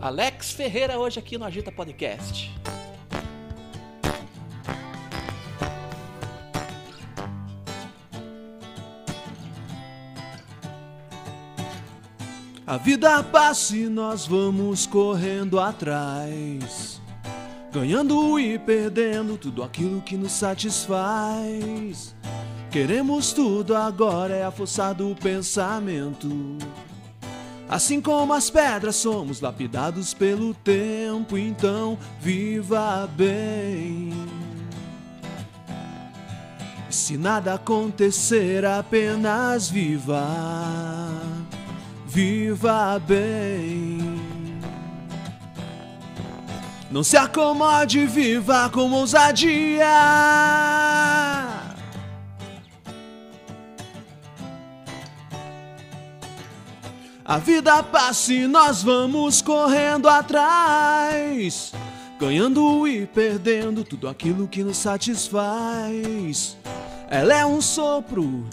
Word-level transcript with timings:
Alex 0.00 0.52
Ferreira 0.52 0.96
hoje 0.96 1.18
aqui 1.18 1.36
no 1.36 1.44
Agita 1.44 1.72
Podcast. 1.72 2.54
A 12.64 12.76
vida 12.76 13.24
passa 13.24 13.76
e 13.76 13.88
nós 13.88 14.24
vamos 14.24 14.86
correndo 14.86 15.58
atrás, 15.58 17.00
ganhando 17.72 18.38
e 18.38 18.56
perdendo 18.56 19.36
tudo 19.36 19.64
aquilo 19.64 20.00
que 20.00 20.16
nos 20.16 20.30
satisfaz. 20.30 22.14
Queremos 22.70 23.32
tudo 23.32 23.74
agora, 23.74 24.36
é 24.36 24.44
a 24.44 24.50
força 24.52 24.92
do 24.92 25.16
pensamento. 25.16 26.28
Assim 27.68 28.00
como 28.00 28.32
as 28.32 28.48
pedras 28.48 28.96
somos 28.96 29.40
lapidados 29.40 30.14
pelo 30.14 30.54
tempo, 30.54 31.36
então 31.36 31.98
viva 32.20 33.08
bem. 33.14 34.12
E 36.88 36.94
se 36.94 37.18
nada 37.18 37.54
acontecer, 37.54 38.64
apenas 38.64 39.68
viva 39.68 40.26
viva 42.08 42.98
bem. 43.06 44.18
Não 46.90 47.04
se 47.04 47.16
acomode, 47.16 48.06
viva 48.06 48.68
com 48.70 48.90
ousadia. 48.90 49.86
A 57.28 57.36
vida 57.36 57.82
passa 57.82 58.32
e 58.32 58.46
nós 58.46 58.82
vamos 58.82 59.42
correndo 59.42 60.08
atrás, 60.08 61.74
ganhando 62.18 62.88
e 62.88 63.04
perdendo 63.04 63.84
tudo 63.84 64.08
aquilo 64.08 64.48
que 64.48 64.64
nos 64.64 64.78
satisfaz. 64.78 66.56
Ela 67.10 67.34
é 67.34 67.44
um 67.44 67.60
sopro, 67.60 68.46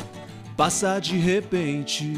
passa 0.58 1.00
de 1.00 1.16
repente. 1.16 2.14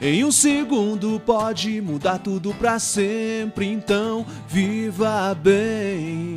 Em 0.00 0.24
um 0.24 0.32
segundo 0.32 1.20
pode 1.20 1.80
mudar 1.80 2.18
tudo 2.18 2.52
pra 2.54 2.80
sempre, 2.80 3.68
então 3.68 4.26
viva 4.48 5.32
bem. 5.40 6.34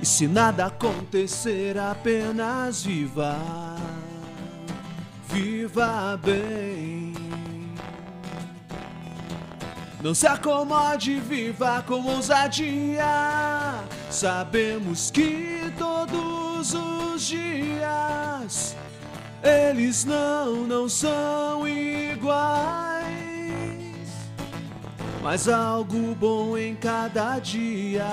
E 0.00 0.06
se 0.06 0.26
nada 0.26 0.64
acontecer, 0.64 1.76
apenas 1.76 2.82
viva. 2.82 3.36
Viva 5.30 6.18
bem. 6.24 7.14
Não 10.02 10.14
se 10.14 10.26
acomode, 10.26 11.18
viva 11.20 11.82
com 11.86 12.02
ousadia. 12.04 13.04
Sabemos 14.10 15.10
que 15.10 15.72
todos 15.76 16.72
os 16.72 17.26
dias 17.26 18.76
eles 19.42 20.04
não, 20.04 20.66
não 20.66 20.88
são 20.88 21.66
iguais. 21.66 23.08
Mas 25.22 25.48
algo 25.48 26.14
bom 26.14 26.56
em 26.56 26.74
cada 26.74 27.38
dia 27.38 28.06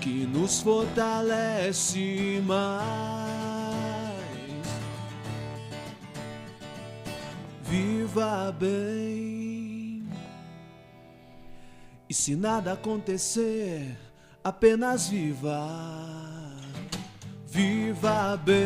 que 0.00 0.26
nos 0.26 0.60
fortalece 0.60 2.42
mais. 2.46 3.37
Viva 7.68 8.54
bem. 8.58 10.08
E 12.08 12.14
se 12.14 12.34
nada 12.34 12.72
acontecer, 12.72 13.94
apenas 14.42 15.08
viva. 15.08 15.68
Viva 17.46 18.40
bem. 18.42 18.58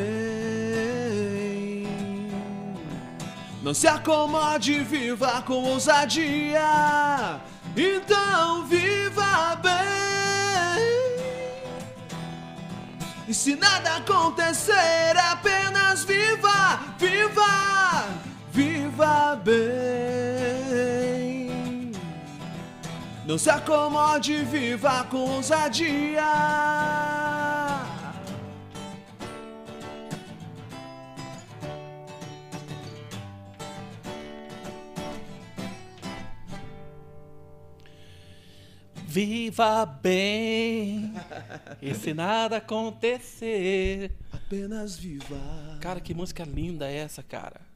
Não 3.63 3.75
se 3.75 3.89
acomode, 3.89 4.85
viva 4.85 5.43
com 5.43 5.65
ousadia. 5.65 7.41
Então 7.77 8.65
viva 8.67 9.57
bem. 9.57 9.73
E 13.27 13.35
se 13.35 13.57
nada 13.57 13.97
acontecer, 13.97 15.17
apenas 15.33 16.05
viva, 16.05 16.81
viva, 16.99 18.09
viva 18.53 19.35
bem. 19.37 19.63
Não 23.27 23.39
se 23.39 23.49
acomode, 23.49 24.45
viva 24.45 25.05
com 25.05 25.19
ousadia. 25.19 26.23
Viva 39.07 39.85
bem, 39.85 41.13
e 41.83 41.95
se 41.95 42.15
nada 42.15 42.57
acontecer. 42.57 44.11
Apenas 44.33 44.97
viva. 44.97 45.37
Cara, 45.83 46.01
que 46.01 46.15
música 46.15 46.45
linda 46.45 46.91
é 46.91 46.97
essa, 46.97 47.23
cara? 47.23 47.72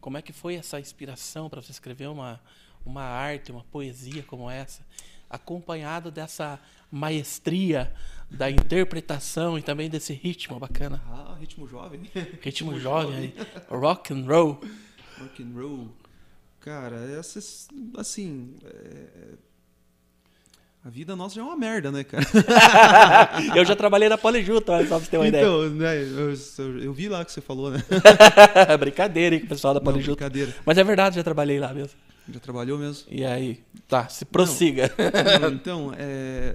Como 0.00 0.16
é 0.16 0.22
que 0.22 0.32
foi 0.32 0.54
essa 0.54 0.80
inspiração 0.80 1.48
para 1.50 1.60
você 1.60 1.72
escrever 1.72 2.08
uma, 2.08 2.40
uma 2.84 3.02
arte, 3.02 3.52
uma 3.52 3.64
poesia 3.64 4.22
como 4.22 4.50
essa? 4.50 4.84
Acompanhado 5.28 6.10
dessa 6.10 6.58
maestria 6.90 7.92
da 8.30 8.50
interpretação 8.50 9.58
e 9.58 9.62
também 9.62 9.90
desse 9.90 10.12
ritmo 10.12 10.58
bacana. 10.58 11.02
Ah, 11.06 11.36
ritmo 11.38 11.68
jovem. 11.68 12.02
Ritmo 12.40 12.78
jovem, 12.78 13.34
rock 13.68 14.12
and 14.12 14.24
roll. 14.26 14.60
Rock 15.18 15.42
and 15.42 15.52
roll. 15.54 15.88
Cara, 16.60 16.96
essas, 17.18 17.68
assim, 17.96 18.56
é, 18.64 19.34
a 20.82 20.88
vida 20.88 21.14
nossa 21.14 21.34
já 21.34 21.42
é 21.42 21.44
uma 21.44 21.56
merda, 21.56 21.92
né, 21.92 22.02
cara? 22.04 22.24
eu 23.54 23.64
já 23.64 23.76
trabalhei 23.76 24.08
na 24.08 24.16
Polijuta, 24.16 24.78
só 24.86 24.96
pra 24.96 24.98
você 24.98 25.10
ter 25.10 25.18
uma 25.18 25.28
então, 25.28 25.66
ideia. 25.66 26.04
Né, 26.06 26.32
eu, 26.58 26.80
eu, 26.80 26.92
vi 26.92 27.08
lá 27.08 27.22
que 27.24 27.32
você 27.32 27.40
falou, 27.42 27.70
né? 27.70 27.84
brincadeira, 28.80 29.36
hein, 29.36 29.44
pessoal 29.44 29.74
da 29.74 29.80
Polijuta. 29.80 30.16
Brincadeira. 30.16 30.54
Mas 30.64 30.78
é 30.78 30.84
verdade, 30.84 31.16
já 31.16 31.22
trabalhei 31.22 31.60
lá 31.60 31.74
mesmo. 31.74 31.98
Já 32.32 32.40
trabalhou 32.40 32.78
mesmo? 32.78 33.06
E 33.10 33.24
aí? 33.24 33.60
Tá, 33.86 34.08
se 34.08 34.24
prossiga. 34.24 34.90
Não, 35.40 35.50
então, 35.52 35.92
é, 35.98 36.52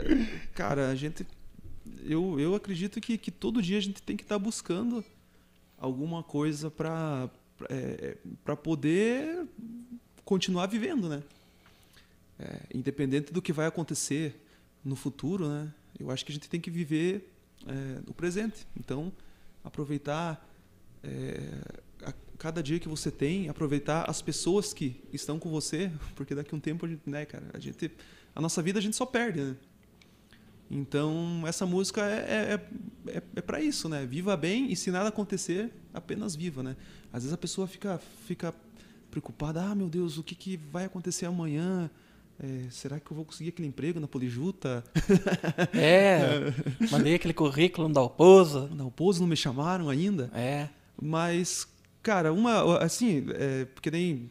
cara, 0.55 0.89
a 0.89 0.95
gente. 0.95 1.25
Eu, 2.03 2.39
eu 2.39 2.55
acredito 2.55 2.99
que, 2.99 3.17
que 3.17 3.29
todo 3.29 3.61
dia 3.61 3.77
a 3.77 3.81
gente 3.81 4.01
tem 4.01 4.17
que 4.17 4.23
estar 4.23 4.35
tá 4.35 4.39
buscando 4.39 5.03
alguma 5.77 6.23
coisa 6.23 6.71
para 6.71 7.29
é, 7.69 8.17
para 8.43 8.55
poder 8.55 9.45
continuar 10.23 10.67
vivendo, 10.67 11.07
né? 11.07 11.21
É, 12.39 12.61
independente 12.73 13.31
do 13.31 13.41
que 13.41 13.53
vai 13.53 13.65
acontecer 13.65 14.41
no 14.83 14.95
futuro, 14.95 15.47
né? 15.47 15.73
Eu 15.99 16.11
acho 16.11 16.25
que 16.25 16.31
a 16.31 16.35
gente 16.35 16.49
tem 16.49 16.59
que 16.59 16.69
viver 16.69 17.31
é, 17.65 18.01
o 18.07 18.13
presente. 18.13 18.67
Então, 18.77 19.11
aproveitar 19.63 20.47
é, 21.03 21.39
a, 22.03 22.13
cada 22.37 22.61
dia 22.61 22.79
que 22.79 22.87
você 22.87 23.09
tem, 23.09 23.49
aproveitar 23.49 24.09
as 24.09 24.21
pessoas 24.21 24.73
que 24.73 25.01
estão 25.11 25.39
com 25.39 25.49
você, 25.49 25.91
porque 26.15 26.35
daqui 26.35 26.53
a 26.53 26.57
um 26.57 26.59
tempo 26.59 26.85
a 26.85 26.89
gente, 26.89 27.09
né, 27.09 27.25
cara, 27.25 27.45
a 27.53 27.59
gente, 27.59 27.91
a 28.35 28.41
nossa 28.41 28.61
vida 28.61 28.79
a 28.79 28.81
gente 28.81 28.95
só 28.95 29.05
perde, 29.05 29.41
né? 29.41 29.55
Então, 30.69 31.43
essa 31.45 31.63
música 31.65 32.01
é, 32.01 32.53
é, 32.53 33.11
é, 33.11 33.23
é 33.35 33.41
para 33.41 33.61
isso, 33.61 33.87
né? 33.87 34.03
Viva 34.05 34.35
bem 34.35 34.71
e 34.71 34.75
se 34.75 34.89
nada 34.89 35.09
acontecer, 35.09 35.71
apenas 35.93 36.35
viva, 36.35 36.63
né? 36.63 36.75
Às 37.13 37.21
vezes 37.21 37.33
a 37.33 37.37
pessoa 37.37 37.67
fica, 37.67 37.99
fica 38.25 38.53
preocupada, 39.11 39.63
ah, 39.63 39.75
meu 39.75 39.87
Deus, 39.87 40.17
o 40.17 40.23
que, 40.23 40.33
que 40.33 40.57
vai 40.57 40.85
acontecer 40.85 41.27
amanhã? 41.27 41.89
É, 42.41 42.69
será 42.69 42.99
que 42.99 43.09
eu 43.09 43.15
vou 43.15 43.25
conseguir 43.25 43.49
aquele 43.49 43.67
emprego 43.67 43.99
na 43.99 44.07
Polijuta? 44.07 44.83
É, 45.73 46.53
mandei 46.91 47.15
aquele 47.15 47.33
currículo 47.33 47.87
no 47.87 47.93
Dalpozo. 47.93 48.67
Na 48.69 48.77
Dalpozo 48.77 49.21
não 49.21 49.27
me 49.27 49.35
chamaram 49.35 49.89
ainda. 49.89 50.29
É. 50.33 50.67
Mas, 51.01 51.67
cara, 52.01 52.31
uma, 52.33 52.77
assim, 52.79 53.25
é, 53.33 53.65
porque 53.65 53.91
nem 53.91 54.29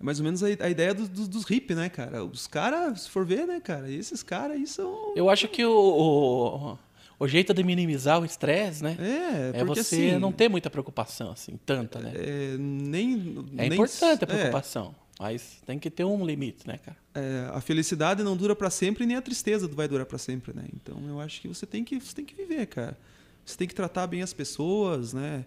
é 0.00 0.04
mais 0.04 0.20
ou 0.20 0.24
menos 0.24 0.42
a, 0.42 0.46
a 0.46 0.70
ideia 0.70 0.94
dos, 0.94 1.08
dos, 1.08 1.28
dos 1.28 1.50
hip, 1.50 1.74
né, 1.74 1.88
cara? 1.88 2.24
Os 2.24 2.46
caras, 2.46 3.02
se 3.02 3.10
for 3.10 3.26
ver, 3.26 3.46
né, 3.46 3.60
cara, 3.60 3.90
esses 3.90 4.22
caras 4.22 4.56
aí 4.56 4.66
são. 4.66 5.12
Eu 5.16 5.28
acho 5.28 5.48
que 5.48 5.64
o, 5.64 5.72
o, 5.72 6.78
o 7.18 7.28
jeito 7.28 7.52
de 7.52 7.64
minimizar 7.64 8.20
o 8.20 8.24
estresse, 8.24 8.82
né? 8.82 8.96
É, 9.00 9.60
é 9.60 9.64
você 9.64 9.80
assim, 9.80 10.18
não 10.18 10.30
ter 10.30 10.48
muita 10.48 10.70
preocupação, 10.70 11.32
assim, 11.32 11.58
tanta, 11.66 11.98
né? 11.98 12.12
É, 12.14 12.56
nem. 12.58 13.44
É 13.56 13.68
nem, 13.68 13.72
importante 13.72 14.22
a 14.22 14.26
preocupação. 14.26 14.94
É. 15.04 15.07
Mas 15.18 15.60
tem 15.66 15.78
que 15.78 15.90
ter 15.90 16.04
um 16.04 16.24
limite, 16.24 16.66
né, 16.66 16.78
cara? 16.78 16.96
É, 17.14 17.50
a 17.52 17.60
felicidade 17.60 18.22
não 18.22 18.36
dura 18.36 18.54
para 18.54 18.70
sempre, 18.70 19.04
nem 19.04 19.16
a 19.16 19.22
tristeza 19.22 19.66
vai 19.66 19.88
durar 19.88 20.06
para 20.06 20.18
sempre, 20.18 20.52
né? 20.54 20.64
Então 20.72 20.96
eu 21.08 21.20
acho 21.20 21.40
que 21.40 21.48
você 21.48 21.66
tem 21.66 21.84
que, 21.84 21.98
você 21.98 22.14
tem 22.14 22.24
que 22.24 22.34
viver, 22.34 22.66
cara. 22.66 22.96
Você 23.44 23.56
tem 23.56 23.66
que 23.66 23.74
tratar 23.74 24.06
bem 24.06 24.22
as 24.22 24.32
pessoas, 24.32 25.12
né? 25.12 25.44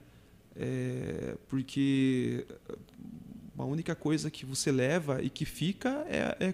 É, 0.55 1.37
porque 1.47 2.45
a 3.57 3.63
única 3.63 3.95
coisa 3.95 4.29
que 4.29 4.45
você 4.45 4.71
leva 4.71 5.21
e 5.21 5.29
que 5.29 5.45
fica 5.45 6.05
é, 6.09 6.47
é 6.47 6.53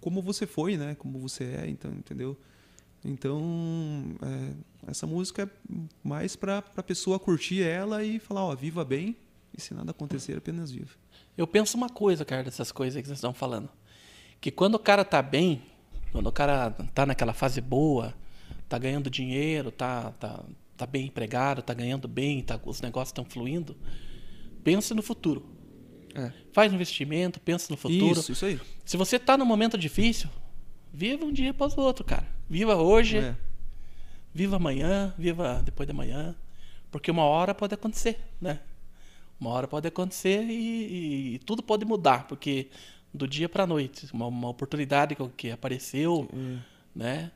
como 0.00 0.20
você 0.20 0.46
foi, 0.46 0.76
né? 0.76 0.94
Como 0.96 1.18
você 1.18 1.44
é, 1.44 1.68
então, 1.68 1.90
entendeu? 1.92 2.36
Então, 3.04 3.42
é, 4.20 4.90
essa 4.90 5.06
música 5.06 5.44
é 5.44 5.76
mais 6.02 6.36
para 6.36 6.62
a 6.76 6.82
pessoa 6.82 7.18
curtir 7.18 7.62
ela 7.62 8.04
e 8.04 8.18
falar, 8.18 8.44
ó, 8.44 8.54
viva 8.54 8.84
bem, 8.84 9.16
e 9.56 9.60
se 9.60 9.72
nada 9.72 9.92
acontecer, 9.92 10.36
apenas 10.36 10.70
viva. 10.70 10.90
Eu 11.38 11.46
penso 11.46 11.76
uma 11.76 11.88
coisa, 11.88 12.24
cara, 12.24 12.42
dessas 12.42 12.72
coisas 12.72 13.00
que 13.00 13.06
vocês 13.06 13.18
estão 13.18 13.32
falando. 13.32 13.68
Que 14.40 14.50
quando 14.50 14.74
o 14.74 14.78
cara 14.78 15.04
tá 15.04 15.22
bem, 15.22 15.62
quando 16.10 16.26
o 16.26 16.32
cara 16.32 16.72
tá 16.92 17.06
naquela 17.06 17.32
fase 17.32 17.60
boa, 17.60 18.12
tá 18.68 18.76
ganhando 18.76 19.08
dinheiro, 19.08 19.70
tá, 19.70 20.10
tá, 20.18 20.42
tá 20.76 20.84
bem 20.84 21.06
empregado, 21.06 21.62
tá 21.62 21.72
ganhando 21.72 22.08
bem, 22.08 22.42
tá, 22.42 22.58
os 22.64 22.80
negócios 22.80 23.10
estão 23.10 23.24
fluindo, 23.24 23.76
pense 24.64 24.92
no 24.92 25.00
futuro. 25.02 25.46
É. 26.12 26.32
Faz 26.52 26.72
um 26.72 26.74
investimento, 26.74 27.38
pensa 27.38 27.68
no 27.70 27.76
futuro. 27.76 28.18
Isso, 28.18 28.32
isso 28.32 28.44
aí. 28.44 28.60
Se 28.84 28.96
você 28.96 29.16
tá 29.16 29.38
num 29.38 29.44
momento 29.44 29.78
difícil, 29.78 30.28
viva 30.92 31.24
um 31.24 31.32
dia 31.32 31.52
após 31.52 31.76
o 31.76 31.80
outro, 31.80 32.04
cara. 32.04 32.26
Viva 32.50 32.74
hoje, 32.74 33.18
É. 33.18 33.36
viva 34.34 34.56
amanhã, 34.56 35.14
viva 35.16 35.62
depois 35.64 35.86
da 35.86 35.94
manhã. 35.94 36.34
Porque 36.90 37.12
uma 37.12 37.22
hora 37.22 37.54
pode 37.54 37.74
acontecer, 37.74 38.18
né? 38.40 38.58
Uma 39.40 39.50
hora 39.50 39.68
pode 39.68 39.86
acontecer 39.86 40.42
e, 40.44 40.52
e- 40.52 41.34
e 41.34 41.38
tudo 41.40 41.62
pode 41.62 41.84
mudar, 41.84 42.26
porque 42.26 42.68
do 43.14 43.26
dia 43.26 43.48
para 43.48 43.66
noite, 43.66 44.06
uma, 44.12 44.26
uma 44.26 44.48
oportunidade 44.48 45.14
que, 45.14 45.28
que 45.36 45.50
apareceu, 45.50 46.28
É. 46.32 46.58
né? 46.94 47.30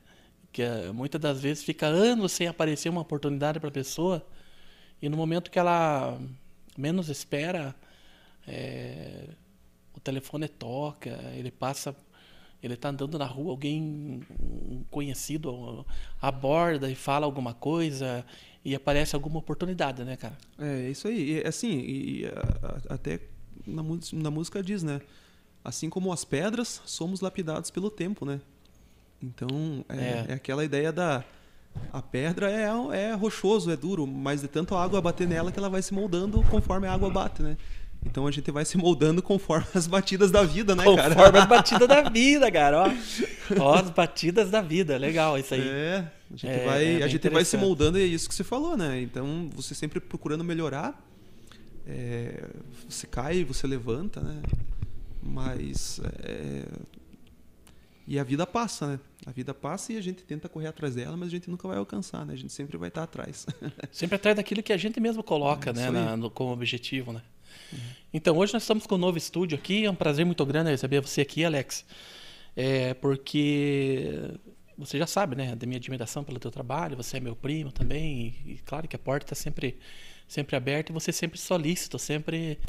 Que 0.51 0.61
eh, 0.61 0.91
muitas 0.91 1.19
das 1.19 1.41
vezes 1.41 1.63
fica 1.63 1.87
anos 1.87 2.31
sem 2.31 2.47
aparecer 2.47 2.89
uma 2.89 3.01
oportunidade 3.01 3.59
para 3.59 3.69
a 3.69 3.71
pessoa 3.71 4.25
e 5.01 5.09
no 5.09 5.17
momento 5.17 5.49
que 5.49 5.57
ela 5.57 6.19
menos 6.77 7.09
espera, 7.09 7.73
eh, 8.47 9.29
o 9.95 9.99
telefone 9.99 10.47
toca, 10.47 11.09
ele 11.35 11.49
passa, 11.51 11.95
ele 12.63 12.75
tá 12.77 12.89
andando 12.89 13.19
na 13.19 13.25
rua, 13.25 13.51
alguém 13.51 14.21
um 14.41 14.83
conhecido 14.89 15.85
aborda 16.21 16.89
e 16.89 16.95
fala 16.95 17.25
alguma 17.25 17.53
coisa 17.53 18.25
e 18.63 18.73
aparece 18.73 19.15
alguma 19.15 19.39
oportunidade, 19.39 20.03
né, 20.03 20.15
cara? 20.15 20.37
É, 20.57 20.89
isso 20.89 21.07
aí. 21.07 21.41
E, 21.41 21.47
assim, 21.47 21.79
e, 21.79 22.25
a- 22.25 22.93
até 22.93 23.19
na, 23.67 23.83
na 24.13 24.31
música 24.31 24.63
diz, 24.63 24.81
né? 24.83 25.01
Assim 25.63 25.89
como 25.89 26.11
as 26.11 26.23
pedras, 26.25 26.81
somos 26.85 27.21
lapidados 27.21 27.69
pelo 27.69 27.89
tempo, 27.89 28.25
né? 28.25 28.39
Então, 29.21 29.47
é, 29.89 29.95
É. 29.97 30.25
é 30.29 30.33
aquela 30.33 30.63
ideia 30.65 30.91
da... 30.91 31.23
A 31.91 32.01
pedra 32.03 32.51
é, 32.51 32.67
é 33.09 33.13
rochoso, 33.13 33.71
é 33.71 33.75
duro, 33.75 34.05
mas 34.05 34.41
de 34.41 34.47
tanto 34.47 34.75
a 34.75 34.83
água 34.83 35.01
bater 35.01 35.27
nela 35.27 35.51
que 35.51 35.57
ela 35.57 35.69
vai 35.69 35.81
se 35.81 35.91
moldando 35.91 36.43
conforme 36.51 36.85
a 36.85 36.93
água 36.93 37.09
bate, 37.09 37.41
né? 37.41 37.57
Então 38.05 38.27
a 38.27 38.31
gente 38.31 38.51
vai 38.51 38.63
se 38.65 38.77
moldando 38.77 39.21
conforme 39.21 39.65
as 39.73 39.87
batidas 39.87 40.29
da 40.29 40.43
vida, 40.43 40.75
né, 40.75 40.83
cara? 40.83 41.15
Conforme 41.15 41.39
as 41.39 41.47
batidas 41.47 41.87
da 41.87 42.01
vida, 42.09 42.51
cara, 42.51 42.83
ó. 42.83 42.91
Ó, 43.59 43.73
as 43.75 43.89
batidas 43.89 44.49
da 44.51 44.61
vida, 44.61 44.97
legal 44.97 45.37
isso 45.37 45.53
aí. 45.53 45.61
É, 45.67 46.11
a 46.31 46.35
gente, 46.35 46.47
É, 46.47 46.65
vai, 46.65 47.01
é 47.01 47.03
a 47.03 47.07
gente 47.07 47.29
vai 47.29 47.43
se 47.45 47.57
moldando 47.57 47.97
e 47.97 48.03
é 48.03 48.05
isso 48.05 48.27
que 48.29 48.35
você 48.35 48.43
falou, 48.43 48.77
né? 48.77 49.01
Então, 49.01 49.49
você 49.55 49.73
sempre 49.73 49.99
procurando 49.99 50.43
melhorar. 50.43 51.01
é, 51.87 52.45
você 52.87 53.07
cai, 53.07 53.43
você 53.43 53.65
levanta, 53.67 54.21
né? 54.21 54.41
Mas. 55.21 55.99
é, 56.23 56.65
e 58.05 58.19
a 58.19 58.23
vida 58.23 58.45
passa, 58.45 58.85
né? 58.87 58.99
A 59.25 59.31
vida 59.31 59.53
passa 59.53 59.93
e 59.93 59.97
a 59.97 60.01
gente 60.01 60.23
tenta 60.23 60.49
correr 60.49 60.67
atrás 60.67 60.93
dela, 60.95 61.15
mas 61.15 61.29
a 61.29 61.31
gente 61.31 61.49
nunca 61.49 61.65
vai 61.67 61.77
alcançar, 61.77 62.25
né? 62.25 62.33
A 62.33 62.37
gente 62.37 62.51
sempre 62.51 62.77
vai 62.77 62.89
estar 62.89 63.03
atrás. 63.03 63.45
Sempre 63.91 64.17
atrás 64.17 64.35
daquilo 64.35 64.61
que 64.61 64.73
a 64.73 64.77
gente 64.77 64.99
mesmo 64.99 65.23
coloca, 65.23 65.69
É, 65.69 65.73
né, 65.73 65.89
na- 65.89 66.17
no- 66.17 66.29
como 66.29 66.51
objetivo, 66.51 67.13
né? 67.13 67.21
Então, 68.13 68.37
hoje 68.37 68.53
nós 68.53 68.63
estamos 68.63 68.85
com 68.85 68.95
um 68.95 68.99
novo 68.99 69.17
estúdio 69.17 69.57
aqui, 69.57 69.85
é 69.85 69.89
um 69.91 69.95
prazer 69.95 70.25
muito 70.25 70.45
grande 70.45 70.69
receber 70.69 71.01
você 71.01 71.21
aqui, 71.21 71.43
Alex. 71.43 71.85
É, 72.55 72.93
porque 72.95 74.29
você 74.77 74.97
já 74.97 75.07
sabe, 75.07 75.35
né, 75.35 75.55
da 75.55 75.65
minha 75.65 75.77
admiração 75.77 76.23
pelo 76.23 76.39
teu 76.39 76.51
trabalho, 76.51 76.95
você 76.95 77.17
é 77.17 77.19
meu 77.19 77.35
primo 77.35 77.71
também, 77.71 78.35
e, 78.45 78.59
claro 78.65 78.87
que 78.87 78.95
a 78.95 78.99
porta 78.99 79.25
está 79.25 79.35
sempre, 79.35 79.77
sempre 80.27 80.55
aberta 80.55 80.91
e 80.91 80.93
você 80.93 81.11
sempre 81.11 81.39
solícito, 81.39 81.97
sempre 81.97 82.59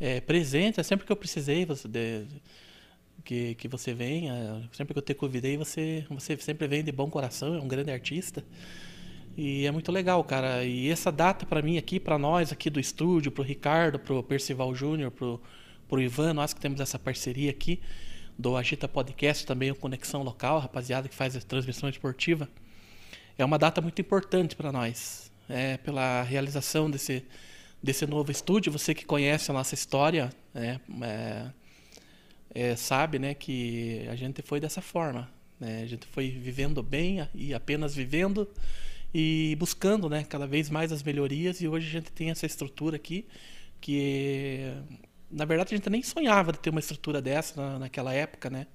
é, 0.00 0.20
presente, 0.20 0.82
sempre 0.82 1.06
que 1.06 1.12
eu 1.12 1.16
precisei 1.16 1.64
você, 1.64 1.88
de- 1.88 2.26
que, 3.24 3.54
que 3.56 3.68
você 3.68 3.92
venha, 3.92 4.68
sempre 4.72 4.94
que 4.94 4.98
eu 4.98 5.02
te 5.02 5.14
convidei, 5.14 5.56
você, 5.56 6.06
você 6.10 6.36
sempre 6.38 6.66
vem 6.66 6.82
de 6.82 6.92
bom 6.92 7.10
coração, 7.10 7.54
é 7.54 7.60
um 7.60 7.68
grande 7.68 7.90
artista. 7.90 8.44
E 9.40 9.66
é 9.66 9.70
muito 9.70 9.92
legal, 9.92 10.24
cara. 10.24 10.64
E 10.64 10.90
essa 10.90 11.12
data 11.12 11.46
para 11.46 11.62
mim 11.62 11.78
aqui, 11.78 12.00
para 12.00 12.18
nós 12.18 12.50
aqui 12.50 12.68
do 12.68 12.80
estúdio, 12.80 13.30
pro 13.30 13.44
Ricardo, 13.44 13.96
pro 13.96 14.20
Percival 14.20 14.74
Júnior, 14.74 15.12
pro, 15.12 15.40
pro 15.86 16.02
Ivan, 16.02 16.34
nós 16.34 16.52
que 16.52 16.60
temos 16.60 16.80
essa 16.80 16.98
parceria 16.98 17.48
aqui 17.48 17.80
do 18.36 18.56
Agita 18.56 18.88
Podcast, 18.88 19.46
também 19.46 19.70
o 19.70 19.76
Conexão 19.76 20.24
Local, 20.24 20.58
rapaziada 20.58 21.08
que 21.08 21.14
faz 21.14 21.36
a 21.36 21.40
transmissão 21.40 21.88
esportiva. 21.88 22.48
É 23.38 23.44
uma 23.44 23.56
data 23.60 23.80
muito 23.80 24.00
importante 24.00 24.56
para 24.56 24.72
nós. 24.72 25.30
É 25.48 25.76
pela 25.76 26.24
realização 26.24 26.90
desse 26.90 27.24
desse 27.80 28.04
novo 28.08 28.32
estúdio, 28.32 28.72
você 28.72 28.92
que 28.92 29.04
conhece 29.04 29.52
a 29.52 29.54
nossa 29.54 29.72
história, 29.72 30.30
né, 30.52 30.80
é, 31.00 31.46
é, 32.52 32.74
sabe, 32.74 33.20
né, 33.20 33.34
que 33.34 34.04
a 34.10 34.16
gente 34.16 34.42
foi 34.42 34.58
dessa 34.58 34.82
forma, 34.82 35.30
né? 35.60 35.82
A 35.84 35.86
gente 35.86 36.08
foi 36.08 36.28
vivendo 36.28 36.82
bem 36.82 37.28
e 37.32 37.54
apenas 37.54 37.94
vivendo 37.94 38.48
e 39.14 39.56
buscando, 39.58 40.08
né, 40.08 40.24
cada 40.24 40.46
vez 40.46 40.70
mais 40.70 40.92
as 40.92 41.02
melhorias 41.02 41.60
e 41.60 41.68
hoje 41.68 41.86
a 41.88 41.90
gente 41.90 42.12
tem 42.12 42.30
essa 42.30 42.46
estrutura 42.46 42.96
aqui 42.96 43.26
que 43.80 44.72
na 45.30 45.44
verdade 45.44 45.74
a 45.74 45.76
gente 45.78 45.90
nem 45.90 46.02
sonhava 46.02 46.52
de 46.52 46.58
ter 46.58 46.70
uma 46.70 46.80
estrutura 46.80 47.22
dessa 47.22 47.60
na, 47.60 47.78
naquela 47.80 48.12
época, 48.14 48.50
né? 48.50 48.66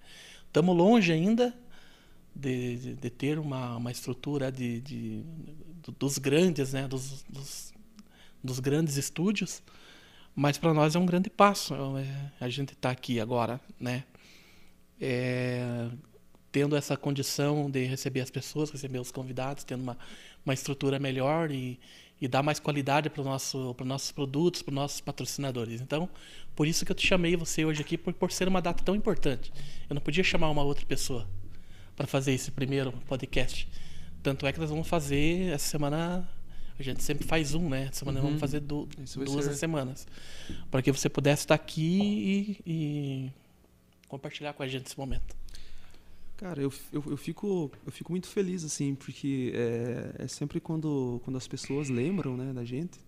Estamos 0.48 0.76
longe 0.78 1.12
ainda 1.12 1.54
de, 2.36 2.78
de, 2.78 2.96
de 2.96 3.10
ter 3.10 3.40
uma, 3.40 3.78
uma 3.78 3.92
estrutura 3.92 4.52
de, 4.52 4.82
de- 4.82 5.24
do- 5.84 5.92
dos 5.94 6.18
grandes, 6.18 6.74
né, 6.74 6.88
dos, 6.88 7.24
dos, 7.30 7.74
dos 8.44 8.60
grandes 8.60 8.98
estúdios, 8.98 9.62
mas 10.36 10.58
para 10.58 10.74
nós 10.74 10.96
é 10.96 11.00
um 11.00 11.06
grande 11.06 11.30
passo. 11.30 11.76
é, 11.98 12.32
a 12.46 12.50
gente 12.50 12.74
está 12.74 12.92
aqui 12.92 13.20
agora, 13.20 13.60
né? 13.80 14.04
É, 15.00 15.90
tendo 16.54 16.76
essa 16.76 16.96
condição 16.96 17.70
de 17.70 17.84
receber 17.84 18.22
as 18.22 18.30
pessoas, 18.30 18.70
receber 18.70 19.00
os 19.00 19.12
convidados, 19.12 19.64
tendo 19.64 19.82
uma, 19.82 19.98
uma 20.46 20.54
estrutura 20.54 21.00
melhor 21.00 21.50
e, 21.52 21.80
e 22.22 22.28
dar 22.28 22.44
mais 22.44 22.60
qualidade 22.60 23.10
para 23.10 23.24
nosso, 23.24 23.76
os 23.78 23.88
nossos 23.88 24.12
produtos, 24.12 24.62
para 24.62 24.70
os 24.72 24.76
nossos 24.76 25.02
patrocinadores. 25.02 25.82
Então, 25.82 26.08
por 26.56 26.68
isso 26.68 26.86
que 26.86 26.92
eu 26.92 26.96
te 26.96 27.06
chamei 27.08 27.36
você 27.36 27.66
hoje 27.66 27.82
aqui, 27.82 27.98
por, 27.98 28.14
por 28.14 28.32
ser 28.32 28.48
uma 28.48 28.62
data 28.62 28.84
tão 28.84 28.96
importante. 28.96 29.52
Eu 29.90 29.96
não 29.96 30.02
podia 30.02 30.24
chamar 30.24 30.52
uma 30.52 30.62
outra 30.62 30.86
pessoa 30.86 31.28
para 31.96 32.06
fazer 32.06 32.34
esse 32.34 32.52
primeiro 32.52 32.92
podcast. 33.08 33.68
Tanto 34.22 34.46
é 34.46 34.54
que 34.54 34.60
nós 34.60 34.70
vamos 34.70 34.88
fazer 34.88 35.52
essa 35.54 35.68
semana. 35.68 36.30
A 36.78 36.84
gente 36.84 37.02
sempre 37.02 37.26
faz 37.26 37.56
um, 37.56 37.68
né? 37.68 37.88
Essa 37.90 38.00
semana 38.00 38.20
nós 38.20 38.26
vamos 38.28 38.40
fazer 38.40 38.60
du 38.60 38.88
duas 39.26 39.46
ser- 39.46 39.56
semanas. 39.56 40.08
Para 40.70 40.84
que 40.84 40.92
você 40.92 41.10
pudesse 41.10 41.42
estar 41.44 41.56
aqui 41.56 42.60
e, 42.64 42.72
e 42.72 43.32
compartilhar 44.08 44.54
com 44.54 44.62
a 44.62 44.68
gente 44.68 44.86
esse 44.86 44.98
momento. 44.98 45.36
Cara, 46.44 46.62
eu, 46.62 46.74
eu, 46.92 47.02
eu, 47.08 47.16
fico, 47.16 47.72
eu 47.86 47.92
fico 47.94 48.12
muito 48.12 48.28
feliz, 48.28 48.66
assim, 48.66 48.96
porque 48.96 49.54
é, 49.56 50.24
é 50.26 50.28
sempre 50.28 50.60
quando, 50.60 51.22
quando 51.24 51.38
as 51.38 51.48
pessoas 51.48 51.88
lembram, 51.88 52.36
né, 52.36 52.52
da 52.52 52.66
gente, 52.66 53.00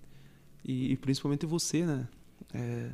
e, 0.64 0.94
e 0.94 0.96
principalmente 0.96 1.46
você, 1.46 1.86
né? 1.86 2.08
É, 2.54 2.92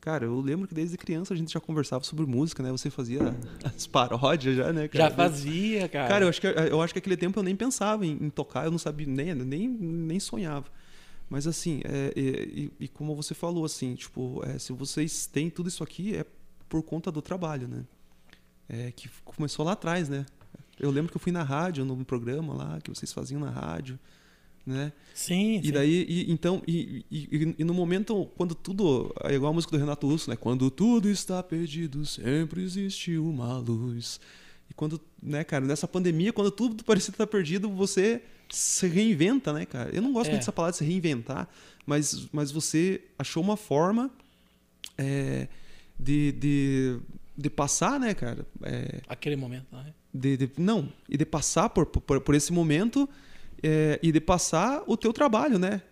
cara, 0.00 0.24
eu 0.24 0.40
lembro 0.40 0.66
que 0.66 0.74
desde 0.74 0.96
criança 0.96 1.32
a 1.32 1.36
gente 1.36 1.52
já 1.52 1.60
conversava 1.60 2.02
sobre 2.02 2.26
música, 2.26 2.60
né? 2.60 2.72
Você 2.72 2.90
fazia 2.90 3.38
as 3.62 3.86
paródias 3.86 4.56
já, 4.56 4.72
né, 4.72 4.88
cara? 4.88 5.10
Já 5.10 5.14
fazia, 5.14 5.88
cara. 5.88 6.08
Cara, 6.08 6.24
eu 6.24 6.28
acho 6.28 6.40
que, 6.40 6.46
eu 6.48 6.82
acho 6.82 6.92
que 6.92 6.98
aquele 6.98 7.16
tempo 7.16 7.38
eu 7.38 7.44
nem 7.44 7.54
pensava 7.54 8.04
em, 8.04 8.18
em 8.20 8.30
tocar, 8.30 8.64
eu 8.64 8.72
não 8.72 8.78
sabia, 8.78 9.06
nem, 9.06 9.32
nem, 9.32 9.68
nem 9.68 10.18
sonhava. 10.18 10.66
Mas 11.30 11.46
assim, 11.46 11.82
é, 11.84 12.12
e, 12.16 12.64
e- 12.80 12.84
e 12.86 12.88
como 12.88 13.14
você 13.14 13.32
falou, 13.32 13.64
assim, 13.64 13.94
tipo, 13.94 14.42
é, 14.44 14.58
se 14.58 14.72
vocês 14.72 15.28
têm 15.28 15.48
tudo 15.50 15.68
isso 15.68 15.84
aqui, 15.84 16.16
é 16.16 16.26
por 16.68 16.82
conta 16.82 17.12
do 17.12 17.22
trabalho, 17.22 17.68
né? 17.68 17.84
É, 18.68 18.90
que 18.92 19.08
começou 19.24 19.64
lá 19.64 19.72
atrás, 19.72 20.08
né? 20.08 20.26
Eu 20.78 20.90
lembro 20.90 21.10
que 21.10 21.16
eu 21.16 21.20
fui 21.20 21.32
na 21.32 21.42
rádio, 21.42 21.84
no 21.84 22.04
programa 22.04 22.52
lá, 22.54 22.80
que 22.82 22.90
vocês 22.90 23.12
faziam 23.12 23.40
na 23.40 23.50
rádio, 23.50 23.98
né? 24.66 24.92
Sim, 25.14 25.58
E 25.62 25.66
sim. 25.66 25.72
daí, 25.72 26.04
e, 26.08 26.30
então, 26.32 26.62
e, 26.66 27.04
e- 27.10 27.54
e- 27.58 27.64
no 27.64 27.72
momento, 27.72 28.26
quando 28.36 28.54
tudo. 28.54 29.14
É 29.24 29.34
igual 29.34 29.52
a 29.52 29.54
música 29.54 29.70
do 29.76 29.78
Renato 29.80 30.06
Russo, 30.08 30.28
né? 30.28 30.36
Quando 30.36 30.70
tudo 30.70 31.08
está 31.08 31.42
perdido, 31.42 32.04
sempre 32.04 32.62
existe 32.62 33.16
uma 33.16 33.56
luz. 33.58 34.20
E 34.68 34.74
quando, 34.74 35.00
né, 35.22 35.44
cara, 35.44 35.64
nessa 35.64 35.86
pandemia, 35.86 36.32
quando 36.32 36.50
tudo 36.50 36.82
parecia 36.84 37.12
estar 37.12 37.26
perdido, 37.28 37.70
você 37.70 38.20
se 38.50 38.86
reinventa, 38.88 39.52
né, 39.52 39.64
cara? 39.64 39.90
Eu 39.94 40.02
não 40.02 40.12
gosto 40.12 40.26
É. 40.28 40.30
muito 40.32 40.40
dessa 40.42 40.52
palavra 40.52 40.72
de 40.72 40.78
se 40.78 40.84
reinventar, 40.84 41.48
mas, 41.86 42.28
mas 42.32 42.50
você 42.50 43.00
achou 43.18 43.42
uma 43.42 43.56
forma 43.56 44.10
é, 44.98 45.46
de, 45.98 46.32
de, 46.32 46.98
de 47.36 47.50
passar, 47.50 48.00
né, 48.00 48.14
cara? 48.14 48.46
É, 48.62 49.00
Aquele 49.08 49.36
momento, 49.36 49.66
né? 49.72 49.92
de, 50.12 50.36
de- 50.36 50.50
não, 50.56 50.92
e 51.08 51.16
de 51.16 51.26
passar 51.26 51.68
por, 51.68 51.86
por, 51.86 52.20
por 52.20 52.34
esse 52.34 52.52
momento 52.52 53.08
é, 53.62 53.98
e 54.02 54.10
de 54.10 54.20
passar 54.20 54.82
o 54.86 54.96
teu 54.96 55.12
trabalho, 55.12 55.58
né? 55.58 55.82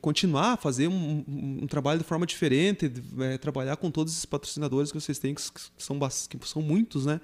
continuar 0.00 0.54
a 0.54 0.56
fazer 0.56 0.88
um, 0.88 1.24
um, 1.28 1.58
um, 1.62 1.66
trabalho 1.68 2.00
de 2.00 2.04
forma 2.04 2.26
diferente, 2.26 2.90
é, 3.20 3.38
trabalhar 3.38 3.76
com 3.76 3.92
todos 3.92 4.12
esses 4.12 4.24
patrocinadores 4.24 4.90
que 4.90 5.00
vocês 5.00 5.20
têm, 5.20 5.34
que, 5.34 5.42
são, 5.78 5.98
que 6.28 6.48
são 6.48 6.60
muitos, 6.60 7.06
né? 7.06 7.20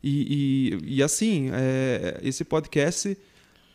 E, 0.00 0.78
e, 0.84 0.96
e 0.98 1.02
assim, 1.02 1.50
é, 1.52 2.20
esse 2.22 2.44
podcast 2.44 3.18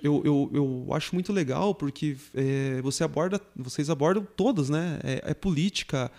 eu, 0.01 0.21
eu, 0.23 0.51
eu 0.53 0.87
acho 0.93 1.13
muito 1.15 1.33
legal 1.33 1.73
porque 1.73 2.15
é, 2.33 2.81
você 2.81 3.03
aborda, 3.03 3.41
vocês 3.55 3.89
abordam 3.89 4.25
todos, 4.35 4.69
né? 4.69 4.99
É, 5.03 5.31
é 5.31 5.33
política, 5.33 6.11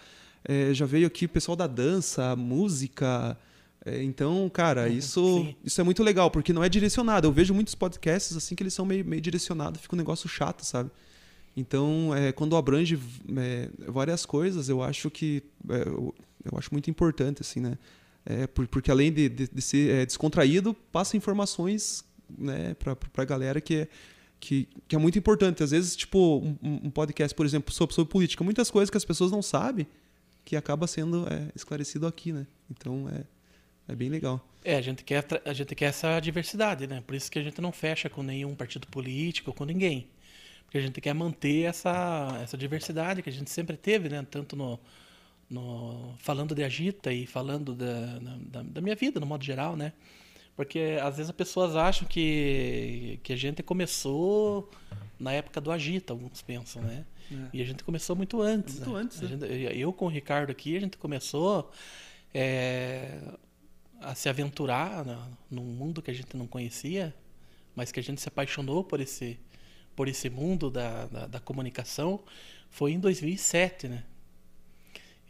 é, 0.48 0.72
já 0.72 0.86
veio 0.86 1.06
aqui 1.06 1.26
o 1.26 1.28
pessoal 1.28 1.54
da 1.54 1.66
dança, 1.66 2.34
música. 2.34 3.36
É, 3.84 4.02
então, 4.02 4.48
cara, 4.48 4.84
uhum, 4.88 4.96
isso, 4.96 5.54
isso 5.62 5.78
é 5.78 5.84
muito 5.84 6.02
legal, 6.02 6.30
porque 6.30 6.54
não 6.54 6.64
é 6.64 6.70
direcionado. 6.70 7.26
Eu 7.26 7.32
vejo 7.32 7.52
muitos 7.52 7.74
podcasts 7.74 8.34
assim 8.34 8.54
que 8.54 8.62
eles 8.62 8.72
são 8.72 8.86
meio, 8.86 9.04
meio 9.04 9.20
direcionados, 9.20 9.82
fica 9.82 9.94
um 9.94 9.98
negócio 9.98 10.26
chato, 10.26 10.64
sabe? 10.64 10.90
Então, 11.54 12.14
é, 12.14 12.32
quando 12.32 12.56
abrange 12.56 12.98
é, 13.36 13.68
várias 13.86 14.24
coisas, 14.24 14.70
eu 14.70 14.82
acho 14.82 15.10
que 15.10 15.42
eu, 15.68 16.14
eu 16.50 16.58
acho 16.58 16.70
muito 16.72 16.88
importante, 16.88 17.42
assim, 17.42 17.60
né? 17.60 17.76
É, 18.24 18.46
porque 18.46 18.90
além 18.90 19.12
de, 19.12 19.28
de, 19.28 19.48
de 19.48 19.62
ser 19.62 19.90
é, 19.90 20.06
descontraído, 20.06 20.74
passa 20.90 21.16
informações 21.16 22.04
né, 22.38 22.74
para 22.74 22.96
a 23.16 23.24
galera 23.24 23.60
que 23.60 23.74
é, 23.74 23.88
que, 24.40 24.68
que, 24.86 24.94
é 24.94 24.98
muito 24.98 25.18
importante. 25.18 25.62
Às 25.62 25.72
vezes, 25.72 25.96
tipo, 25.96 26.38
um, 26.38 26.56
um, 26.84 26.90
podcast, 26.90 27.34
por 27.34 27.44
exemplo, 27.44 27.72
sobre, 27.72 27.94
sobre 27.94 28.10
política, 28.10 28.44
muitas 28.44 28.70
coisas 28.70 28.90
que 28.90 28.96
as 28.96 29.04
pessoas 29.04 29.30
não 29.30 29.42
sabem 29.42 29.86
que 30.48 30.56
acaba 30.56 30.86
sendo 30.86 31.26
é, 31.30 31.52
esclarecido 31.54 32.06
aqui, 32.06 32.32
né? 32.32 32.46
Então 32.70 33.06
é, 33.06 33.92
é 33.92 33.94
bem 33.94 34.08
legal. 34.08 34.42
É, 34.64 34.76
a 34.76 34.80
gente, 34.80 35.04
quer, 35.04 35.22
a 35.44 35.52
gente 35.52 35.74
quer 35.74 35.90
essa 35.90 36.18
diversidade, 36.20 36.86
né? 36.86 37.02
Por 37.06 37.14
isso 37.14 37.30
que 37.30 37.38
a 37.38 37.42
gente 37.42 37.60
não 37.60 37.70
fecha 37.70 38.08
com 38.08 38.22
nenhum 38.22 38.54
partido 38.54 38.86
político, 38.86 39.52
com 39.52 39.66
ninguém. 39.66 40.08
Porque 40.64 40.78
a 40.78 40.80
gente 40.80 41.02
quer 41.02 41.12
manter 41.12 41.64
essa, 41.64 42.40
essa 42.42 42.56
diversidade 42.56 43.20
que 43.20 43.28
a 43.28 43.32
gente 43.32 43.50
sempre 43.50 43.76
teve, 43.76 44.08
né? 44.08 44.26
Tanto 44.30 44.56
no, 44.56 44.80
no, 45.50 46.14
falando 46.16 46.54
de 46.54 46.64
agita 46.64 47.12
e 47.12 47.26
falando 47.26 47.74
da, 47.74 48.18
da, 48.40 48.62
da, 48.62 48.80
minha 48.80 48.96
vida, 48.96 49.20
no 49.20 49.26
modo 49.26 49.44
geral, 49.44 49.76
né? 49.76 49.92
Porque 50.56 50.96
às 51.02 51.18
vezes 51.18 51.28
as 51.28 51.36
pessoas 51.36 51.76
acham 51.76 52.08
que, 52.08 53.20
que 53.22 53.34
a 53.34 53.36
gente 53.36 53.62
começou 53.62 54.70
na 55.18 55.32
época 55.32 55.60
do 55.60 55.72
agita, 55.72 56.12
alguns 56.12 56.42
pensam, 56.42 56.82
né? 56.82 57.04
É. 57.30 57.34
E 57.52 57.62
a 57.62 57.64
gente 57.64 57.84
começou 57.84 58.14
muito 58.14 58.40
antes. 58.40 58.76
Muito 58.76 58.92
né? 58.92 59.00
antes. 59.00 59.20
Né? 59.20 59.28
Gente, 59.28 59.78
eu 59.78 59.92
com 59.92 60.06
o 60.06 60.08
Ricardo 60.08 60.50
aqui, 60.50 60.76
a 60.76 60.80
gente 60.80 60.96
começou 60.96 61.70
é, 62.32 63.18
a 64.00 64.14
se 64.14 64.28
aventurar 64.28 65.04
na, 65.04 65.28
num 65.50 65.64
mundo 65.64 66.00
que 66.00 66.10
a 66.10 66.14
gente 66.14 66.36
não 66.36 66.46
conhecia, 66.46 67.14
mas 67.74 67.90
que 67.92 68.00
a 68.00 68.02
gente 68.02 68.20
se 68.20 68.28
apaixonou 68.28 68.84
por 68.84 69.00
esse, 69.00 69.38
por 69.94 70.08
esse 70.08 70.30
mundo 70.30 70.70
da, 70.70 71.06
da, 71.06 71.26
da 71.26 71.40
comunicação, 71.40 72.20
foi 72.70 72.92
em 72.92 73.00
2007, 73.00 73.88
né? 73.88 74.04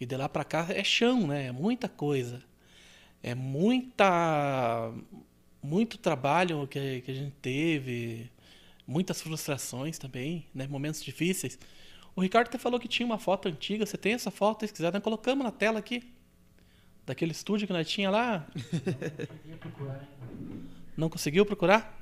E 0.01 0.07
de 0.07 0.17
lá 0.17 0.29
para 0.29 0.45
cá 0.45 0.67
é 0.71 0.85
chão, 0.85 1.27
né? 1.27 1.47
É 1.47 1.53
muita 1.53 1.89
coisa. 1.89 2.41
É 3.23 3.35
muita 3.35 4.93
muito 5.61 5.99
trabalho 5.99 6.67
que, 6.69 7.01
que 7.01 7.11
a 7.11 7.15
gente 7.15 7.35
teve, 7.43 8.31
muitas 8.89 9.21
frustrações 9.21 9.99
também, 9.99 10.47
né? 10.55 10.67
Momentos 10.67 11.05
difíceis. 11.05 11.59
O 12.17 12.23
Ricardo 12.23 12.49
até 12.49 12.57
falou 12.57 12.81
que 12.81 12.89
tinha 12.89 13.05
uma 13.05 13.19
foto 13.19 13.47
antiga. 13.47 13.85
Você 13.85 13.99
tem 13.99 14.15
essa 14.15 14.31
foto? 14.31 14.67
Se 14.67 14.73
quiser, 14.73 14.91
nós 14.91 15.03
colocamos 15.03 15.45
na 15.45 15.53
tela 15.53 15.79
aqui. 15.79 16.03
Daquele 17.05 17.33
estúdio 17.33 17.67
que 17.67 17.73
nós 17.73 17.87
tinha 17.87 18.11
lá. 18.11 18.47
Não 20.97 21.11
conseguiu 21.11 21.45
procurar? 21.45 21.97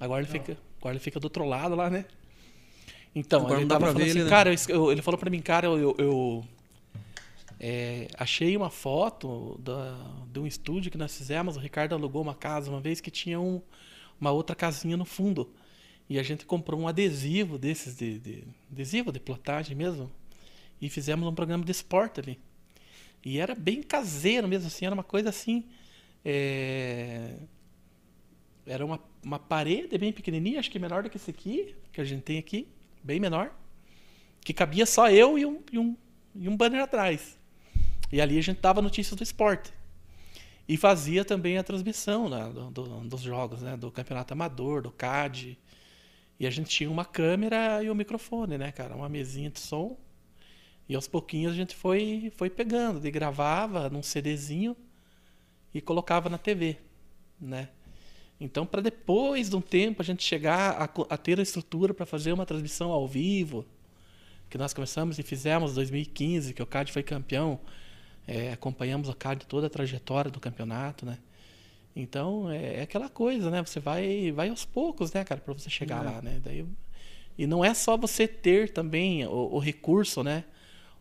Agora 0.00 0.22
ele, 0.22 0.30
fica, 0.30 0.56
agora 0.78 0.94
ele 0.94 1.02
fica 1.02 1.20
do 1.20 1.24
outro 1.24 1.44
lado 1.44 1.74
lá, 1.74 1.90
né? 1.90 2.06
Então, 3.14 3.44
Agora 3.44 3.60
ele 3.60 3.68
tava 3.68 3.86
falando 3.86 4.02
assim, 4.02 4.10
ele, 4.10 4.24
né? 4.24 4.30
cara, 4.30 4.54
eu, 4.68 4.90
ele 4.90 5.02
falou 5.02 5.18
para 5.18 5.30
mim, 5.30 5.40
cara, 5.40 5.66
eu, 5.66 5.78
eu, 5.78 5.94
eu 5.98 6.44
é, 7.60 8.08
achei 8.18 8.56
uma 8.56 8.70
foto 8.70 9.56
da, 9.62 9.96
de 10.32 10.40
um 10.40 10.46
estúdio 10.46 10.90
que 10.90 10.98
nós 10.98 11.16
fizemos. 11.16 11.56
O 11.56 11.60
Ricardo 11.60 11.94
alugou 11.94 12.22
uma 12.22 12.34
casa 12.34 12.70
uma 12.70 12.80
vez 12.80 13.00
que 13.00 13.10
tinha 13.10 13.38
um, 13.38 13.62
uma 14.20 14.30
outra 14.30 14.54
casinha 14.54 14.96
no 14.96 15.04
fundo. 15.04 15.52
E 16.08 16.18
a 16.18 16.22
gente 16.22 16.44
comprou 16.44 16.80
um 16.80 16.86
adesivo 16.86 17.58
desses, 17.58 17.96
de, 17.96 18.18
de 18.18 18.44
adesivo 18.70 19.10
de 19.10 19.18
plotagem 19.18 19.76
mesmo. 19.76 20.10
E 20.80 20.88
fizemos 20.88 21.26
um 21.26 21.34
programa 21.34 21.64
de 21.64 21.72
esporte 21.72 22.20
ali. 22.20 22.38
E 23.24 23.38
era 23.38 23.54
bem 23.54 23.82
caseiro 23.82 24.46
mesmo, 24.46 24.66
assim, 24.66 24.84
era 24.84 24.94
uma 24.94 25.04
coisa 25.04 25.30
assim. 25.30 25.64
É... 26.24 27.36
Era 28.66 28.84
uma, 28.84 29.00
uma 29.22 29.38
parede 29.38 29.96
bem 29.98 30.12
pequenininha, 30.12 30.58
acho 30.58 30.70
que 30.70 30.78
menor 30.78 31.02
do 31.02 31.10
que 31.10 31.16
esse 31.16 31.30
aqui, 31.30 31.74
que 31.92 32.00
a 32.00 32.04
gente 32.04 32.22
tem 32.22 32.38
aqui 32.38 32.66
bem 33.02 33.20
menor, 33.20 33.54
que 34.40 34.54
cabia 34.54 34.86
só 34.86 35.10
eu 35.10 35.38
e 35.38 35.44
um, 35.44 35.62
e 35.70 35.78
um, 35.78 35.96
e 36.34 36.48
um 36.48 36.56
banner 36.56 36.82
atrás. 36.82 37.38
E 38.10 38.20
ali 38.20 38.38
a 38.38 38.42
gente 38.42 38.60
dava 38.60 38.80
notícias 38.80 39.16
do 39.16 39.22
esporte. 39.22 39.72
E 40.66 40.76
fazia 40.76 41.24
também 41.24 41.58
a 41.58 41.62
transmissão 41.62 42.28
né, 42.28 42.50
do, 42.52 42.70
do, 42.70 43.00
dos 43.08 43.20
jogos, 43.20 43.60
né, 43.60 43.76
do 43.76 43.90
campeonato 43.90 44.32
amador, 44.32 44.82
do 44.82 44.90
CAD. 44.90 45.58
E 46.40 46.46
a 46.46 46.50
gente 46.50 46.70
tinha 46.70 46.90
uma 46.90 47.04
câmera 47.04 47.82
e 47.82 47.90
um 47.90 47.94
microfone, 47.94 48.56
né, 48.56 48.72
cara? 48.72 48.96
Uma 48.96 49.08
mesinha 49.08 49.50
de 49.50 49.60
som. 49.60 49.98
E 50.88 50.94
aos 50.94 51.06
pouquinhos 51.06 51.52
a 51.52 51.56
gente 51.56 51.74
foi, 51.74 52.32
foi 52.36 52.50
pegando, 52.50 53.06
e 53.06 53.10
gravava 53.10 53.88
num 53.88 54.02
CDzinho 54.02 54.76
e 55.72 55.80
colocava 55.80 56.28
na 56.28 56.38
TV, 56.38 56.76
né? 57.40 57.68
Então, 58.38 58.66
para 58.66 58.82
depois 58.82 59.48
de 59.48 59.56
um 59.56 59.60
tempo 59.60 60.02
a 60.02 60.04
gente 60.04 60.22
chegar 60.22 60.72
a, 60.72 61.14
a 61.14 61.16
ter 61.16 61.38
a 61.38 61.42
estrutura 61.42 61.94
para 61.94 62.04
fazer 62.04 62.32
uma 62.32 62.44
transmissão 62.44 62.90
ao 62.90 63.06
vivo, 63.08 63.64
que 64.50 64.58
nós 64.58 64.74
começamos 64.74 65.18
e 65.18 65.22
fizemos 65.22 65.72
em 65.72 65.74
2015, 65.76 66.52
que 66.52 66.62
o 66.62 66.66
CAD 66.66 66.92
foi 66.92 67.02
campeão, 67.02 67.58
é, 68.26 68.52
acompanhamos 68.52 69.08
o 69.08 69.14
CAD 69.14 69.46
toda 69.46 69.66
a 69.66 69.70
trajetória 69.70 70.30
do 70.30 70.40
campeonato, 70.40 71.04
né? 71.04 71.18
Então, 71.96 72.50
é, 72.50 72.76
é, 72.76 72.82
aquela 72.82 73.08
coisa, 73.08 73.50
né? 73.50 73.62
Você 73.62 73.78
vai, 73.78 74.32
vai 74.32 74.48
aos 74.48 74.64
poucos, 74.64 75.12
né, 75.12 75.24
cara, 75.24 75.40
para 75.40 75.54
você 75.54 75.70
chegar 75.70 76.04
é. 76.04 76.10
lá, 76.10 76.22
né? 76.22 76.40
Daí, 76.42 76.66
e 77.36 77.46
não 77.46 77.64
é 77.64 77.74
só 77.74 77.96
você 77.96 78.26
ter 78.26 78.70
também 78.70 79.26
o, 79.26 79.54
o 79.54 79.58
recurso, 79.58 80.22
né? 80.22 80.44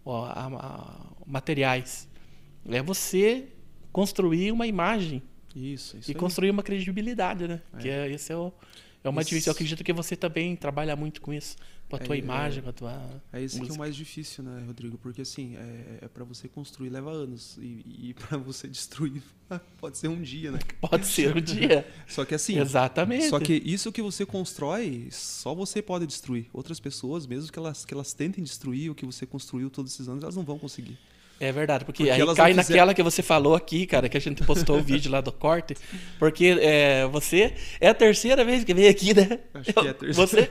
O, 0.04 0.12
a, 0.12 0.48
a, 0.48 1.26
materiais. 1.26 2.08
É 2.70 2.82
você 2.82 3.48
construir 3.92 4.52
uma 4.52 4.66
imagem 4.66 5.22
isso, 5.56 5.98
isso 5.98 6.10
E 6.10 6.14
aí. 6.14 6.20
construir 6.20 6.50
uma 6.50 6.64
credibilidade, 6.64 7.48
né? 7.48 7.62
É. 7.74 7.78
Que 7.78 7.90
é, 7.90 8.12
esse 8.12 8.34
é 8.34 8.36
o, 8.36 8.52
é 9.04 9.10
o 9.10 9.14
mais 9.14 9.28
difícil. 9.28 9.52
Eu 9.52 9.54
acredito 9.54 9.84
que 9.84 9.94
você 9.94 10.16
também 10.16 10.56
trabalha 10.56 10.96
muito 10.96 11.22
com 11.22 11.32
isso, 11.34 11.56
com 11.98 12.04
a 12.04 12.06
tua 12.08 12.16
é, 12.16 12.20
imagem, 12.20 12.60
é, 12.60 12.62
com 12.64 12.70
a 12.70 12.74
tua. 12.74 13.22
É 13.32 13.42
isso 13.42 13.62
que 13.62 13.70
é 13.70 13.74
o 13.74 13.78
mais 13.78 13.96
difícil, 13.96 14.44
né, 14.44 14.64
Rodrigo? 14.66 14.98
Porque 14.98 15.22
assim, 15.22 15.56
é, 15.56 16.00
é 16.06 16.08
para 16.08 16.24
você 16.24 16.48
construir 16.48 16.90
leva 16.90 17.12
anos. 17.12 17.58
E, 17.60 18.10
e 18.10 18.14
para 18.18 18.38
você 18.38 18.68
destruir 18.68 19.22
pode 19.80 19.98
ser 19.98 20.08
um 20.08 20.22
dia, 20.22 20.52
né? 20.52 20.60
Pode 20.82 21.06
ser 21.06 21.36
um 21.36 21.42
dia. 21.42 21.88
só 22.08 22.26
que 22.26 22.34
assim. 22.34 22.60
Exatamente. 22.60 23.30
Só 23.30 23.40
que 23.40 23.54
isso 23.54 23.92
que 23.92 24.02
você 24.02 24.26
constrói, 24.26 25.08
só 25.12 25.54
você 25.54 25.82
pode 25.82 26.08
destruir. 26.08 26.48
Outras 26.52 26.80
pessoas, 26.80 27.28
mesmo 27.28 27.52
que 27.52 27.60
elas, 27.60 27.86
que 27.86 27.94
elas 27.94 28.14
tentem 28.14 28.44
destruir 28.44 28.90
o 28.90 28.96
que 28.96 29.06
você 29.06 29.26
construiu 29.26 29.70
todos 29.70 29.94
esses 29.94 30.08
anos, 30.10 30.24
elas 30.24 30.36
não 30.36 30.44
vão 30.44 30.58
conseguir. 30.58 30.98
É 31.40 31.52
verdade, 31.52 31.84
porque, 31.84 32.06
porque 32.06 32.22
aí 32.22 32.36
cai 32.36 32.54
naquela 32.54 32.94
que 32.94 33.04
você 33.04 33.22
falou 33.22 33.56
aqui, 33.56 33.86
cara, 33.86 34.08
que 34.08 34.16
a 34.16 34.20
gente 34.20 34.44
postou 34.44 34.78
o 34.80 34.84
vídeo 34.84 35.12
lá 35.12 35.20
do 35.20 35.32
corte. 35.32 35.76
Porque 36.20 36.58
é, 36.62 37.06
você 37.08 37.54
é 37.82 37.90
a 37.90 37.94
terceira 37.94 38.46
vez 38.46 38.64
que 38.64 38.74
veio 38.74 38.90
aqui, 38.90 39.14
né? 39.14 39.40
Acho 39.54 39.74
que 39.74 39.88
é 39.88 39.90
a 39.90 39.94
terceira. 39.94 40.14
Você, 40.14 40.50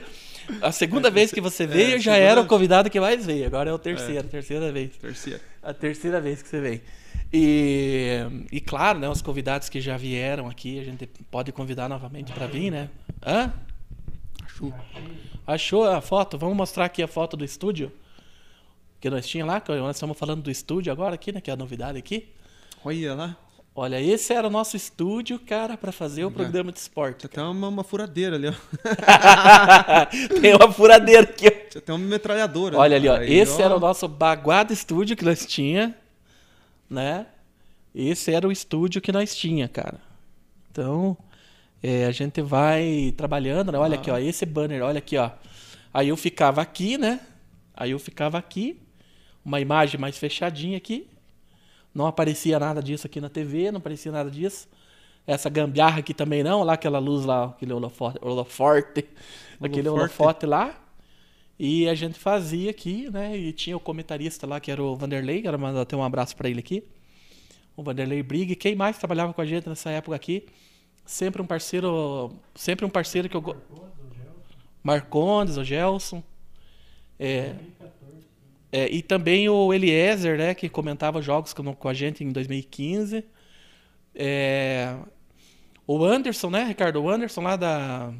a 0.61 0.71
segunda 0.71 1.09
vez 1.09 1.31
que 1.31 1.41
você 1.41 1.65
veio 1.65 1.95
é, 1.95 1.99
já 1.99 2.15
era 2.15 2.41
o 2.41 2.45
convidado 2.45 2.89
que 2.89 2.99
mais 2.99 3.25
veio. 3.25 3.45
Agora 3.45 3.69
é 3.69 3.73
o 3.73 3.79
terceiro, 3.79 4.25
é. 4.27 4.29
terceira 4.29 4.71
vez. 4.71 4.95
Terceira. 4.97 5.41
A 5.61 5.73
terceira 5.73 6.21
vez 6.21 6.41
que 6.41 6.49
você 6.49 6.59
vem. 6.59 6.81
E, 7.31 8.19
e 8.51 8.61
claro, 8.61 8.99
né, 8.99 9.09
os 9.09 9.21
convidados 9.21 9.69
que 9.69 9.81
já 9.81 9.97
vieram 9.97 10.47
aqui, 10.47 10.79
a 10.79 10.83
gente 10.83 11.07
pode 11.31 11.51
convidar 11.51 11.89
novamente 11.89 12.31
para 12.31 12.47
vir, 12.47 12.71
né? 12.71 12.89
Hã? 13.25 13.51
Achou. 14.45 14.73
Achou 15.47 15.83
a 15.89 16.01
foto? 16.01 16.37
Vamos 16.37 16.55
mostrar 16.55 16.85
aqui 16.85 17.01
a 17.01 17.07
foto 17.07 17.35
do 17.35 17.43
estúdio? 17.43 17.91
que 19.03 19.09
nós 19.09 19.27
tinha 19.27 19.45
lá, 19.45 19.59
que 19.59 19.69
nós 19.69 19.97
estamos 19.97 20.17
falando 20.17 20.43
do 20.43 20.49
estúdio 20.49 20.89
agora 20.89 21.15
aqui, 21.15 21.33
né, 21.33 21.41
que 21.41 21.51
é 21.51 21.53
a 21.53 21.57
novidade 21.57 21.97
aqui. 21.97 22.29
Olha 22.85 23.13
lá. 23.13 23.37
Olha, 23.75 23.99
esse 23.99 24.31
era 24.31 24.47
o 24.47 24.51
nosso 24.51 24.77
estúdio, 24.77 25.39
cara, 25.39 25.75
para 25.75 25.91
fazer 25.91 26.23
o 26.25 26.29
programa 26.29 26.71
de 26.71 26.77
esporte. 26.77 27.27
Tem 27.27 27.43
uma, 27.43 27.69
uma 27.69 27.83
furadeira 27.83 28.35
ali, 28.35 28.47
ó. 28.47 28.53
tem 30.39 30.53
uma 30.53 30.71
furadeira 30.71 31.23
aqui, 31.23 31.47
ó. 31.47 31.79
Tem 31.79 31.95
uma 31.95 31.97
metralhadora. 31.97 32.77
Olha 32.77 32.97
ali, 32.97 33.07
ó. 33.07 33.15
Aí, 33.15 33.33
esse 33.33 33.59
ó. 33.59 33.65
era 33.65 33.75
o 33.75 33.79
nosso 33.79 34.07
baguado 34.07 34.71
estúdio 34.71 35.17
que 35.17 35.25
nós 35.25 35.43
tinha, 35.47 35.97
né? 36.87 37.25
Esse 37.95 38.31
era 38.31 38.47
o 38.47 38.51
estúdio 38.51 39.01
que 39.01 39.11
nós 39.11 39.35
tinha, 39.35 39.67
cara. 39.67 39.99
Então, 40.71 41.17
é, 41.81 42.05
a 42.05 42.11
gente 42.11 42.43
vai 42.43 43.11
trabalhando, 43.17 43.71
né? 43.71 43.79
Olha 43.79 43.97
ah. 43.97 43.99
aqui, 43.99 44.11
ó. 44.11 44.19
Esse 44.19 44.45
banner, 44.45 44.83
olha 44.83 44.99
aqui, 44.99 45.17
ó. 45.17 45.31
Aí 45.91 46.09
eu 46.09 46.17
ficava 46.17 46.61
aqui, 46.61 46.95
né? 46.95 47.19
Aí 47.75 47.89
eu 47.89 47.97
ficava 47.97 48.37
aqui 48.37 48.79
uma 49.43 49.59
imagem 49.59 49.99
mais 49.99 50.15
fechadinha 50.15 50.77
aqui. 50.77 51.07
Não 51.93 52.07
aparecia 52.07 52.59
nada 52.59 52.81
disso 52.81 53.05
aqui 53.05 53.21
na 53.21 53.29
TV, 53.29 53.71
não 53.71 53.77
aparecia 53.77 54.11
nada 54.11 54.29
disso. 54.31 54.67
Essa 55.25 55.49
gambiarra 55.49 55.99
aqui 55.99 56.13
também 56.13 56.43
não, 56.43 56.63
lá 56.63 56.73
aquela 56.73 56.99
luz 56.99 57.23
lá, 57.23 57.45
aquele 57.45 57.71
holoforte, 57.71 58.19
holoforte 58.21 59.05
aquele 59.61 59.89
holofote 59.89 60.45
lá. 60.45 60.79
E 61.57 61.87
a 61.87 61.95
gente 61.95 62.19
fazia 62.19 62.71
aqui, 62.71 63.09
né? 63.11 63.37
E 63.37 63.53
tinha 63.53 63.77
o 63.77 63.79
comentarista 63.79 64.45
lá, 64.45 64.59
que 64.59 64.71
era 64.71 64.83
o 64.83 64.95
Vanderlei, 64.95 65.41
quero 65.41 65.57
mandar 65.57 65.81
até 65.81 65.95
um 65.95 66.03
abraço 66.03 66.35
para 66.35 66.49
ele 66.49 66.59
aqui. 66.59 66.83
O 67.75 67.83
Vanderlei 67.83 68.21
Brigue. 68.21 68.55
Quem 68.55 68.75
mais 68.75 68.97
trabalhava 68.97 69.33
com 69.33 69.41
a 69.41 69.45
gente 69.45 69.69
nessa 69.69 69.89
época 69.89 70.15
aqui? 70.15 70.45
Sempre 71.05 71.41
um 71.41 71.45
parceiro. 71.45 72.35
Sempre 72.55 72.85
um 72.85 72.89
parceiro 72.89 73.29
que 73.29 73.37
eu. 73.37 73.55
Marcondes, 74.83 75.57
o 75.57 75.63
Gelson. 75.63 76.21
É, 77.19 77.55
é, 78.75 78.91
e 78.91 79.03
também 79.03 79.47
o 79.47 79.71
Eliezer, 79.71 80.35
né, 80.35 80.55
que 80.55 80.67
comentava 80.67 81.21
jogos 81.21 81.53
com, 81.53 81.87
a 81.87 81.93
gente 81.93 82.23
em 82.23 82.31
2015. 82.31 83.23
É, 84.15 84.97
o 85.85 86.03
Anderson, 86.03 86.49
né, 86.49 86.63
Ricardo? 86.63 86.99
O 86.99 87.07
Anderson 87.07 87.41
lá 87.41 87.55
da, 87.55 88.11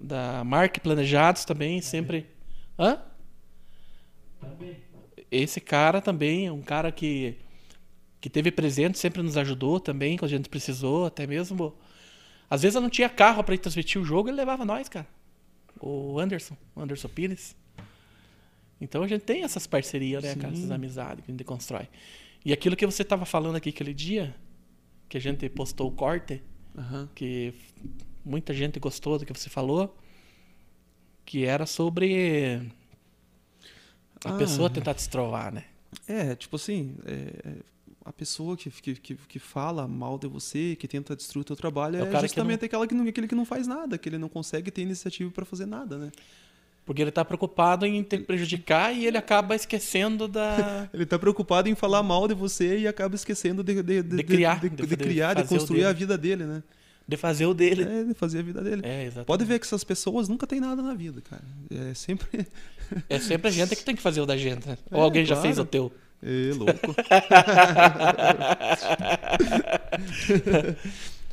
da 0.00 0.42
Mark 0.42 0.80
Planejados 0.80 1.44
também, 1.44 1.80
sempre. 1.80 2.26
Hã? 2.76 3.00
Esse 5.30 5.60
cara 5.60 6.00
também, 6.00 6.50
um 6.50 6.60
cara 6.60 6.90
que, 6.90 7.38
que 8.20 8.28
teve 8.28 8.50
presente, 8.50 8.98
sempre 8.98 9.22
nos 9.22 9.36
ajudou 9.36 9.78
também, 9.78 10.16
quando 10.16 10.32
a 10.32 10.36
gente 10.36 10.48
precisou, 10.48 11.06
até 11.06 11.28
mesmo. 11.28 11.72
Às 12.50 12.62
vezes 12.62 12.74
eu 12.74 12.80
não 12.80 12.90
tinha 12.90 13.08
carro 13.08 13.44
para 13.44 13.54
ir 13.54 13.58
transmitir 13.58 14.02
o 14.02 14.04
jogo, 14.04 14.28
ele 14.28 14.36
levava 14.36 14.64
nós, 14.64 14.88
cara. 14.88 15.06
O 15.80 16.18
Anderson, 16.18 16.56
o 16.74 16.80
Anderson 16.80 17.08
Pires. 17.08 17.54
Então 18.84 19.02
a 19.02 19.08
gente 19.08 19.22
tem 19.22 19.42
essas 19.42 19.66
parcerias, 19.66 20.22
né, 20.22 20.34
cara? 20.36 20.52
Essas 20.54 20.70
amizades 20.70 21.24
que 21.24 21.30
a 21.30 21.34
gente 21.34 21.44
constrói. 21.44 21.88
E 22.44 22.52
aquilo 22.52 22.76
que 22.76 22.84
você 22.86 23.02
estava 23.02 23.24
falando 23.24 23.56
aqui 23.56 23.70
aquele 23.70 23.94
dia, 23.94 24.34
que 25.08 25.16
a 25.16 25.20
gente 25.20 25.48
postou 25.48 25.88
o 25.88 25.92
corte, 25.92 26.42
Aham. 26.76 27.08
que 27.14 27.54
muita 28.24 28.52
gente 28.52 28.78
gostou 28.78 29.18
do 29.18 29.24
que 29.26 29.32
você 29.32 29.48
falou, 29.50 29.96
que 31.24 31.44
era 31.44 31.66
sobre 31.66 32.70
a 34.24 34.30
Ah. 34.30 34.36
pessoa 34.36 34.70
tentar 34.70 34.92
destrovar, 34.92 35.52
né? 35.52 35.64
É, 36.08 36.34
tipo 36.34 36.56
assim, 36.56 36.96
é, 37.06 37.12
é, 37.48 37.54
a 38.04 38.12
pessoa 38.12 38.56
que, 38.56 38.70
que, 38.70 38.94
que, 38.94 39.14
que 39.14 39.38
fala 39.38 39.86
mal 39.88 40.18
de 40.18 40.26
você, 40.26 40.76
que 40.76 40.86
tenta 40.88 41.14
destruir 41.16 41.42
o 41.42 41.44
teu 41.44 41.56
trabalho, 41.56 41.96
É 41.96 42.00
é, 42.00 42.02
o 42.02 42.06
cara 42.06 42.18
que 42.22 42.28
justamente 42.28 42.64
aquela 42.64 42.86
que 42.86 42.94
não, 42.94 43.06
aquele 43.06 43.26
que 43.28 43.34
não 43.34 43.44
faz 43.46 43.66
nada, 43.66 43.96
que 43.96 44.08
ele 44.08 44.18
não 44.18 44.28
consegue 44.28 44.70
ter 44.70 44.82
iniciativa 44.82 45.30
para 45.30 45.44
fazer 45.44 45.66
nada, 45.66 45.96
né? 45.96 46.12
Porque 46.86 47.00
ele 47.00 47.10
tá 47.10 47.24
preocupado 47.24 47.86
em 47.86 48.02
te 48.02 48.18
prejudicar 48.18 48.94
e 48.94 49.06
ele 49.06 49.16
acaba 49.16 49.54
esquecendo 49.56 50.28
da. 50.28 50.86
Ele 50.92 51.06
tá 51.06 51.18
preocupado 51.18 51.66
em 51.68 51.74
falar 51.74 52.02
mal 52.02 52.28
de 52.28 52.34
você 52.34 52.78
e 52.80 52.86
acaba 52.86 53.14
esquecendo 53.14 53.64
de, 53.64 53.82
de, 53.82 54.02
De 54.02 54.22
criar, 54.22 54.60
de, 54.60 54.68
de- 54.68 54.76
de 54.76 54.86
de 54.88 54.96
criar, 54.96 55.32
de 55.34 55.44
construir 55.44 55.84
a 55.86 55.92
vida 55.92 56.18
dele, 56.18 56.44
né? 56.44 56.62
de 57.06 57.16
fazer 57.18 57.44
o 57.46 57.52
dele. 57.54 57.82
É, 57.84 58.04
de 58.04 58.14
fazer 58.14 58.38
a 58.38 58.42
vida 58.42 58.62
dele. 58.62 58.80
É. 58.84 59.10
Pode 59.26 59.44
ver 59.44 59.58
que 59.58 59.66
essas 59.66 59.84
pessoas 59.84 60.26
nunca 60.28 60.46
têm 60.46 60.58
nada 60.60 60.80
na 60.82 60.94
vida, 60.94 61.20
cara. 61.22 61.42
É 61.70 61.94
sempre. 61.94 62.46
É 63.08 63.18
sempre 63.18 63.48
a 63.48 63.50
gente 63.50 63.74
que 63.74 63.82
tem 63.82 63.96
que 63.96 64.02
fazer 64.02 64.20
o 64.20 64.26
da 64.26 64.36
gente, 64.36 64.68
né? 64.68 64.76
Ou 64.90 65.00
É, 65.00 65.04
alguém 65.04 65.24
já 65.24 65.34
claro. 65.36 65.48
fez 65.48 65.58
o 65.58 65.64
teu. 65.64 65.90
É, 66.22 66.52
louco. 66.54 66.94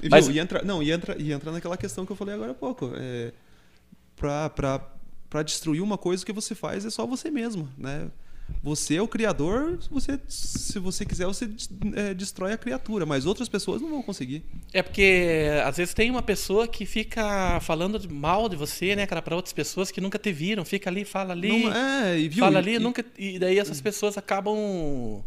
e, 0.01 0.09
Mas- 0.09 0.27
viu, 0.27 0.35
e 0.35 0.39
entra, 0.39 0.61
não, 0.63 0.81
e 0.81 0.91
entra, 0.91 1.15
e 1.19 1.31
entra 1.31 1.51
naquela 1.51 1.77
questão 1.77 2.05
que 2.05 2.11
eu 2.11 2.15
falei 2.15 2.35
agora 2.35 2.51
há 2.51 2.55
pouco. 2.55 2.91
É, 2.95 3.31
pra, 4.15 4.49
pra, 4.49 4.79
pra 5.31 5.41
destruir 5.41 5.81
uma 5.81 5.97
coisa 5.97 6.23
que 6.25 6.33
você 6.33 6.53
faz 6.53 6.85
é 6.85 6.89
só 6.91 7.07
você 7.07 7.31
mesmo, 7.31 7.67
né? 7.77 8.09
Você 8.61 8.95
é 8.97 9.01
o 9.01 9.07
criador, 9.07 9.79
você, 9.89 10.19
se 10.27 10.77
você 10.77 11.05
quiser, 11.05 11.25
você 11.25 11.49
é, 11.95 12.13
destrói 12.13 12.51
a 12.51 12.57
criatura, 12.57 13.05
mas 13.05 13.25
outras 13.25 13.47
pessoas 13.47 13.81
não 13.81 13.89
vão 13.89 14.01
conseguir. 14.03 14.43
É 14.73 14.83
porque 14.83 15.47
às 15.65 15.77
vezes 15.77 15.93
tem 15.93 16.11
uma 16.11 16.21
pessoa 16.21 16.67
que 16.67 16.85
fica 16.85 17.59
falando 17.61 17.97
mal 18.11 18.49
de 18.49 18.57
você, 18.57 18.93
né, 18.93 19.07
cara, 19.07 19.21
para 19.21 19.37
outras 19.37 19.53
pessoas 19.53 19.89
que 19.89 20.01
nunca 20.01 20.19
te 20.19 20.33
viram, 20.33 20.65
fica 20.65 20.89
ali, 20.89 21.05
fala 21.05 21.31
ali, 21.31 21.63
Não- 21.63 21.73
é, 21.73 22.19
e 22.19 22.27
viu? 22.27 22.43
fala 22.43 22.57
ali, 22.59 22.75
e- 22.75 22.79
nunca 22.79 23.05
e 23.17 23.39
daí 23.39 23.57
essas 23.57 23.79
pessoas 23.79 24.17
acabam 24.17 25.23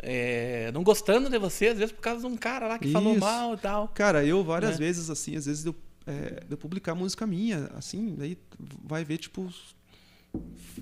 é, 0.00 0.70
não 0.72 0.82
gostando 0.82 1.28
de 1.30 1.38
você, 1.38 1.68
às 1.68 1.78
vezes 1.78 1.92
por 1.92 2.02
causa 2.02 2.20
de 2.20 2.26
um 2.32 2.36
cara 2.36 2.68
lá 2.68 2.78
que 2.78 2.92
falou 2.92 3.12
Isso. 3.12 3.20
mal 3.20 3.54
e 3.54 3.58
tal. 3.58 3.88
Cara, 3.88 4.24
eu 4.24 4.44
várias 4.44 4.72
Né? 4.72 4.86
vezes, 4.86 5.08
assim, 5.10 5.36
às 5.36 5.46
vezes 5.46 5.64
eu, 5.64 5.74
é, 6.08 6.42
eu 6.48 6.56
publicar 6.56 6.94
música 6.94 7.26
minha, 7.26 7.70
assim, 7.76 8.14
daí 8.16 8.38
vai 8.82 9.04
ver, 9.04 9.18
tipo, 9.18 9.52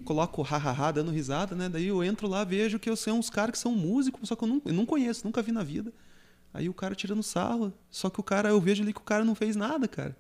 coloco 0.05 0.41
hahaha 0.41 0.93
dando 0.93 1.11
risada, 1.11 1.57
né? 1.57 1.69
Daí 1.69 1.89
eu 1.89 2.03
entro 2.05 2.29
lá, 2.29 2.45
vejo 2.45 2.79
que 2.79 2.89
eu 2.89 2.97
sou 2.97 3.15
uns 3.15 3.29
caras 3.29 3.51
que 3.51 3.59
são 3.59 3.73
músicos, 3.73 4.29
só 4.29 4.37
que 4.37 4.45
eu 4.45 4.49
não, 4.49 4.63
eu 4.65 4.73
não 4.73 4.87
conheço, 4.87 5.25
nunca 5.25 5.43
vi 5.43 5.51
na 5.51 5.65
vida. 5.65 5.93
Aí 6.55 6.69
o 6.69 6.75
cara 6.75 6.95
tirando 6.95 7.25
sarro, 7.25 7.73
só 7.91 8.09
que 8.09 8.21
o 8.21 8.23
cara, 8.23 8.51
eu 8.51 8.61
vejo 8.61 8.85
ali 8.85 8.93
que 8.93 9.01
o 9.01 9.05
cara 9.05 9.25
não 9.25 9.35
fez 9.35 9.57
nada, 9.57 9.89
cara. 9.89 10.17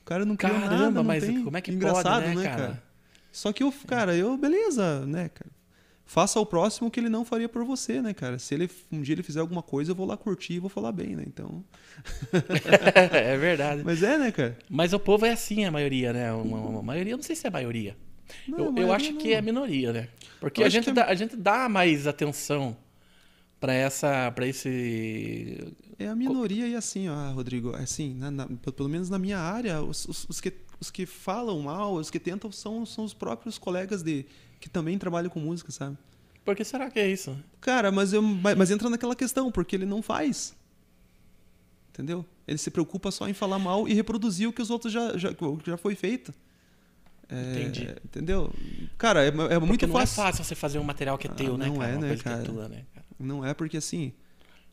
O 0.00 0.04
cara 0.04 0.24
não 0.24 0.36
criou 0.36 0.58
Caramba, 0.58 0.76
nada, 0.76 0.90
não 0.90 1.04
mas 1.04 1.24
tem. 1.24 1.44
como 1.44 1.56
é 1.56 1.60
que 1.60 1.70
Engraçado, 1.70 2.24
pode, 2.24 2.36
né, 2.36 2.42
né, 2.42 2.56
cara? 2.56 2.82
Só 3.30 3.52
que 3.52 3.62
eu, 3.62 3.72
cara, 3.86 4.16
eu, 4.16 4.36
beleza, 4.36 5.06
né, 5.06 5.28
cara. 5.28 5.50
Faça 6.10 6.38
ao 6.38 6.46
próximo 6.46 6.88
o 6.88 6.90
que 6.90 6.98
ele 6.98 7.10
não 7.10 7.22
faria 7.22 7.50
por 7.50 7.62
você, 7.64 8.00
né, 8.00 8.14
cara? 8.14 8.38
Se 8.38 8.54
ele 8.54 8.70
um 8.90 9.02
dia 9.02 9.14
ele 9.14 9.22
fizer 9.22 9.40
alguma 9.40 9.62
coisa, 9.62 9.90
eu 9.90 9.94
vou 9.94 10.06
lá 10.06 10.16
curtir 10.16 10.54
e 10.54 10.58
vou 10.58 10.70
falar 10.70 10.90
bem, 10.90 11.14
né? 11.14 11.22
Então. 11.26 11.62
é 13.12 13.36
verdade. 13.36 13.82
Mas 13.84 14.02
é, 14.02 14.16
né, 14.16 14.32
cara? 14.32 14.56
Mas 14.70 14.94
o 14.94 14.98
povo 14.98 15.26
é 15.26 15.32
assim, 15.32 15.66
a 15.66 15.70
maioria, 15.70 16.10
né? 16.14 16.32
Uma, 16.32 16.58
uma 16.60 16.82
maioria, 16.82 17.14
não 17.14 17.22
sei 17.22 17.36
se 17.36 17.46
é 17.46 17.48
a 17.48 17.52
maioria. 17.52 17.94
Não, 18.48 18.58
eu, 18.58 18.64
a 18.64 18.66
eu 18.68 18.72
maioria 18.72 18.96
acho 18.96 19.14
que 19.16 19.28
não. 19.28 19.34
é 19.34 19.38
a 19.38 19.42
minoria, 19.42 19.92
né? 19.92 20.08
Porque 20.40 20.62
Eu 20.62 20.66
a 20.66 20.68
gente, 20.70 20.84
que 20.84 20.90
é- 20.90 20.94
dá, 20.94 21.04
a 21.04 21.14
gente 21.14 21.36
dá 21.36 21.68
mais 21.68 22.06
atenção 22.06 22.74
para 23.60 23.74
essa, 23.74 24.30
para 24.30 24.46
esse 24.46 25.74
É 25.98 26.06
a 26.08 26.16
minoria 26.16 26.66
e 26.68 26.74
assim, 26.74 27.08
ó, 27.10 27.32
Rodrigo, 27.32 27.74
assim, 27.76 28.14
na- 28.14 28.30
na- 28.30 28.46
pe- 28.46 28.72
pelo 28.72 28.88
menos 28.88 29.10
na 29.10 29.18
minha 29.18 29.38
área, 29.38 29.82
os, 29.82 30.06
os- 30.06 30.26
os 30.28 30.40
que, 30.40 30.52
os 30.80 30.90
que 30.90 31.04
falam 31.04 31.60
mal, 31.60 31.94
os 31.94 32.08
que 32.10 32.18
tentam, 32.20 32.50
são, 32.50 32.86
são 32.86 33.04
os 33.04 33.12
próprios 33.12 33.58
colegas 33.58 34.02
de 34.02 34.24
que 34.60 34.68
também 34.68 34.98
trabalham 34.98 35.30
com 35.30 35.40
música, 35.40 35.70
sabe? 35.70 35.96
Por 36.44 36.56
que 36.56 36.64
será 36.64 36.90
que 36.90 36.98
é 36.98 37.10
isso? 37.10 37.36
Cara, 37.60 37.92
mas, 37.92 38.12
eu, 38.12 38.22
mas 38.22 38.70
entra 38.70 38.88
naquela 38.88 39.14
questão, 39.14 39.52
porque 39.52 39.76
ele 39.76 39.84
não 39.86 40.00
faz. 40.02 40.56
Entendeu? 41.90 42.24
Ele 42.46 42.58
se 42.58 42.70
preocupa 42.70 43.10
só 43.10 43.28
em 43.28 43.34
falar 43.34 43.58
mal 43.58 43.88
e 43.88 43.92
reproduzir 43.92 44.48
o 44.48 44.52
que 44.52 44.62
os 44.62 44.70
outros 44.70 44.92
já, 44.92 45.16
já, 45.18 45.30
já 45.66 45.76
foi 45.76 45.94
feito. 45.94 46.32
É, 47.28 47.60
Entendi. 47.62 47.94
Entendeu? 48.04 48.50
Cara, 48.96 49.24
é, 49.24 49.28
é 49.28 49.30
Porque 49.32 49.58
muito 49.66 49.86
não 49.86 49.94
fácil. 49.94 50.22
é 50.22 50.24
fácil 50.24 50.44
você 50.44 50.54
fazer 50.54 50.78
um 50.78 50.84
material 50.84 51.18
que 51.18 51.26
é 51.26 51.30
Ah, 51.30 51.34
teu, 51.34 51.58
né, 51.58 51.66
não 51.66 51.76
cara? 51.76 51.92
é, 51.92 51.98
né, 51.98 52.08
coisa 52.08 52.22
cara? 52.22 52.40
é 52.40 52.44
tua, 52.44 52.68
né, 52.68 52.84
cara? 52.94 53.06
Não 53.18 53.44
é 53.44 53.52
porque 53.52 53.76
assim, 53.76 54.12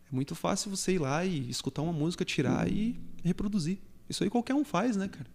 é 0.09 0.15
muito 0.15 0.35
fácil 0.35 0.69
você 0.69 0.93
ir 0.93 0.99
lá 0.99 1.25
e 1.25 1.49
escutar 1.49 1.81
uma 1.81 1.91
música, 1.91 2.23
tirar 2.23 2.71
e 2.71 2.97
reproduzir. 3.23 3.79
Isso 4.09 4.23
aí 4.23 4.29
qualquer 4.29 4.53
um 4.53 4.63
faz, 4.63 4.95
né, 4.95 5.07
cara? 5.09 5.27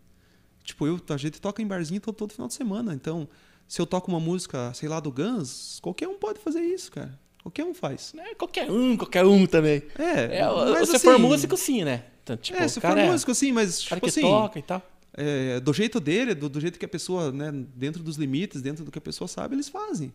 Tipo, 0.64 0.86
eu, 0.86 1.00
a 1.10 1.16
gente 1.16 1.40
toca 1.40 1.60
em 1.60 1.66
barzinho 1.66 2.00
todo, 2.00 2.14
todo 2.14 2.32
final 2.32 2.46
de 2.48 2.54
semana. 2.54 2.94
Então, 2.94 3.28
se 3.70 3.80
eu 3.80 3.86
toco 3.86 4.10
uma 4.10 4.18
música, 4.18 4.74
sei 4.74 4.88
lá, 4.88 4.98
do 4.98 5.12
Guns, 5.12 5.78
qualquer 5.80 6.08
um 6.08 6.18
pode 6.18 6.40
fazer 6.40 6.60
isso, 6.60 6.90
cara. 6.90 7.16
Qualquer 7.40 7.64
um 7.64 7.72
faz. 7.72 8.12
É, 8.18 8.34
qualquer 8.34 8.68
um, 8.68 8.96
qualquer 8.96 9.24
um 9.24 9.46
também. 9.46 9.80
É, 9.96 10.38
É, 10.40 10.44
mas 10.72 10.88
se 10.88 10.96
assim, 10.96 11.06
for 11.06 11.18
músico, 11.20 11.56
sim, 11.56 11.84
né? 11.84 12.04
Então, 12.24 12.36
tipo, 12.36 12.58
é, 12.58 12.66
se 12.66 12.80
for 12.80 12.98
é, 12.98 13.06
músico, 13.08 13.30
assim, 13.30 13.52
mas, 13.52 13.84
cara 13.84 14.00
tipo 14.00 14.06
que 14.06 14.10
assim, 14.10 14.20
toca 14.22 14.58
e 14.58 14.62
tal. 14.62 14.82
é, 15.14 15.60
do 15.60 15.72
jeito 15.72 16.00
dele, 16.00 16.34
do, 16.34 16.48
do 16.48 16.60
jeito 16.60 16.80
que 16.80 16.84
a 16.84 16.88
pessoa, 16.88 17.30
né, 17.30 17.52
dentro 17.76 18.02
dos 18.02 18.16
limites, 18.16 18.60
dentro 18.60 18.84
do 18.84 18.90
que 18.90 18.98
a 18.98 19.00
pessoa 19.00 19.28
sabe, 19.28 19.54
eles 19.54 19.68
fazem. 19.68 20.12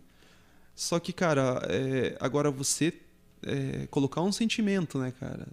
Só 0.75 0.99
que, 0.99 1.13
cara, 1.13 1.61
é, 1.69 2.17
agora 2.19 2.51
você 2.51 2.93
é, 3.41 3.87
colocar 3.87 4.21
um 4.21 4.33
sentimento, 4.33 4.99
né, 4.99 5.13
cara, 5.17 5.47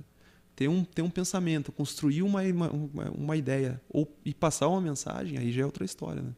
ter 0.57 0.67
um, 0.69 0.83
ter 0.85 1.03
um 1.03 1.11
pensamento, 1.11 1.71
construir 1.73 2.23
uma, 2.23 2.43
uma, 2.43 2.71
uma- 2.71 3.11
uma 3.17 3.37
ideia 3.37 3.81
ou, 3.89 4.13
e 4.25 4.35
passar 4.35 4.67
uma 4.69 4.81
mensagem, 4.81 5.39
aí 5.39 5.53
já 5.53 5.63
é 5.63 5.65
outra 5.65 5.85
história, 5.85 6.21
né? 6.21 6.33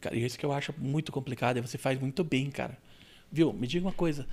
Cara, 0.00 0.16
e 0.16 0.24
isso 0.24 0.38
que 0.38 0.46
eu 0.46 0.52
acho 0.52 0.72
muito 0.78 1.10
complicado, 1.12 1.58
e 1.58 1.60
você 1.60 1.78
faz 1.78 1.98
muito 2.00 2.22
bem, 2.24 2.50
cara. 2.50 2.78
Viu? 3.30 3.52
Me 3.52 3.66
diga 3.66 3.86
uma 3.86 3.92
coisa. 3.92 4.26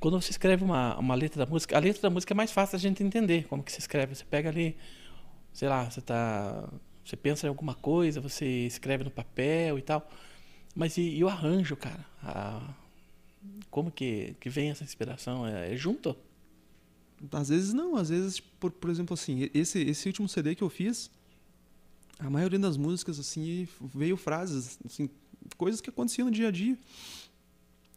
Quando 0.00 0.20
você 0.20 0.30
escreve 0.30 0.64
uma, 0.64 0.96
uma 0.98 1.14
letra 1.14 1.44
da 1.44 1.50
música, 1.50 1.76
a 1.76 1.80
letra 1.80 2.02
da 2.02 2.10
música 2.10 2.32
é 2.32 2.36
mais 2.36 2.50
fácil 2.52 2.76
a 2.76 2.78
gente 2.80 3.02
entender 3.02 3.46
como 3.48 3.62
que 3.62 3.70
se 3.72 3.78
escreve. 3.80 4.14
Você 4.14 4.24
pega 4.24 4.48
ali, 4.48 4.76
sei 5.52 5.68
lá, 5.68 5.90
você 5.90 6.00
tá. 6.00 6.68
Você 7.04 7.16
pensa 7.16 7.46
em 7.46 7.50
alguma 7.50 7.74
coisa, 7.74 8.20
você 8.20 8.46
escreve 8.66 9.04
no 9.04 9.10
papel 9.10 9.78
e 9.78 9.82
tal. 9.82 10.08
Mas 10.74 10.96
e, 10.98 11.02
e 11.02 11.24
o 11.24 11.28
arranjo, 11.28 11.76
cara? 11.76 12.04
A- 12.22 12.74
como 13.70 13.90
que, 13.90 14.34
que 14.40 14.50
vem 14.50 14.70
essa 14.70 14.84
inspiração? 14.84 15.46
É, 15.46 15.72
é 15.72 15.76
junto? 15.76 16.16
Às 17.32 17.48
vezes 17.50 17.72
não, 17.74 17.96
às 17.96 18.08
vezes, 18.08 18.40
por, 18.40 18.70
por 18.70 18.88
exemplo, 18.90 19.12
assim, 19.14 19.50
esse, 19.52 19.78
esse 19.82 20.08
último 20.08 20.28
CD 20.28 20.54
que 20.54 20.62
eu 20.62 20.70
fiz, 20.70 21.10
a 22.20 22.30
maioria 22.30 22.58
das 22.58 22.76
músicas, 22.76 23.18
assim, 23.18 23.66
veio 23.80 24.16
frases, 24.16 24.78
assim, 24.84 25.08
coisas 25.56 25.80
que 25.80 25.90
aconteciam 25.90 26.26
no 26.26 26.30
dia 26.30 26.48
a 26.48 26.50
dia. 26.50 26.78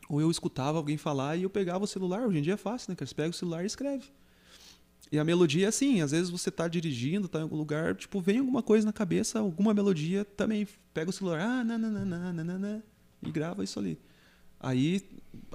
Ou 0.10 0.22
eu 0.22 0.32
escutava 0.32 0.78
alguém 0.78 0.98
falar 0.98 1.38
e 1.38 1.44
eu 1.44 1.50
pegava 1.50 1.84
o 1.84 1.88
celular, 1.88 2.28
hoje 2.28 2.40
em 2.40 2.42
dia 2.42 2.54
é 2.54 2.58
fácil, 2.58 2.92
né? 2.92 2.98
Você 3.00 3.14
pega 3.14 3.30
o 3.30 3.34
celular 3.34 3.64
e 3.64 3.68
escreve. 3.68 4.06
E 5.12 5.20
a 5.20 5.24
melodia 5.24 5.66
é 5.66 5.70
assim, 5.70 6.02
às 6.02 6.12
vezes 6.12 6.30
você 6.30 6.50
tá 6.50 6.68
dirigindo, 6.68 7.28
tá 7.28 7.40
em 7.40 7.44
algum 7.44 7.56
lugar, 7.56 7.96
tipo, 7.96 8.20
vem 8.20 8.40
alguma 8.40 8.64
coisa 8.64 8.86
na 8.86 8.94
cabeça, 8.94 9.40
alguma 9.40 9.74
melodia, 9.74 10.26
também 10.26 10.68
pega 10.94 11.10
o 11.10 11.14
celular, 11.14 11.40
ah, 11.40 11.64
nananana, 11.64 12.84
e 13.22 13.32
grava 13.32 13.64
isso 13.64 13.78
ali. 13.78 14.00
Aí, 14.60 15.02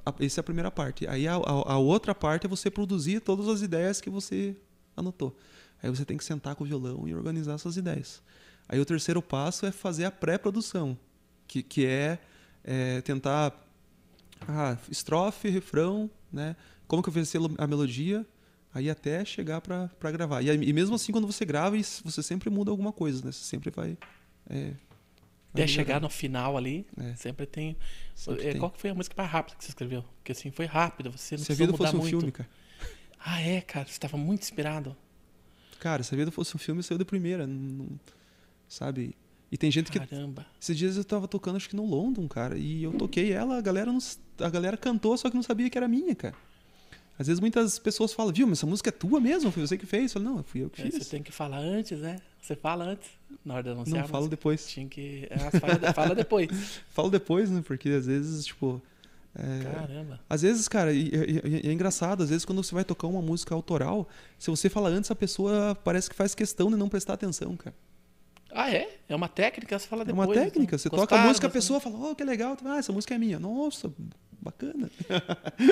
a, 0.04 0.14
essa 0.20 0.40
é 0.40 0.42
a 0.42 0.44
primeira 0.44 0.70
parte. 0.70 1.06
Aí 1.08 1.26
a, 1.26 1.34
a, 1.34 1.72
a 1.72 1.78
outra 1.78 2.14
parte 2.14 2.46
é 2.46 2.48
você 2.48 2.70
produzir 2.70 3.20
todas 3.20 3.48
as 3.48 3.62
ideias 3.62 4.00
que 4.00 4.10
você 4.10 4.54
anotou. 4.96 5.36
Aí 5.82 5.90
você 5.90 6.04
tem 6.04 6.16
que 6.16 6.24
sentar 6.24 6.54
com 6.54 6.64
o 6.64 6.66
violão 6.66 7.08
e 7.08 7.14
organizar 7.14 7.54
essas 7.54 7.76
ideias. 7.76 8.22
Aí 8.68 8.78
o 8.78 8.84
terceiro 8.84 9.22
passo 9.22 9.64
é 9.64 9.72
fazer 9.72 10.04
a 10.04 10.10
pré-produção, 10.10 10.98
que, 11.46 11.62
que 11.62 11.86
é 11.86 12.18
é, 12.64 13.00
tentar 13.00 13.52
ah, 14.46 14.76
estrofe, 14.90 15.48
refrão, 15.48 16.10
né? 16.30 16.54
Como 16.86 17.02
que 17.02 17.08
eu 17.08 17.12
fiz 17.12 17.32
a 17.56 17.66
melodia, 17.66 18.26
aí 18.72 18.90
até 18.90 19.24
chegar 19.24 19.60
para 19.60 20.12
gravar. 20.12 20.42
E, 20.42 20.48
e, 20.48 20.72
mesmo 20.72 20.94
assim, 20.94 21.12
quando 21.12 21.26
você 21.26 21.44
grava, 21.44 21.76
você 22.04 22.22
sempre 22.22 22.50
muda 22.50 22.70
alguma 22.70 22.92
coisa, 22.92 23.24
né? 23.24 23.32
Você 23.32 23.44
sempre 23.44 23.70
vai. 23.70 23.96
É, 24.50 24.72
até 25.52 25.66
chegar 25.66 26.00
no 26.00 26.08
final 26.08 26.56
ali, 26.56 26.86
é. 26.96 27.14
sempre 27.14 27.46
tem. 27.46 27.76
Sempre 28.14 28.48
é, 28.48 28.54
Qual 28.54 28.70
que 28.70 28.80
foi 28.80 28.90
a 28.90 28.94
música 28.94 29.14
mais 29.16 29.30
rápida 29.30 29.56
que 29.56 29.64
você 29.64 29.70
escreveu? 29.70 30.04
Porque 30.18 30.32
assim, 30.32 30.50
foi 30.50 30.66
rápido, 30.66 31.10
você 31.10 31.36
não 31.36 31.44
Se 31.44 31.52
a 31.52 31.54
vida 31.54 31.74
fosse 31.74 31.96
um 31.96 31.98
muito. 31.98 32.10
filme, 32.10 32.32
cara. 32.32 32.48
Ah, 33.18 33.40
é, 33.40 33.60
cara, 33.60 33.86
você 33.86 33.92
estava 33.92 34.16
muito 34.16 34.42
inspirado. 34.42 34.96
Cara, 35.80 36.02
se 36.02 36.14
a 36.14 36.16
vida 36.16 36.30
fosse 36.30 36.54
um 36.54 36.58
filme, 36.58 36.82
saiu 36.82 36.98
da 36.98 37.04
primeira. 37.04 37.46
Não, 37.46 37.88
sabe? 38.68 39.14
E 39.50 39.56
tem 39.56 39.70
gente 39.70 39.90
que. 39.90 39.98
Caramba. 39.98 40.46
Esses 40.60 40.76
dias 40.76 40.96
eu 40.96 41.04
tava 41.04 41.26
tocando, 41.26 41.56
acho 41.56 41.68
que 41.68 41.76
no 41.76 41.86
London, 41.86 42.28
cara. 42.28 42.58
E 42.58 42.82
eu 42.82 42.92
toquei 42.92 43.32
ela, 43.32 43.58
a 43.58 43.60
galera, 43.60 43.90
não, 43.90 43.98
a 44.40 44.50
galera 44.50 44.76
cantou, 44.76 45.16
só 45.16 45.30
que 45.30 45.36
não 45.36 45.42
sabia 45.42 45.70
que 45.70 45.78
era 45.78 45.88
minha, 45.88 46.14
cara. 46.14 46.34
Às 47.18 47.26
vezes 47.26 47.40
muitas 47.40 47.78
pessoas 47.80 48.12
falam, 48.12 48.32
viu, 48.32 48.46
mas 48.46 48.58
essa 48.58 48.66
música 48.66 48.90
é 48.90 48.92
tua 48.92 49.18
mesmo? 49.18 49.50
Foi 49.50 49.66
você 49.66 49.76
que 49.76 49.86
fez? 49.86 50.14
Eu 50.14 50.20
falo, 50.20 50.36
não, 50.36 50.44
fui 50.44 50.62
eu 50.62 50.70
que 50.70 50.80
é, 50.80 50.84
fiz. 50.84 51.02
Você 51.02 51.10
tem 51.10 51.22
que 51.22 51.32
falar 51.32 51.58
antes, 51.58 51.98
né? 51.98 52.20
Você 52.40 52.54
fala 52.54 52.84
antes, 52.84 53.08
na 53.44 53.54
hora 53.54 53.62
de 53.64 53.70
anunciar. 53.70 54.02
Não, 54.02 54.08
falo 54.08 54.28
depois. 54.28 54.68
Tinha 54.68 54.86
que. 54.86 55.26
É, 55.28 55.38
fala, 55.58 55.92
fala 55.92 56.14
depois. 56.14 56.48
falo 56.90 57.10
depois, 57.10 57.50
né? 57.50 57.60
Porque 57.66 57.88
às 57.88 58.06
vezes, 58.06 58.46
tipo. 58.46 58.80
É... 59.34 59.64
Caramba. 59.64 60.20
Às 60.28 60.42
vezes, 60.42 60.68
cara, 60.68 60.92
e, 60.92 61.08
e, 61.08 61.62
e 61.64 61.68
é 61.68 61.72
engraçado, 61.72 62.22
às 62.22 62.30
vezes 62.30 62.44
quando 62.44 62.62
você 62.62 62.74
vai 62.74 62.84
tocar 62.84 63.06
uma 63.08 63.20
música 63.20 63.54
autoral, 63.54 64.08
se 64.38 64.50
você 64.50 64.68
fala 64.68 64.88
antes, 64.88 65.10
a 65.10 65.14
pessoa 65.14 65.76
parece 65.84 66.08
que 66.08 66.14
faz 66.14 66.34
questão 66.34 66.70
de 66.70 66.76
não 66.76 66.88
prestar 66.88 67.14
atenção, 67.14 67.56
cara. 67.56 67.74
Ah, 68.50 68.72
é? 68.72 68.98
É 69.08 69.14
uma 69.14 69.28
técnica? 69.28 69.78
Você 69.78 69.86
fala 69.86 70.04
depois. 70.04 70.28
É 70.28 70.30
uma 70.30 70.34
técnica. 70.34 70.76
Então. 70.76 70.78
Você 70.78 70.88
Gostaram, 70.88 71.06
toca 71.08 71.22
a 71.22 71.26
música, 71.26 71.46
a 71.46 71.50
pessoa 71.50 71.80
fala, 71.80 72.10
oh, 72.10 72.14
que 72.14 72.24
legal. 72.24 72.56
Ah, 72.64 72.78
essa 72.78 72.92
música 72.92 73.14
é 73.14 73.18
minha. 73.18 73.38
Nossa, 73.38 73.92
bacana. 74.40 74.90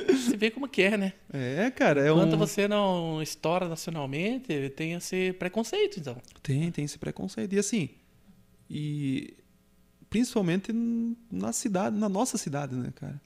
Você 0.09 0.37
vê 0.37 0.51
como 0.51 0.69
que 0.69 0.83
é, 0.83 0.97
né? 0.97 1.13
É, 1.33 1.71
cara. 1.71 2.07
É 2.07 2.11
Enquanto 2.11 2.35
um... 2.35 2.39
você 2.39 2.69
não 2.69 3.23
estoura 3.23 3.69
nacionalmente, 3.69 4.71
tem 4.71 4.93
esse 4.93 5.33
preconceito, 5.35 6.01
então. 6.01 6.17
Tem, 6.43 6.71
tem 6.71 6.85
esse 6.85 6.99
preconceito. 6.99 7.55
E 7.55 7.59
assim, 7.59 7.91
e 8.69 9.35
principalmente 10.11 10.73
na 11.31 11.53
cidade, 11.53 11.97
na 11.97 12.09
nossa 12.09 12.37
cidade, 12.39 12.75
né, 12.75 12.93
cara? 12.95 13.21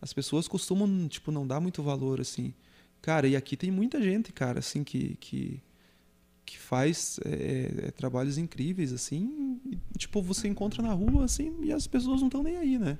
As 0.00 0.12
pessoas 0.12 0.46
costumam, 0.46 1.08
tipo, 1.08 1.32
não 1.32 1.46
dar 1.46 1.60
muito 1.60 1.82
valor, 1.82 2.20
assim. 2.20 2.54
Cara, 3.02 3.26
e 3.26 3.36
aqui 3.36 3.56
tem 3.56 3.70
muita 3.70 4.00
gente, 4.02 4.32
cara, 4.32 4.60
assim, 4.60 4.84
que, 4.84 5.16
que, 5.20 5.60
que 6.48 6.58
faz 6.58 7.20
é, 7.24 7.88
é, 7.88 7.90
trabalhos 7.90 8.38
incríveis, 8.38 8.92
assim. 8.92 9.60
E, 9.66 9.78
tipo, 9.98 10.22
você 10.22 10.48
encontra 10.48 10.82
na 10.82 10.92
rua, 10.92 11.24
assim, 11.24 11.54
e 11.62 11.72
as 11.72 11.86
pessoas 11.86 12.20
não 12.20 12.28
estão 12.28 12.42
nem 12.42 12.56
aí, 12.56 12.78
né? 12.78 12.96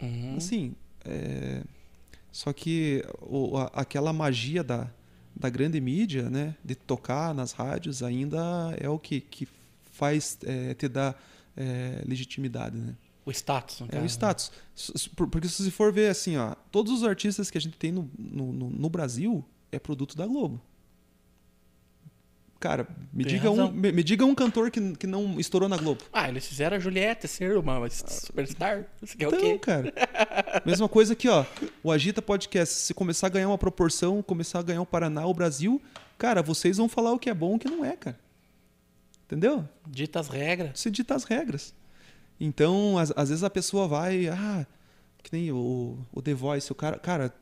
Uhum. 0.00 0.36
Assim, 0.36 0.74
é... 1.04 1.62
Só 2.30 2.52
que 2.52 3.04
o, 3.20 3.58
a, 3.58 3.64
aquela 3.74 4.12
magia 4.12 4.64
da, 4.64 4.90
da 5.34 5.50
grande 5.50 5.80
mídia, 5.80 6.30
né, 6.30 6.54
de 6.64 6.74
tocar 6.74 7.34
nas 7.34 7.52
rádios, 7.52 8.02
ainda 8.02 8.74
é 8.78 8.88
o 8.88 8.98
que, 8.98 9.20
que 9.20 9.46
faz 9.90 10.38
é, 10.44 10.72
te 10.72 10.88
dar 10.88 11.20
é, 11.56 12.02
legitimidade, 12.06 12.76
né? 12.78 12.94
O 13.24 13.30
status, 13.30 13.82
É 13.92 14.00
o 14.00 14.06
status. 14.06 14.50
Porque 15.14 15.46
se 15.48 15.62
você 15.62 15.70
for 15.70 15.92
ver 15.92 16.08
assim, 16.08 16.36
ó, 16.36 16.54
todos 16.72 16.92
os 16.92 17.04
artistas 17.04 17.50
que 17.50 17.58
a 17.58 17.60
gente 17.60 17.76
tem 17.76 17.92
no, 17.92 18.10
no, 18.18 18.52
no 18.52 18.90
Brasil 18.90 19.44
é 19.70 19.78
produto 19.78 20.16
da 20.16 20.26
Globo. 20.26 20.60
Cara, 22.62 22.86
me 23.12 23.24
diga, 23.24 23.50
um, 23.50 23.72
me, 23.72 23.90
me, 23.90 24.04
diga 24.04 24.24
um 24.24 24.36
cantor 24.36 24.70
que, 24.70 24.92
que 24.92 25.04
não 25.04 25.40
estourou 25.40 25.68
na 25.68 25.76
Globo. 25.76 26.00
Ah, 26.12 26.28
eles 26.28 26.46
fizeram 26.46 26.76
a 26.76 26.78
Juliette 26.78 27.26
ser 27.26 27.58
uma 27.58 27.90
superstar. 27.90 28.86
Você 29.00 29.16
quer 29.16 29.26
então, 29.26 29.36
o 29.36 29.42
quê? 29.42 29.58
cara. 29.58 29.92
Mesma 30.64 30.88
coisa 30.88 31.12
aqui, 31.12 31.28
ó. 31.28 31.44
O 31.82 31.90
Agita 31.90 32.22
Podcast, 32.22 32.72
se 32.72 32.94
começar 32.94 33.26
a 33.26 33.30
ganhar 33.30 33.48
uma 33.48 33.58
proporção, 33.58 34.22
começar 34.22 34.60
a 34.60 34.62
ganhar 34.62 34.80
o 34.80 34.86
Paraná, 34.86 35.26
o 35.26 35.34
Brasil, 35.34 35.82
cara, 36.16 36.40
vocês 36.40 36.76
vão 36.76 36.88
falar 36.88 37.10
o 37.10 37.18
que 37.18 37.28
é 37.28 37.34
bom 37.34 37.54
e 37.54 37.56
o 37.56 37.58
que 37.58 37.68
não 37.68 37.84
é, 37.84 37.96
cara. 37.96 38.16
Entendeu? 39.24 39.68
Dita 39.84 40.20
as 40.20 40.28
regras. 40.28 40.78
Você 40.78 40.88
dita 40.88 41.16
as 41.16 41.24
regras. 41.24 41.74
Então, 42.38 42.96
às, 42.96 43.12
às 43.16 43.28
vezes 43.30 43.42
a 43.42 43.50
pessoa 43.50 43.88
vai, 43.88 44.28
ah, 44.28 44.64
que 45.20 45.32
nem 45.32 45.50
o, 45.50 45.98
o 46.12 46.22
The 46.22 46.32
Voice, 46.32 46.70
o 46.70 46.76
cara, 46.76 46.96
cara, 46.96 47.34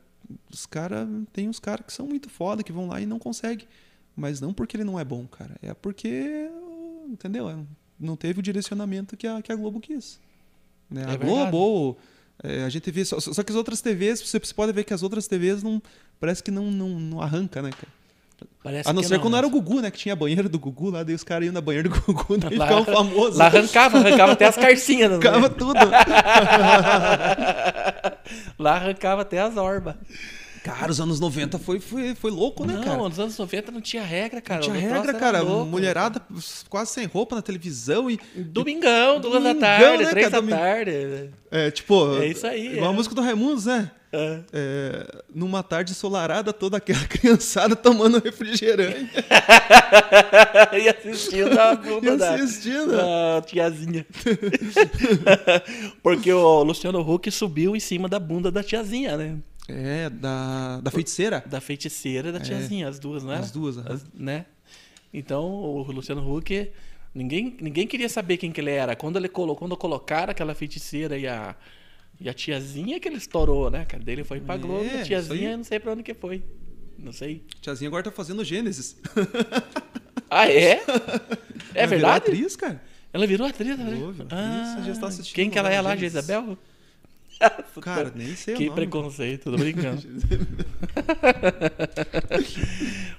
os 0.51 0.65
caras, 0.65 1.07
tem 1.31 1.47
uns 1.47 1.59
caras 1.59 1.85
que 1.85 1.93
são 1.93 2.07
muito 2.07 2.27
foda, 2.27 2.63
que 2.63 2.71
vão 2.71 2.87
lá 2.87 2.99
e 2.99 3.05
não 3.05 3.19
conseguem. 3.19 3.67
Mas 4.15 4.41
não 4.41 4.53
porque 4.53 4.77
ele 4.77 4.83
não 4.83 4.99
é 4.99 5.03
bom, 5.03 5.25
cara. 5.25 5.55
É 5.61 5.73
porque, 5.73 6.49
entendeu? 7.07 7.49
É, 7.49 7.55
não 7.99 8.15
teve 8.15 8.39
o 8.39 8.43
direcionamento 8.43 9.15
que 9.15 9.27
a, 9.27 9.41
que 9.41 9.51
a 9.51 9.55
Globo 9.55 9.79
quis. 9.79 10.19
Né? 10.89 11.03
É 11.07 11.11
a 11.11 11.15
Globo, 11.15 11.97
é, 12.43 12.63
a 12.63 12.69
gente 12.69 12.89
vê. 12.91 13.05
Só, 13.05 13.19
só, 13.19 13.43
que 13.43 13.51
as 13.51 13.55
outras 13.55 13.81
TVs, 13.81 14.21
você, 14.21 14.39
você 14.39 14.53
pode 14.53 14.73
ver 14.73 14.83
que 14.83 14.93
as 14.93 15.03
outras 15.03 15.27
TVs 15.27 15.63
não. 15.63 15.81
Parece 16.19 16.43
que 16.43 16.51
não, 16.51 16.69
não, 16.69 16.89
não 16.99 17.21
arranca, 17.21 17.61
né, 17.61 17.71
cara? 17.71 17.87
Parece 18.63 18.89
a 18.89 18.93
não 18.93 19.03
ser 19.03 19.15
não, 19.15 19.21
quando 19.21 19.37
era 19.37 19.45
o 19.45 19.49
Gugu, 19.49 19.81
né? 19.81 19.91
Que 19.91 19.99
tinha 19.99 20.15
banheiro 20.15 20.49
do 20.49 20.57
Gugu 20.59 20.89
lá, 20.89 21.03
daí 21.03 21.13
os 21.13 21.23
caras 21.23 21.45
iam 21.45 21.53
na 21.53 21.61
banheira 21.61 21.87
do 21.87 21.95
Gugu, 21.95 22.37
daí 22.41 22.57
lá, 22.57 22.67
ficava 22.67 22.85
famoso. 22.85 23.37
Lá 23.37 23.45
arrancava, 23.45 23.99
arrancava 23.99 24.31
até 24.33 24.45
as 24.45 24.55
carcinhas. 24.55 25.11
Arrancava 25.11 25.49
tudo. 25.49 25.79
lá 28.57 28.75
arrancava 28.75 29.21
até 29.21 29.39
as 29.39 29.55
orbas. 29.57 29.95
Cara, 30.63 30.91
os 30.91 31.01
anos 31.01 31.19
90 31.19 31.57
foi, 31.57 31.79
foi, 31.79 32.13
foi 32.13 32.29
louco, 32.29 32.65
né, 32.65 32.75
não, 32.75 32.83
cara? 32.83 32.97
Não, 32.97 33.09
nos 33.09 33.19
anos 33.19 33.37
90 33.37 33.71
não 33.71 33.81
tinha 33.81 34.03
regra, 34.03 34.39
cara. 34.39 34.61
Não 34.61 34.71
tinha 34.71 34.79
regra, 34.79 35.13
cara. 35.13 35.41
Louco. 35.41 35.65
Mulherada 35.65 36.21
quase 36.69 36.91
sem 36.91 37.05
roupa 37.07 37.35
na 37.35 37.41
televisão 37.41 38.09
e. 38.11 38.19
Domingão, 38.35 39.19
duas 39.19 39.43
da 39.43 39.55
tarde, 39.55 40.03
né, 40.03 40.09
três 40.11 40.29
cara? 40.29 40.41
da 40.41 40.57
tarde. 40.57 41.29
É, 41.49 41.71
tipo. 41.71 42.15
É 42.17 42.27
isso 42.27 42.45
aí. 42.45 42.77
Uma 42.77 42.91
é. 42.91 42.93
música 42.93 43.15
do 43.15 43.21
Raimundos, 43.21 43.65
né? 43.65 43.89
É. 44.13 44.39
É, 44.51 45.23
numa 45.33 45.63
tarde 45.63 45.91
ensolarada, 45.93 46.51
toda 46.51 46.77
aquela 46.77 47.03
criançada 47.07 47.75
tomando 47.75 48.21
refrigerante. 48.21 49.09
e 50.77 50.89
assistindo 50.89 51.57
a 51.57 51.75
bunda 51.75 52.07
e 52.09 52.23
assistindo. 52.23 52.91
Da, 52.91 53.39
da 53.39 53.41
tiazinha. 53.41 54.05
Porque 56.03 56.31
o 56.31 56.63
Luciano 56.63 56.99
Huck 56.99 57.31
subiu 57.31 57.75
em 57.75 57.79
cima 57.79 58.09
da 58.09 58.19
bunda 58.19 58.51
da 58.51 58.61
tiazinha, 58.61 59.15
né? 59.15 59.37
É, 59.71 60.09
da, 60.09 60.81
da 60.81 60.91
feiticeira? 60.91 61.43
Da 61.45 61.61
feiticeira 61.61 62.29
e 62.29 62.31
da 62.31 62.39
tiazinha, 62.39 62.85
é, 62.85 62.89
as 62.89 62.99
duas, 62.99 63.23
né? 63.23 63.37
As 63.37 63.51
duas, 63.51 63.77
as, 63.77 64.05
né? 64.13 64.45
Então, 65.13 65.45
o 65.45 65.91
Luciano 65.91 66.21
Huck, 66.21 66.71
ninguém, 67.13 67.57
ninguém 67.59 67.87
queria 67.87 68.09
saber 68.09 68.37
quem 68.37 68.51
que 68.51 68.61
ele 68.61 68.71
era. 68.71 68.95
Quando 68.95 69.17
ele 69.17 69.27
colocou, 69.27 69.67
quando 69.67 69.77
colocaram 69.77 70.31
aquela 70.31 70.55
feiticeira 70.55 71.17
e 71.17 71.27
a, 71.27 71.55
e 72.19 72.29
a 72.29 72.33
tiazinha 72.33 72.99
que 72.99 73.07
ele 73.07 73.17
estourou, 73.17 73.69
né? 73.69 73.85
Cara, 73.85 74.03
dele 74.03 74.23
foi 74.23 74.39
pra 74.39 74.57
Globo, 74.57 74.85
é, 74.85 75.01
a 75.01 75.03
tiazinha 75.03 75.57
não 75.57 75.63
sei 75.63 75.79
pra 75.79 75.93
onde 75.93 76.03
que 76.03 76.13
foi. 76.13 76.43
Não 76.97 77.11
sei. 77.11 77.43
Tiazinha 77.61 77.87
agora 77.87 78.03
tá 78.03 78.11
fazendo 78.11 78.43
Gênesis. 78.43 78.97
Ah, 80.33 80.49
é? 80.49 80.81
É 81.75 81.79
ela 81.83 81.87
verdade? 81.87 82.25
Virou 82.25 82.37
atriz, 82.37 82.55
cara. 82.55 82.81
Ela 83.11 83.27
virou 83.27 83.45
atriz, 83.47 83.77
né? 83.77 83.91
Virou, 83.91 84.13
virou 84.13 84.27
ah, 84.31 84.81
já 84.85 84.91
está 84.93 85.07
assistindo 85.07 85.35
quem 85.35 85.49
que 85.49 85.59
ela 85.59 85.69
é 85.69 85.81
lá, 85.81 85.93
Gênesis. 85.95 86.25
Cara, 87.81 88.11
nem 88.13 88.35
sei 88.35 88.55
Que 88.55 88.69
preconceito, 88.69 89.51
tô 89.51 89.57
brincando. 89.57 90.01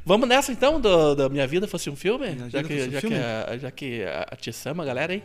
Vamos 0.04 0.28
nessa 0.28 0.52
então, 0.52 0.80
do, 0.80 1.14
da 1.14 1.28
Minha 1.28 1.46
Vida 1.46 1.66
Fosse 1.66 1.90
um 1.90 1.96
Filme? 1.96 2.30
Minha 2.30 2.50
já 2.50 2.62
que, 2.62 2.74
Fosse 2.74 2.88
um 2.88 2.92
já, 2.92 3.00
Filme? 3.00 3.16
Que 3.16 3.22
a, 3.22 3.58
já 3.58 3.70
que 3.70 4.04
a, 4.04 4.26
a 4.30 4.36
te 4.36 4.52
chama, 4.52 4.84
galera 4.84 5.12
aí. 5.12 5.22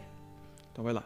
Então 0.72 0.84
vai 0.84 0.94
lá. 0.94 1.04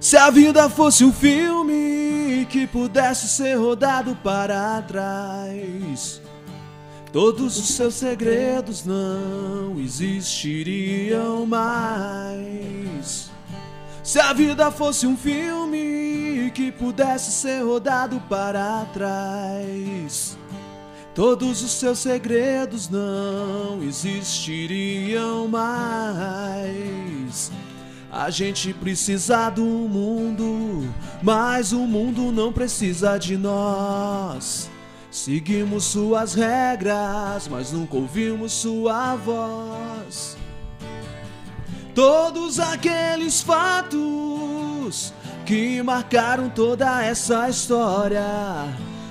Se 0.00 0.16
a 0.16 0.30
vida 0.30 0.70
fosse 0.70 1.04
um 1.04 1.12
filme 1.12 2.46
que 2.48 2.66
pudesse 2.66 3.28
ser 3.28 3.54
rodado 3.54 4.14
para 4.22 4.80
trás, 4.82 6.22
todos 7.16 7.56
os 7.56 7.68
seus 7.68 7.94
segredos 7.94 8.84
não 8.84 9.80
existiriam 9.80 11.46
mais. 11.46 13.30
Se 14.04 14.20
a 14.20 14.34
vida 14.34 14.70
fosse 14.70 15.06
um 15.06 15.16
filme 15.16 16.52
que 16.54 16.70
pudesse 16.70 17.32
ser 17.32 17.64
rodado 17.64 18.20
para 18.28 18.84
trás, 18.92 20.36
todos 21.14 21.62
os 21.62 21.70
seus 21.70 22.00
segredos 22.00 22.90
não 22.90 23.82
existiriam 23.82 25.48
mais. 25.48 26.70
A 28.12 28.28
gente 28.28 28.74
precisa 28.74 29.48
do 29.48 29.64
mundo, 29.64 30.86
mas 31.22 31.72
o 31.72 31.78
mundo 31.78 32.30
não 32.30 32.52
precisa 32.52 33.16
de 33.16 33.38
nós. 33.38 34.68
Seguimos 35.16 35.84
suas 35.84 36.34
regras, 36.34 37.48
mas 37.48 37.72
nunca 37.72 37.96
ouvimos 37.96 38.52
sua 38.52 39.16
voz. 39.16 40.36
Todos 41.94 42.60
aqueles 42.60 43.40
fatos 43.40 45.14
que 45.46 45.82
marcaram 45.82 46.50
toda 46.50 47.02
essa 47.02 47.48
história. 47.48 48.22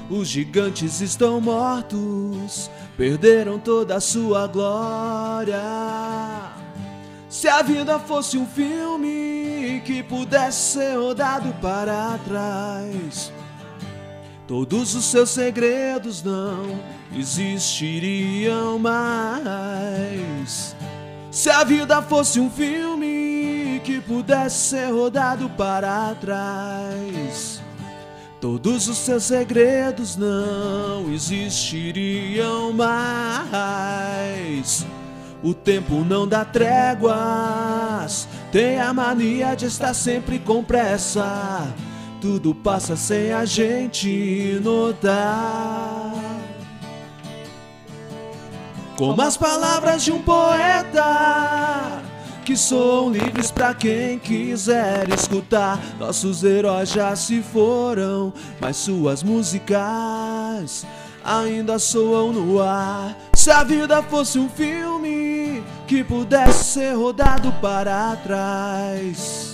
Os 0.08 0.28
gigantes 0.28 1.02
estão 1.02 1.42
mortos, 1.42 2.70
perderam 2.96 3.58
toda 3.58 3.96
a 3.96 4.00
sua 4.00 4.46
glória. 4.46 5.60
Se 7.28 7.48
a 7.48 7.64
vida 7.64 7.98
fosse 7.98 8.38
um 8.38 8.46
filme 8.46 9.82
que 9.84 10.04
pudesse 10.04 10.74
ser 10.74 11.00
rodado 11.00 11.52
para 11.60 12.20
trás, 12.20 13.34
todos 14.48 14.94
os 14.96 15.06
seus 15.06 15.32
segredos 15.32 16.22
não 16.24 16.80
existiriam 17.12 18.78
mais. 18.78 20.76
Se 21.32 21.50
a 21.50 21.64
vida 21.64 22.02
fosse 22.02 22.40
um 22.40 22.50
filme 22.50 23.82
que 23.84 24.00
pudesse 24.00 24.70
ser 24.70 24.92
rodado 24.92 25.50
para 25.50 26.16
trás, 26.16 27.62
todos 28.40 28.88
os 28.88 28.98
seus 28.98 29.24
segredos 29.24 30.16
não 30.16 31.12
existiriam 31.12 32.72
mais. 32.72 33.76
O 35.44 35.54
tempo 35.54 36.06
não 36.06 36.28
dá 36.28 36.46
tréguas, 36.46 38.28
tem 38.52 38.80
a 38.80 38.94
mania 38.94 39.56
de 39.56 39.66
estar 39.66 39.94
sempre 39.94 40.40
com 40.40 40.64
pressa. 40.64 41.68
Tudo 42.26 42.56
passa 42.56 42.96
sem 42.96 43.32
a 43.32 43.46
gente 43.46 44.60
notar. 44.64 46.12
Como 48.98 49.22
as 49.22 49.38
palavras 49.38 50.04
de 50.04 50.12
um 50.12 50.20
poeta 50.24 52.02
que 52.44 52.58
soam 52.58 53.12
livres 53.12 53.52
para 53.52 53.76
quem 53.76 54.18
quiser 54.18 55.08
escutar. 55.14 55.80
Nossos 56.00 56.44
heróis 56.44 56.90
já 56.90 57.16
se 57.16 57.44
foram, 57.44 58.34
mas 58.60 58.78
suas 58.78 59.22
músicas 59.22 60.84
ainda 61.24 61.78
soam 61.78 62.34
no 62.34 62.60
ar. 62.60 63.16
Se 63.36 63.52
a 63.52 63.64
vida 63.64 64.02
fosse 64.02 64.40
um 64.40 64.50
filme 64.50 65.64
que 65.86 66.04
pudesse 66.04 66.74
ser 66.74 66.96
rodado 66.96 67.52
para 67.62 68.16
trás, 68.16 69.45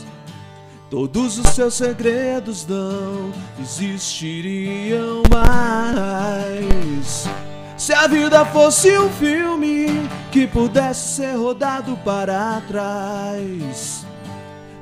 todos 0.91 1.39
os 1.39 1.47
seus 1.51 1.75
segredos 1.75 2.67
não 2.67 3.31
existiriam 3.61 5.23
mais. 5.31 7.23
Se 7.77 7.93
a 7.93 8.07
vida 8.07 8.45
fosse 8.47 8.99
um 8.99 9.09
filme 9.09 9.85
que 10.33 10.45
pudesse 10.45 11.15
ser 11.15 11.37
rodado 11.37 11.95
para 12.03 12.59
trás, 12.67 14.05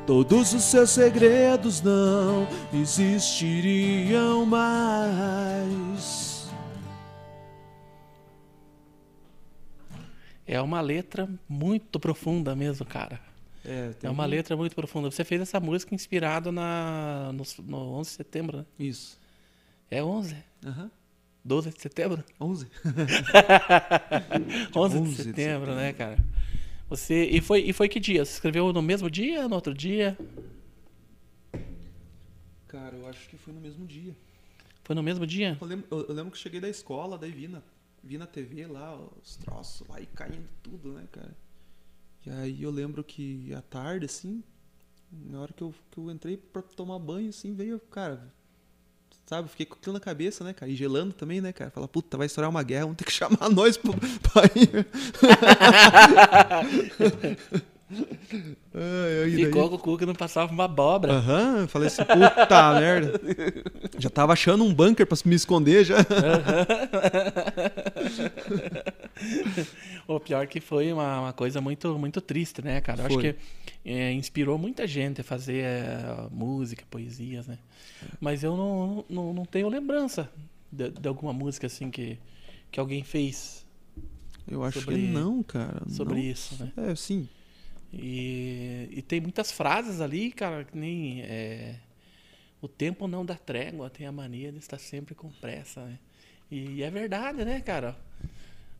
todos 0.07 0.51
os 0.51 0.63
seus 0.63 0.89
segredos 0.89 1.79
não 1.79 2.47
existiriam 2.73 4.47
mais. 4.47 6.49
É 10.47 10.59
uma 10.59 10.81
letra 10.81 11.29
muito 11.47 11.99
profunda 11.99 12.55
mesmo, 12.55 12.83
cara. 12.83 13.28
É, 13.69 13.93
é 14.01 14.09
uma 14.09 14.25
letra 14.25 14.57
muito 14.57 14.75
profunda. 14.75 15.11
Você 15.11 15.23
fez 15.23 15.39
essa 15.41 15.59
música 15.59 15.93
inspirada 15.93 16.51
na, 16.51 17.31
no, 17.31 17.43
no 17.63 17.77
11 17.99 18.09
de 18.09 18.15
setembro, 18.15 18.57
né? 18.57 18.65
Isso. 18.79 19.19
É 19.91 20.03
11? 20.03 20.35
Aham. 20.65 20.83
Uhum. 20.83 20.89
12 21.45 21.69
de 21.69 21.81
setembro? 21.81 22.23
11. 22.39 22.67
11 24.75 25.01
de 25.01 25.15
setembro, 25.15 25.73
né, 25.73 25.93
cara? 25.93 26.17
Você 26.89 27.25
e 27.25 27.39
foi 27.39 27.61
e 27.61 27.71
foi 27.71 27.87
que 27.87 27.99
dia? 27.99 28.25
Você 28.25 28.33
escreveu 28.33 28.73
no 28.73 28.81
mesmo 28.81 29.09
dia, 29.09 29.47
no 29.47 29.55
outro 29.55 29.73
dia? 29.73 30.17
Cara, 32.67 32.95
eu 32.97 33.07
acho 33.07 33.29
que 33.29 33.37
foi 33.37 33.53
no 33.53 33.61
mesmo 33.61 33.85
dia. 33.85 34.13
Foi 34.83 34.95
no 34.95 35.01
mesmo 35.01 35.25
dia? 35.25 35.57
Eu 35.61 35.67
lembro, 35.67 35.87
eu, 35.89 36.07
eu 36.07 36.13
lembro 36.13 36.31
que 36.31 36.37
cheguei 36.37 36.59
da 36.59 36.67
escola, 36.67 37.17
daí 37.17 37.31
vi 37.31 37.47
na, 37.47 37.61
vi 38.03 38.17
na 38.17 38.27
TV 38.27 38.67
lá, 38.67 38.99
os 39.23 39.37
troços 39.37 39.87
lá 39.87 40.01
e 40.01 40.07
caindo 40.07 40.47
tudo, 40.61 40.91
né, 40.93 41.05
cara? 41.11 41.35
E 42.25 42.29
aí 42.29 42.63
eu 42.63 42.71
lembro 42.71 43.03
que 43.03 43.53
à 43.53 43.61
tarde, 43.61 44.05
assim, 44.05 44.43
na 45.11 45.41
hora 45.41 45.53
que 45.53 45.63
eu, 45.63 45.73
que 45.91 45.97
eu 45.97 46.11
entrei 46.11 46.37
pra 46.37 46.61
tomar 46.61 46.99
banho, 46.99 47.29
assim, 47.29 47.53
veio, 47.53 47.79
cara, 47.79 48.33
Sabe? 49.29 49.47
Fiquei 49.47 49.67
com 49.67 49.75
aquilo 49.75 49.93
na 49.93 49.99
cabeça, 49.99 50.43
né, 50.43 50.53
cara? 50.53 50.71
E 50.71 50.75
gelando 50.75 51.13
também, 51.13 51.39
né, 51.39 51.53
cara? 51.53 51.69
Fala, 51.69 51.87
puta, 51.87 52.17
vai 52.17 52.25
estourar 52.25 52.49
uma 52.49 52.63
guerra, 52.63 52.85
vamos 52.85 52.97
ter 52.97 53.05
que 53.05 53.11
chamar 53.13 53.47
nós 53.51 53.77
pra 53.77 53.91
ir. 54.55 54.87
Ai, 57.91 59.31
Ficou 59.31 59.69
com 59.69 59.75
o 59.75 59.79
cu 59.79 59.97
que 59.97 60.05
não 60.05 60.13
passava 60.13 60.51
uma 60.51 60.65
abóbora. 60.65 61.13
Aham, 61.13 61.61
uhum, 61.61 61.67
falei 61.67 61.87
assim, 61.87 62.03
puta 62.03 62.73
merda. 62.79 63.19
Já 63.97 64.09
tava 64.09 64.33
achando 64.33 64.63
um 64.63 64.73
bunker 64.73 65.07
pra 65.07 65.17
me 65.25 65.35
esconder 65.35 65.83
já. 65.83 65.97
o 70.07 70.19
pior 70.19 70.45
que 70.47 70.61
foi 70.61 70.93
uma, 70.93 71.21
uma, 71.21 71.33
coisa 71.33 71.59
muito, 71.59 71.97
muito 71.97 72.21
triste, 72.21 72.61
né, 72.61 72.79
cara? 72.79 73.01
Eu 73.01 73.05
acho 73.07 73.17
que 73.17 73.35
é, 73.83 74.13
inspirou 74.13 74.57
muita 74.57 74.85
gente 74.85 75.21
a 75.21 75.23
fazer 75.23 75.63
é, 75.63 76.27
música, 76.31 76.83
poesias, 76.89 77.47
né? 77.47 77.57
Mas 78.19 78.43
eu 78.43 78.55
não, 78.55 79.03
não, 79.09 79.33
não 79.33 79.45
tenho 79.45 79.67
lembrança 79.67 80.29
de, 80.71 80.91
de, 80.91 81.07
alguma 81.07 81.33
música 81.33 81.65
assim 81.65 81.89
que, 81.89 82.19
que 82.71 82.79
alguém 82.79 83.03
fez. 83.03 83.65
Eu 84.47 84.63
acho 84.63 84.79
sobre, 84.79 84.95
que 84.95 85.01
não, 85.01 85.41
cara. 85.41 85.81
Sobre 85.89 86.15
não. 86.15 86.21
isso, 86.21 86.55
né? 86.63 86.71
É, 86.77 86.95
sim. 86.95 87.27
E, 87.91 88.87
e 88.91 89.01
tem 89.01 89.19
muitas 89.19 89.51
frases 89.51 90.01
ali, 90.01 90.31
cara, 90.31 90.63
que 90.63 90.77
nem. 90.77 91.21
É, 91.21 91.75
o 92.61 92.67
tempo 92.67 93.07
não 93.07 93.25
dá 93.25 93.35
trégua, 93.35 93.89
tem 93.89 94.05
a 94.05 94.11
mania 94.11 94.51
de 94.51 94.57
estar 94.59 94.77
sempre 94.77 95.15
com 95.15 95.29
pressa, 95.29 95.85
né? 95.85 95.97
E, 96.51 96.75
e 96.75 96.83
é 96.83 96.91
verdade, 96.91 97.43
né, 97.45 97.61
cara? 97.61 97.97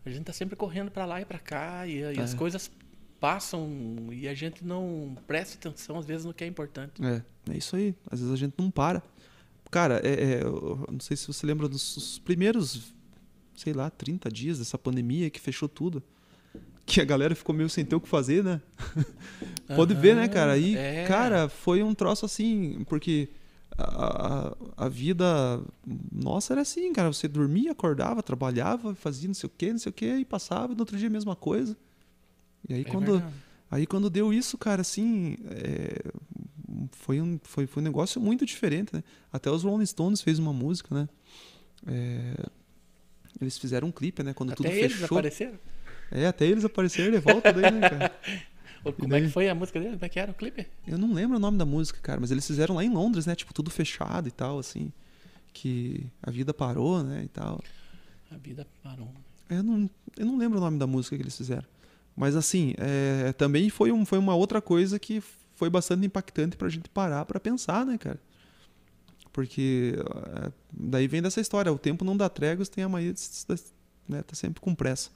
A 0.05 0.09
gente 0.09 0.25
tá 0.25 0.33
sempre 0.33 0.55
correndo 0.55 0.91
para 0.91 1.05
lá 1.05 1.21
e 1.21 1.25
para 1.25 1.39
cá 1.39 1.87
e, 1.87 1.99
e 1.99 2.19
as 2.19 2.33
é. 2.33 2.37
coisas 2.37 2.69
passam 3.19 3.69
e 4.11 4.27
a 4.27 4.33
gente 4.33 4.65
não 4.65 5.15
presta 5.27 5.55
atenção 5.55 5.97
às 5.97 6.05
vezes 6.05 6.25
no 6.25 6.33
que 6.33 6.43
é 6.43 6.47
importante. 6.47 7.03
É, 7.03 7.21
é 7.51 7.57
isso 7.57 7.75
aí. 7.75 7.95
Às 8.09 8.19
vezes 8.19 8.33
a 8.33 8.37
gente 8.37 8.55
não 8.57 8.71
para. 8.71 9.03
Cara, 9.69 10.01
é, 10.03 10.13
é, 10.13 10.43
eu 10.43 10.85
não 10.91 10.99
sei 10.99 11.15
se 11.15 11.27
você 11.27 11.45
lembra 11.45 11.67
dos 11.67 12.19
primeiros, 12.19 12.93
sei 13.55 13.73
lá, 13.73 13.89
30 13.89 14.29
dias 14.31 14.57
dessa 14.57 14.77
pandemia 14.77 15.29
que 15.29 15.39
fechou 15.39 15.69
tudo. 15.69 16.01
Que 16.85 17.01
a 17.01 17.05
galera 17.05 17.35
ficou 17.35 17.53
meio 17.53 17.69
sem 17.69 17.85
ter 17.85 17.95
o 17.95 18.01
que 18.01 18.09
fazer, 18.09 18.43
né? 18.43 18.61
Pode 19.75 19.93
uhum, 19.93 19.99
ver, 19.99 20.15
né, 20.15 20.27
cara? 20.27 20.53
Aí, 20.53 20.75
é. 20.75 21.05
cara, 21.05 21.47
foi 21.47 21.83
um 21.83 21.93
troço 21.93 22.25
assim, 22.25 22.83
porque 22.87 23.29
a, 23.77 24.47
a, 24.77 24.85
a, 24.85 24.89
vida 24.89 25.61
nossa 26.11 26.53
era 26.53 26.61
assim, 26.61 26.91
cara. 26.91 27.11
Você 27.11 27.27
dormia, 27.27 27.71
acordava, 27.71 28.23
trabalhava, 28.23 28.95
fazia 28.95 29.27
não 29.27 29.35
sei 29.35 29.47
o 29.47 29.53
quê, 29.55 29.71
não 29.71 29.79
sei 29.79 29.89
o 29.89 29.93
quê, 29.93 30.15
e 30.15 30.25
passava, 30.25 30.73
e 30.73 30.75
no 30.75 30.81
outro 30.81 30.97
dia 30.97 31.07
a 31.07 31.11
mesma 31.11 31.35
coisa. 31.35 31.77
E 32.67 32.73
aí, 32.73 32.81
é 32.81 32.83
quando, 32.83 33.23
aí 33.69 33.85
quando 33.85 34.09
deu 34.09 34.33
isso, 34.33 34.57
cara, 34.57 34.81
assim, 34.81 35.37
é, 35.45 36.11
foi, 36.91 37.21
um, 37.21 37.39
foi, 37.43 37.67
foi 37.67 37.81
um 37.81 37.85
negócio 37.85 38.19
muito 38.19 38.45
diferente, 38.45 38.93
né? 38.93 39.03
Até 39.31 39.49
os 39.49 39.63
Rolling 39.63 39.85
Stones 39.85 40.21
fez 40.21 40.39
uma 40.39 40.51
música, 40.51 40.93
né? 40.93 41.09
É, 41.87 42.49
eles 43.39 43.57
fizeram 43.57 43.87
um 43.87 43.91
clipe, 43.91 44.23
né? 44.23 44.33
Quando 44.33 44.51
até 44.51 44.57
tudo 44.57 44.67
eles 44.67 44.93
fechou. 44.93 45.17
apareceram? 45.17 45.59
É, 46.11 46.25
até 46.25 46.45
eles 46.45 46.65
apareceram 46.65 47.11
de 47.11 47.19
volta 47.19 47.51
daí, 47.53 47.71
né, 47.71 47.89
cara? 47.89 48.11
Como 48.97 49.09
daí... 49.09 49.21
é 49.21 49.25
que 49.25 49.31
foi 49.31 49.49
a 49.49 49.55
música 49.55 49.79
dele? 49.79 49.93
Como 49.93 50.05
é 50.05 50.09
que 50.09 50.19
era 50.19 50.31
o 50.31 50.33
clipe? 50.33 50.65
Eu 50.87 50.97
não 50.97 51.13
lembro 51.13 51.37
o 51.37 51.39
nome 51.39 51.57
da 51.57 51.65
música, 51.65 51.99
cara, 52.01 52.19
mas 52.19 52.31
eles 52.31 52.45
fizeram 52.47 52.75
lá 52.75 52.83
em 52.83 52.89
Londres, 52.89 53.25
né? 53.25 53.35
Tipo, 53.35 53.53
tudo 53.53 53.69
fechado 53.69 54.27
e 54.27 54.31
tal, 54.31 54.57
assim. 54.57 54.91
Que 55.53 56.07
a 56.23 56.31
vida 56.31 56.53
parou, 56.53 57.03
né? 57.03 57.23
E 57.25 57.27
tal. 57.27 57.61
A 58.31 58.37
vida 58.37 58.65
parou. 58.81 59.11
Eu 59.49 59.63
não, 59.63 59.89
eu 60.15 60.25
não 60.25 60.37
lembro 60.37 60.59
o 60.59 60.61
nome 60.61 60.77
da 60.77 60.87
música 60.87 61.15
que 61.15 61.23
eles 61.23 61.35
fizeram. 61.35 61.65
Mas 62.15 62.35
assim, 62.35 62.73
é, 62.77 63.33
também 63.33 63.69
foi, 63.69 63.91
um, 63.91 64.05
foi 64.05 64.19
uma 64.19 64.35
outra 64.35 64.61
coisa 64.61 64.99
que 64.99 65.21
foi 65.55 65.69
bastante 65.69 66.05
impactante 66.05 66.55
pra 66.55 66.69
gente 66.69 66.89
parar 66.89 67.25
pra 67.25 67.39
pensar, 67.39 67.85
né, 67.85 67.97
cara? 67.97 68.19
Porque 69.31 69.95
é, 70.45 70.51
daí 70.71 71.07
vem 71.07 71.21
dessa 71.21 71.41
história, 71.41 71.71
o 71.71 71.77
tempo 71.77 72.03
não 72.05 72.15
dá 72.15 72.29
tréguas, 72.29 72.69
tem 72.69 72.83
a 72.83 72.89
maioria, 72.89 73.15
né, 74.07 74.21
tá 74.21 74.35
sempre 74.35 74.61
com 74.61 74.75
pressa. 74.75 75.09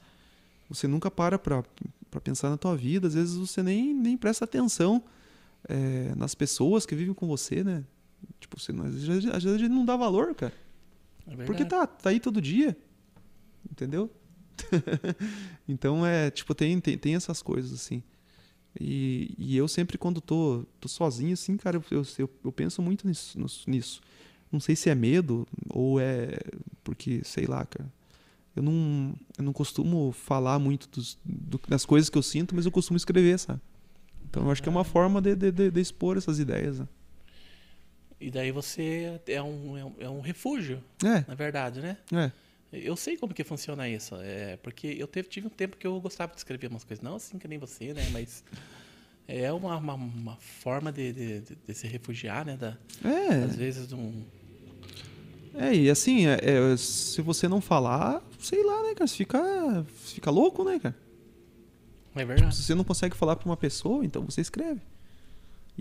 Você 0.74 0.88
nunca 0.88 1.12
para 1.12 1.38
pra, 1.38 1.64
pra 2.10 2.20
pensar 2.20 2.50
na 2.50 2.58
tua 2.58 2.76
vida, 2.76 3.08
às 3.08 3.14
vezes 3.14 3.36
você 3.36 3.62
nem, 3.62 3.94
nem 3.94 4.18
presta 4.18 4.46
atenção 4.46 5.04
é, 5.68 6.14
nas 6.16 6.34
pessoas 6.34 6.86
que 6.86 6.96
vivem 6.96 7.14
com 7.14 7.28
você, 7.28 7.64
né? 7.64 7.84
Tipo, 8.40 8.60
você, 8.60 8.72
às, 8.72 9.04
vezes, 9.04 9.30
às 9.30 9.44
vezes 9.44 9.56
a 9.56 9.58
gente 9.58 9.72
não 9.72 9.86
dá 9.86 9.96
valor, 9.96 10.34
cara. 10.34 10.54
É 11.28 11.46
Porque 11.46 11.64
tá, 11.64 11.86
tá 11.88 12.10
aí 12.10 12.20
todo 12.20 12.42
dia, 12.42 12.76
entendeu? 13.70 14.10
então 15.68 16.06
é, 16.06 16.30
tipo, 16.30 16.54
tem, 16.54 16.80
tem, 16.80 16.98
tem 16.98 17.16
essas 17.16 17.42
coisas, 17.42 17.74
assim. 17.74 18.04
E, 18.80 19.34
e 19.38 19.56
eu 19.56 19.68
sempre, 19.68 19.98
quando 19.98 20.20
tô, 20.20 20.66
tô 20.80 20.88
sozinho, 20.88 21.34
assim, 21.34 21.56
cara, 21.58 21.82
eu, 21.92 22.04
eu, 22.18 22.30
eu 22.44 22.52
penso 22.52 22.82
muito 22.82 23.08
nisso, 23.08 23.40
nisso. 23.68 24.02
Não 24.52 24.60
sei 24.60 24.76
se 24.76 24.90
é 24.90 24.96
medo 24.96 25.48
ou 25.70 26.00
é 26.00 26.38
porque, 26.84 27.22
sei 27.24 27.46
lá, 27.46 27.66
cara. 27.66 27.92
Eu 28.56 28.62
não, 28.64 29.16
eu 29.38 29.44
não 29.44 29.54
costumo 29.54 30.12
falar 30.12 30.60
muito 30.60 30.88
dos, 30.90 31.18
do, 31.26 31.60
das 31.68 31.86
coisas 31.86 32.10
que 32.10 32.18
eu 32.18 32.24
sinto, 32.24 32.56
mas 32.56 32.66
eu 32.66 32.72
costumo 32.72 32.98
escrever, 32.98 33.40
sabe? 33.40 33.60
Então 34.30 34.44
eu 34.44 34.52
acho 34.52 34.62
que 34.62 34.70
é 34.70 34.72
uma 34.72 34.84
forma 34.84 35.22
de, 35.22 35.36
de, 35.36 35.52
de, 35.52 35.72
de 35.72 35.82
expor 35.82 36.18
essas 36.18 36.40
ideias. 36.40 36.80
Né? 36.80 36.88
E 38.20 38.32
daí 38.32 38.52
você 38.52 39.20
é 39.28 39.42
um, 39.42 39.78
é 39.78 39.86
um, 39.86 39.96
é 40.00 40.10
um 40.10 40.22
refúgio, 40.22 40.84
é. 41.04 41.26
na 41.28 41.36
verdade, 41.36 41.82
né? 41.82 41.98
É. 42.12 42.32
Eu 42.72 42.96
sei 42.96 43.16
como 43.18 43.34
que 43.34 43.44
funciona 43.44 43.88
isso. 43.88 44.16
É, 44.16 44.58
porque 44.58 44.88
eu 44.98 45.08
teve, 45.08 45.28
tive 45.30 45.46
um 45.46 45.50
tempo 45.52 45.78
que 45.78 45.86
eu 45.86 46.02
gostava 46.02 46.32
de 46.32 46.40
escrever 46.40 46.68
umas 46.72 46.84
coisas. 46.84 47.04
Não 47.04 47.16
assim 47.16 47.38
que 47.38 47.48
nem 47.48 47.60
você, 47.60 47.94
né? 47.94 48.10
Mas 48.12 48.44
é 49.28 49.52
uma, 49.54 49.78
uma, 49.78 49.94
uma 49.94 50.36
forma 50.38 50.92
de, 50.92 51.14
de, 51.14 51.42
de, 51.42 51.74
se 51.74 51.86
refugiar, 51.86 52.46
né? 52.46 52.58
Da, 52.58 52.76
É. 53.04 53.44
Às 53.44 53.56
vezes 53.56 53.88
de 53.88 53.96
um. 53.96 54.26
É, 55.56 55.74
e 55.76 55.90
assim, 55.90 56.26
é, 56.28 56.40
é, 56.42 56.78
se 56.78 57.22
você 57.22 57.48
não 57.48 57.62
falar, 57.62 58.22
sei 58.40 58.64
lá, 58.64 58.82
né, 58.84 58.94
cara? 58.96 59.08
Você 59.08 59.16
fica, 59.18 59.86
fica 59.88 60.32
louco, 60.32 60.64
né, 60.64 60.80
cara? 60.80 60.96
É 62.16 62.26
verdade. 62.26 62.56
Se 62.56 62.64
você 62.64 62.76
não 62.76 62.84
consegue 62.84 63.16
falar 63.16 63.36
pra 63.36 63.46
uma 63.48 63.58
pessoa, 63.58 64.04
então 64.06 64.24
você 64.24 64.42
escreve. 64.42 64.82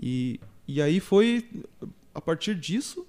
E, 0.01 0.39
e 0.67 0.81
aí 0.81 0.99
foi 0.99 1.47
a 2.13 2.21
partir 2.21 2.55
disso 2.55 3.05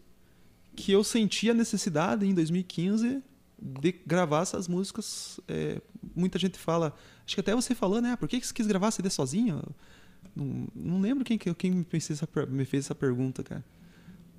que 0.76 0.92
eu 0.92 1.04
senti 1.04 1.48
a 1.50 1.54
necessidade, 1.54 2.26
em 2.26 2.34
2015, 2.34 3.22
de 3.58 3.92
gravar 4.06 4.42
essas 4.42 4.66
músicas. 4.68 5.38
É, 5.48 5.80
muita 6.14 6.38
gente 6.38 6.58
fala. 6.58 6.94
Acho 7.26 7.34
que 7.36 7.40
até 7.40 7.54
você 7.54 7.74
falou, 7.74 8.00
né? 8.00 8.16
Por 8.16 8.28
que 8.28 8.40
você 8.44 8.52
quis 8.52 8.66
gravar 8.66 8.90
CD 8.90 9.08
sozinho? 9.08 9.62
Não, 10.34 10.66
não 10.74 11.00
lembro 11.00 11.24
quem, 11.24 11.38
que- 11.38 11.54
quem 11.54 11.70
me, 11.70 11.84
fez 11.84 12.10
essa, 12.10 12.28
me 12.48 12.64
fez 12.64 12.86
essa 12.86 12.94
pergunta, 12.94 13.42
cara. 13.42 13.64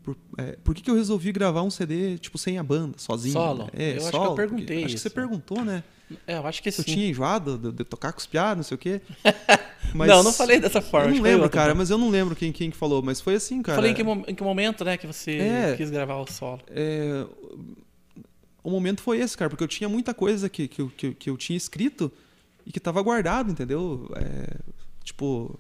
Por, 0.06 0.16
é, 0.38 0.52
por 0.64 0.76
que, 0.76 0.84
que 0.84 0.90
eu 0.92 0.96
resolvi 0.96 1.32
gravar 1.32 1.64
um 1.64 1.70
CD, 1.72 2.20
tipo, 2.20 2.38
sem 2.38 2.60
a 2.60 2.64
banda, 2.64 2.96
sozinho? 2.98 3.34
Solo? 3.34 3.70
É, 3.74 3.94
Eu 3.94 3.98
acho 3.98 4.06
que 4.06 4.12
solo, 4.12 4.32
eu 4.32 4.36
perguntei 4.36 4.84
Acho 4.86 4.94
que 4.96 5.02
você 5.02 5.10
perguntou, 5.10 5.66
né? 5.66 5.84
É, 6.28 6.38
eu 6.38 6.46
acho 6.46 6.62
que 6.62 6.70
eu 6.70 6.74
sim. 6.74 6.84
tinha 6.84 7.10
enjoado 7.10 7.58
de, 7.58 7.72
de 7.72 7.84
tocar 7.84 8.14
com 8.14 8.20
os 8.20 8.28
piados, 8.28 8.58
não 8.58 8.64
sei 8.64 8.76
o 8.76 8.78
quê. 8.78 9.02
Não, 9.94 10.24
não 10.24 10.34
falei 10.34 10.60
dessa 10.60 10.82
forma. 10.82 11.10
Eu 11.10 11.16
não 11.16 11.22
lembro, 11.22 11.50
cara, 11.50 11.74
mas 11.74 11.90
eu 11.90 11.98
não 11.98 12.10
lembro 12.10 12.36
quem, 12.36 12.52
quem 12.52 12.70
que 12.70 12.76
falou, 12.76 13.02
mas 13.02 13.22
foi 13.22 13.36
assim, 13.36 13.62
cara. 13.62 13.78
Falei 13.78 13.92
em 13.92 13.94
que, 13.94 14.02
em 14.02 14.36
que 14.36 14.44
momento, 14.44 14.84
né, 14.84 14.98
que 14.98 15.08
você 15.08 15.38
É. 15.38 15.76
quis 15.78 15.90
gravar 15.90 16.16
o 16.18 16.30
solo. 16.30 16.60
É, 16.68 17.26
o 18.64 18.70
momento 18.70 19.02
foi 19.02 19.20
esse, 19.20 19.38
cara, 19.38 19.50
porque 19.50 19.64
eu 19.64 19.68
tinha 19.68 19.88
muita 19.88 20.14
coisa 20.14 20.50
que, 20.50 20.68
que, 20.68 20.82
eu- 20.82 20.90
que, 20.98 21.08
eu- 21.08 21.16
que 21.16 21.30
eu 21.30 21.38
tinha 21.38 21.56
escrito 21.56 22.12
e 22.66 22.72
que 22.72 22.80
tava 22.80 23.02
guardado, 23.02 23.50
entendeu? 23.52 24.10
É, 24.18 24.58
tipo, 25.04 25.58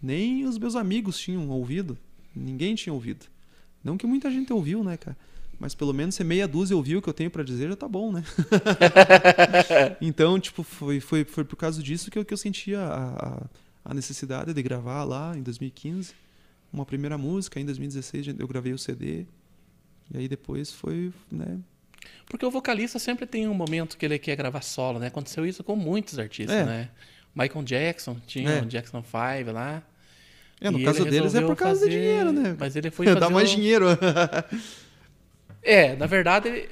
nem 0.00 0.44
os 0.46 0.56
meus 0.58 0.76
amigos 0.76 1.18
tinham 1.18 1.48
ouvido, 1.48 1.98
ninguém 2.36 2.74
tinha 2.74 2.92
ouvido. 2.92 3.26
Não 3.84 3.96
que 3.98 4.06
muita 4.06 4.30
gente 4.30 4.52
ouviu, 4.52 4.82
né, 4.82 4.96
cara? 4.96 5.16
Mas 5.60 5.74
pelo 5.74 5.92
menos 5.92 6.14
se 6.16 6.24
meia 6.24 6.48
dúzia 6.48 6.76
ouviu 6.76 6.98
o 6.98 7.02
que 7.02 7.08
eu 7.08 7.14
tenho 7.14 7.30
pra 7.30 7.44
dizer, 7.44 7.68
já 7.68 7.76
tá 7.76 7.86
bom, 7.86 8.10
né? 8.10 8.24
então, 10.00 10.38
tipo, 10.40 10.62
foi, 10.62 11.00
foi, 11.00 11.24
foi 11.24 11.44
por 11.44 11.56
causa 11.56 11.82
disso 11.82 12.10
que 12.10 12.18
eu, 12.18 12.24
que 12.24 12.32
eu 12.32 12.38
sentia 12.38 12.80
a, 12.80 13.28
a, 13.28 13.42
a 13.84 13.94
necessidade 13.94 14.52
de 14.52 14.62
gravar 14.62 15.04
lá 15.04 15.36
em 15.36 15.42
2015 15.42 16.12
uma 16.72 16.84
primeira 16.84 17.16
música. 17.16 17.60
Em 17.60 17.64
2016 17.64 18.34
eu 18.38 18.48
gravei 18.48 18.72
o 18.72 18.78
CD. 18.78 19.26
E 20.12 20.18
aí 20.18 20.28
depois 20.28 20.72
foi, 20.72 21.12
né? 21.30 21.58
Porque 22.26 22.44
o 22.44 22.50
vocalista 22.50 22.98
sempre 22.98 23.26
tem 23.26 23.48
um 23.48 23.54
momento 23.54 23.96
que 23.96 24.04
ele 24.04 24.18
quer 24.18 24.36
gravar 24.36 24.60
solo, 24.60 24.98
né? 24.98 25.06
Aconteceu 25.06 25.46
isso 25.46 25.62
com 25.62 25.76
muitos 25.76 26.18
artistas, 26.18 26.56
É. 26.56 26.64
né? 26.64 26.90
Michael 27.34 27.64
Jackson, 27.64 28.16
tinha 28.26 28.50
É. 28.50 28.62
o 28.62 28.66
Jackson 28.66 29.02
5 29.02 29.52
lá. 29.52 29.82
É, 30.64 30.70
no 30.70 30.78
E 30.80 30.84
caso 30.84 31.02
ele 31.02 31.10
deles 31.10 31.34
é 31.34 31.40
por 31.42 31.54
causa 31.54 31.80
fazer- 31.80 31.90
do 31.90 31.96
dinheiro, 31.96 32.32
né? 32.32 32.56
Mas 32.58 32.74
ele 32.74 32.90
foi 32.90 33.06
Dá 33.14 33.28
mais 33.30 33.52
o- 33.52 33.54
dinheiro. 33.56 33.86
É, 35.62 35.94
na 35.96 36.06
verdade, 36.06 36.48
ele- 36.48 36.68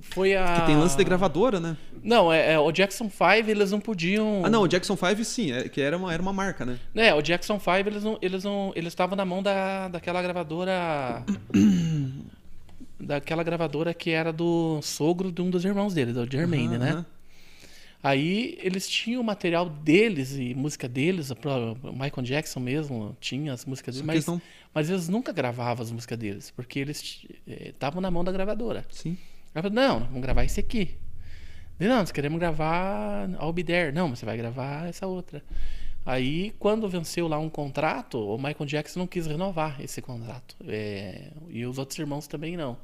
foi 0.00 0.36
a... 0.36 0.54
que 0.60 0.66
tem 0.66 0.76
lance 0.76 0.96
de 0.96 1.02
gravadora, 1.04 1.58
né? 1.58 1.76
Não, 2.02 2.32
é, 2.32 2.52
é, 2.52 2.58
o 2.58 2.70
Jackson 2.70 3.10
5 3.10 3.50
eles 3.50 3.72
não 3.72 3.80
podiam... 3.80 4.42
Ah, 4.44 4.48
não, 4.50 4.62
o 4.62 4.68
Jackson 4.68 4.96
5 4.96 5.24
sim, 5.24 5.50
é, 5.50 5.68
que 5.68 5.80
era 5.80 5.96
uma, 5.96 6.12
era 6.12 6.22
uma 6.22 6.32
marca, 6.32 6.64
né? 6.64 6.78
É, 6.94 7.12
o 7.12 7.20
Jackson 7.20 7.58
5 7.58 7.70
eles 7.88 8.04
não, 8.04 8.18
eles 8.22 8.44
não, 8.44 8.72
eles 8.76 8.92
estavam 8.92 9.16
na 9.16 9.24
mão 9.24 9.42
da, 9.42 9.88
daquela 9.88 10.22
gravadora 10.22 11.24
daquela 13.00 13.42
gravadora 13.42 13.92
que 13.94 14.10
era 14.10 14.32
do 14.32 14.80
sogro 14.82 15.30
de 15.32 15.42
um 15.42 15.50
dos 15.50 15.64
irmãos 15.64 15.94
deles, 15.94 16.14
do 16.14 16.30
Jermaine, 16.30 16.76
Aham, 16.76 16.78
né? 16.78 17.06
Aí 18.02 18.56
eles 18.62 18.88
tinham 18.88 19.20
o 19.20 19.24
material 19.24 19.68
deles 19.68 20.36
e 20.36 20.54
música 20.54 20.88
deles, 20.88 21.30
o 21.30 21.92
Michael 21.92 22.22
Jackson 22.22 22.60
mesmo 22.60 23.16
tinha 23.20 23.52
as 23.52 23.64
músicas 23.64 23.96
Só 23.96 24.02
dele, 24.02 24.02
que 24.02 24.06
mas, 24.06 24.16
eles 24.16 24.26
não- 24.26 24.42
mas 24.72 24.88
eles 24.90 25.08
nunca 25.08 25.32
gravavam 25.32 25.82
as 25.82 25.90
músicas 25.90 26.16
deles, 26.18 26.50
porque 26.52 26.78
eles 26.78 27.26
estavam 27.46 28.00
na 28.00 28.10
mão 28.10 28.22
da 28.22 28.30
gravadora. 28.30 28.84
Sim. 28.90 29.18
Ela 29.54 29.62
falou, 29.62 29.74
não, 29.74 30.00
vamos 30.06 30.22
gravar 30.22 30.44
esse 30.44 30.60
aqui. 30.60 30.94
Não, 31.78 31.88
nós 31.98 32.12
queremos 32.12 32.38
gravar 32.38 33.28
I'll 33.40 33.52
Be 33.52 33.64
There. 33.64 33.92
Não, 33.92 34.08
mas 34.08 34.18
você 34.20 34.26
vai 34.26 34.36
gravar 34.36 34.88
essa 34.88 35.06
outra. 35.06 35.42
Aí, 36.04 36.54
quando 36.58 36.88
venceu 36.88 37.28
lá 37.28 37.38
um 37.38 37.48
contrato, 37.50 38.18
o 38.18 38.36
Michael 38.36 38.64
Jackson 38.66 39.00
não 39.00 39.06
quis 39.06 39.26
renovar 39.26 39.80
esse 39.80 40.00
contrato. 40.00 40.56
É, 40.66 41.30
e 41.48 41.64
os 41.66 41.78
outros 41.78 41.98
irmãos 41.98 42.26
também 42.26 42.56
não. 42.56 42.76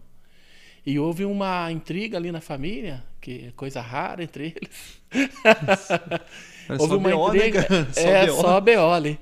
E 0.87 0.99
houve 0.99 1.25
uma 1.25 1.71
intriga 1.73 2.19
ali 2.19 2.31
na 2.31 2.41
família, 2.41 3.03
que 3.21 3.47
é 3.49 3.53
coisa 3.53 3.81
rara 3.81 4.23
entre 4.23 4.55
eles. 4.57 5.01
Era 6.69 6.83
houve 6.83 6.95
só 6.95 6.99
uma 6.99 7.11
BO, 7.11 7.33
né, 7.33 7.37
intriga. 7.39 7.65
cara? 7.65 7.93
Só 7.93 8.01
é, 8.01 8.27
BO. 8.27 8.33
só 8.41 8.61
BO 8.61 8.93
ali. 8.93 9.19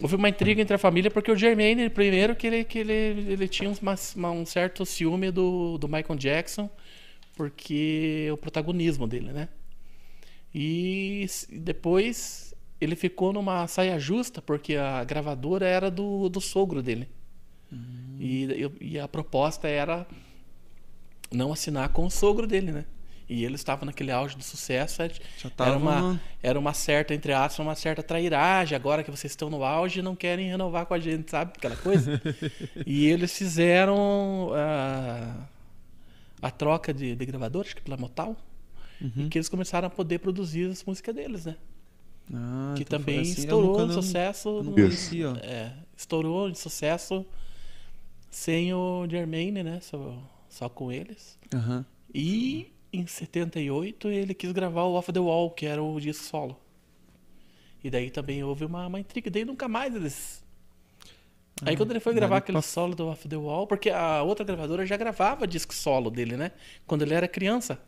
Houve 0.00 0.16
uma 0.16 0.28
intriga 0.28 0.60
entre 0.62 0.74
a 0.74 0.78
família 0.78 1.10
porque 1.10 1.30
o 1.30 1.36
Jermaine, 1.36 1.88
primeiro, 1.90 2.34
que 2.34 2.46
ele, 2.46 2.64
que 2.64 2.78
ele, 2.78 2.92
ele 2.92 3.48
tinha 3.48 3.70
uma- 3.70 3.94
uma- 4.16 4.30
um 4.32 4.44
certo 4.46 4.84
ciúme 4.86 5.30
do, 5.30 5.78
do 5.78 5.88
Michael 5.88 6.18
Jackson, 6.18 6.68
porque 7.36 8.28
o 8.32 8.36
protagonismo 8.36 9.06
dele, 9.06 9.32
né? 9.32 9.48
E 10.54 11.26
depois 11.50 12.54
ele 12.80 12.96
ficou 12.96 13.32
numa 13.32 13.66
saia 13.68 13.98
justa, 13.98 14.42
porque 14.42 14.76
a 14.76 15.02
gravadora 15.04 15.66
era 15.66 15.90
do, 15.90 16.28
do 16.28 16.40
sogro 16.40 16.82
dele. 16.82 17.08
E, 18.20 18.70
e 18.80 18.98
a 18.98 19.08
proposta 19.08 19.66
era 19.66 20.06
não 21.32 21.52
assinar 21.52 21.88
com 21.90 22.06
o 22.06 22.10
sogro 22.10 22.46
dele, 22.46 22.72
né? 22.72 22.84
E 23.28 23.44
ele 23.44 23.54
estava 23.54 23.86
naquele 23.86 24.10
auge 24.10 24.36
do 24.36 24.42
sucesso. 24.42 25.00
é- 25.02 25.10
Já 25.38 25.48
tava 25.48 25.70
era, 25.70 25.78
uma, 25.78 26.20
era 26.42 26.58
uma 26.58 26.74
certa, 26.74 27.14
entre 27.14 27.32
aspas, 27.32 27.58
uma 27.60 27.74
certa 27.74 28.02
trairagem. 28.02 28.76
Agora 28.76 29.02
que 29.02 29.10
vocês 29.10 29.32
estão 29.32 29.48
no 29.48 29.64
auge, 29.64 30.02
não 30.02 30.14
querem 30.14 30.48
renovar 30.50 30.84
com 30.84 30.92
a 30.92 30.98
gente, 30.98 31.30
sabe? 31.30 31.52
Aquela 31.56 31.76
coisa. 31.76 32.20
e 32.86 33.06
eles 33.06 33.36
fizeram 33.36 34.50
ah, 34.54 35.46
a 36.42 36.50
troca 36.50 36.92
de, 36.92 37.14
de 37.16 37.24
gravador, 37.24 37.62
acho 37.64 37.76
que 37.76 37.82
pela 37.82 37.96
Motal. 37.96 38.36
Uhum. 39.00 39.26
E 39.26 39.28
que 39.28 39.38
eles 39.38 39.48
começaram 39.48 39.88
a 39.88 39.90
poder 39.90 40.18
produzir 40.18 40.70
as 40.70 40.84
músicas 40.84 41.14
deles, 41.14 41.46
né? 41.46 41.56
Ah, 42.32 42.74
que 42.76 42.82
então 42.82 42.98
também 42.98 43.20
assim. 43.20 43.40
Estourou 43.40 43.72
nunca 43.72 43.86
de 43.86 43.94
sucesso. 43.94 44.48
eu 44.48 44.64
não 44.64 44.72
ó. 44.74 45.36
é, 45.42 45.72
estourou 45.96 46.50
de 46.50 46.58
sucesso 46.58 47.24
sem 48.30 48.72
o 48.72 49.06
Jermaine, 49.08 49.62
né? 49.62 49.80
Só 50.52 50.68
com 50.68 50.92
eles. 50.92 51.38
Aham. 51.54 51.84
E 52.14 52.72
em 52.92 53.06
78 53.06 54.08
ele 54.08 54.34
quis 54.34 54.52
gravar 54.52 54.82
o 54.84 54.92
Off 54.94 55.12
the 55.12 55.18
Wall, 55.18 55.50
que 55.50 55.66
era 55.66 55.82
o 55.82 55.98
disco 56.00 56.24
solo. 56.24 56.58
E 57.82 57.90
daí 57.90 58.10
também 58.10 58.44
houve 58.44 58.64
uma, 58.64 58.86
uma 58.86 59.00
intriga. 59.00 59.30
Daí 59.30 59.44
nunca 59.44 59.66
mais 59.66 59.94
eles. 59.94 60.42
Aí 61.64 61.76
quando 61.76 61.90
ele 61.92 62.00
foi 62.00 62.12
gravar 62.14 62.36
Ah, 62.36 62.38
aquele 62.38 62.56
pra- 62.56 62.62
solo 62.62 62.94
do 62.94 63.06
Off 63.08 63.28
the 63.28 63.36
Wall, 63.36 63.66
porque 63.66 63.88
a 63.90 64.22
outra 64.22 64.44
gravadora 64.44 64.84
já 64.84 64.96
gravava 64.96 65.46
disco 65.46 65.72
solo 65.74 66.10
dele, 66.10 66.36
né? 66.36 66.52
Quando 66.86 67.02
ele 67.02 67.14
era 67.14 67.26
criança. 67.28 67.80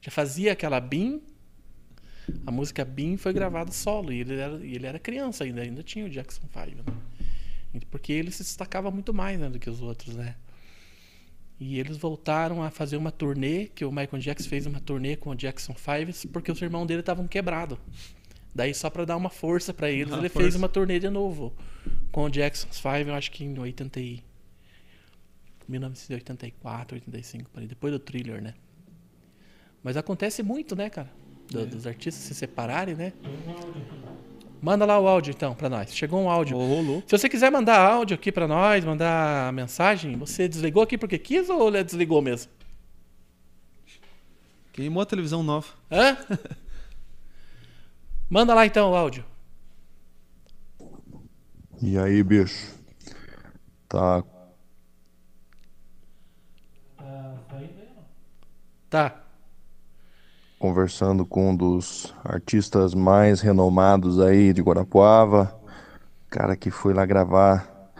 Já 0.00 0.10
fazia 0.10 0.52
aquela 0.52 0.80
BIM. 0.80 1.20
A 2.44 2.50
música 2.50 2.84
BIM 2.84 3.16
foi 3.16 3.32
gravada 3.32 3.70
solo. 3.72 4.12
E 4.12 4.20
ele 4.20 4.34
era, 4.36 4.54
ele 4.66 4.86
era 4.86 4.98
criança 4.98 5.44
ainda, 5.44 5.60
ainda 5.62 5.82
tinha 5.82 6.06
o 6.06 6.08
Jackson 6.10 6.42
5, 6.52 6.76
né? 6.90 7.80
Porque 7.90 8.12
ele 8.12 8.30
se 8.30 8.42
destacava 8.42 8.90
muito 8.90 9.12
mais 9.12 9.38
né, 9.38 9.48
do 9.50 9.58
que 9.58 9.68
os 9.68 9.82
outros, 9.82 10.14
né? 10.16 10.34
E 11.58 11.78
eles 11.78 11.96
voltaram 11.96 12.62
a 12.62 12.70
fazer 12.70 12.96
uma 12.98 13.10
turnê, 13.10 13.66
que 13.74 13.84
o 13.84 13.90
Michael 13.90 14.18
Jackson 14.20 14.48
fez 14.48 14.66
uma 14.66 14.78
turnê 14.80 15.16
com 15.16 15.30
o 15.30 15.34
Jackson 15.34 15.74
5, 15.74 16.28
porque 16.32 16.52
os 16.52 16.60
irmãos 16.60 16.84
dele 16.86 17.00
estavam 17.00 17.26
quebrados. 17.26 17.78
Daí, 18.54 18.74
só 18.74 18.90
para 18.90 19.04
dar 19.06 19.16
uma 19.16 19.30
força 19.30 19.72
para 19.72 19.90
eles, 19.90 20.12
ele 20.12 20.28
fez 20.28 20.44
força. 20.46 20.58
uma 20.58 20.68
turnê 20.68 20.98
de 20.98 21.08
novo 21.10 21.54
com 22.12 22.24
o 22.24 22.30
Jackson 22.30 22.68
5, 22.70 22.88
eu 23.08 23.14
acho 23.14 23.30
que 23.30 23.44
em 23.44 23.58
80 23.58 24.00
e... 24.00 24.22
1984, 25.68 26.94
85, 26.96 27.50
por 27.50 27.60
aí, 27.60 27.66
depois 27.66 27.92
do 27.92 27.98
thriller, 27.98 28.40
né? 28.42 28.54
Mas 29.82 29.96
acontece 29.96 30.42
muito, 30.42 30.76
né, 30.76 30.88
cara? 30.90 31.10
Do- 31.50 31.60
É. 31.60 31.66
Dos 31.66 31.86
artistas 31.86 32.22
se 32.24 32.34
separarem, 32.34 32.94
né? 32.94 33.12
Manda 34.66 34.84
lá 34.84 34.98
o 34.98 35.06
áudio, 35.06 35.30
então, 35.30 35.54
para 35.54 35.68
nós. 35.68 35.94
Chegou 35.94 36.20
um 36.20 36.28
áudio. 36.28 36.56
Ô, 36.56 36.66
rolou. 36.66 37.00
Se 37.06 37.16
você 37.16 37.28
quiser 37.28 37.52
mandar 37.52 37.78
áudio 37.78 38.16
aqui 38.16 38.32
pra 38.32 38.48
nós, 38.48 38.84
mandar 38.84 39.52
mensagem, 39.52 40.16
você 40.16 40.48
desligou 40.48 40.82
aqui 40.82 40.98
porque 40.98 41.18
quis 41.18 41.48
ou 41.48 41.68
ele 41.68 41.84
desligou 41.84 42.20
mesmo? 42.20 42.50
Queimou 44.72 45.04
a 45.04 45.06
televisão 45.06 45.44
nova. 45.44 45.68
Hã? 45.88 46.16
Manda 48.28 48.54
lá 48.54 48.66
então 48.66 48.90
o 48.90 48.96
áudio. 48.96 49.24
E 51.80 51.96
aí, 51.96 52.20
bicho? 52.24 52.74
Tá 53.88 54.24
Tá. 58.90 59.25
Conversando 60.58 61.24
com 61.26 61.50
um 61.50 61.56
dos 61.56 62.14
artistas 62.24 62.94
mais 62.94 63.40
renomados 63.40 64.20
aí 64.20 64.52
de 64.52 64.62
Guarapuava, 64.62 65.54
cara 66.30 66.56
que 66.56 66.70
foi 66.70 66.94
lá 66.94 67.04
gravar, 67.06 67.90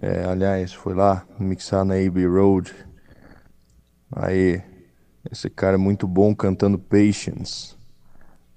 é, 0.00 0.24
aliás, 0.24 0.72
foi 0.72 0.94
lá 0.94 1.26
mixar 1.38 1.84
na 1.84 1.94
AB 1.94 2.26
Road. 2.26 2.74
Aí, 4.14 4.62
Esse 5.30 5.50
cara 5.50 5.74
é 5.74 5.78
muito 5.78 6.06
bom 6.06 6.34
cantando 6.34 6.78
Patience. 6.78 7.74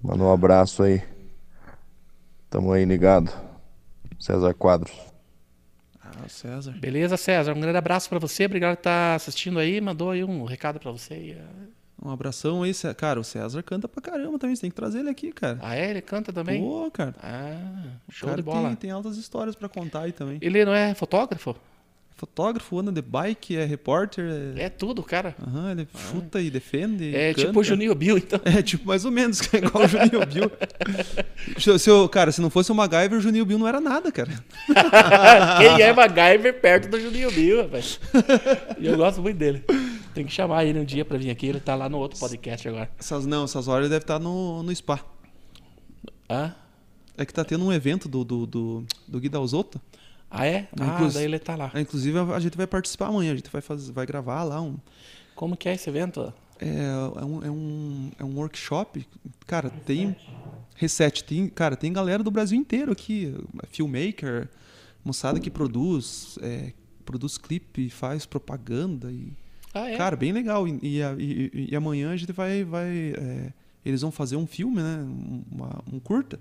Manda 0.01 0.24
um 0.24 0.32
abraço 0.32 0.84
aí. 0.84 1.01
Tamo 2.49 2.72
aí 2.72 2.86
ligado. 2.86 3.32
César 4.20 4.53
Quadros. 4.53 4.91
Ah, 6.01 6.28
César. 6.28 6.74
Beleza, 6.80 7.18
César? 7.18 7.53
Um 7.55 7.60
grande 7.62 7.78
abraço 7.78 8.10
pra 8.10 8.20
você. 8.20 8.45
Obrigado 8.45 8.76
por 8.76 8.82
estar 8.82 9.16
assistindo 9.16 9.60
aí. 9.60 9.82
Mandou 9.82 10.12
aí 10.12 10.24
um 10.24 10.43
recado 10.45 10.80
pra 10.80 10.91
você. 10.91 11.38
Ah, 12.04 12.08
Um 12.08 12.12
abração 12.12 12.64
aí, 12.64 12.74
Cé- 12.74 12.93
cara. 12.93 13.20
O 13.20 13.24
César 13.24 13.62
canta 13.64 13.88
pra 13.88 14.02
caramba 14.02 14.38
também. 14.39 14.56
Você 14.56 14.62
tem 14.62 14.70
que 14.70 14.76
trazer 14.76 15.00
ele 15.00 15.10
aqui, 15.10 15.32
cara. 15.32 15.60
Ah, 15.62 15.76
é? 15.76 15.89
Ele 15.89 16.02
canta 16.02 16.32
também? 16.34 16.62
Pô, 16.62 16.89
cara. 16.91 17.16
Ah, 17.22 17.58
show 18.10 18.28
cara 18.30 18.38
de 18.41 18.43
bola. 18.43 18.68
Tem, 18.70 18.76
tem 18.78 18.91
altas 18.91 19.18
histórias 19.18 19.56
pra 19.56 19.70
contar 19.70 20.02
aí 20.02 20.12
também. 20.12 20.38
Ele 20.41 20.64
não 20.66 20.74
é 20.74 20.93
fotógrafo? 20.93 21.56
Fotógrafo, 22.16 22.78
anda 22.78 22.91
de 22.91 23.02
bike, 23.02 23.56
é 23.56 23.64
repórter. 23.64 24.26
É... 24.58 24.64
É 24.64 24.70
tudo, 24.70 25.02
cara. 25.02 25.34
Aham, 25.41 25.72
ele 25.72 25.88
chuta 26.12 26.41
e 26.41 26.50
defende. 26.50 27.16
É 27.16 27.34
canta. 27.34 27.47
tipo 27.47 27.60
o 27.62 27.64
Juninho 27.64 27.95
Bill, 27.95 28.18
então. 28.18 28.41
É, 28.43 28.62
tipo, 28.62 28.86
mais 28.86 29.06
ou 29.06 29.12
menos, 29.12 29.39
é 29.54 29.58
igual 29.58 29.86
o 29.86 29.88
Juninho 29.88 30.26
Bill. 30.26 30.52
Se, 31.58 31.80
se 31.80 31.89
eu- 31.89 32.10
cara, 32.10 32.34
se 32.34 32.41
não 32.41 32.50
fosse 32.50 32.74
o 32.74 32.76
MacGyver, 32.76 33.18
o 33.18 33.22
Juninho 33.22 33.45
Bill 33.45 33.58
não 33.58 33.66
era 33.70 33.80
nada, 33.80 34.12
cara. 34.12 34.32
Quem 35.60 35.82
é 35.82 35.93
MacGyver 35.93 36.60
perto 36.60 36.89
do 36.89 37.00
Juninho 37.00 37.32
Bill, 37.32 37.62
rapaz? 37.64 37.97
E 38.78 38.86
eu 38.88 38.97
gosto 38.97 39.22
muito 39.22 39.38
dele. 39.38 39.64
Tem 40.20 40.26
que 40.26 40.34
chamar 40.34 40.65
ele 40.65 40.78
um 40.78 40.84
dia 40.84 41.05
pra 41.05 41.17
vir 41.17 41.30
aqui. 41.30 41.47
Ele 41.47 41.61
tá 41.61 41.76
lá 41.76 41.88
no 41.88 41.97
outro 41.97 42.20
podcast 42.20 42.67
agora. 42.67 42.91
Essas, 42.99 43.26
não, 43.26 43.45
essas 43.45 43.70
horas 43.70 43.84
ele 43.86 43.89
deve 43.89 44.03
estar 44.03 44.20
no, 44.20 44.61
no 44.61 44.76
spa. 44.76 44.99
Ah, 46.28 46.51
É 47.17 47.26
que 47.26 47.34
tá 47.34 47.45
tendo 47.45 47.63
um 47.63 47.72
evento 47.72 48.09
do, 48.09 48.26
do, 48.26 48.45
do, 48.45 48.86
do 49.07 49.17
Gui 49.22 49.30
Dalzotto. 49.30 49.80
ah 50.30 50.45
é? 50.45 50.67
Ah, 50.78 50.95
Inclusive- 50.95 51.13
daí 51.13 51.24
ele 51.24 51.39
tá 51.39 51.55
lá. 51.55 51.72
É, 51.74 51.80
Inclusive, 51.80 52.20
a, 52.20 52.39
gente 52.41 52.57
vai 52.57 52.67
participar 52.67 53.07
amanhã. 53.07 53.32
A 53.32 53.36
gente 53.38 53.49
vai, 53.49 53.61
fazer, 53.61 53.93
vai 53.93 54.05
gravar 54.05 54.43
lá 54.43 54.61
um, 54.61 54.76
Como 55.36 55.55
que 55.55 55.70
é 55.70 55.76
esse 55.76 55.89
evento? 55.89 56.34
é, 56.59 56.67
é 56.67 57.24
um, 57.26 57.45
é, 57.45 57.49
um, 57.49 58.11
é 58.20 58.24
um 58.26 58.36
workshop. 58.36 59.07
Cara, 59.47 59.70
tem. 59.70 60.13
Reset. 60.76 61.24
Tem, 61.24 61.47
cara, 61.47 61.78
tem 61.78 61.93
galera 61.93 62.22
do 62.22 62.30
Brasil 62.30 62.59
inteiro 62.59 62.91
aqui. 62.91 63.34
Filmmaker, 63.70 64.49
moçada 65.01 65.39
que 65.39 65.49
produz, 65.49 66.38
é, 66.41 66.74
produz 67.05 67.38
clipe, 67.38 67.89
faz 67.89 68.26
propaganda. 68.26 69.09
E, 69.09 69.32
Ah, 69.84 69.89
é? 69.91 69.97
Cara, 69.97 70.15
bem 70.15 70.32
legal. 70.32 70.67
E, 70.67 70.80
e, 70.84 71.67
e- 71.71 71.75
amanhã 71.75 72.11
a 72.11 72.17
gente 72.17 72.32
vai. 72.32 72.63
vai 72.63 72.88
é, 73.17 73.53
eles 73.86 74.01
vão 74.01 74.11
fazer 74.11 74.36
um 74.36 74.45
filme, 74.45 74.82
né? 74.82 74.97
Um, 75.03 75.43
uma- 75.51 75.84
um 75.91 75.99
curta. 75.99 76.39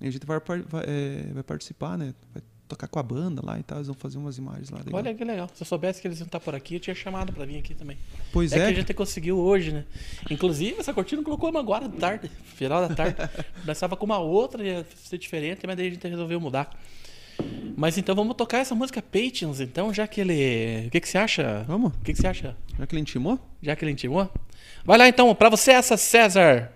E 0.00 0.08
a 0.08 0.10
gente 0.10 0.24
vai, 0.26 0.38
vai, 0.40 0.84
é, 0.86 1.30
vai 1.32 1.42
participar, 1.42 1.96
né? 1.98 2.14
Vai 2.32 2.42
tocar 2.66 2.86
com 2.88 2.98
a 3.00 3.02
banda 3.02 3.42
lá 3.44 3.58
e 3.58 3.62
tal. 3.62 3.78
Eles 3.78 3.86
vão 3.88 3.96
fazer 3.96 4.16
umas 4.18 4.38
imagens 4.38 4.70
lá. 4.70 4.78
legal. 4.78 4.94
Olha 4.94 5.14
que 5.14 5.24
legal. 5.24 5.48
Se 5.54 5.62
eu 5.62 5.66
soubesse 5.66 6.00
que 6.00 6.06
eles 6.08 6.18
iam 6.20 6.26
estar 6.26 6.38
por 6.40 6.54
aqui, 6.54 6.74
eu 6.76 6.80
tinha 6.80 6.94
chamado 6.94 7.32
pra 7.32 7.44
vir 7.44 7.58
aqui 7.58 7.74
também. 7.74 7.96
pois 8.32 8.52
É, 8.52 8.58
é. 8.58 8.66
que 8.66 8.72
a 8.72 8.74
gente 8.80 8.94
conseguiu 8.94 9.38
hoje, 9.38 9.72
né? 9.72 9.84
Inclusive, 10.30 10.76
essa 10.78 10.92
cortina 10.94 11.22
colocou 11.22 11.50
uma 11.50 11.60
agora 11.60 11.88
de 11.88 11.96
tarde, 11.96 12.30
final 12.44 12.86
da 12.88 12.94
tarde. 12.94 13.16
Nós 13.66 13.76
estava 13.76 13.96
com 13.96 14.04
uma 14.06 14.18
outra, 14.18 14.62
ia 14.64 14.86
ser 14.96 15.18
diferente, 15.18 15.66
mas 15.66 15.76
daí 15.76 15.88
a 15.88 15.90
gente 15.90 16.06
resolveu 16.08 16.40
mudar. 16.40 16.70
Mas 17.76 17.96
então 17.96 18.14
vamos 18.14 18.36
tocar 18.36 18.58
essa 18.58 18.74
música 18.74 19.00
Patience, 19.00 19.62
então, 19.62 19.92
já 19.92 20.06
que 20.06 20.20
ele. 20.20 20.86
O 20.86 20.90
que, 20.90 21.00
que 21.00 21.08
você 21.08 21.18
acha? 21.18 21.64
Vamos? 21.66 21.92
O 21.94 21.98
que, 22.04 22.12
que 22.12 22.20
você 22.20 22.26
acha? 22.26 22.56
Já 22.78 22.86
que 22.86 22.94
ele 22.94 23.00
intimou? 23.02 23.38
Já 23.62 23.74
que 23.74 23.84
ele 23.84 23.92
intimou? 23.92 24.30
Vai 24.84 24.98
lá 24.98 25.08
então, 25.08 25.34
pra 25.34 25.48
você 25.48 25.72
essa, 25.72 25.96
César. 25.96 26.70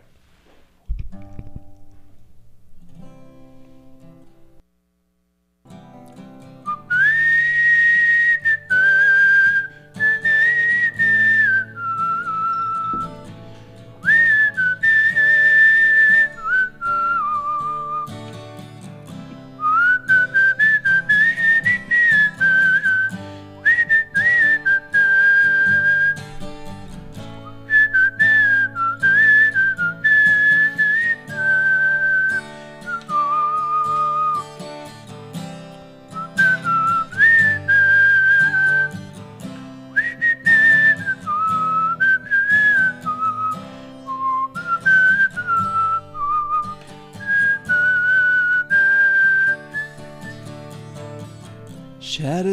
Shed 52.25 52.47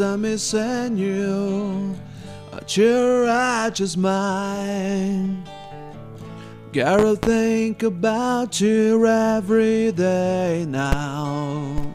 a 0.00 0.18
missing 0.18 0.98
you. 0.98 1.96
A 2.52 2.60
tear 2.62 3.24
I 3.26 3.70
just 3.70 3.96
mine. 3.96 5.42
Gotta 6.74 7.16
think 7.16 7.82
about 7.82 8.60
you 8.60 9.06
every 9.06 9.92
day 9.92 10.66
now. 10.68 11.94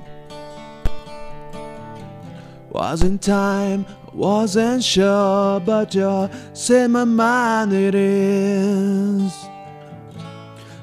Wasn't 2.71 3.21
time, 3.21 3.85
wasn't 4.11 4.83
sure, 4.83 5.59
but 5.59 5.93
you're 5.93 6.31
in 6.71 6.93
my 6.93 7.03
mind 7.03 7.73
it 7.73 7.93
is. 7.93 9.31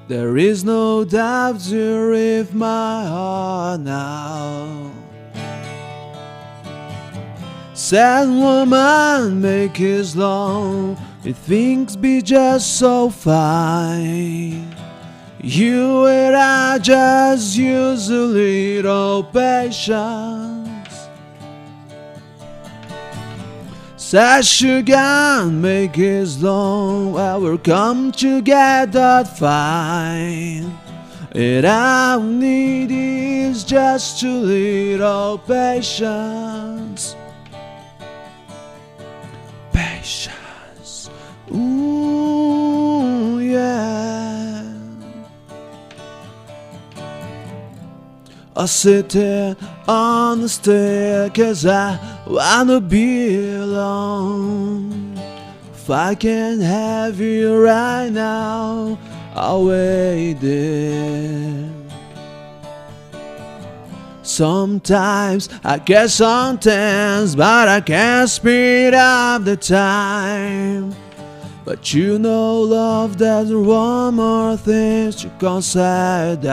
There 0.06 0.36
is 0.36 0.62
no 0.62 1.04
doubt 1.04 1.66
you're 1.66 2.12
read 2.12 2.54
my 2.54 3.04
heart 3.04 3.80
now. 3.80 4.67
Sad 7.88 8.28
woman, 8.28 9.40
make 9.40 9.74
his 9.74 10.14
long. 10.14 10.98
It 11.24 11.36
things 11.36 11.96
be 11.96 12.20
just 12.20 12.76
so 12.76 13.08
fine. 13.08 14.76
You 15.40 16.04
and 16.04 16.36
I 16.36 16.80
just 16.80 17.56
use 17.56 18.10
a 18.10 18.12
little 18.12 19.24
patience. 19.24 21.08
Sad 23.96 24.44
sugar, 24.44 25.46
make 25.50 25.96
his 25.96 26.42
long. 26.42 27.14
We'll 27.14 27.56
come 27.56 28.12
together 28.12 29.24
fine. 29.24 30.78
And 31.32 31.66
I 31.66 32.20
need 32.20 32.90
is 32.90 33.64
just 33.64 34.22
a 34.24 34.28
little 34.28 35.38
patience. 35.38 37.16
Ooh, 41.54 43.38
yeah. 43.40 44.62
I 48.56 48.66
sit 48.66 49.10
there 49.10 49.56
on 49.86 50.40
the 50.40 50.48
stair 50.48 51.30
cause 51.30 51.64
I 51.66 51.98
wanna 52.26 52.80
be 52.80 53.54
alone. 53.54 55.14
If 55.72 55.90
I 55.90 56.14
can 56.14 56.60
have 56.60 57.20
you 57.20 57.56
right 57.62 58.10
now, 58.10 58.98
I'll 59.34 59.66
wait 59.66 60.34
there. 60.40 61.77
Sometimes 64.28 65.48
I 65.64 65.78
get 65.78 66.10
some 66.10 66.58
tense, 66.58 67.34
but 67.34 67.66
I 67.66 67.80
can't 67.80 68.28
speed 68.28 68.92
up 68.92 69.44
the 69.44 69.56
time. 69.56 70.94
But 71.64 71.94
you 71.94 72.18
know, 72.18 72.60
love, 72.60 73.16
there's 73.16 73.52
one 73.52 74.16
more 74.16 74.56
thing 74.58 75.12
to 75.12 75.30
consider. 75.38 76.48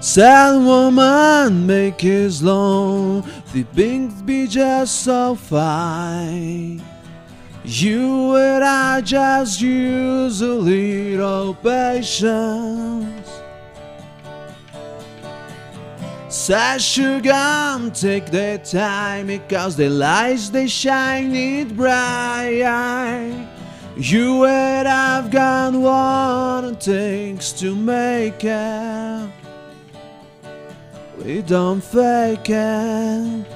Sad 0.00 0.62
woman, 0.62 1.66
make 1.66 2.00
his 2.00 2.42
long. 2.42 3.22
The 3.54 3.62
things 3.62 4.20
be 4.22 4.46
just 4.46 5.04
so 5.04 5.34
fine. 5.34 6.82
You 7.64 8.36
and 8.36 8.62
I 8.62 9.00
just 9.00 9.60
use 9.60 10.42
a 10.42 10.54
little 10.54 11.54
patience. 11.54 13.28
Sad 16.36 16.82
sugar, 16.82 17.90
take 17.94 18.26
their 18.26 18.58
time 18.58 19.26
because 19.26 19.74
the 19.74 19.88
lights 19.88 20.50
they 20.50 20.68
shine 20.68 21.34
it 21.34 21.74
bright. 21.74 22.62
Eye. 22.62 23.48
You 23.96 24.44
and 24.44 24.86
I've 24.86 25.30
got 25.30 25.72
what 25.72 26.64
it 26.70 26.80
takes 26.80 27.52
to 27.52 27.74
make 27.74 28.44
it. 28.44 29.30
We 31.24 31.40
don't 31.40 31.82
fake 31.82 32.50
it. 32.50 33.46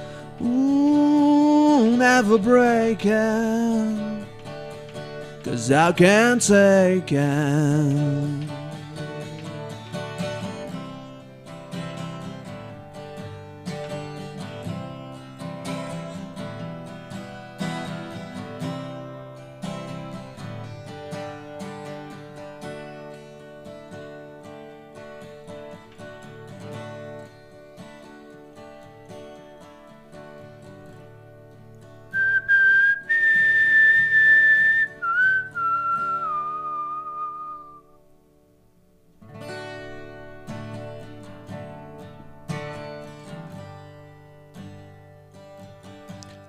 Ooh, 0.40 1.96
don't 1.98 2.42
break 2.42 3.04
it. 3.04 4.26
Cause 5.44 5.70
I 5.70 5.92
can't 5.92 6.40
take 6.40 7.12
it. 7.12 8.59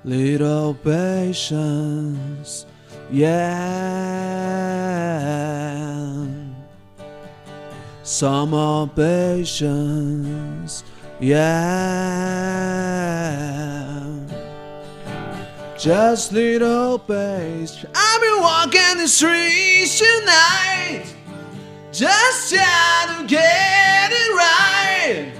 Little 0.03 0.73
patience, 0.73 2.65
yeah. 3.11 3.37
Some 8.01 8.49
more 8.49 8.87
patience, 8.87 10.83
yeah. 11.19 11.51
Just 15.77 16.31
little 16.31 16.97
patience. 16.97 17.85
I've 17.93 18.21
been 18.21 18.41
walking 18.41 18.97
the 18.97 19.07
streets 19.07 19.99
tonight, 19.99 21.03
just 21.91 22.51
trying 22.51 23.21
to 23.21 23.27
get 23.27 24.11
it 24.11 24.33
right. 24.33 25.31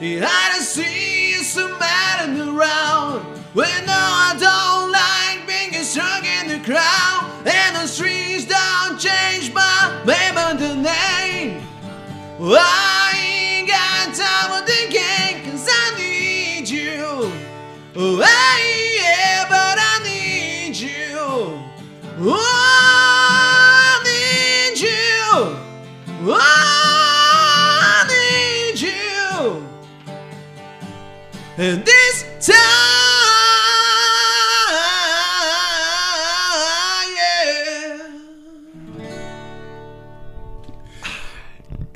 I 0.00 0.60
see 0.60 1.42
some 1.42 1.76
man 1.80 2.40
around. 2.48 3.33
Well, 3.54 3.86
no, 3.86 3.92
I 3.94 4.34
don't 4.36 4.90
like 4.90 5.46
being 5.46 5.80
struck 5.84 6.24
in 6.26 6.48
the 6.48 6.58
crowd, 6.64 7.46
and 7.46 7.76
the 7.76 7.86
streets 7.86 8.46
don't 8.46 8.98
change 8.98 9.54
my 9.54 10.02
name 10.04 10.34
the 10.58 10.74
name. 10.74 11.62
I 12.40 13.14
ain't 13.14 13.68
got 13.68 14.12
time 14.12 14.50
for 14.50 14.66
thinking, 14.66 15.48
cause 15.48 15.68
I 15.70 15.94
need 15.96 16.68
you. 16.68 17.30
Oh, 17.94 18.18
yeah, 18.18 19.46
but 19.48 19.78
I 19.78 20.00
need 20.02 20.74
you. 20.74 21.16
Oh, 22.18 22.36
I 23.30 24.02
need 24.02 24.80
you. 24.80 25.54
Oh, 26.26 26.38
I 26.40 28.04
need 28.10 28.80
you. 28.80 29.64
And 31.56 31.84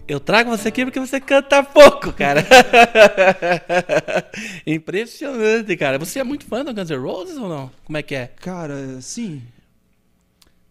Eu 0.09 0.19
trago 0.19 0.49
você 0.49 0.69
aqui 0.69 0.87
porque 0.87 0.99
você 0.99 1.21
canta 1.21 1.63
pouco, 1.63 2.15
cara. 2.15 2.43
Impressionante, 4.67 5.77
cara. 5.77 5.99
Você 5.99 6.19
é 6.19 6.25
muito 6.25 6.47
fã 6.47 6.65
do 6.65 6.73
Guns 6.73 6.89
N' 6.89 6.97
Roses 6.97 7.37
ou 7.37 7.47
não? 7.47 7.71
Como 7.85 7.99
é 7.99 8.03
que 8.03 8.15
é? 8.15 8.29
Cara, 8.41 9.03
sim. 9.03 9.43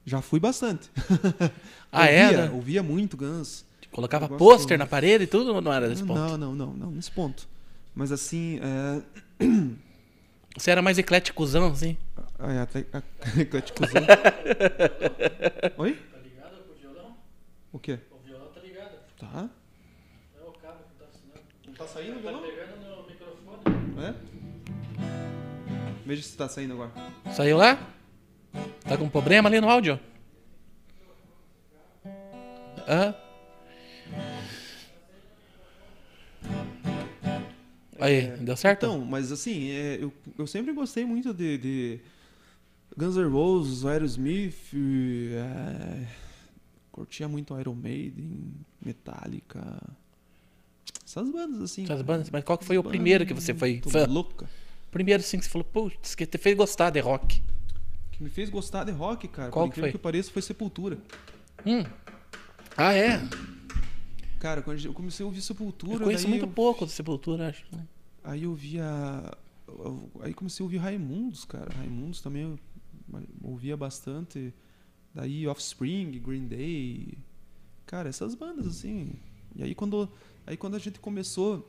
Já 0.04 0.22
fui 0.22 0.40
bastante. 0.40 0.90
Ah, 1.90 2.06
é, 2.08 2.26
ouvia, 2.26 2.38
né? 2.38 2.52
Ouvia 2.52 2.84
muito 2.84 3.16
Guns. 3.16 3.66
Colocava 3.94 4.28
pôster 4.28 4.78
na 4.78 4.86
parede 4.86 5.24
e 5.24 5.28
tudo 5.28 5.56
ou 5.56 5.62
não 5.62 5.72
era 5.72 5.88
desse 5.88 6.04
ponto? 6.04 6.20
Não, 6.20 6.38
não, 6.38 6.54
não, 6.54 6.74
não, 6.74 6.92
nesse 6.92 7.10
ponto. 7.10 7.48
Mas 7.96 8.12
assim, 8.12 8.60
é... 8.62 9.46
Você 10.56 10.70
era 10.70 10.82
mais 10.82 10.98
ecléticozão, 10.98 11.68
assim? 11.68 11.98
Ah, 12.38 12.52
é, 12.52 12.60
até... 12.60 12.86
Ecléticozão. 13.40 14.02
Oi? 15.78 15.94
Tá 15.94 16.18
ligado 16.22 16.58
com 16.66 16.74
o 16.74 16.76
violão? 16.76 17.16
O 17.72 17.80
quê? 17.80 17.98
Tá. 19.18 19.28
Tá. 19.28 19.50
É 20.40 20.48
o 20.48 20.52
cabo 20.54 20.84
que 20.84 20.96
tá 21.00 21.06
assinando. 21.06 21.42
Não 21.66 21.74
tá 21.74 21.88
saindo 21.88 22.20
violão? 22.20 22.42
pegando 22.42 22.78
no 22.78 23.08
microfone. 23.08 23.62
É? 24.00 24.14
Veja 26.06 26.22
se 26.22 26.38
tá 26.38 26.48
saindo 26.48 26.74
agora. 26.74 26.92
Saiu 27.34 27.58
lá? 27.58 27.80
Tá 28.88 28.98
com 28.98 29.10
problema 29.10 29.50
ali 29.50 29.60
no 29.60 29.70
áudio? 29.70 30.00
Hã? 32.88 33.16
Aí, 38.00 38.28
deu 38.38 38.56
certo? 38.56 38.86
Então, 38.86 39.04
mas 39.04 39.32
assim, 39.32 39.72
é, 39.72 39.98
eu, 40.00 40.14
eu 40.38 40.46
sempre 40.46 40.72
gostei 40.72 41.04
muito 41.04 41.34
de, 41.34 41.58
de 41.58 42.00
Guns 42.96 43.18
N' 43.18 43.28
Roses, 43.28 43.84
Aerosmith, 43.84 44.72
é, 45.34 46.08
curtia 46.98 47.28
muito 47.28 47.58
Iron 47.60 47.76
Maiden, 47.76 48.52
Metallica, 48.84 49.80
essas 51.06 51.30
bandas 51.30 51.62
assim. 51.62 51.84
Essas 51.84 52.02
bandas, 52.02 52.30
mas 52.32 52.44
qual 52.44 52.58
que 52.58 52.66
foi 52.66 52.76
o 52.78 52.82
Bandas 52.82 52.98
primeiro 52.98 53.24
que 53.26 53.36
você 53.36 53.54
foi 53.54 53.80
fã? 53.88 54.08
louca. 54.08 54.50
Primeiro 54.90 55.22
sim 55.22 55.38
que 55.38 55.46
você 55.46 55.52
falou, 55.52 55.64
putz, 55.66 56.16
que 56.16 56.26
te 56.26 56.40
fez 56.40 56.58
gostar 56.58 56.90
de 56.90 57.00
rock. 57.00 57.40
Que 58.14 58.24
me 58.24 58.30
fez 58.32 58.50
gostar 58.50 58.84
de 58.84 58.92
rock, 58.92 59.28
cara. 59.28 59.52
Qual 59.52 59.68
por 59.68 59.76
que 59.76 59.80
foi? 59.82 59.92
que 59.92 59.98
pareça, 60.00 60.32
foi 60.32 60.42
Sepultura. 60.42 60.98
Hum. 61.64 61.84
Ah, 62.76 62.94
é? 62.94 63.22
Cara, 64.40 64.64
quando 64.64 64.84
eu 64.84 64.94
comecei 64.94 65.24
a 65.24 65.28
ouvir 65.28 65.42
Sepultura, 65.42 65.94
Eu 65.96 66.00
conheço 66.02 66.24
daí 66.24 66.32
muito 66.32 66.46
eu- 66.46 66.52
pouco 66.52 66.84
do 66.84 66.92
Sepultura, 66.92 67.50
acho. 67.50 67.64
Aí 68.24 68.44
eu 68.44 68.56
via. 68.56 68.84
Aí 70.22 70.34
comecei 70.34 70.64
a 70.64 70.66
ouvir 70.66 70.78
Raimundos, 70.78 71.46
cara. 71.46 71.72
Raimundos 71.76 72.22
também 72.22 72.42
eu 72.44 72.60
ouvia 73.44 73.78
bastante. 73.78 74.52
Daí 75.18 75.48
Offspring, 75.48 76.12
Green 76.20 76.46
Day. 76.46 77.18
Cara, 77.88 78.08
essas 78.08 78.36
bandas 78.36 78.68
assim. 78.68 79.14
E 79.56 79.64
aí 79.64 79.74
quando, 79.74 80.08
aí 80.46 80.56
quando 80.56 80.76
a 80.76 80.80
gente 80.80 81.00
começou 81.00 81.68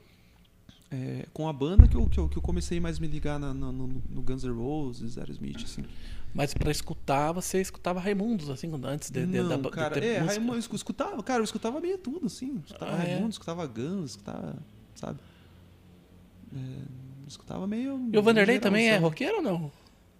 é, 0.90 1.26
com 1.32 1.48
a 1.48 1.52
banda 1.52 1.88
que 1.88 1.96
eu, 1.96 2.06
que, 2.06 2.18
eu, 2.20 2.28
que 2.28 2.36
eu 2.36 2.42
comecei 2.42 2.78
mais 2.78 2.98
me 2.98 3.06
ligar 3.06 3.38
na- 3.40 3.54
na- 3.54 3.72
no, 3.72 3.86
no 3.86 4.20
Guns 4.20 4.44
N' 4.44 4.52
Roses, 4.52 5.16
Aerosmith, 5.16 5.62
assim. 5.64 5.82
Mas 6.34 6.52
pra 6.52 6.70
escutar, 6.70 7.32
você 7.32 7.58
escutava 7.58 7.98
Raimundos, 7.98 8.50
assim, 8.50 8.70
antes 8.84 9.10
de, 9.10 9.24
de, 9.24 9.40
Não, 9.40 9.48
da- 9.48 9.56
de 9.56 9.70
cara, 9.70 9.94
ter 9.94 10.04
é, 10.04 10.20
música? 10.20 10.26
Raimundos, 10.26 10.68
eu 10.68 10.76
escutava, 10.76 11.22
cara, 11.22 11.40
eu 11.40 11.44
escutava 11.44 11.80
meio 11.80 11.96
tudo, 11.96 12.26
assim. 12.26 12.62
Escutava 12.66 12.96
Ah, 12.96 13.02
é? 13.02 13.12
Raimundos, 13.12 13.36
escutava 13.36 13.66
Guns, 13.66 14.10
escutava, 14.10 14.58
sabe? 14.94 15.18
É, 16.54 16.82
escutava 17.26 17.66
meio... 17.66 18.10
E 18.12 18.18
o 18.18 18.22
Vanderlei 18.22 18.58
também 18.58 18.88
é 18.88 18.98
roqueiro 18.98 19.36
ou 19.36 19.42
não? 19.42 19.72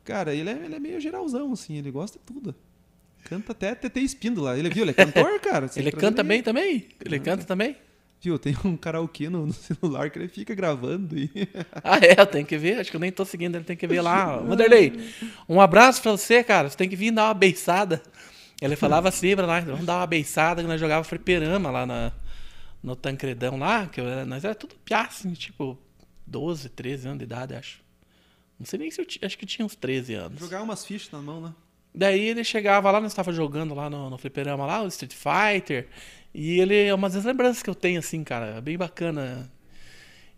Cara, 0.02 0.34
ele 0.34 0.48
é, 0.48 0.64
ele 0.64 0.74
é 0.74 0.80
meio 0.80 0.98
geralzão, 0.98 1.52
assim, 1.52 1.74
ele 1.76 1.90
gosta 1.90 2.18
de 2.18 2.24
tudo. 2.24 2.54
Canta 3.28 3.52
até 3.52 3.74
TT 3.74 4.00
Espíndola. 4.00 4.58
Ele 4.58 4.70
viu, 4.70 4.84
ele 4.84 4.90
é 4.92 4.94
cantor, 4.94 5.38
cara. 5.40 5.68
Ele 5.76 5.92
canta 5.92 6.22
bem 6.22 6.42
também? 6.42 6.88
Ele 7.04 7.18
canta 7.20 7.44
também? 7.44 7.76
Viu, 8.20 8.36
tem 8.38 8.56
um 8.64 8.76
karaokê 8.76 9.28
no, 9.28 9.46
no 9.46 9.52
celular 9.52 10.10
que 10.10 10.18
ele 10.18 10.26
fica 10.28 10.54
gravando 10.54 11.16
e. 11.16 11.30
Ah, 11.84 11.98
é, 11.98 12.20
eu 12.20 12.26
tenho 12.26 12.44
que 12.46 12.58
ver. 12.58 12.80
Acho 12.80 12.90
que 12.90 12.96
eu 12.96 13.00
nem 13.00 13.12
tô 13.12 13.24
seguindo, 13.24 13.54
ele 13.54 13.64
tem 13.64 13.76
que 13.76 13.86
ver 13.86 14.00
lá. 14.00 14.38
Vanderlei, 14.38 14.92
um 15.48 15.60
abraço 15.60 16.02
pra 16.02 16.10
você, 16.12 16.42
cara. 16.42 16.68
Você 16.68 16.76
tem 16.76 16.88
que 16.88 16.96
vir 16.96 17.10
dar 17.12 17.26
uma 17.28 17.34
beiçada. 17.34 18.02
Ele 18.60 18.74
falava 18.76 19.08
assim 19.08 19.36
pra 19.36 19.46
nós, 19.46 19.64
vamos 19.64 19.86
dar 19.86 19.98
uma 19.98 20.06
beiçada 20.06 20.62
que 20.62 20.68
nós 20.68 20.80
jogava 20.80 21.04
fliperama 21.04 21.70
lá 21.70 21.86
na, 21.86 22.12
no 22.82 22.96
Tancredão 22.96 23.56
lá, 23.56 23.86
que 23.86 24.00
eu 24.00 24.08
era- 24.08 24.26
nós 24.26 24.44
era 24.44 24.54
tudo 24.54 24.74
piá, 24.84 25.02
assim, 25.02 25.32
tipo 25.34 25.78
12, 26.26 26.68
13 26.70 27.06
anos 27.06 27.18
de 27.18 27.24
idade, 27.24 27.54
acho. 27.54 27.78
Não 28.58 28.66
sei 28.66 28.80
nem 28.80 28.90
se 28.90 29.00
eu 29.00 29.04
tinha, 29.06 29.24
acho 29.24 29.38
que 29.38 29.46
tinha 29.46 29.64
uns 29.64 29.76
13 29.76 30.14
anos. 30.14 30.40
Jogar 30.40 30.60
umas 30.62 30.84
fichas 30.84 31.08
na 31.12 31.20
mão, 31.22 31.40
né? 31.40 31.54
Daí 31.98 32.28
ele 32.28 32.44
chegava 32.44 32.90
lá, 32.92 33.00
nós 33.00 33.10
estava 33.10 33.32
jogando 33.32 33.74
lá 33.74 33.90
no, 33.90 34.08
no 34.08 34.16
fliperama 34.18 34.64
lá, 34.64 34.82
o 34.82 34.86
Street 34.86 35.12
Fighter. 35.12 35.88
E 36.32 36.60
ele 36.60 36.84
é 36.86 36.94
umas 36.94 37.14
das 37.14 37.24
lembranças 37.24 37.60
que 37.60 37.68
eu 37.68 37.74
tenho, 37.74 37.98
assim, 37.98 38.22
cara, 38.22 38.60
bem 38.60 38.78
bacana. 38.78 39.50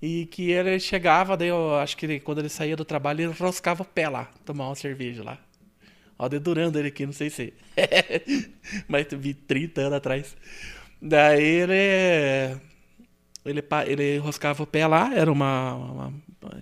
E 0.00 0.24
que 0.26 0.50
ele 0.50 0.80
chegava, 0.80 1.36
daí 1.36 1.48
eu 1.48 1.74
acho 1.76 1.96
que 1.98 2.06
ele- 2.06 2.20
quando 2.20 2.38
ele 2.38 2.48
saía 2.48 2.76
do 2.76 2.84
trabalho, 2.84 3.22
ele 3.24 3.32
roscava 3.38 3.82
o 3.82 3.84
pé 3.86 4.08
lá, 4.08 4.24
tomar 4.46 4.68
uma 4.68 4.74
cerveja 4.74 5.22
lá. 5.22 5.38
Ó, 6.18 6.28
dedurando 6.28 6.78
ele 6.78 6.88
aqui, 6.88 7.04
não 7.04 7.12
sei 7.12 7.28
se. 7.30 7.52
Mas 8.88 9.06
vi 9.12 9.34
30 9.34 9.82
anos 9.82 9.94
atrás. 9.94 10.36
Daí 11.02 11.42
ele. 11.44 12.60
Ele, 13.44 13.62
ele 13.86 14.18
roscava 14.18 14.62
o 14.62 14.66
pé 14.66 14.86
lá, 14.86 15.12
era 15.14 15.30
uma, 15.30 15.74
uma- 15.74 16.14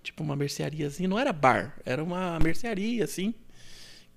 Tipo 0.02 0.24
uma 0.24 0.34
merceariazinha, 0.36 1.08
não 1.08 1.18
era 1.18 1.32
bar, 1.32 1.76
era 1.86 2.02
uma 2.02 2.38
mercearia, 2.40 3.04
assim 3.04 3.32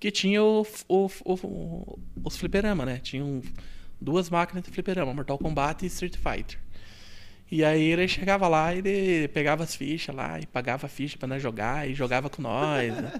que 0.02 0.10
tinha 0.10 0.42
o, 0.42 0.66
o, 0.88 1.08
o- 1.24 1.98
os 2.24 2.36
fliperama, 2.36 2.84
né? 2.84 2.98
Tinham 3.00 3.40
duas 4.00 4.28
máquinas 4.28 4.64
de 4.64 4.70
fliperama, 4.72 5.14
Mortal 5.14 5.38
Kombat 5.38 5.84
e 5.84 5.86
Street 5.86 6.16
Fighter. 6.16 6.58
E 7.48 7.62
aí 7.62 7.80
ele 7.84 8.08
chegava 8.08 8.48
lá, 8.48 8.74
ele 8.74 9.28
pegava 9.28 9.62
as 9.62 9.76
fichas 9.76 10.12
lá 10.12 10.40
e 10.40 10.46
pagava 10.46 10.86
a 10.86 10.88
ficha 10.88 11.16
pra 11.16 11.28
nós 11.28 11.40
jogar 11.40 11.88
e 11.88 11.94
jogava 11.94 12.28
com 12.28 12.42
nós. 12.42 12.92
né? 13.00 13.12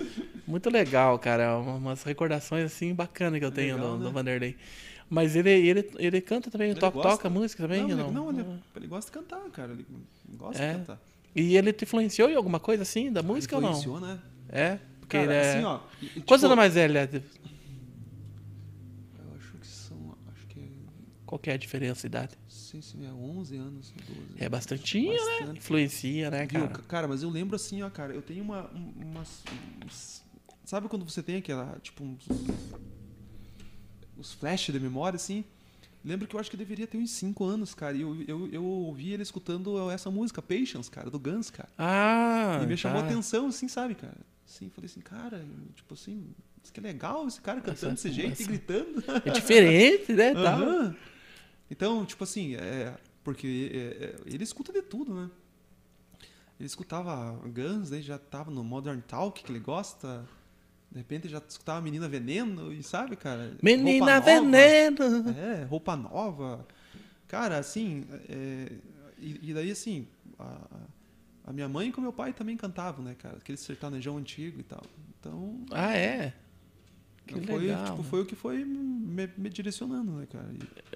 Muito 0.48 0.70
legal, 0.70 1.18
cara. 1.18 1.58
Uma- 1.58 1.74
Umas 1.74 2.02
recordações 2.04 2.64
assim 2.64 2.94
bacanas 2.94 3.38
que 3.38 3.44
eu 3.44 3.52
tenho 3.52 3.74
Legal, 3.76 3.90
do, 3.92 3.98
do 3.98 4.04
né? 4.04 4.10
Vanderlei. 4.10 4.56
Mas 5.10 5.36
ele, 5.36 5.50
ele, 5.50 5.90
ele 5.98 6.20
canta 6.22 6.50
também, 6.50 6.70
Ele 6.70 6.80
to- 6.80 6.90
gosta? 6.90 7.10
toca 7.10 7.28
música 7.28 7.64
também? 7.64 7.82
não, 7.82 7.88
ou 7.88 7.92
ele, 7.92 8.12
não, 8.14 8.32
não, 8.32 8.40
ele, 8.40 8.60
ele 8.76 8.86
gosta 8.86 9.10
de 9.10 9.18
cantar, 9.18 9.42
cara. 9.50 9.72
Ele 9.72 9.84
gosta 10.38 10.62
É? 10.62 10.72
de 10.72 10.78
cantar. 10.78 10.98
E 11.36 11.54
ele 11.56 11.70
te 11.72 11.84
influenciou 11.84 12.30
em 12.30 12.34
alguma 12.34 12.58
coisa 12.58 12.82
assim 12.82 13.12
da 13.12 13.22
música 13.22 13.56
ou 13.56 13.60
não? 13.60 13.70
Influenciou, 13.72 14.00
né? 14.00 14.18
É? 14.48 14.78
Porque 15.10 15.26
Cara, 15.26 15.32
ele 15.34 15.34
é. 15.46 15.54
assim, 15.56 15.64
ó. 15.64 15.80
e, 16.00 16.06
Quantos 16.20 16.22
tipo, 16.36 16.46
anos 16.46 16.56
mais 16.56 16.72
velho 16.74 16.92
ele 16.92 16.98
é? 16.98 17.08
Eu 19.18 19.34
acho 19.36 19.56
que 19.58 19.66
são. 19.66 20.16
Acho 20.32 20.46
que 20.46 20.60
é. 20.60 20.68
Qual 21.26 21.38
que 21.38 21.50
é 21.50 21.54
a 21.54 21.56
diferença 21.56 22.02
de 22.02 22.06
idade? 22.06 22.36
Sei 22.48 22.80
se 22.80 22.96
é 23.04 23.08
11 23.10 23.56
anos 23.56 23.92
ou 24.08 24.14
12. 24.14 24.34
É 24.38 24.48
bastantinho, 24.48 25.12
né? 25.12 25.18
Bastante. 25.40 25.58
Influencia, 25.58 26.30
né, 26.30 26.46
Viu? 26.46 26.60
cara? 26.60 26.68
Ca- 26.74 26.82
Cara, 26.82 27.08
mas 27.08 27.22
eu 27.24 27.30
lembro 27.30 27.56
assim, 27.56 27.82
ó, 27.82 27.90
cara, 27.90 28.14
eu 28.14 28.22
tenho 28.22 28.44
uma. 28.44 28.70
um- 28.72 28.92
umas- 29.10 29.42
uns- 29.84 30.22
sabe 30.64 30.88
quando 30.88 31.04
você 31.04 31.22
tem 31.22 31.36
aquela. 31.36 31.76
Tipo, 31.82 32.04
uns. 32.04 32.24
Os 34.16 34.32
flash 34.34 34.66
de 34.70 34.78
memória, 34.78 35.16
assim? 35.16 35.44
Lembro 36.04 36.26
que 36.28 36.34
eu 36.36 36.40
acho 36.40 36.48
que 36.48 36.56
eu 36.56 36.58
deveria 36.58 36.86
ter 36.86 36.96
uns 36.98 37.10
5 37.10 37.44
anos, 37.44 37.74
cara. 37.74 37.96
E 37.96 38.00
eu, 38.02 38.22
eu, 38.22 38.48
eu 38.52 38.64
ouvi 38.64 39.12
ele 39.12 39.22
escutando 39.22 39.90
essa 39.90 40.10
música, 40.10 40.40
Patience, 40.40 40.90
cara, 40.90 41.10
do 41.10 41.18
Guns, 41.18 41.50
cara. 41.50 41.68
Ah, 41.76 42.60
e 42.62 42.66
me 42.66 42.76
chamou 42.76 43.00
tá. 43.00 43.06
a 43.06 43.10
atenção, 43.10 43.48
assim, 43.48 43.66
sabe, 43.68 43.94
cara? 43.94 44.16
Assim, 44.60 44.68
falei 44.68 44.86
assim, 44.90 45.00
cara, 45.00 45.42
tipo 45.74 45.94
assim, 45.94 46.34
isso 46.62 46.70
que 46.70 46.80
é 46.80 46.82
legal 46.82 47.26
esse 47.26 47.40
cara 47.40 47.62
cantando 47.62 47.94
desse 47.94 48.12
jeito 48.12 48.32
essa- 48.32 48.42
e 48.42 48.46
gritando. 48.46 49.02
É 49.24 49.30
diferente, 49.30 50.12
né? 50.12 50.32
Aham. 50.32 50.94
Então, 51.70 52.04
tipo 52.04 52.24
assim, 52.24 52.56
é, 52.56 52.94
porque 53.24 53.70
é, 53.72 54.04
é, 54.04 54.16
ele 54.26 54.44
escuta 54.44 54.70
de 54.72 54.82
tudo, 54.82 55.14
né? 55.14 55.30
Ele 56.58 56.66
escutava 56.66 57.32
Guns, 57.48 57.88
daí 57.88 58.02
já 58.02 58.18
tava 58.18 58.50
no 58.50 58.62
Modern 58.62 59.00
Talk, 59.00 59.42
que 59.42 59.50
ele 59.50 59.60
gosta. 59.60 60.28
De 60.90 60.98
repente 60.98 61.26
já 61.28 61.40
escutava 61.48 61.80
Menina 61.80 62.06
Veneno, 62.06 62.70
e 62.70 62.82
sabe, 62.82 63.16
cara? 63.16 63.56
Menina. 63.62 64.20
Veneno. 64.20 65.30
É, 65.38 65.64
roupa 65.64 65.96
nova. 65.96 66.66
Cara, 67.26 67.56
assim, 67.56 68.04
é, 68.28 68.72
e, 69.16 69.50
e 69.50 69.54
daí 69.54 69.70
assim, 69.70 70.06
a, 70.38 70.58
a 71.50 71.52
minha 71.52 71.68
mãe 71.68 71.90
com 71.90 72.00
meu 72.00 72.12
pai 72.12 72.32
também 72.32 72.56
cantavam, 72.56 73.04
né, 73.04 73.14
cara? 73.18 73.36
Aquele 73.38 73.58
sertanejão 73.58 74.16
antigo 74.16 74.60
e 74.60 74.62
tal. 74.62 74.82
Então, 75.18 75.64
Ah, 75.72 75.96
é? 75.96 76.32
Que 77.26 77.40
foi, 77.40 77.58
legal. 77.58 77.84
tipo, 77.86 78.02
foi 78.02 78.20
o 78.22 78.26
que 78.26 78.34
foi 78.34 78.64
me, 78.64 79.28
me 79.36 79.50
direcionando, 79.50 80.12
né, 80.12 80.26
cara? 80.26 80.48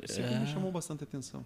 E 0.03 0.09
sempre 0.13 0.35
É. 0.35 0.39
me 0.39 0.47
chamou 0.47 0.71
bastante 0.73 1.05
atenção. 1.05 1.45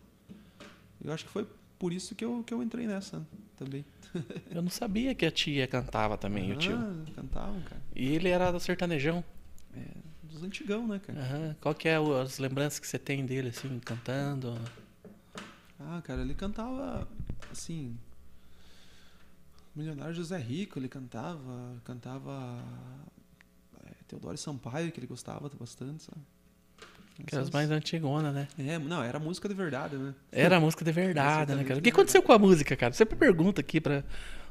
Eu 1.05 1.13
acho 1.13 1.25
que 1.25 1.31
foi 1.31 1.47
por 1.79 1.93
isso 1.93 2.15
que 2.15 2.25
eu, 2.25 2.43
que 2.45 2.53
eu 2.53 2.63
entrei 2.63 2.87
nessa 2.87 3.27
também. 3.57 3.85
Eu 4.51 4.63
não 4.63 4.71
sabia 4.71 5.15
que 5.15 5.27
a 5.27 5.31
tia 5.31 5.67
cantava 5.67 6.17
também, 6.17 6.51
o 6.53 6.57
tio. 6.57 6.75
Ah, 6.77 7.05
cantavam, 7.15 7.61
cara. 7.63 7.81
E 7.95 8.07
ele 8.15 8.29
era 8.29 8.51
do 8.51 8.59
sertanejão. 8.59 9.23
É, 9.77 9.85
dos 10.23 10.43
antigão, 10.43 10.87
né, 10.89 10.99
cara? 10.99 11.57
Qual 11.61 11.75
que 11.75 11.89
é 11.89 11.97
as 11.97 12.39
lembranças 12.39 12.79
que 12.79 12.87
você 12.87 12.99
tem 12.99 13.25
dele, 13.27 13.49
assim, 13.51 13.79
cantando? 13.81 14.59
Ah, 15.79 16.01
cara, 16.03 16.23
ele 16.23 16.35
cantava 16.35 17.07
assim. 17.53 17.97
Milionário 19.79 20.13
José 20.15 20.37
Rico, 20.39 20.79
ele 20.79 20.89
cantava. 20.89 21.81
Cantava. 21.85 22.63
É, 23.87 23.91
Teodoro 24.09 24.37
Sampaio, 24.37 24.91
que 24.91 24.99
ele 24.99 25.07
gostava 25.07 25.49
bastante, 25.59 26.03
sabe? 26.03 26.21
Aquelas 27.21 27.51
mais 27.51 27.71
antigonas, 27.71 28.33
né? 28.35 28.49
É, 28.59 28.79
não, 28.79 29.03
era 29.03 29.19
música 29.19 29.49
de 29.49 29.55
verdade, 29.55 29.97
né? 29.97 30.15
Era 30.31 30.61
música 30.61 30.85
de 30.85 30.93
verdade, 30.93 31.55
né, 31.55 31.65
cara? 31.65 31.79
O 31.81 31.83
que 31.83 31.91
aconteceu 31.91 32.23
com 32.23 32.33
a 32.33 32.39
música, 32.39 32.77
cara? 32.77 32.93
Sempre 32.93 33.17
pergunta 33.17 33.61
aqui 33.61 33.81
pra, 33.81 34.05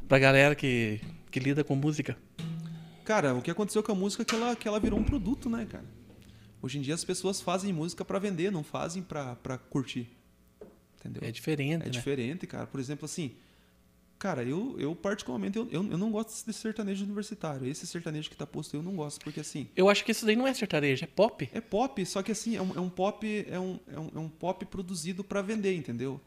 pra 0.08 0.20
galera 0.20 0.54
que, 0.56 1.00
que 1.32 1.40
lida 1.40 1.64
com 1.64 1.76
música. 1.76 2.18
Cara, 3.06 3.34
o 3.34 3.42
que 3.42 3.50
aconteceu 3.52 3.82
com 3.82 3.92
a 3.94 3.96
música 3.96 4.24
é 4.24 4.26
que 4.26 4.36
ela, 4.36 4.56
que 4.56 4.68
ela 4.68 4.80
virou 4.82 5.00
um 5.00 5.04
produto, 5.04 5.50
né, 5.50 5.66
cara? 5.66 5.86
Hoje 6.62 6.78
em 6.78 6.82
dia 6.82 6.94
as 6.94 7.06
pessoas 7.06 7.40
fazem 7.40 7.72
música 7.72 8.04
pra 8.04 8.20
vender, 8.20 8.52
não 8.52 8.64
fazem 8.66 9.02
pra, 9.02 9.36
pra 9.38 9.58
curtir. 9.58 10.10
Entendeu? 11.00 11.22
É 11.26 11.32
diferente, 11.32 11.74
É 11.84 11.86
né? 11.86 11.90
diferente, 11.90 12.46
cara. 12.48 12.68
Por 12.68 12.82
exemplo, 12.82 13.06
assim, 13.06 13.34
cara, 14.18 14.44
eu, 14.44 14.76
eu 14.80 14.96
particularmente, 14.96 15.58
eu, 15.58 15.68
eu, 15.72 15.84
não 15.84 16.12
gosto 16.12 16.46
desse 16.46 16.60
sertanejo 16.60 17.04
universitário. 17.04 17.68
Esse 17.68 17.86
sertanejo 17.86 18.30
que 18.30 18.36
tá 18.36 18.46
posto 18.46 18.76
eu 18.76 18.84
não 18.84 18.96
gosto, 18.96 19.24
porque 19.24 19.40
assim, 19.40 19.68
Eu 19.76 19.90
acho 19.90 20.04
que 20.04 20.12
isso 20.12 20.26
daí 20.26 20.36
não 20.36 20.48
é 20.48 20.54
sertanejo, 20.54 21.04
é 21.04 21.08
pop. 21.08 21.50
é 21.54 21.62
pop, 21.62 22.06
só 22.06 22.22
que 22.24 22.32
assim, 22.32 22.56
é 22.56 22.62
um, 22.62 22.76
é 22.76 22.80
um 22.80 22.90
pop, 22.90 23.46
é 23.50 23.60
um, 23.60 23.80
é, 23.88 24.00
um, 24.00 24.12
é 24.16 24.20
um 24.20 24.30
pop 24.30 24.66
produzido 24.66 25.24
pra 25.24 25.42
vender, 25.42 25.76
entendeu? 25.76 26.20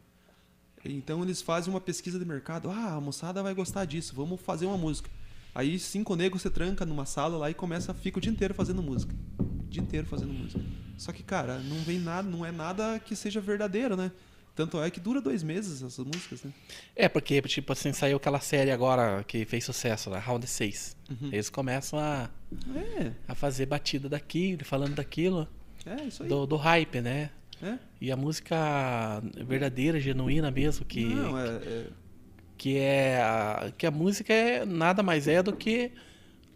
Então 0.84 1.22
eles 1.22 1.43
fazem 1.43 1.72
uma 1.72 1.80
pesquisa 1.80 2.18
de 2.18 2.24
mercado, 2.24 2.70
ah, 2.70 2.95
a 2.95 3.01
moçada 3.01 3.43
vai 3.43 3.53
gostar 3.53 3.84
disso, 3.84 4.14
vamos 4.14 4.41
fazer 4.41 4.66
uma 4.66 4.78
música. 4.78 5.11
Aí 5.55 5.78
cinco 5.78 6.14
negros 6.14 6.43
você 6.43 6.51
tranca 6.51 6.86
numa 6.86 7.05
sala 7.05 7.36
lá 7.36 7.51
e 7.51 7.55
começa, 7.55 7.93
fica 7.93 8.18
o 8.18 8.20
dia 8.20 8.32
inteiro 8.32 8.55
fazendo 8.55 8.82
música. 8.82 9.14
O 9.38 9.68
dia 9.68 9.82
inteiro 9.82 10.07
fazendo 10.07 10.32
música. 10.32 10.62
Só 10.97 11.12
que, 11.12 11.22
cara, 11.22 11.59
não 11.59 11.76
vem 11.78 11.99
nada, 11.99 12.28
não 12.28 12.47
é 12.47 12.53
nada 12.53 12.99
que 13.01 13.16
seja 13.16 13.41
verdadeiro, 13.41 13.97
né? 13.97 14.12
Tanto 14.55 14.82
é 14.82 14.90
que 14.90 15.01
dura 15.01 15.20
dois 15.20 15.42
meses 15.42 15.82
essas 15.82 16.05
músicas, 16.05 16.42
né? 16.42 16.53
É, 16.94 17.09
porque, 17.09 17.40
tipo 17.42 17.72
assim, 17.72 17.92
saiu 17.92 18.16
aquela 18.18 18.40
série 18.40 18.70
agora 18.70 19.24
que 19.24 19.44
fez 19.44 19.64
sucesso 19.64 20.11
lá, 20.11 20.18
Round 20.18 20.46
6. 20.46 20.96
Eles 21.32 21.48
começam 21.48 21.98
a, 21.98 22.28
É, 23.01 23.12
a 23.26 23.34
fazer 23.34 23.66
batida 23.66 24.09
daquilo, 24.09 24.64
falando 24.64 24.94
daquilo, 24.94 25.48
é 25.86 26.05
isso 26.05 26.22
aí. 26.22 26.28
do, 26.28 26.46
do 26.46 26.57
hype, 26.57 27.01
né? 27.01 27.30
É? 27.62 27.78
E 28.01 28.11
a 28.11 28.16
música 28.16 29.22
verdadeira, 29.46 30.01
genuína 30.01 30.51
mesmo, 30.51 30.84
que, 30.84 31.05
Não, 31.05 31.38
é, 31.38 31.46
é- 31.57 31.86
que 32.57 32.76
é 32.78 33.20
a, 33.22 33.72
que 33.76 33.86
a 33.86 33.90
música 33.90 34.32
é 34.32 34.64
nada 34.64 35.03
mais 35.03 35.26
é 35.28 35.42
do 35.42 35.55
que 35.55 35.92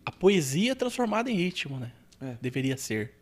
a 0.04 0.10
poesia 0.10 0.74
transformada 0.76 1.30
em 1.30 1.34
ritmo, 1.36 1.78
né? 1.78 1.92
É. 2.20 2.36
Deveria 2.40 2.76
ser. 2.76 3.12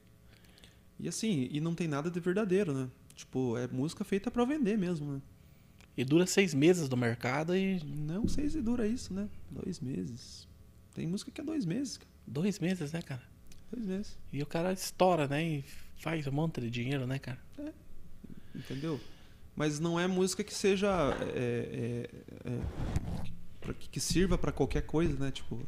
E 0.98 1.08
assim, 1.08 1.48
e 1.50 1.60
não 1.60 1.74
tem 1.74 1.88
nada 1.88 2.08
de 2.10 2.20
verdadeiro, 2.20 2.72
né? 2.72 2.88
Tipo, 3.22 3.56
é 3.56 3.68
música 3.68 4.04
feita 4.04 4.32
pra 4.32 4.44
vender 4.44 4.76
mesmo, 4.76 5.12
né? 5.12 5.22
E 5.96 6.04
dura 6.04 6.26
seis 6.26 6.52
meses 6.52 6.88
no 6.88 6.96
mercado 6.96 7.54
e 7.56 7.80
Não 7.84 8.26
sei 8.26 8.50
se 8.50 8.60
dura 8.60 8.84
isso, 8.86 9.14
né? 9.14 9.28
Dois 9.48 9.78
meses. 9.78 10.48
Tem 10.92 11.06
música 11.06 11.30
que 11.30 11.40
é 11.40 11.44
dois 11.44 11.64
meses, 11.64 11.98
cara. 11.98 12.10
dois 12.26 12.58
meses, 12.58 12.92
né, 12.92 13.00
cara? 13.00 13.22
Dois 13.70 13.86
meses. 13.86 14.18
E 14.32 14.42
o 14.42 14.46
cara 14.46 14.72
estoura, 14.72 15.28
né? 15.28 15.42
E 15.44 15.64
faz 15.98 16.26
um 16.26 16.32
monte 16.32 16.60
de 16.60 16.68
dinheiro, 16.68 17.06
né, 17.06 17.20
cara? 17.20 17.38
Entendeu? 18.54 19.00
Mas 19.54 19.78
não 19.78 20.00
é 20.00 20.08
música 20.08 20.42
que 20.42 20.52
seja. 20.52 20.90
É, 21.34 22.08
é, 22.44 22.50
é, 22.50 23.72
que, 23.74 24.00
sirva 24.00 24.36
pra 24.36 24.50
qualquer 24.50 24.82
coisa, 24.82 25.16
né? 25.16 25.30
Tipo, 25.30 25.60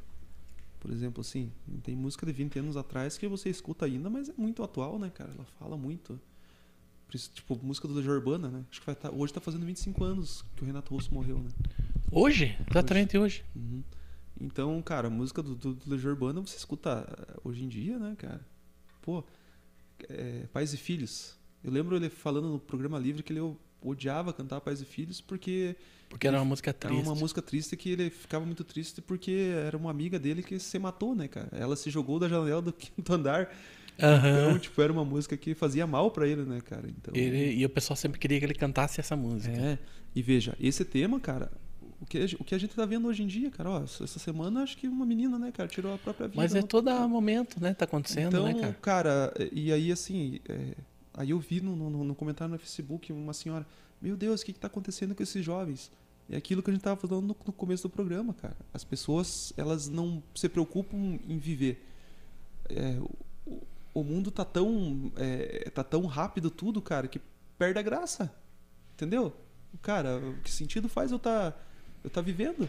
por 0.81 0.91
exemplo, 0.91 1.21
assim, 1.21 1.53
tem 1.85 1.95
música 1.95 2.27
de 2.27 2.33
20 2.33 2.59
anos 2.59 2.77
atrás 2.77 3.17
que 3.17 3.29
você 3.29 3.49
escuta 3.49 3.87
ainda, 3.87 4.11
mas 4.11 4.29
é 4.29 4.35
muito 4.37 4.63
atual, 4.63 4.99
né, 4.99 5.09
cara? 5.09 5.31
Ela 5.33 5.47
fala 5.59 5.77
muito. 5.77 6.21
Tipo, 7.19 7.59
música 7.63 7.87
do 7.89 7.95
Legião 7.95 8.15
Urbana, 8.15 8.49
né? 8.49 8.65
Acho 8.71 8.81
que 8.81 8.87
vai 8.87 8.95
tá, 8.95 9.11
hoje 9.11 9.33
tá 9.33 9.41
fazendo 9.41 9.65
25 9.67 10.05
anos 10.05 10.45
que 10.57 10.63
o 10.63 10.67
Renato 10.67 10.95
Russo 10.95 11.13
morreu, 11.13 11.39
né? 11.39 11.51
Hoje? 12.11 12.57
Exatamente 12.71 13.17
hoje. 13.19 13.45
Uhum. 13.55 13.83
Então, 14.41 14.81
cara, 14.83 15.09
música 15.09 15.43
do, 15.43 15.55
do, 15.55 15.75
do 15.75 15.91
Legião 15.91 16.13
Urbana 16.13 16.41
você 16.41 16.57
escuta 16.57 17.07
eh, 17.09 17.41
hoje 17.45 17.65
em 17.65 17.69
dia, 17.69 17.99
né, 17.99 18.15
cara? 18.19 18.41
Pô, 19.01 19.25
é, 20.09 20.47
Pais 20.53 20.73
e 20.75 20.77
Filhos. 20.77 21.37
Eu 21.63 21.71
lembro 21.71 21.97
ele 21.97 22.11
falando 22.11 22.49
no 22.49 22.59
programa 22.59 22.99
livre 22.99 23.23
que 23.23 23.33
ele 23.33 23.57
odiava 23.81 24.33
cantar 24.33 24.61
Pais 24.61 24.81
e 24.81 24.85
Filhos 24.85 25.21
porque 25.21 25.77
Porque 26.09 26.27
era 26.27 26.39
uma 26.39 26.45
música 26.45 26.71
era 26.71 26.79
triste. 26.79 27.03
uma 27.03 27.15
música 27.15 27.41
triste 27.43 27.77
que 27.77 27.91
ele 27.91 28.11
ficava 28.11 28.45
muito 28.45 28.65
triste 28.65 29.01
porque 29.01 29.53
era 29.67 29.77
uma 29.77 29.91
amiga 29.91 30.19
dele 30.19 30.43
que 30.43 30.59
se 30.59 30.79
matou, 30.79 31.15
né, 31.15 31.29
cara? 31.29 31.49
Ela 31.53 31.77
se 31.77 31.91
jogou 31.91 32.19
da 32.19 32.29
janela 32.29 32.63
do 32.63 32.73
quinto 32.75 33.13
andar. 33.13 33.55
Aham. 34.01 34.49
Então, 34.49 34.59
tipo, 34.59 34.81
era 34.83 34.93
uma 34.93 35.05
música 35.05 35.37
que 35.37 35.55
fazia 35.55 35.87
mal 35.87 36.11
pra 36.11 36.27
ele, 36.27 36.43
né, 36.45 36.61
cara? 36.61 36.89
Então, 36.89 37.15
Ele- 37.15 37.55
e 37.55 37.65
o 37.65 37.69
pessoal 37.71 37.97
sempre 37.97 38.19
queria 38.19 38.39
que 38.39 38.45
ele 38.45 38.55
cantasse 38.55 39.01
essa 39.01 39.15
música. 39.17 39.57
é. 39.57 39.79
E 40.15 40.23
veja, 40.23 40.57
esse 40.61 40.85
tema, 40.85 41.19
cara, 41.19 41.51
o 42.01 42.07
que, 42.07 42.25
o 42.39 42.45
que 42.45 42.55
a 42.55 42.59
gente 42.59 42.75
tá 42.75 42.85
vendo 42.87 43.09
hoje 43.09 43.23
em 43.23 43.27
dia, 43.27 43.51
cara, 43.51 43.71
ó, 43.71 43.83
essa 43.83 44.07
semana 44.19 44.63
acho 44.63 44.77
que 44.77 44.87
uma 44.87 45.05
menina, 45.07 45.39
né, 45.39 45.51
cara, 45.53 45.69
tirou 45.69 45.93
a 45.95 45.99
própria 45.99 46.29
vida. 46.29 46.41
Mas 46.41 46.55
é 46.55 46.63
todo 46.63 46.91
momento, 47.09 47.61
né? 47.61 47.75
Tá 47.75 47.85
acontecendo, 47.85 48.29
então, 48.29 48.45
né, 48.47 48.75
cara? 48.81 49.33
e 49.53 49.73
aí 49.73 49.91
assim, 49.91 50.39
é, 50.49 50.75
aí 51.15 51.31
eu 51.31 51.39
vi 51.41 51.61
no, 51.61 51.75
no- 51.75 52.05
no 52.05 52.15
comentário 52.15 52.53
no 52.53 52.59
Facebook 52.59 53.13
uma 53.13 53.33
senhora, 53.33 53.67
meu 54.01 54.17
Deus, 54.17 54.43
o 54.43 54.45
que, 54.45 54.53
que 54.53 54.59
tá 54.61 54.67
acontecendo 54.69 55.15
com 55.15 55.23
esses 55.23 55.45
jovens? 55.45 55.91
É 56.31 56.37
aquilo 56.37 56.63
que 56.63 56.71
a 56.71 56.73
gente 56.73 56.83
tava 56.83 57.01
falando 57.01 57.27
no, 57.29 57.37
no 57.47 57.53
começo 57.53 57.83
do 57.85 57.91
programa, 57.91 58.35
cara. 58.35 58.57
As 58.73 58.83
pessoas, 58.85 59.53
elas 59.57 59.89
não 59.89 60.23
se 60.35 60.49
preocupam 60.49 61.19
em 61.29 61.39
viver. 61.39 61.85
É, 62.69 62.99
o, 63.95 64.03
mundo 64.03 64.31
tá 64.31 64.45
tão, 64.45 65.13
é, 65.17 65.71
tá 65.71 65.83
tão 65.83 66.05
rápido 66.07 66.51
tudo, 66.51 66.83
cara, 66.83 67.09
que 67.09 67.21
perde 67.57 67.79
a 67.79 67.83
graça. 67.83 68.35
Entendeu? 68.93 69.35
Cara, 69.81 70.19
o 70.19 70.41
que 70.43 70.51
sentido 70.51 70.89
faz 70.89 71.11
eu 71.11 71.19
tá, 71.19 71.55
eu 72.03 72.11
tá 72.11 72.21
vivendo? 72.21 72.69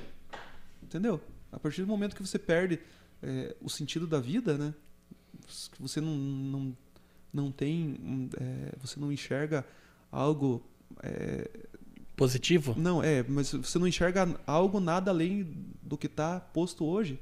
Entendeu? 0.82 1.20
A 1.52 1.60
partir 1.60 1.82
do 1.82 1.88
momento 1.88 2.16
que 2.16 2.26
você 2.26 2.40
perde 2.40 2.80
é, 3.22 3.56
o 3.62 3.70
sentido 3.70 4.08
da 4.08 4.20
vida, 4.20 4.58
né? 4.58 4.74
que 5.72 5.82
você 5.82 6.02
não, 6.02 6.16
não, 6.16 6.78
não 7.34 7.52
tem, 7.52 8.30
é, 8.40 8.76
você 8.80 9.00
não 9.00 9.12
enxerga 9.12 9.66
algo, 10.12 10.64
é, 11.04 11.50
Positivo? 12.16 12.76
não, 12.78 13.04
é, 13.04 13.24
mas 13.24 13.52
você 13.52 13.78
não 13.78 13.88
enxerga 13.88 14.40
algo 14.48 14.80
nada 14.80 15.12
além 15.12 15.44
do 15.82 15.98
que 15.98 16.08
está 16.08 16.40
posto 16.40 16.86
hoje. 16.86 17.20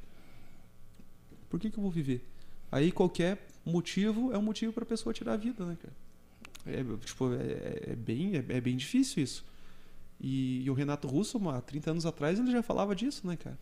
Por 1.49 1.59
que, 1.59 1.69
que 1.69 1.77
eu 1.77 1.81
vou 1.81 1.91
viver? 1.91 2.27
Aí 2.71 2.91
qualquer 2.91 3.47
motivo 3.71 4.31
é 4.33 4.37
um 4.37 4.41
motivo 4.41 4.73
para 4.73 4.83
a 4.83 4.87
pessoa 4.87 5.13
tirar 5.13 5.33
a 5.33 5.37
vida, 5.37 5.65
né, 5.65 5.77
cara? 5.81 5.93
É, 6.65 6.83
tipo, 7.05 7.33
é, 7.33 7.91
é 7.91 7.95
bem, 7.95 8.35
é, 8.35 8.57
é, 8.57 8.61
bem 8.61 8.75
difícil 8.75 9.23
isso. 9.23 9.45
E, 10.19 10.63
e, 10.63 10.69
o 10.69 10.73
Renato 10.73 11.07
Russo, 11.07 11.37
há 11.49 11.59
30 11.61 11.91
anos 11.91 12.05
atrás, 12.05 12.39
ele 12.39 12.51
já 12.51 12.63
falava 12.63 12.95
disso, 12.95 13.27
né, 13.27 13.35
cara? 13.35 13.57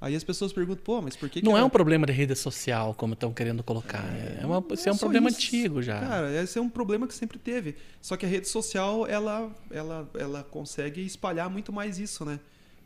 Aí 0.00 0.14
as 0.14 0.24
pessoas 0.24 0.52
perguntam, 0.52 0.84
pô, 0.84 1.00
mas 1.00 1.16
por 1.16 1.30
que. 1.30 1.40
Não 1.40 1.52
que 1.52 1.56
é 1.56 1.58
ela... 1.58 1.66
um 1.66 1.70
problema 1.70 2.04
de 2.04 2.12
rede 2.12 2.36
social, 2.36 2.94
como 2.94 3.14
estão 3.14 3.32
querendo 3.32 3.62
colocar. 3.62 4.04
É, 4.14 4.40
é, 4.42 4.46
uma, 4.46 4.56
é 4.56 4.92
um 4.92 4.98
problema 4.98 5.28
isso. 5.28 5.38
antigo 5.38 5.80
já. 5.80 6.00
Cara, 6.00 6.42
esse 6.42 6.58
é 6.58 6.60
um 6.60 6.68
problema 6.68 7.06
que 7.06 7.14
sempre 7.14 7.38
teve. 7.38 7.76
Só 8.02 8.16
que 8.16 8.26
a 8.26 8.28
rede 8.28 8.46
social, 8.48 9.06
ela, 9.06 9.50
ela, 9.70 10.10
ela 10.14 10.42
consegue 10.42 11.00
espalhar 11.00 11.48
muito 11.48 11.72
mais 11.72 11.98
isso, 11.98 12.24
né? 12.24 12.38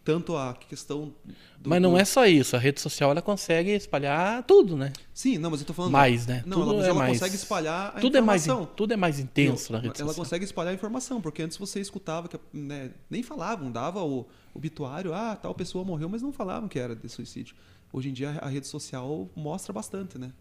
Tanto 0.09 0.39
a 0.39 0.55
questão. 0.55 1.13
Do, 1.59 1.69
mas 1.69 1.83
não 1.83 1.91
do... 1.91 1.99
é 1.99 2.05
só 2.07 2.25
isso. 2.25 2.57
A 2.57 2.59
rede 2.59 2.81
social 2.81 3.11
ela 3.11 3.21
consegue 3.21 3.73
espalhar 3.73 4.43
tudo, 4.45 4.75
né? 4.75 4.91
Sim, 5.13 5.37
não, 5.37 5.51
mas 5.51 5.61
eu 5.61 5.67
tô 5.67 5.75
falando. 5.75 5.93
Mais, 5.93 6.27
né? 6.27 6.43
Não, 6.47 6.61
tudo 6.61 6.73
ela, 6.73 6.83
é 6.83 6.89
ela 6.89 6.99
mais... 6.99 7.19
consegue 7.19 7.35
espalhar 7.35 7.89
a 7.89 8.01
tudo 8.01 8.17
informação. 8.17 8.57
É 8.57 8.61
mais, 8.61 8.75
tudo 8.75 8.93
é 8.95 8.97
mais 8.97 9.19
intenso 9.19 9.71
não, 9.71 9.79
na 9.79 9.83
rede 9.83 10.01
ela 10.01 10.07
social. 10.07 10.09
Ela 10.09 10.25
consegue 10.25 10.45
espalhar 10.47 10.71
a 10.71 10.75
informação, 10.75 11.21
porque 11.21 11.43
antes 11.43 11.59
você 11.59 11.79
escutava 11.79 12.27
que 12.27 12.41
né, 12.55 12.91
nem 13.11 13.23
falavam, 13.23 13.71
dava 13.71 14.03
o 14.03 14.27
obituário, 14.55 15.13
ah, 15.13 15.37
tal 15.37 15.55
pessoa 15.55 15.85
morreu, 15.85 16.09
mas 16.09 16.23
não 16.23 16.33
falavam 16.33 16.71
que 16.71 16.79
era 16.79 16.97
de 16.97 17.07
suicídio. 17.11 17.55
Hoje 17.93 18.09
em 18.09 18.15
dia 18.15 18.31
a 18.41 18.49
rede 18.49 18.67
social 18.67 19.29
mostra 19.37 19.75
bastante, 19.75 20.17
né? 20.17 20.33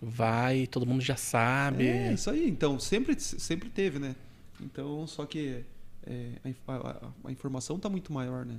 Vai, 0.00 0.68
todo 0.68 0.86
mundo 0.86 1.00
já 1.00 1.16
sabe. 1.16 1.88
É, 1.88 2.12
isso 2.12 2.30
aí. 2.30 2.48
Então, 2.48 2.78
sempre, 2.78 3.18
sempre 3.18 3.68
teve, 3.70 3.98
né? 3.98 4.14
Então, 4.60 5.04
só 5.08 5.26
que 5.26 5.64
é, 6.06 6.30
a, 6.68 6.72
a, 6.74 7.10
a 7.24 7.32
informação 7.32 7.74
está 7.74 7.88
muito 7.88 8.12
maior, 8.12 8.46
né? 8.46 8.58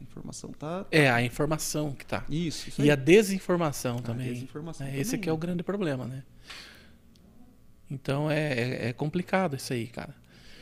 A 0.00 0.02
informação 0.02 0.52
tá, 0.52 0.84
tá, 0.84 0.88
É, 0.90 1.10
a 1.10 1.22
informação 1.22 1.92
que 1.92 2.04
tá. 2.04 2.24
Isso. 2.28 2.68
isso 2.68 2.82
e 2.82 2.90
a 2.90 2.96
desinformação 2.96 3.98
a 3.98 4.02
também. 4.02 4.32
Desinformação 4.32 4.86
é, 4.86 4.90
também. 4.90 5.02
Esse 5.02 5.18
que 5.18 5.28
é 5.28 5.32
o 5.32 5.36
grande 5.36 5.62
problema, 5.62 6.06
né? 6.06 6.22
Então 7.90 8.30
é, 8.30 8.52
é, 8.52 8.88
é 8.88 8.92
complicado 8.92 9.56
isso 9.56 9.72
aí, 9.72 9.86
cara. 9.86 10.14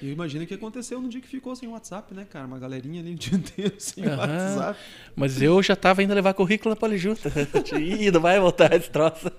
Eu 0.03 0.11
imagino 0.11 0.45
o 0.45 0.47
que 0.47 0.55
aconteceu 0.55 1.01
no 1.01 1.09
dia 1.09 1.21
que 1.21 1.29
ficou 1.29 1.55
sem 1.55 1.69
WhatsApp, 1.69 2.13
né, 2.15 2.27
cara? 2.29 2.47
Uma 2.47 2.59
galerinha 2.59 3.01
ali 3.01 3.13
o 3.13 3.15
dia 3.15 3.37
inteiro 3.37 3.75
sem 3.79 4.05
uhum. 4.07 4.17
WhatsApp. 4.17 4.79
Mas 5.15 5.41
eu 5.41 5.63
já 5.63 5.75
tava 5.77 6.03
indo 6.03 6.13
levar 6.13 6.35
currículo 6.35 6.75
na 6.75 6.77
Polijuta. 6.77 7.31
Ih, 7.79 8.11
não 8.11 8.21
vai 8.21 8.39
voltar 8.39 8.75
esse 8.75 8.91
troço. 8.91 9.31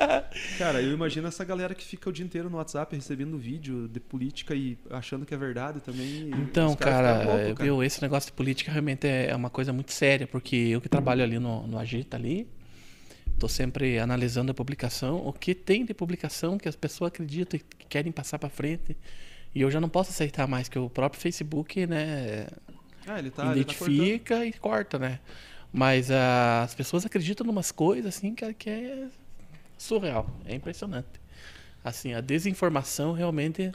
cara, 0.58 0.80
eu 0.82 0.92
imagino 0.92 1.28
essa 1.28 1.44
galera 1.44 1.74
que 1.74 1.84
fica 1.84 2.08
o 2.08 2.12
dia 2.12 2.24
inteiro 2.24 2.48
no 2.48 2.58
WhatsApp 2.58 2.94
recebendo 2.94 3.38
vídeo 3.38 3.88
de 3.88 4.00
política 4.00 4.54
e 4.54 4.78
achando 4.90 5.24
que 5.24 5.34
é 5.34 5.36
verdade 5.36 5.80
também. 5.80 6.30
Então, 6.42 6.74
cara, 6.76 7.24
louco, 7.24 7.54
cara. 7.56 7.68
Eu, 7.68 7.82
esse 7.82 8.00
negócio 8.02 8.30
de 8.30 8.32
política 8.32 8.70
realmente 8.70 9.06
é 9.06 9.34
uma 9.34 9.50
coisa 9.50 9.72
muito 9.72 9.92
séria, 9.92 10.26
porque 10.26 10.56
eu 10.56 10.80
que 10.80 10.88
trabalho 10.88 11.22
ali 11.22 11.38
no, 11.38 11.66
no 11.66 11.78
Agita 11.78 12.16
ali, 12.16 12.46
Estou 13.34 13.48
sempre 13.48 13.98
analisando 13.98 14.52
a 14.52 14.54
publicação, 14.54 15.16
o 15.26 15.32
que 15.32 15.54
tem 15.54 15.84
de 15.84 15.92
publicação 15.92 16.56
que 16.56 16.68
as 16.68 16.76
pessoas 16.76 17.08
acreditam 17.08 17.58
e 17.58 17.84
querem 17.84 18.12
passar 18.12 18.38
para 18.38 18.48
frente. 18.48 18.96
E 19.54 19.60
eu 19.60 19.70
já 19.70 19.80
não 19.80 19.88
posso 19.88 20.10
aceitar 20.10 20.46
mais 20.48 20.68
que 20.68 20.78
o 20.78 20.90
próprio 20.90 21.20
Facebook, 21.20 21.86
né, 21.86 22.48
ah, 23.06 23.18
ele 23.18 23.30
tá, 23.30 23.52
identifica 23.52 24.36
ele 24.36 24.52
tá 24.52 24.56
e 24.56 24.60
corta, 24.60 24.98
né? 24.98 25.20
Mas 25.72 26.10
uh, 26.10 26.62
as 26.62 26.74
pessoas 26.74 27.04
acreditam 27.04 27.46
em 27.46 27.50
umas 27.50 27.70
coisas 27.70 28.16
assim 28.16 28.34
que, 28.34 28.52
que 28.54 28.70
é 28.70 29.08
surreal, 29.76 30.28
é 30.44 30.54
impressionante. 30.54 31.20
Assim, 31.84 32.14
a 32.14 32.20
desinformação 32.20 33.12
realmente 33.12 33.72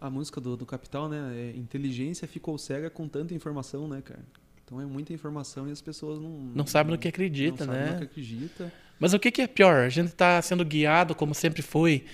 a 0.00 0.08
música 0.08 0.40
do, 0.40 0.56
do 0.56 0.64
Capital, 0.64 1.08
né? 1.08 1.18
É, 1.34 1.56
inteligência 1.56 2.28
ficou 2.28 2.56
cega 2.56 2.88
com 2.88 3.08
tanta 3.08 3.34
informação, 3.34 3.88
né, 3.88 4.00
cara? 4.00 4.20
Então 4.64 4.80
é 4.80 4.86
muita 4.86 5.12
informação 5.12 5.68
e 5.68 5.72
as 5.72 5.80
pessoas 5.80 6.20
não. 6.20 6.30
Não 6.54 6.66
sabem 6.66 6.92
no 6.92 6.98
que 6.98 7.08
acredita, 7.08 7.66
não 7.66 7.72
né? 7.72 7.80
Sabem 7.80 7.94
no 7.94 7.98
que 8.00 8.04
acredita. 8.04 8.72
Mas 9.00 9.12
o 9.12 9.18
que, 9.18 9.30
que 9.30 9.42
é 9.42 9.46
pior? 9.46 9.84
A 9.84 9.88
gente 9.88 10.08
está 10.08 10.40
sendo 10.42 10.64
guiado, 10.64 11.14
como 11.14 11.34
sempre 11.34 11.62
foi, 11.62 12.04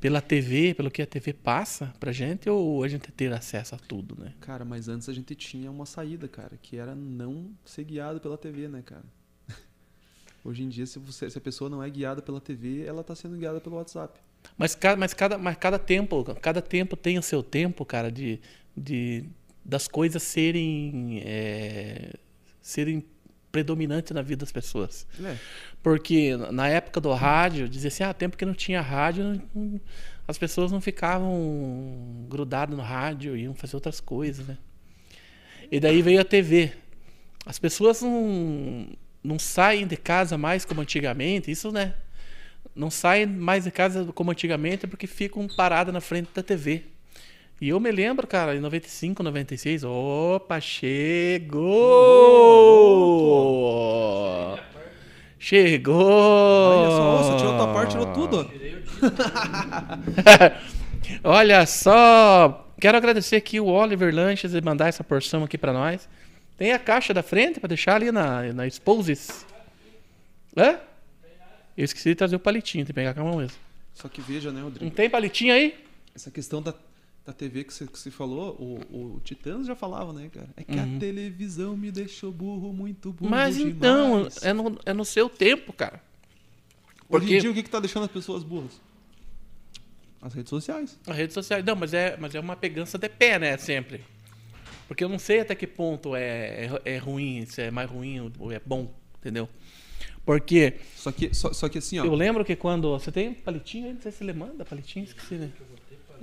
pela 0.00 0.20
TV, 0.22 0.72
pelo 0.74 0.90
que 0.90 1.02
a 1.02 1.06
TV 1.06 1.34
passa 1.34 1.92
pra 2.00 2.10
gente, 2.10 2.48
ou 2.48 2.82
a 2.82 2.88
gente 2.88 3.12
ter 3.12 3.32
acesso 3.32 3.74
a 3.74 3.78
tudo, 3.78 4.16
né? 4.18 4.32
Cara, 4.40 4.64
mas 4.64 4.88
antes 4.88 5.08
a 5.08 5.12
gente 5.12 5.34
tinha 5.34 5.70
uma 5.70 5.84
saída, 5.84 6.26
cara, 6.26 6.58
que 6.60 6.78
era 6.78 6.94
não 6.94 7.50
ser 7.64 7.84
guiado 7.84 8.18
pela 8.18 8.38
TV, 8.38 8.66
né, 8.66 8.82
cara? 8.82 9.04
Hoje 10.42 10.62
em 10.62 10.68
dia, 10.70 10.86
se, 10.86 10.98
você, 10.98 11.28
se 11.28 11.36
a 11.36 11.40
pessoa 11.40 11.68
não 11.68 11.82
é 11.82 11.90
guiada 11.90 12.22
pela 12.22 12.40
TV, 12.40 12.84
ela 12.84 13.02
está 13.02 13.14
sendo 13.14 13.36
guiada 13.36 13.60
pelo 13.60 13.76
WhatsApp. 13.76 14.18
Mas, 14.56 14.76
mas, 14.98 15.12
cada, 15.12 15.36
mas 15.36 15.56
cada 15.56 15.78
tempo, 15.78 16.24
cada 16.40 16.62
tempo 16.62 16.96
tem 16.96 17.18
o 17.18 17.22
seu 17.22 17.42
tempo, 17.42 17.84
cara, 17.84 18.10
de, 18.10 18.40
de 18.74 19.26
das 19.62 19.86
coisas 19.86 20.22
serem 20.22 21.20
é, 21.22 22.14
serem 22.62 23.04
predominantes 23.50 24.12
na 24.12 24.22
vida 24.22 24.40
das 24.40 24.52
pessoas. 24.52 25.06
É. 25.22 25.36
Porque 25.82 26.36
na 26.50 26.68
época 26.68 27.00
do 27.00 27.12
rádio, 27.12 27.68
dizia 27.68 27.88
assim, 27.88 28.02
ah, 28.02 28.14
tempo 28.14 28.36
que 28.36 28.44
não 28.44 28.54
tinha 28.54 28.80
rádio, 28.80 29.42
não, 29.54 29.80
as 30.26 30.38
pessoas 30.38 30.70
não 30.70 30.80
ficavam 30.80 32.26
grudadas 32.28 32.76
no 32.76 32.82
rádio, 32.82 33.36
iam 33.36 33.54
fazer 33.54 33.76
outras 33.76 34.00
coisas, 34.00 34.46
né? 34.46 34.56
E 35.70 35.78
daí 35.78 36.02
veio 36.02 36.20
a 36.20 36.24
TV. 36.24 36.72
As 37.46 37.58
pessoas 37.58 38.02
não, 38.02 38.88
não 39.22 39.38
saem 39.38 39.86
de 39.86 39.96
casa 39.96 40.36
mais 40.36 40.64
como 40.64 40.80
antigamente, 40.80 41.50
isso, 41.50 41.70
né? 41.72 41.94
Não 42.74 42.90
saem 42.90 43.26
mais 43.26 43.64
de 43.64 43.70
casa 43.70 44.04
como 44.12 44.30
antigamente 44.30 44.86
porque 44.86 45.06
ficam 45.06 45.48
paradas 45.48 45.92
na 45.92 46.00
frente 46.00 46.30
da 46.34 46.42
TV. 46.42 46.84
E 47.60 47.68
eu 47.68 47.78
me 47.78 47.92
lembro, 47.92 48.26
cara, 48.26 48.56
em 48.56 48.60
95, 48.60 49.22
96, 49.22 49.84
opa, 49.84 50.58
chegou! 50.62 51.68
Chegou! 55.38 55.94
Olha 55.94 56.90
só, 56.90 57.22
você 57.22 57.36
tirou 57.36 57.56
tua 57.58 57.70
parte, 57.74 57.90
tirou 57.90 58.06
tudo. 58.14 58.50
Olha 61.22 61.66
só, 61.66 62.72
quero 62.80 62.96
agradecer 62.96 63.36
aqui 63.36 63.60
o 63.60 63.66
Oliver 63.66 64.14
Lanches 64.14 64.54
e 64.54 64.60
mandar 64.62 64.88
essa 64.88 65.04
porção 65.04 65.44
aqui 65.44 65.58
para 65.58 65.74
nós. 65.74 66.08
Tem 66.56 66.72
a 66.72 66.78
caixa 66.78 67.12
da 67.12 67.22
frente 67.22 67.60
para 67.60 67.68
deixar 67.68 67.96
ali 67.96 68.10
na, 68.10 68.54
na 68.54 68.66
Exposes. 68.66 69.44
Hã? 70.56 70.80
Eu 71.76 71.84
esqueci 71.84 72.08
de 72.08 72.14
trazer 72.14 72.36
o 72.36 72.40
palitinho, 72.40 72.86
tem 72.86 72.94
que 72.94 72.94
pegar 72.94 73.12
com 73.12 73.20
a 73.20 73.24
mão 73.24 73.36
mesmo. 73.36 73.58
Só 73.92 74.08
que 74.08 74.22
veja, 74.22 74.50
né, 74.50 74.62
Rodrigo? 74.62 74.86
Não 74.86 74.90
tem 74.90 75.10
palitinho 75.10 75.52
aí? 75.52 75.74
Essa 76.14 76.30
questão 76.30 76.62
da 76.62 76.74
da 77.30 77.32
TV 77.32 77.64
que 77.64 77.72
você, 77.72 77.86
que 77.86 77.98
você 77.98 78.10
falou, 78.10 78.56
o, 78.58 79.14
o 79.16 79.20
Titãs 79.20 79.66
já 79.66 79.74
falava, 79.74 80.12
né, 80.12 80.28
cara? 80.32 80.48
É 80.56 80.64
que 80.64 80.76
uhum. 80.76 80.96
a 80.96 81.00
televisão 81.00 81.76
me 81.76 81.90
deixou 81.90 82.32
burro, 82.32 82.72
muito 82.72 83.12
burro. 83.12 83.30
Mas 83.30 83.56
demais. 83.56 83.76
então, 83.76 84.28
é 84.42 84.52
no, 84.52 84.78
é 84.84 84.92
no 84.92 85.04
seu 85.04 85.28
tempo, 85.28 85.72
cara. 85.72 86.02
Porque... 87.08 87.26
Hoje 87.26 87.36
em 87.36 87.40
dia, 87.40 87.50
o 87.50 87.54
que, 87.54 87.62
que 87.62 87.70
tá 87.70 87.80
deixando 87.80 88.04
as 88.04 88.10
pessoas 88.10 88.42
burras? 88.42 88.80
As 90.20 90.34
redes 90.34 90.50
sociais. 90.50 90.98
As 91.06 91.16
redes 91.16 91.34
sociais. 91.34 91.64
Não, 91.64 91.74
mas 91.74 91.94
é, 91.94 92.16
mas 92.18 92.34
é 92.34 92.40
uma 92.40 92.56
pegança 92.56 92.98
de 92.98 93.08
pé, 93.08 93.38
né? 93.38 93.56
Sempre. 93.56 94.04
Porque 94.86 95.02
eu 95.02 95.08
não 95.08 95.18
sei 95.18 95.40
até 95.40 95.54
que 95.54 95.66
ponto 95.66 96.14
é, 96.16 96.66
é, 96.84 96.94
é 96.96 96.98
ruim, 96.98 97.46
se 97.46 97.62
é 97.62 97.70
mais 97.70 97.88
ruim 97.88 98.32
ou 98.38 98.52
é 98.52 98.60
bom, 98.64 98.92
entendeu? 99.18 99.48
Porque. 100.26 100.74
Só 100.96 101.10
que, 101.10 101.32
só, 101.32 101.52
só 101.52 101.68
que 101.68 101.78
assim, 101.78 101.98
ó. 102.00 102.04
Eu 102.04 102.14
lembro 102.14 102.44
que 102.44 102.54
quando. 102.54 102.90
Você 102.98 103.10
tem 103.10 103.32
palitinho 103.32 103.86
aí? 103.86 103.94
Não 103.94 104.02
sei 104.02 104.12
se 104.12 104.22
ele 104.22 104.32
manda 104.32 104.64
palitinho, 104.64 105.04
esqueci, 105.04 105.36
né? 105.36 105.50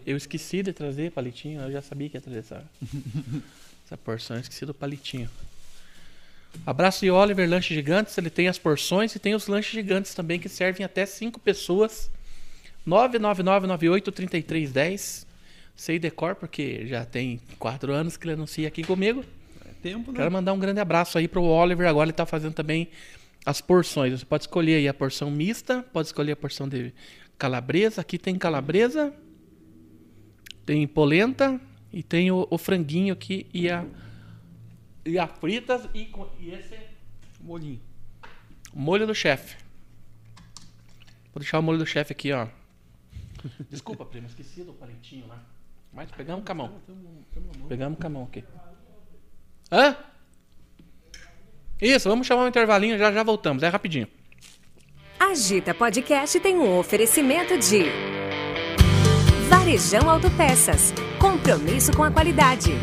Eu 0.08 0.16
esqueci 0.16 0.64
de 0.64 0.72
trazer 0.72 1.12
palitinho, 1.12 1.60
eu 1.60 1.70
já 1.70 1.82
sabia 1.82 2.08
que 2.08 2.16
ia 2.16 2.22
trazer 2.22 2.40
essa, 2.40 2.64
essa 3.86 3.98
porção, 3.98 4.38
eu 4.38 4.42
esqueci 4.42 4.66
do 4.66 4.74
palitinho. 4.74 5.30
Abraço 6.66 7.02
de 7.02 7.12
Oliver 7.12 7.50
Lanches 7.50 7.76
Gigantes, 7.76 8.18
ele 8.18 8.30
tem 8.30 8.48
as 8.48 8.58
porções 8.58 9.14
e 9.14 9.20
tem 9.20 9.36
os 9.36 9.48
lanches 9.48 9.74
gigantes 9.74 10.14
também 10.14 10.40
que 10.40 10.48
servem 10.48 10.86
até 10.86 11.06
5 11.06 11.38
pessoas. 11.42 12.10
999983310. 12.88 15.28
Sei 15.76 16.00
decor 16.00 16.36
porque 16.36 16.88
já 16.88 17.04
tem 17.04 17.42
4 17.60 17.92
anos 17.92 18.16
que 18.16 18.26
ele 18.26 18.36
anuncia 18.36 18.66
aqui 18.66 18.84
comigo. 18.84 19.26
É 19.66 19.72
tempo, 19.84 20.14
né? 20.14 20.20
Quero 20.20 20.32
mandar 20.32 20.54
um 20.54 20.60
grande 20.60 20.80
abraço 20.80 21.18
aí 21.18 21.28
pro 21.28 21.44
Oliver, 21.44 21.86
agora 21.86 22.06
ele 22.06 22.12
está 22.12 22.26
fazendo 22.26 22.54
também 22.54 22.88
as 23.46 23.60
porções. 23.60 24.18
Você 24.18 24.26
pode 24.26 24.44
escolher 24.44 24.76
aí 24.76 24.88
a 24.88 24.94
porção 24.94 25.30
mista, 25.30 25.86
pode 25.92 26.08
escolher 26.08 26.32
a 26.32 26.38
porção 26.38 26.66
de 26.66 26.94
calabresa. 27.38 28.00
Aqui 28.00 28.18
tem 28.18 28.38
calabresa, 28.38 29.14
tem 30.68 30.86
polenta 30.86 31.60
e 31.94 32.04
tem 32.04 32.30
o, 32.30 32.46
o 32.52 32.58
franguinho 32.58 33.14
aqui 33.14 33.48
e 33.54 33.70
a, 33.70 33.86
e 35.06 35.18
a 35.18 35.26
fritas 35.26 35.88
e, 35.96 36.12
e 36.40 36.52
esse 36.52 36.78
molhinho. 37.40 37.80
Molho 38.74 39.08
do 39.08 39.16
chefe. 39.16 39.56
Vou 41.34 41.40
deixar 41.40 41.60
o 41.60 41.64
molho 41.64 41.80
do 41.80 41.86
chefe 41.86 42.12
aqui, 42.12 42.34
ó. 42.34 42.50
Desculpa, 43.72 44.06
primo, 44.06 44.28
esqueci 44.28 44.62
do 44.62 44.74
palitinho 44.74 45.26
lá. 45.28 45.42
Mas 45.94 46.12
pegamos 46.12 46.44
com 46.44 46.52
a 46.52 46.56
mão. 46.56 46.82
Pegamos 47.70 47.98
com 47.98 48.06
a 48.06 48.10
mão 48.10 48.24
aqui. 48.26 48.44
Hã? 49.72 49.96
Isso, 51.82 52.10
vamos 52.10 52.28
chamar 52.28 52.44
um 52.44 52.48
intervalinho, 52.50 52.98
já 52.98 53.10
já 53.10 53.24
voltamos, 53.24 53.64
é 53.64 53.70
rapidinho. 53.70 54.08
Agita 55.18 55.74
Podcast 55.74 56.38
tem 56.42 56.58
um 56.58 56.78
oferecimento 56.78 57.58
de 57.58 58.27
Varejão 59.48 60.10
Autopeças. 60.10 60.94
Compromisso 61.20 61.92
com 61.94 62.04
a 62.04 62.12
qualidade. 62.12 62.74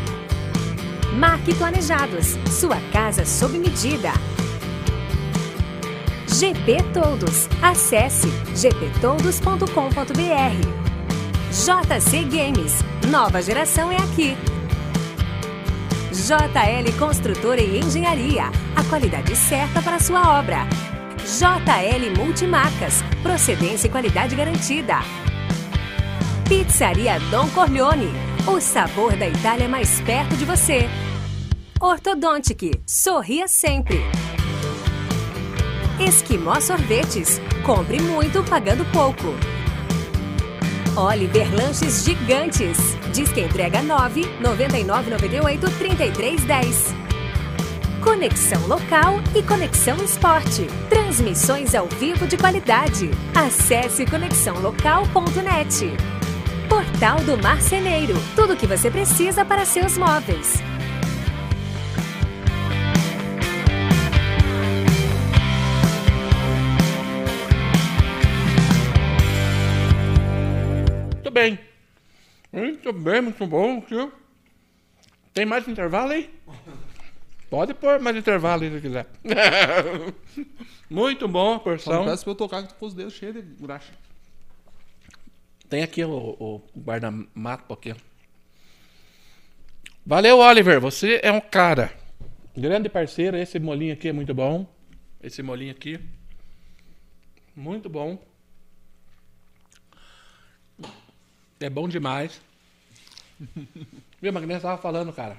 Marque 1.17 1.53
Planejados. 1.53 2.37
Sua 2.49 2.77
casa 2.91 3.23
sob 3.25 3.57
medida. 3.57 4.11
GP 6.27 6.77
Todos. 6.93 7.47
Acesse 7.61 8.27
gptodos.com.br. 8.55 9.65
JC 11.51 12.23
Games. 12.23 12.79
Nova 13.09 13.41
geração 13.41 13.91
é 13.91 13.97
aqui. 13.97 14.35
JL 16.11 16.97
Construtora 16.97 17.61
e 17.61 17.79
Engenharia. 17.79 18.45
A 18.75 18.83
qualidade 18.85 19.35
certa 19.35 19.81
para 19.81 19.99
sua 19.99 20.39
obra. 20.39 20.67
JL 21.17 22.17
Multimarcas. 22.17 23.03
Procedência 23.21 23.87
e 23.87 23.91
qualidade 23.91 24.35
garantida. 24.35 24.99
Pizzaria 26.47 27.19
Dom 27.31 27.49
Corleone. 27.49 28.11
O 28.45 28.59
sabor 28.59 29.15
da 29.15 29.27
Itália 29.27 29.67
mais 29.67 29.99
perto 30.01 30.37
de 30.37 30.45
você. 30.45 30.87
Ortodontic. 31.81 32.79
Sorria 32.85 33.47
sempre. 33.47 33.99
Esquimó 35.99 36.59
Sorvetes. 36.59 37.41
Compre 37.65 37.99
muito 37.99 38.43
pagando 38.43 38.85
pouco. 38.91 39.33
Oliver 40.95 41.51
Lanches 41.51 42.05
Gigantes. 42.05 42.77
Diz 43.11 43.31
que 43.31 43.41
entrega 43.41 43.81
9 43.81 44.23
99 44.39 45.09
98 45.09 45.71
33 45.79 46.43
10. 46.43 46.95
Conexão 48.03 48.67
Local 48.67 49.15
e 49.35 49.41
Conexão 49.41 49.97
Esporte. 49.97 50.67
Transmissões 50.89 51.73
ao 51.73 51.87
vivo 51.87 52.27
de 52.27 52.37
qualidade. 52.37 53.09
Acesse 53.33 54.05
conexãolocal.net. 54.05 56.14
Portal 56.75 57.23
do 57.23 57.41
Marceneiro. 57.41 58.15
Tudo 58.35 58.51
o 58.51 58.57
que 58.57 58.67
você 58.67 58.91
precisa 58.91 59.45
para 59.45 59.63
seus 59.63 59.97
móveis. 59.97 60.55
Muito 71.13 71.31
bem. 71.31 71.59
Muito 72.51 72.91
bem, 72.91 73.21
muito 73.21 73.47
bom, 73.47 73.79
tio. 73.79 74.11
Tem 75.33 75.45
mais 75.45 75.65
intervalo 75.69 76.11
aí? 76.11 76.29
Pode 77.49 77.73
pôr 77.73 78.01
mais 78.01 78.17
intervalo 78.17 78.63
aí 78.63 78.71
se 78.71 78.81
quiser. 78.81 79.07
muito 80.91 81.25
bom 81.25 81.53
a 81.53 81.53
Só 81.53 81.55
não 81.55 81.59
porção. 81.63 82.05
peço 82.05 82.23
pra 82.25 82.31
eu 82.31 82.35
tocar 82.35 82.63
que 82.63 82.73
tu 82.73 82.75
com 82.75 82.85
os 82.85 82.93
dedos 82.93 83.13
cheios 83.13 83.35
de 83.35 83.41
graxa. 83.63 83.93
Tem 85.75 85.83
aqui 85.83 86.05
o, 86.05 86.09
o 86.39 86.61
guarda-mapo 86.79 87.73
aqui. 87.73 87.93
Valeu, 90.05 90.37
Oliver. 90.37 90.79
Você 90.79 91.19
é 91.21 91.29
um 91.29 91.41
cara. 91.41 91.93
Grande 92.55 92.87
parceiro. 92.87 93.35
Esse 93.35 93.59
molinho 93.59 93.91
aqui 93.91 94.07
é 94.07 94.13
muito 94.13 94.33
bom. 94.33 94.65
Esse 95.21 95.43
molinho 95.43 95.71
aqui. 95.71 95.99
Muito 97.53 97.89
bom. 97.89 98.17
É 101.59 101.69
bom 101.69 101.89
demais. 101.89 102.39
Viu, 104.21 104.31
Magnésia 104.31 104.59
estava 104.59 104.81
falando, 104.81 105.11
cara. 105.11 105.37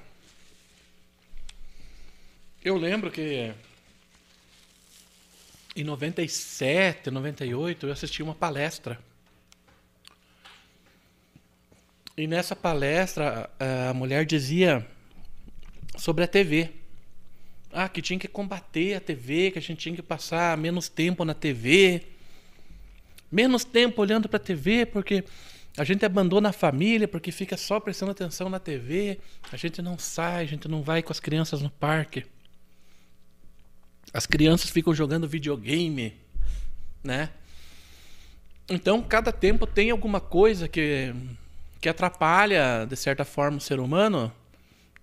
Eu 2.63 2.77
lembro 2.77 3.09
que 3.09 3.55
em 5.75 5.83
97, 5.83 7.09
98, 7.09 7.87
eu 7.87 7.91
assisti 7.91 8.21
uma 8.21 8.35
palestra. 8.35 9.06
E 12.17 12.25
nessa 12.25 12.55
palestra, 12.55 13.47
a 13.59 13.93
mulher 13.93 14.25
dizia 14.25 14.83
sobre 15.95 16.23
a 16.23 16.27
TV. 16.27 16.71
Ah, 17.71 17.87
que 17.87 18.01
tinha 18.01 18.17
que 18.17 18.27
combater 18.27 18.95
a 18.95 18.99
TV, 18.99 19.51
que 19.51 19.59
a 19.59 19.61
gente 19.61 19.77
tinha 19.77 19.95
que 19.95 20.01
passar 20.01 20.57
menos 20.57 20.89
tempo 20.89 21.23
na 21.23 21.35
TV. 21.35 22.07
Menos 23.31 23.63
tempo 23.63 24.01
olhando 24.01 24.27
para 24.27 24.37
a 24.37 24.39
TV, 24.39 24.87
porque 24.87 25.23
a 25.77 25.83
gente 25.83 26.03
abandona 26.03 26.49
a 26.49 26.51
família, 26.53 27.07
porque 27.07 27.31
fica 27.31 27.55
só 27.55 27.79
prestando 27.79 28.13
atenção 28.13 28.49
na 28.49 28.57
TV. 28.57 29.19
A 29.51 29.55
gente 29.55 29.79
não 29.79 29.99
sai, 29.99 30.41
a 30.41 30.47
gente 30.47 30.67
não 30.67 30.81
vai 30.81 31.03
com 31.03 31.11
as 31.11 31.19
crianças 31.19 31.61
no 31.61 31.69
parque. 31.69 32.25
As 34.11 34.25
crianças 34.25 34.71
ficam 34.71 34.91
jogando 34.91 35.27
videogame, 35.27 36.15
né? 37.03 37.29
Então, 38.67 39.03
cada 39.03 39.31
tempo 39.31 39.67
tem 39.67 39.91
alguma 39.91 40.19
coisa 40.19 40.67
que, 40.67 41.13
que 41.79 41.87
atrapalha, 41.89 42.85
de 42.89 42.95
certa 42.95 43.23
forma, 43.25 43.57
o 43.57 43.61
ser 43.61 43.79
humano. 43.79 44.31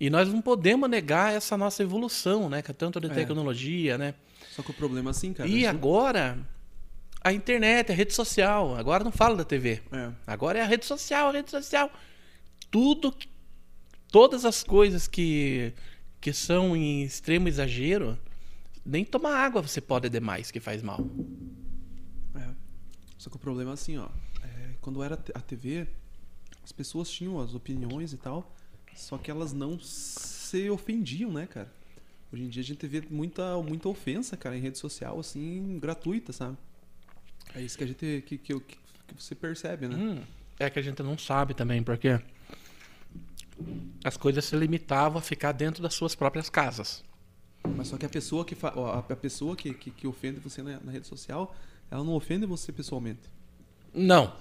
E 0.01 0.11
nós 0.11 0.29
não 0.33 0.43
podemos 0.43 0.89
negar 0.91 1.33
essa 1.33 1.57
nossa 1.57 1.83
evolução, 1.83 2.49
né? 2.49 2.61
Que 2.63 2.71
é 2.71 2.75
tanto 2.75 3.01
de 3.01 3.07
É. 3.07 3.15
tecnologia, 3.15 3.97
né? 3.97 4.15
Só 4.51 4.63
que 4.63 4.71
o 4.71 4.75
problema 4.75 5.11
é 5.11 5.13
assim, 5.13 5.33
cara. 5.33 5.49
E 5.49 5.67
agora, 5.67 6.39
a 7.23 7.33
internet, 7.33 7.91
a 7.93 7.95
rede 7.95 8.13
social. 8.13 8.75
Agora 8.77 9.05
não 9.05 9.13
fala 9.13 9.37
da 9.37 9.45
TV. 9.45 9.81
É. 9.93 10.11
Agora 10.27 10.59
é 10.59 10.63
a 10.63 10.67
rede 10.67 10.85
social, 10.85 11.29
a 11.29 11.33
rede 11.33 11.51
social. 11.51 11.91
Tudo, 12.71 13.15
todas 14.11 14.45
as 14.45 14.63
coisas 14.65 15.07
que, 15.07 15.73
que 16.21 16.33
são 16.33 16.77
em 16.77 17.03
extremo 17.05 17.47
exagero, 17.49 18.19
nem 18.85 19.05
tomar 19.05 19.37
água 19.39 19.63
você 19.63 19.81
pode 19.81 20.09
demais, 20.09 20.51
que 20.51 20.59
faz 20.61 20.83
mal. 20.83 21.01
É. 22.35 22.49
Só 23.17 23.31
que 23.31 23.37
o 23.37 23.39
problema 23.39 23.71
é 23.71 23.75
assim, 23.75 23.97
ó. 23.97 24.09
é, 24.43 24.71
quando 24.81 25.03
era 25.03 25.15
a 25.35 25.41
TV, 25.41 25.87
as 26.65 26.73
pessoas 26.73 27.11
tinham 27.11 27.39
as 27.39 27.55
opiniões 27.55 28.13
e 28.13 28.17
tal, 28.17 28.51
só 28.95 29.19
que 29.19 29.31
elas 29.31 29.53
não 29.53 29.79
se 29.79 30.71
ofendiam, 30.71 31.31
né, 31.31 31.47
cara? 31.47 31.71
Hoje 32.33 32.43
em 32.43 32.49
dia 32.49 32.63
a 32.63 32.65
gente 32.65 32.87
vê 32.87 33.03
muita, 33.11 33.57
muita 33.63 33.89
ofensa, 33.89 34.37
cara, 34.37 34.57
em 34.57 34.61
rede 34.61 34.79
social, 34.79 35.21
assim, 35.21 35.79
gratuita, 35.79 36.33
sabe? 36.33 36.57
É 37.55 37.61
isso 37.61 37.77
que 37.77 37.85
a 37.85 37.87
gente. 37.87 38.23
que, 38.27 38.39
que, 38.39 38.61
que, 38.61 38.79
você 39.17 39.35
percebe, 39.35 39.87
né? 39.87 39.95
Hum, 39.95 40.23
é 40.59 40.69
que 40.71 40.79
a 40.79 40.83
gente 40.83 41.03
não 41.03 41.17
sabe 41.17 41.55
também, 41.55 41.83
porque 41.83 42.21
as 44.03 44.17
coisas 44.17 44.45
se 44.45 44.57
limitavam 44.57 45.19
a 45.19 45.23
ficar 45.23 45.53
dentro 45.53 45.83
das 45.83 45.95
suas 45.95 46.15
próprias 46.15 46.49
casas. 46.49 47.05
Mas 47.77 47.89
só 47.89 47.97
que 47.97 48.05
a 48.05 48.09
pessoa 48.09 48.45
que, 48.45 48.55
fa... 48.55 48.69
a 48.69 49.17
pessoa 49.17 49.55
que, 49.55 49.73
que, 49.73 49.91
que 49.91 50.07
ofende 50.07 50.41
você 50.41 50.63
na, 50.63 50.81
na 50.81 50.93
rede 50.93 51.07
social, 51.07 51.55
ela 51.91 52.03
não 52.03 52.15
ofende 52.15 52.47
você 52.47 52.73
pessoalmente. 52.73 53.23
Não. 53.93 54.35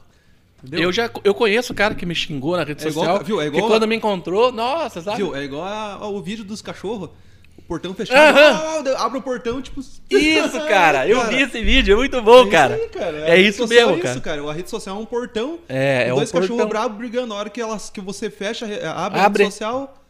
Entendeu? 0.63 0.83
Eu 0.87 0.93
já 0.93 1.09
eu 1.23 1.33
conheço 1.33 1.73
o 1.73 1.75
cara 1.75 1.93
que 1.93 2.05
me 2.05 2.15
xingou 2.15 2.55
na 2.55 2.63
rede 2.63 2.85
É 2.85 2.89
igual- 2.89 3.05
social. 3.05 3.23
viu? 3.25 3.41
É 3.41 3.49
que 3.49 3.57
igual- 3.57 3.69
quando 3.71 3.87
me 3.87 3.95
encontrou, 3.95 4.51
nossa, 4.51 5.01
sabe? 5.01 5.17
Viu? 5.17 5.35
É 5.35 5.43
igual 5.43 5.63
a- 5.63 5.93
ao 5.95 6.21
vídeo 6.21 6.43
dos 6.45 6.61
cachorros. 6.61 7.09
O 7.57 7.61
portão 7.61 7.93
fechado. 7.93 8.37
Ah, 8.37 9.05
abre 9.05 9.19
o 9.19 9.21
portão, 9.21 9.61
tipo. 9.61 9.79
Isso, 9.79 10.59
cara. 10.67 11.07
Eu 11.07 11.17
Cara, 11.17 11.29
vi 11.29 11.43
esse 11.43 11.63
vídeo, 11.63 11.93
é 11.93 11.95
muito 11.97 12.19
bom, 12.21 12.47
é 12.47 12.49
cara. 12.49 12.75
Aí, 12.75 12.89
cara. 12.89 13.17
É 13.29 13.35
rede 13.35 13.49
isso 13.49 13.67
mesmo, 13.67 13.91
é 13.91 13.97
cara. 13.99 14.11
isso, 14.11 14.21
cara. 14.21 14.49
A 14.49 14.53
rede 14.53 14.69
social 14.69 14.97
é 14.97 14.99
um 14.99 15.05
portão. 15.05 15.59
É, 15.69 16.07
é 16.07 16.09
dois 16.09 16.29
um 16.29 16.31
cachorros 16.33 16.47
portão. 16.49 16.67
bravos 16.69 16.97
brigando. 16.97 17.27
Na 17.27 17.35
hora 17.35 17.49
que, 17.49 17.61
elas, 17.61 17.89
que 17.89 18.01
você 18.01 18.29
fecha, 18.29 18.65
abre, 18.65 18.85
abre 18.87 19.19
Abre. 19.19 19.43
a 19.43 19.45
rede 19.45 19.53
social 19.53 20.03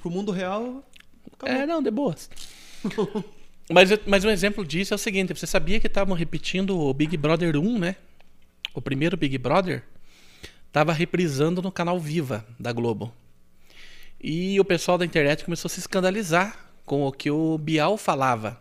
pro 0.00 0.10
mundo 0.10 0.30
real. 0.32 0.82
acabou. 1.38 1.56
É, 1.62 1.66
não, 1.66 1.82
de 1.82 1.90
boas. 1.90 2.28
mas, 3.70 3.90
mas 4.06 4.24
um 4.24 4.30
exemplo 4.30 4.64
disso 4.64 4.94
é 4.94 4.96
o 4.96 4.98
seguinte: 4.98 5.34
você 5.34 5.46
sabia 5.46 5.80
que 5.80 5.86
estavam 5.86 6.14
repetindo 6.14 6.78
o 6.78 6.92
Big 6.94 7.16
Brother 7.16 7.56
1, 7.56 7.78
né? 7.78 7.96
O 8.76 8.82
primeiro 8.82 9.16
Big 9.16 9.38
Brother 9.38 9.82
tava 10.70 10.92
reprisando 10.92 11.62
no 11.62 11.72
canal 11.72 11.98
Viva 11.98 12.46
da 12.60 12.74
Globo. 12.74 13.10
E 14.20 14.60
o 14.60 14.64
pessoal 14.66 14.98
da 14.98 15.06
internet 15.06 15.46
começou 15.46 15.66
a 15.66 15.70
se 15.70 15.80
escandalizar 15.80 16.70
com 16.84 17.06
o 17.06 17.10
que 17.10 17.30
o 17.30 17.56
Bial 17.56 17.96
falava. 17.96 18.60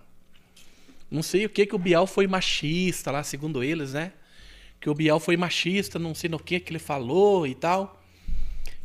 Não 1.11 1.21
sei 1.21 1.45
o 1.45 1.49
que 1.49 1.65
que 1.65 1.75
o 1.75 1.77
Bial 1.77 2.07
foi 2.07 2.27
machista 2.27 3.11
lá, 3.11 3.23
segundo 3.23 3.61
eles, 3.61 3.91
né? 3.91 4.13
Que 4.79 4.89
o 4.89 4.93
Bial 4.93 5.19
foi 5.19 5.35
machista, 5.35 5.99
não 5.99 6.15
sei 6.15 6.29
no 6.29 6.39
que 6.39 6.61
que 6.61 6.71
ele 6.71 6.79
falou 6.79 7.45
e 7.45 7.53
tal. 7.53 8.01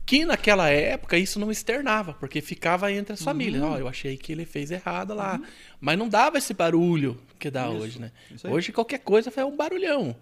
Que 0.05 0.25
naquela 0.25 0.69
época 0.69 1.17
isso 1.17 1.39
não 1.39 1.53
externava, 1.53 2.13
porque 2.15 2.41
ficava 2.41 2.93
entre 2.93 3.13
as 3.13 3.23
famílias. 3.23 3.63
Ó, 3.63 3.79
eu 3.79 3.87
achei 3.87 4.17
que 4.17 4.33
ele 4.33 4.45
fez 4.45 4.73
errado 4.73 5.15
lá. 5.15 5.41
Mas 5.81 5.97
não 5.97 6.09
dava 6.09 6.39
esse 6.39 6.53
barulho 6.53 7.23
que 7.39 7.53
dá 7.53 7.69
Isso, 7.69 7.77
hoje, 7.77 8.01
né? 8.01 8.11
Hoje 8.43 8.73
qualquer 8.73 8.99
coisa 8.99 9.31
foi 9.31 9.45
um 9.45 9.57
barulhão. 9.57 10.17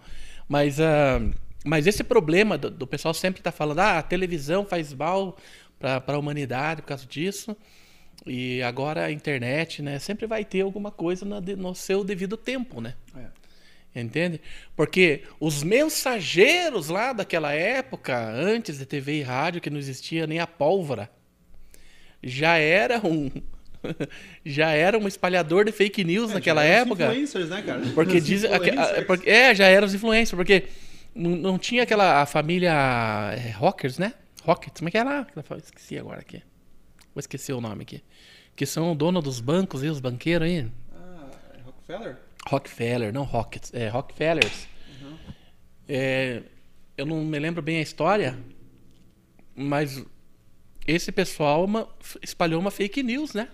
Mas, 0.49 0.81
ah, 0.81 1.21
mas 1.65 1.87
esse 1.87 2.03
problema 2.03 2.57
do, 2.57 2.71
do 2.71 2.87
pessoal 2.87 3.13
sempre 3.13 3.43
tá 3.43 3.53
falando, 3.53 3.81
ah, 3.81 3.99
a 3.99 4.03
televisão 4.03 4.65
faz 4.65 4.93
mal 4.95 5.37
para 5.79 6.03
a 6.07 6.19
humanidade 6.19 6.83
por 6.83 6.89
causa 6.89 7.07
disso. 7.07 7.57
E 8.27 8.63
agora 8.63 9.05
a 9.05 9.13
internet, 9.13 9.81
né? 9.83 9.99
Sempre 9.99 10.27
vai 10.27 10.45
ter 10.45 10.63
alguma 10.63 10.91
coisa 10.91 11.25
na 11.25 11.41
no 11.41 11.75
seu 11.75 12.03
devido 12.03 12.37
tempo, 12.37 12.81
né? 12.81 12.95
É. 13.17 14.01
Entende? 14.01 14.41
Porque 14.77 15.25
os 15.41 15.63
mensageiros 15.63 16.89
lá 16.89 17.13
daquela 17.13 17.53
época, 17.53 18.17
antes 18.31 18.79
de 18.79 18.87
TV 18.87 19.21
e 19.21 19.23
rádio, 19.23 19.61
que 19.61 19.71
não 19.71 19.79
existia 19.79 20.27
nem 20.27 20.39
a 20.41 20.47
pólvora, 20.47 21.11
já 22.23 22.57
era 22.57 23.01
um 23.05 23.31
já 24.45 24.71
era 24.71 24.99
um 24.99 25.07
espalhador 25.09 25.65
de 25.65 25.73
fake 25.73 26.03
news 26.05 26.33
naquela 26.33 26.63
Já 26.63 26.69
época. 26.69 27.05
influencers, 27.07 27.49
né, 27.51 27.63
cara? 27.63 27.83
Porque 27.95 28.17
Os 28.19 28.25
diz, 28.25 28.45
aque- 28.45 28.71
a- 28.71 28.75
influencers. 28.75 29.07
porque- 29.07 29.31
é, 29.31 29.55
já 29.55 29.67
eram 29.67 29.87
os 29.87 29.95
influencers, 29.95 30.37
porque 30.37 30.65
não, 31.15 31.31
não 31.37 31.59
tinha 31.59 31.83
aquela 31.83 32.23
a 32.23 32.27
família 32.27 32.73
é, 33.37 33.51
Rockers, 33.51 33.99
né? 33.99 34.15
Rockets, 34.43 34.79
como 34.81 34.89
é 34.89 34.91
que 34.91 34.99
era? 34.99 35.27
Esqueci 35.63 35.99
agora 35.99 36.21
aqui. 36.21 36.39
Vou 37.15 37.21
esquecer 37.21 37.53
o 37.53 37.61
nome 37.61 37.83
aqui. 37.83 38.03
Que 38.57 38.65
são 38.67 38.93
o 38.93 38.95
dono 38.95 39.21
dos 39.23 39.41
bancos 39.41 39.83
e 39.85 39.89
os 39.89 40.01
banqueiros 40.01 40.47
aí. 40.49 40.67
Ah, 40.93 41.29
é 41.57 41.61
Rockefeller? 41.63 42.17
Rockefeller, 42.49 43.13
não 43.13 43.25
Rockets, 43.25 43.73
é 43.75 43.89
Rockefellers. 43.89 44.67
É, 45.89 46.43
eu 46.97 47.07
não 47.07 47.25
me 47.25 47.39
lembro 47.39 47.63
bem 47.63 47.79
a 47.79 47.83
história, 47.83 48.39
mas 49.55 50.05
esse 50.87 51.11
pessoal 51.13 51.65
uma- 51.65 51.89
espalhou 52.23 52.61
uma 52.61 52.71
fake 52.71 53.03
news, 53.03 53.33
né? 53.35 53.49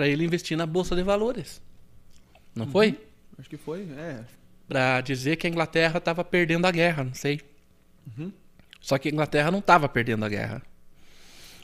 Pra 0.00 0.08
ele 0.08 0.24
investir 0.24 0.56
na 0.56 0.64
bolsa 0.64 0.96
de 0.96 1.02
valores. 1.02 1.60
Não 2.54 2.66
foi? 2.66 2.98
Acho 3.38 3.50
que 3.50 3.58
foi, 3.58 3.82
é. 3.98 4.24
Pra 4.66 5.02
dizer 5.02 5.36
que 5.36 5.46
a 5.46 5.50
Inglaterra 5.50 5.98
estava 5.98 6.24
perdendo 6.24 6.64
a 6.66 6.70
guerra, 6.70 7.04
não 7.04 7.12
sei. 7.12 7.42
Só 8.80 8.96
que 8.96 9.10
a 9.10 9.12
Inglaterra 9.12 9.50
não 9.50 9.58
estava 9.58 9.90
perdendo 9.90 10.24
a 10.24 10.28
guerra. 10.30 10.62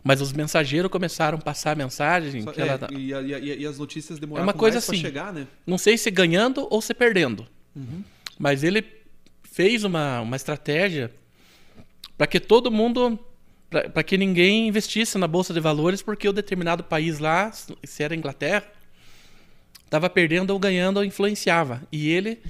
Mas 0.04 0.20
os 0.20 0.34
mensageiros 0.34 0.90
começaram 0.90 1.38
a 1.38 1.40
passar 1.40 1.70
a 1.70 1.74
mensagem 1.76 2.42
Só- 2.42 2.52
que 2.52 2.60
é, 2.60 2.66
ela 2.68 2.76
tá- 2.78 2.88
e, 2.92 3.10
e 3.14 3.62
e 3.62 3.66
as 3.66 3.78
notícias 3.78 4.18
demoraram 4.18 4.44
É 4.44 4.46
uma 4.46 4.52
coisa 4.52 4.74
mais 4.76 4.84
assim. 4.86 4.98
chegar, 5.00 5.32
né? 5.32 5.46
Não 5.66 5.78
sei 5.78 5.96
se 5.96 6.10
ganhando 6.10 6.68
ou 6.70 6.82
se 6.82 6.92
perdendo. 6.92 7.46
Mas 8.38 8.62
ele 8.62 8.84
fez 9.44 9.82
uma, 9.82 10.20
uma 10.20 10.36
estratégia 10.36 11.10
para 12.18 12.26
que 12.26 12.38
todo 12.38 12.70
mundo. 12.70 13.18
Para 13.70 14.02
que 14.02 14.16
ninguém 14.16 14.68
investisse 14.68 15.18
na 15.18 15.26
Bolsa 15.26 15.52
de 15.52 15.60
Valores, 15.60 16.00
porque 16.02 16.28
o 16.28 16.32
determinado 16.32 16.84
país 16.84 17.18
lá, 17.18 17.50
se 17.52 18.02
era 18.02 18.14
a 18.14 18.16
Inglaterra, 18.16 18.64
estava 19.84 20.08
perdendo 20.08 20.50
ou 20.50 20.58
ganhando 20.58 20.98
ou 20.98 21.04
influenciava. 21.04 21.82
E 21.90 22.08
ele, 22.08 22.40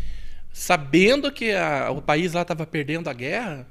sabendo 0.52 1.30
que 1.32 1.52
a- 1.52 1.90
o 1.90 2.02
país 2.02 2.32
lá 2.32 2.42
estava 2.42 2.66
perdendo 2.66 3.08
a 3.08 3.12
guerra, 3.12 3.66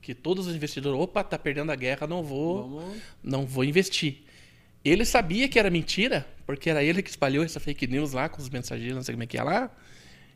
que 0.00 0.14
todos 0.14 0.46
os 0.46 0.54
investidores, 0.54 1.00
opa, 1.00 1.24
tá 1.24 1.38
perdendo 1.38 1.72
a 1.72 1.76
guerra, 1.76 2.06
não 2.06 2.22
vou 2.22 2.68
Vamos... 2.68 2.96
não 3.22 3.46
vou 3.46 3.64
investir. 3.64 4.22
Ele 4.84 5.04
sabia 5.04 5.48
que 5.48 5.58
era 5.58 5.70
mentira, 5.70 6.26
porque 6.46 6.68
era 6.68 6.84
ele 6.84 7.02
que 7.02 7.08
espalhou 7.08 7.42
essa 7.42 7.58
fake 7.58 7.86
news 7.86 8.12
lá 8.12 8.28
com 8.28 8.40
os 8.40 8.50
mensageiros, 8.50 8.94
não 8.96 9.02
sei 9.02 9.14
como 9.14 9.22
é 9.22 9.26
que 9.26 9.38
é 9.38 9.42
lá. 9.42 9.70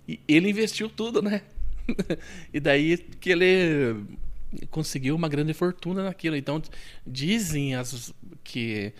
E 0.08 0.18
ele 0.26 0.48
investiu 0.48 0.88
tudo, 0.88 1.20
né? 1.20 1.42
e 2.52 2.58
daí 2.58 2.96
que 2.96 3.30
ele 3.30 3.96
conseguiu 4.70 5.14
uma 5.14 5.28
grande 5.28 5.52
fortuna 5.54 6.02
naquilo. 6.04 6.36
Então, 6.36 6.62
dizem 7.06 7.74
as, 7.74 8.12
que 8.44 8.92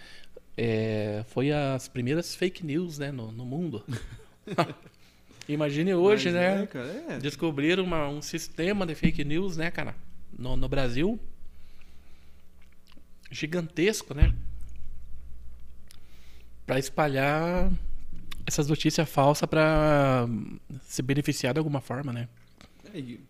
é, 0.56 1.24
foi 1.28 1.50
as 1.52 1.88
primeiras 1.88 2.34
fake 2.34 2.64
news 2.64 2.98
né, 2.98 3.10
no, 3.12 3.30
no 3.32 3.44
mundo. 3.44 3.84
Imagine 5.48 5.94
hoje, 5.94 6.26
Mas 6.26 6.34
né? 6.34 6.62
É, 6.62 6.66
cara, 6.66 6.86
é. 7.08 7.18
Descobriram 7.18 7.82
uma- 7.82 8.08
um 8.08 8.20
sistema 8.20 8.84
de 8.84 8.94
fake 8.94 9.24
news, 9.24 9.56
né, 9.56 9.70
cara? 9.70 9.94
No, 10.38 10.56
no 10.56 10.68
Brasil. 10.68 11.18
Gigantesco, 13.30 14.14
né? 14.14 14.34
Pra 16.66 16.78
espalhar 16.78 17.70
essas 18.46 18.68
notícias 18.68 19.08
falsas 19.08 19.48
pra 19.48 20.26
se 20.82 21.00
beneficiar 21.02 21.52
de 21.54 21.58
alguma 21.58 21.80
forma, 21.80 22.12
né? 22.12 22.28
É, 22.92 22.98
e, 22.98 23.20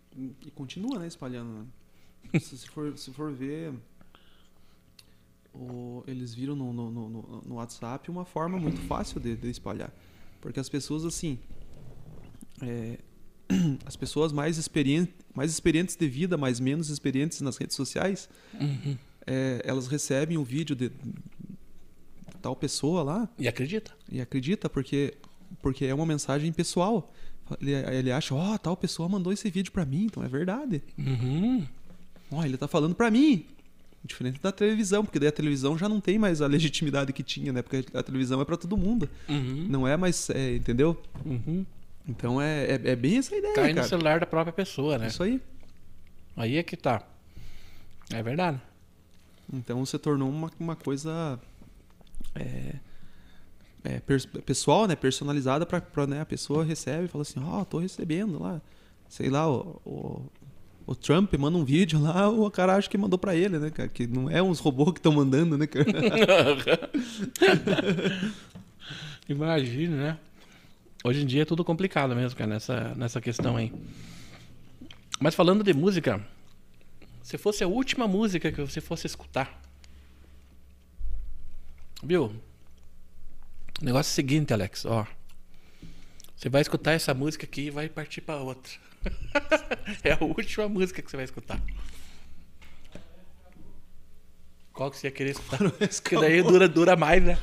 e 0.45 0.51
continua, 0.51 0.99
né, 0.99 1.07
espalhando. 1.07 1.49
né? 1.59 1.65
se, 2.39 2.67
for, 2.69 2.97
se 2.97 3.11
for 3.11 3.31
ver, 3.31 3.73
o- 5.53 6.03
eles 6.07 6.33
viram 6.33 6.55
no, 6.55 6.71
no, 6.73 6.91
no- 6.91 7.41
no- 7.45 7.55
WhatsApp 7.55 8.09
uma 8.09 8.25
forma 8.25 8.59
muito 8.59 8.81
fácil 8.81 9.19
de, 9.19 9.35
de 9.35 9.49
espalhar. 9.49 9.91
Porque 10.41 10.59
as 10.59 10.69
pessoas, 10.69 11.03
assim, 11.05 11.39
é, 12.61 12.99
as 13.85 13.95
pessoas 13.95 14.31
mais, 14.31 14.57
experientes 14.57 15.13
mais 15.33 15.51
experientes 15.51 15.95
de 15.95 16.07
vida, 16.07 16.37
mas 16.37 16.59
menos 16.59 16.89
experientes 16.89 17.39
nas 17.41 17.55
redes 17.57 17.75
sociais, 17.75 18.29
é, 19.25 19.61
elas 19.63 19.87
recebem 19.87 20.37
um 20.37 20.43
vídeo 20.43 20.75
de 20.75 20.91
tal 22.41 22.55
pessoa 22.55 23.03
lá 23.03 23.29
E 23.37 23.47
acredita. 23.47 23.93
e 24.11 24.19
acredita 24.21 24.69
porque 24.69 25.13
porque 25.61 25.85
é 25.85 25.93
uma 25.93 26.05
mensagem 26.05 26.51
pessoal. 26.53 27.11
Ele, 27.59 27.71
ele 27.73 28.11
acha, 28.11 28.35
ó, 28.35 28.55
tal 28.57 28.77
pessoa 28.77 29.09
mandou 29.09 29.33
esse 29.33 29.49
vídeo 29.49 29.71
pra 29.71 29.83
mim, 29.85 30.03
então 30.05 30.23
é 30.23 30.27
verdade. 30.27 30.83
Uhum. 30.97 31.65
Ó, 32.31 32.43
ele 32.43 32.57
tá 32.57 32.67
falando 32.67 32.95
pra 32.95 33.09
mim. 33.09 33.45
Diferente 34.03 34.39
da 34.41 34.51
televisão, 34.51 35.03
porque 35.03 35.19
daí 35.19 35.27
a 35.27 35.31
televisão 35.31 35.77
já 35.77 35.89
não 35.89 35.99
tem 35.99 36.17
mais 36.17 36.41
a 36.41 36.47
legitimidade 36.47 37.11
que 37.11 37.21
tinha, 37.21 37.51
né? 37.51 37.61
Porque 37.61 37.85
a 37.93 38.01
televisão 38.01 38.39
é 38.39 38.45
pra 38.45 38.55
todo 38.55 38.77
mundo. 38.77 39.09
Uhum. 39.27 39.67
Não 39.69 39.87
é 39.87 39.97
mais, 39.97 40.29
é, 40.29 40.55
entendeu? 40.55 40.97
Uhum. 41.25 41.65
Então 42.07 42.41
é, 42.41 42.65
é, 42.65 42.81
é 42.91 42.95
bem 42.95 43.17
essa 43.17 43.35
ideia, 43.35 43.53
Cai 43.53 43.69
no 43.69 43.75
cara. 43.75 43.87
celular 43.87 44.19
da 44.19 44.25
própria 44.25 44.53
pessoa, 44.53 44.97
né? 44.97 45.07
Isso 45.07 45.21
aí. 45.21 45.41
Aí 46.37 46.57
é 46.57 46.63
que 46.63 46.77
tá. 46.77 47.03
É 48.11 48.23
verdade. 48.23 48.59
Então 49.51 49.85
se 49.85 49.97
tornou 49.97 50.29
uma, 50.29 50.49
uma 50.59 50.75
coisa 50.75 51.39
é, 52.35 52.75
é, 53.83 54.01
pessoal, 54.45 54.87
né? 54.87 54.95
Personalizada 54.95 55.65
pra 55.65 56.07
né? 56.07 56.21
a 56.21 56.25
pessoa 56.25 56.63
recebe 56.63 57.05
e 57.05 57.07
fala 57.07 57.21
assim, 57.21 57.39
ó, 57.43 57.63
tô 57.63 57.79
recebendo 57.79 58.41
lá. 58.41 58.61
Sei 59.07 59.29
lá, 59.29 59.49
o, 59.49 59.81
o, 59.85 60.31
o 60.89 60.95
Trump 60.95 61.31
manda 61.35 61.55
um 61.55 61.63
vídeo 61.63 62.01
lá, 62.01 62.27
o 62.27 62.49
cara 62.49 62.75
acha 62.75 62.89
que 62.89 62.97
mandou 62.97 63.19
pra 63.19 63.35
ele, 63.35 63.59
né, 63.59 63.69
cara? 63.69 63.87
Que 63.87 64.07
não 64.07 64.27
é 64.27 64.41
uns 64.41 64.59
robôs 64.59 64.91
que 64.91 64.97
estão 64.97 65.11
mandando, 65.11 65.55
né, 65.55 65.67
cara? 65.67 65.85
Imagina, 69.29 69.95
né? 69.95 70.17
Hoje 71.03 71.21
em 71.21 71.27
dia 71.27 71.43
é 71.43 71.45
tudo 71.45 71.63
complicado 71.63 72.15
mesmo, 72.15 72.35
cara, 72.35 72.49
nessa, 72.49 72.95
nessa 72.95 73.21
questão 73.21 73.55
aí. 73.55 73.71
Mas 75.19 75.35
falando 75.35 75.63
de 75.63 75.75
música, 75.75 76.25
se 77.21 77.37
fosse 77.37 77.63
a 77.63 77.67
última 77.67 78.07
música 78.07 78.51
que 78.51 78.59
você 78.59 78.81
fosse 78.81 79.05
escutar, 79.05 79.61
viu? 82.03 82.33
O 83.79 83.85
negócio 83.85 84.09
é 84.09 84.13
o 84.13 84.15
seguinte, 84.15 84.55
Alex, 84.55 84.85
ó. 84.85 85.05
Você 86.39 86.47
vai 86.47 86.61
escutar 86.61 86.93
essa 86.93 87.13
música 87.13 87.45
aqui 87.45 87.63
e 87.63 87.69
vai 87.69 87.89
partir 87.89 88.21
pra 88.21 88.37
outra. 88.37 88.71
é 90.05 90.13
a 90.13 90.23
última 90.23 90.69
música 90.69 91.01
que 91.01 91.11
você 91.11 91.17
vai 91.17 91.25
escutar. 91.25 91.61
Qual 94.71 94.89
que 94.89 94.95
você 94.95 95.07
ia 95.07 95.11
querer 95.11 95.31
escutar? 95.31 95.57
Porque 95.69 96.15
daí 96.15 96.41
dura, 96.41 96.69
dura 96.69 96.95
mais, 96.95 97.21
né? 97.21 97.37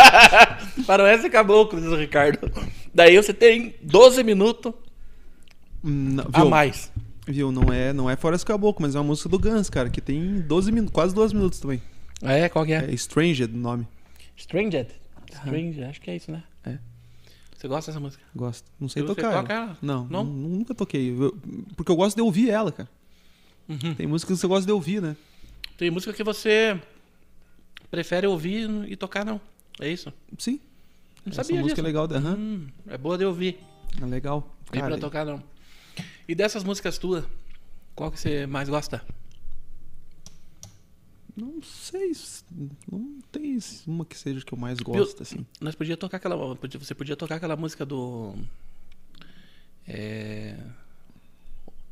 Faroeste 0.86 1.26
acabou, 1.26 1.68
diz 1.68 1.84
o 1.84 1.96
Ricardo. 1.96 2.50
Daí 2.94 3.14
você 3.14 3.34
tem 3.34 3.74
12 3.82 4.24
minutos 4.24 4.72
Não, 5.82 6.24
a 6.32 6.40
viu? 6.40 6.48
mais. 6.48 6.90
Viu? 7.26 7.52
Não 7.52 7.70
é, 7.70 7.92
não 7.92 8.08
é 8.08 8.16
Forest 8.16 8.46
Caboclo, 8.46 8.80
mas 8.80 8.94
é 8.94 8.98
uma 8.98 9.04
música 9.04 9.28
do 9.28 9.38
Guns, 9.38 9.68
cara, 9.68 9.90
que 9.90 10.00
tem 10.00 10.40
12 10.40 10.72
minutos, 10.72 10.94
quase 10.94 11.14
12 11.14 11.34
minutos 11.34 11.60
também. 11.60 11.82
É, 12.22 12.48
qual 12.48 12.64
que 12.64 12.72
é? 12.72 12.86
É 12.86 12.94
Stranged 12.94 13.52
o 13.52 13.58
nome. 13.58 13.86
Stranged. 14.34 14.88
Strange, 15.30 15.84
acho 15.84 16.00
que 16.00 16.10
é 16.10 16.16
isso, 16.16 16.32
né? 16.32 16.42
É. 16.64 16.78
Você 17.64 17.68
gosta 17.68 17.90
dessa 17.92 18.00
música? 18.00 18.22
Gosto. 18.36 18.70
Não 18.78 18.90
sei 18.90 19.02
E 19.02 19.06
você 19.06 19.14
tocar. 19.22 19.40
toca 19.40 19.52
ela. 19.54 19.64
ela? 19.68 19.78
Não, 19.80 20.06
Não? 20.10 20.22
nu- 20.22 20.48
nunca 20.58 20.74
toquei. 20.74 21.10
Eu- 21.18 21.34
porque 21.74 21.90
eu 21.90 21.96
gosto 21.96 22.14
de 22.14 22.20
ouvir 22.20 22.50
ela, 22.50 22.70
cara. 22.70 22.86
Uhum. 23.66 23.94
Tem 23.94 24.06
músicas 24.06 24.36
que 24.36 24.40
você 24.42 24.46
gosta 24.46 24.66
de 24.66 24.72
ouvir, 24.72 25.00
né? 25.00 25.16
Tem 25.78 25.90
música 25.90 26.12
que 26.12 26.22
você 26.22 26.78
prefere 27.90 28.26
ouvir 28.26 28.68
e 28.86 28.94
tocar, 28.96 29.24
não. 29.24 29.40
É 29.80 29.88
isso? 29.90 30.12
Sim. 30.38 30.60
Não 31.24 31.30
Essa 31.32 31.42
sabia 31.42 31.62
música 31.62 31.76
disso. 31.76 31.80
é 31.80 31.82
legal. 31.84 32.04
Aham. 32.12 32.36
Hum, 32.38 32.66
é 32.86 32.98
boa 32.98 33.16
de 33.16 33.24
ouvir. 33.24 33.58
É 33.98 34.04
legal. 34.04 34.54
Cara, 34.70 34.88
pra 34.88 34.98
tocar, 34.98 35.24
não. 35.24 35.42
E 36.28 36.34
dessas 36.34 36.62
músicas 36.64 36.98
tuas, 36.98 37.24
qual 37.94 38.10
que 38.10 38.20
você 38.20 38.46
mais 38.46 38.68
gosta? 38.68 39.02
Não 41.36 41.62
sei. 41.62 42.12
Não 42.90 43.18
tem 43.32 43.58
uma 43.86 44.04
que 44.04 44.16
seja 44.18 44.44
que 44.44 44.52
eu 44.52 44.58
mais 44.58 44.78
gosto, 44.80 45.22
assim. 45.22 45.44
Nós 45.60 45.74
podia 45.74 45.96
tocar 45.96 46.16
aquela. 46.18 46.36
Você 46.78 46.94
podia 46.94 47.16
tocar 47.16 47.36
aquela 47.36 47.56
música 47.56 47.84
do. 47.84 48.34
É. 49.86 50.56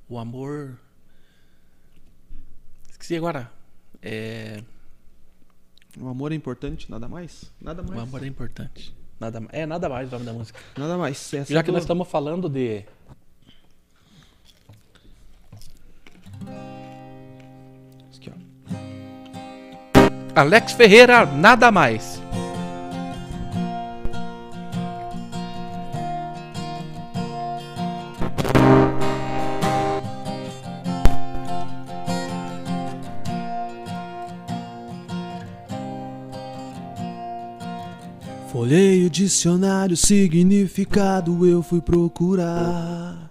O 0.08 0.18
amor. 0.18 0.78
Esqueci 2.90 3.16
agora. 3.16 3.50
É. 4.00 4.62
O 5.98 6.08
amor 6.08 6.32
é 6.32 6.34
importante, 6.34 6.90
nada 6.90 7.06
mais? 7.08 7.52
Nada 7.60 7.82
mais. 7.82 7.98
O 7.98 8.02
amor 8.02 8.22
é 8.22 8.26
importante. 8.26 8.94
Nada, 9.20 9.40
é 9.50 9.66
nada 9.66 9.88
mais 9.88 10.08
o 10.08 10.12
nome 10.12 10.24
da 10.24 10.32
música. 10.32 10.58
Nada 10.76 10.96
mais. 10.98 11.32
Essa 11.34 11.52
Já 11.52 11.62
que 11.62 11.70
do- 11.70 11.74
nós 11.74 11.82
estamos 11.84 12.08
falando 12.08 12.48
de. 12.48 12.84
Alex 20.34 20.72
Ferreira, 20.72 21.26
nada 21.26 21.70
mais. 21.70 22.22
Folhei 38.50 39.04
o 39.04 39.10
dicionário, 39.10 39.96
significado 39.96 41.46
eu 41.46 41.62
fui 41.62 41.80
procurar. 41.80 43.30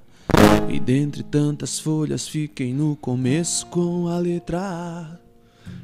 E 0.70 0.80
dentre 0.80 1.24
tantas 1.24 1.80
folhas 1.80 2.28
fiquei 2.28 2.74
no 2.74 2.96
começo 2.96 3.66
com 3.68 4.08
a 4.08 4.18
letra 4.18 4.60
A. 4.60 5.21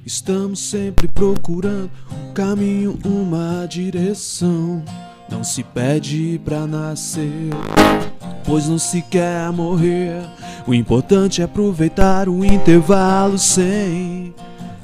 Estamos 0.08 0.60
sempre 0.60 1.06
procurando 1.06 1.92
um 2.10 2.32
caminho, 2.32 2.98
uma 3.04 3.66
direção. 3.68 4.82
Não 5.30 5.44
se 5.44 5.66
pede 5.66 6.40
pra 6.46 6.66
nascer, 6.66 7.50
pois 8.46 8.70
não 8.70 8.80
se 8.80 9.02
quer 9.02 9.52
morrer. 9.52 10.26
O 10.66 10.74
importante 10.74 11.42
é 11.42 11.44
aproveitar 11.44 12.30
o 12.30 12.46
intervalo 12.46 13.38
sem 13.38 14.34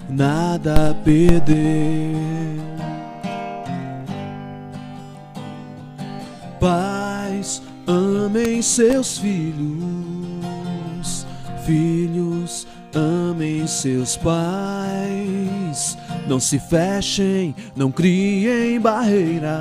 nada 0.09 0.89
a 0.89 0.93
perder. 0.93 2.17
Pais, 6.59 7.61
amem 7.87 8.61
seus 8.61 9.19
filhos, 9.19 9.65
filhos, 11.65 12.67
amem 12.95 13.65
seus 13.67 14.17
pais. 14.17 15.97
Não 16.27 16.39
se 16.39 16.59
fechem, 16.59 17.55
não 17.75 17.91
criem 17.91 18.79
barreiras. 18.79 19.51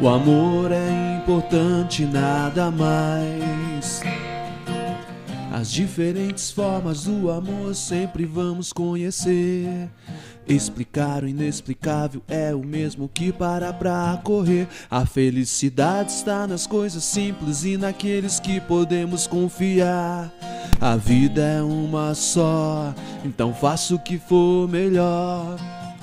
O 0.00 0.08
amor 0.08 0.72
é 0.72 1.18
importante, 1.22 2.04
nada 2.04 2.70
mais. 2.70 4.02
As 5.52 5.70
diferentes 5.70 6.50
formas 6.50 7.04
do 7.04 7.30
amor 7.30 7.74
sempre 7.74 8.24
vamos 8.24 8.72
conhecer. 8.72 9.88
Explicar 10.48 11.22
o 11.22 11.28
inexplicável 11.28 12.22
é 12.28 12.54
o 12.54 12.64
mesmo 12.64 13.08
que 13.08 13.32
parar 13.32 13.72
pra 13.74 14.20
correr. 14.24 14.66
A 14.90 15.06
felicidade 15.06 16.10
está 16.10 16.46
nas 16.46 16.66
coisas 16.66 17.04
simples 17.04 17.64
e 17.64 17.76
naqueles 17.76 18.40
que 18.40 18.60
podemos 18.60 19.26
confiar. 19.26 20.32
A 20.80 20.96
vida 20.96 21.40
é 21.40 21.62
uma 21.62 22.14
só, 22.14 22.92
então 23.24 23.54
faça 23.54 23.94
o 23.94 23.98
que 23.98 24.18
for 24.18 24.68
melhor. 24.68 25.56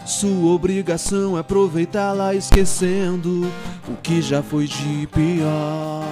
Sua 0.05 0.53
obrigação 0.53 1.37
é 1.37 1.41
aproveitá-la 1.41 2.33
esquecendo 2.33 3.45
o 3.87 3.95
que 4.01 4.21
já 4.21 4.41
foi 4.41 4.65
de 4.65 5.07
pior. 5.07 6.03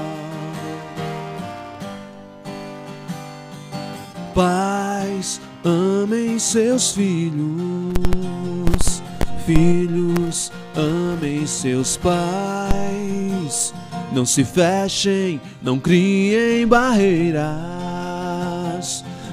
Pais, 4.36 5.42
amem 5.68 6.40
seus 6.40 6.92
filhos. 6.92 7.94
Filhos, 9.46 10.52
amem 10.76 11.46
seus 11.46 11.98
pais. 11.98 13.74
Não 14.14 14.26
se 14.26 14.46
fechem, 14.46 15.42
não 15.62 15.78
criem 15.80 16.66
barreiras. 16.66 17.44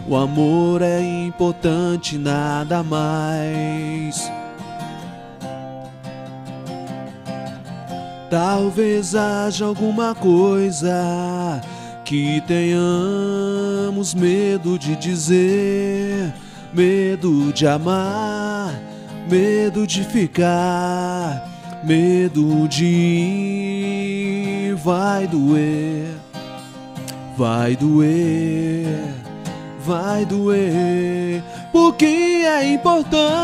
O 0.09 0.17
amor 0.17 0.83
é 0.83 1.01
importante, 1.01 2.19
nada 2.19 2.83
mais. 2.83 4.31
Talvez 8.29 9.15
haja 9.15 9.65
alguma 9.65 10.15
coisa 10.15 11.61
que 12.05 12.41
tenhamos 12.43 14.15
medo 14.15 14.79
de 14.79 14.95
dizer, 14.95 16.35
medo 16.73 17.51
de 17.53 17.67
amar, 17.67 18.79
medo 19.29 19.87
de 19.87 20.05
ficar, 20.05 21.51
medo 21.83 22.69
de 22.69 22.85
ir. 22.85 24.75
Vai 24.77 25.27
doer, 25.27 26.09
vai 27.39 27.75
doer, 27.75 29.03
vai 29.81 30.27
doer, 30.27 31.43
porque 31.73 32.05
é 32.05 32.75
importante. 32.75 33.35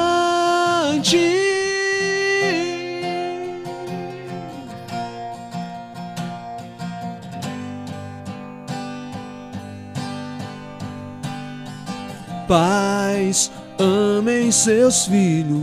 Pais, 12.51 13.51
amem 13.79 14.51
seus 14.51 15.07
filhos. 15.07 15.55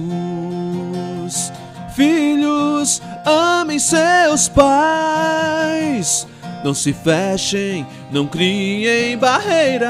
Filhos, 1.93 3.01
amem 3.25 3.77
seus 3.77 4.47
pais. 4.47 6.25
Não 6.63 6.73
se 6.73 6.93
fechem, 6.93 7.85
não 8.09 8.25
criem 8.25 9.17
barreiras. 9.17 9.89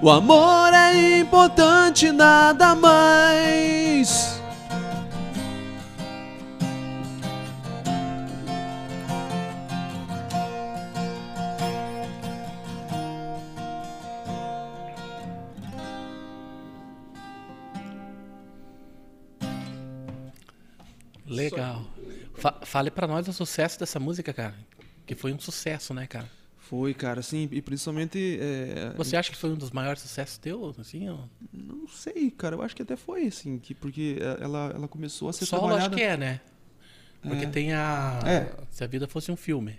O 0.00 0.08
amor 0.08 0.72
é 0.72 1.18
importante, 1.18 2.10
nada 2.10 2.74
mais. 2.74 4.35
Legal. 21.50 21.84
Fa- 22.34 22.60
fale 22.64 22.90
pra 22.90 23.06
nós 23.06 23.26
o 23.28 23.32
sucesso 23.32 23.78
dessa 23.78 23.98
música, 24.00 24.32
cara. 24.32 24.54
Que 25.06 25.14
foi 25.14 25.32
um 25.32 25.38
sucesso, 25.38 25.94
né, 25.94 26.06
cara? 26.06 26.28
Foi, 26.58 26.92
cara, 26.92 27.22
sim, 27.22 27.48
e 27.52 27.62
principalmente. 27.62 28.38
é, 28.40 28.92
Você 28.96 29.16
acha 29.16 29.30
que 29.30 29.36
foi 29.36 29.50
um 29.50 29.54
dos 29.54 29.70
maiores 29.70 30.02
sucessos 30.02 30.36
teus, 30.36 30.78
assim? 30.80 31.08
ou- 31.08 31.28
Não 31.52 31.86
sei, 31.86 32.30
cara, 32.30 32.56
eu 32.56 32.62
acho 32.62 32.74
que 32.74 32.82
até 32.82 32.96
foi, 32.96 33.26
assim, 33.28 33.56
que, 33.58 33.72
porque 33.72 34.18
ela, 34.40 34.72
ela 34.74 34.88
começou 34.88 35.28
a 35.28 35.32
ser 35.32 35.46
Solo 35.46 35.62
trabalhada. 35.68 35.86
acho 35.88 35.96
que 35.96 36.02
é, 36.02 36.16
né? 36.16 36.40
Porque 37.22 37.44
É. 37.44 37.48
tem 37.48 37.72
a... 37.72 38.20
É. 38.26 38.52
Se 38.70 38.82
a 38.82 38.86
vida 38.88 39.06
fosse 39.06 39.30
um 39.30 39.36
filme. 39.36 39.78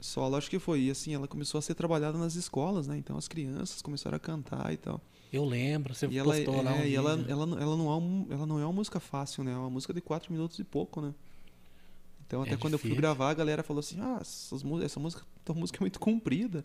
Solo 0.00 0.36
acho 0.36 0.50
que 0.50 0.58
foi. 0.58 0.80
E 0.82 0.90
assim, 0.90 1.14
ela 1.14 1.26
começou 1.28 1.58
a 1.58 1.62
ser 1.62 1.74
trabalhada 1.74 2.18
nas 2.18 2.34
escolas, 2.34 2.86
né? 2.88 2.96
Então 2.98 3.16
as 3.16 3.26
crianças 3.28 3.80
começaram 3.80 4.16
a 4.16 4.20
cantar 4.20 4.72
e 4.72 4.76
tal. 4.76 5.00
Eu 5.34 5.44
lembro, 5.44 5.94
você 5.94 6.06
e 6.06 6.16
ela, 6.18 6.32
postou 6.34 6.62
lá 6.62 6.72
um 6.72 6.80
é, 6.80 6.88
e 6.88 6.94
ela, 6.94 7.10
ela, 7.28 7.46
não- 7.46 7.58
ela, 7.58 7.76
não 7.76 7.90
é 7.90 7.96
um, 7.96 8.26
ela 8.30 8.46
não 8.46 8.58
é 8.60 8.64
uma 8.64 8.72
música 8.72 9.00
fácil, 9.00 9.42
né? 9.44 9.52
É 9.52 9.56
uma 9.56 9.70
música 9.70 9.92
de 9.92 10.00
quatro 10.00 10.32
minutos 10.32 10.58
e 10.58 10.64
pouco, 10.64 11.00
né? 11.00 11.12
Então 12.26 12.42
até 12.42 12.54
É 12.54 12.56
quando 12.56 12.74
eu 12.74 12.78
fui 12.78 12.88
difícil. 12.88 13.00
gravar, 13.00 13.30
a 13.30 13.34
galera 13.34 13.62
falou 13.62 13.80
assim, 13.80 13.98
ah, 14.00 14.18
essas, 14.20 14.62
essa 14.82 14.98
música, 15.00 15.22
tua 15.44 15.54
música 15.54 15.78
é 15.78 15.82
muito 15.82 16.00
comprida. 16.00 16.64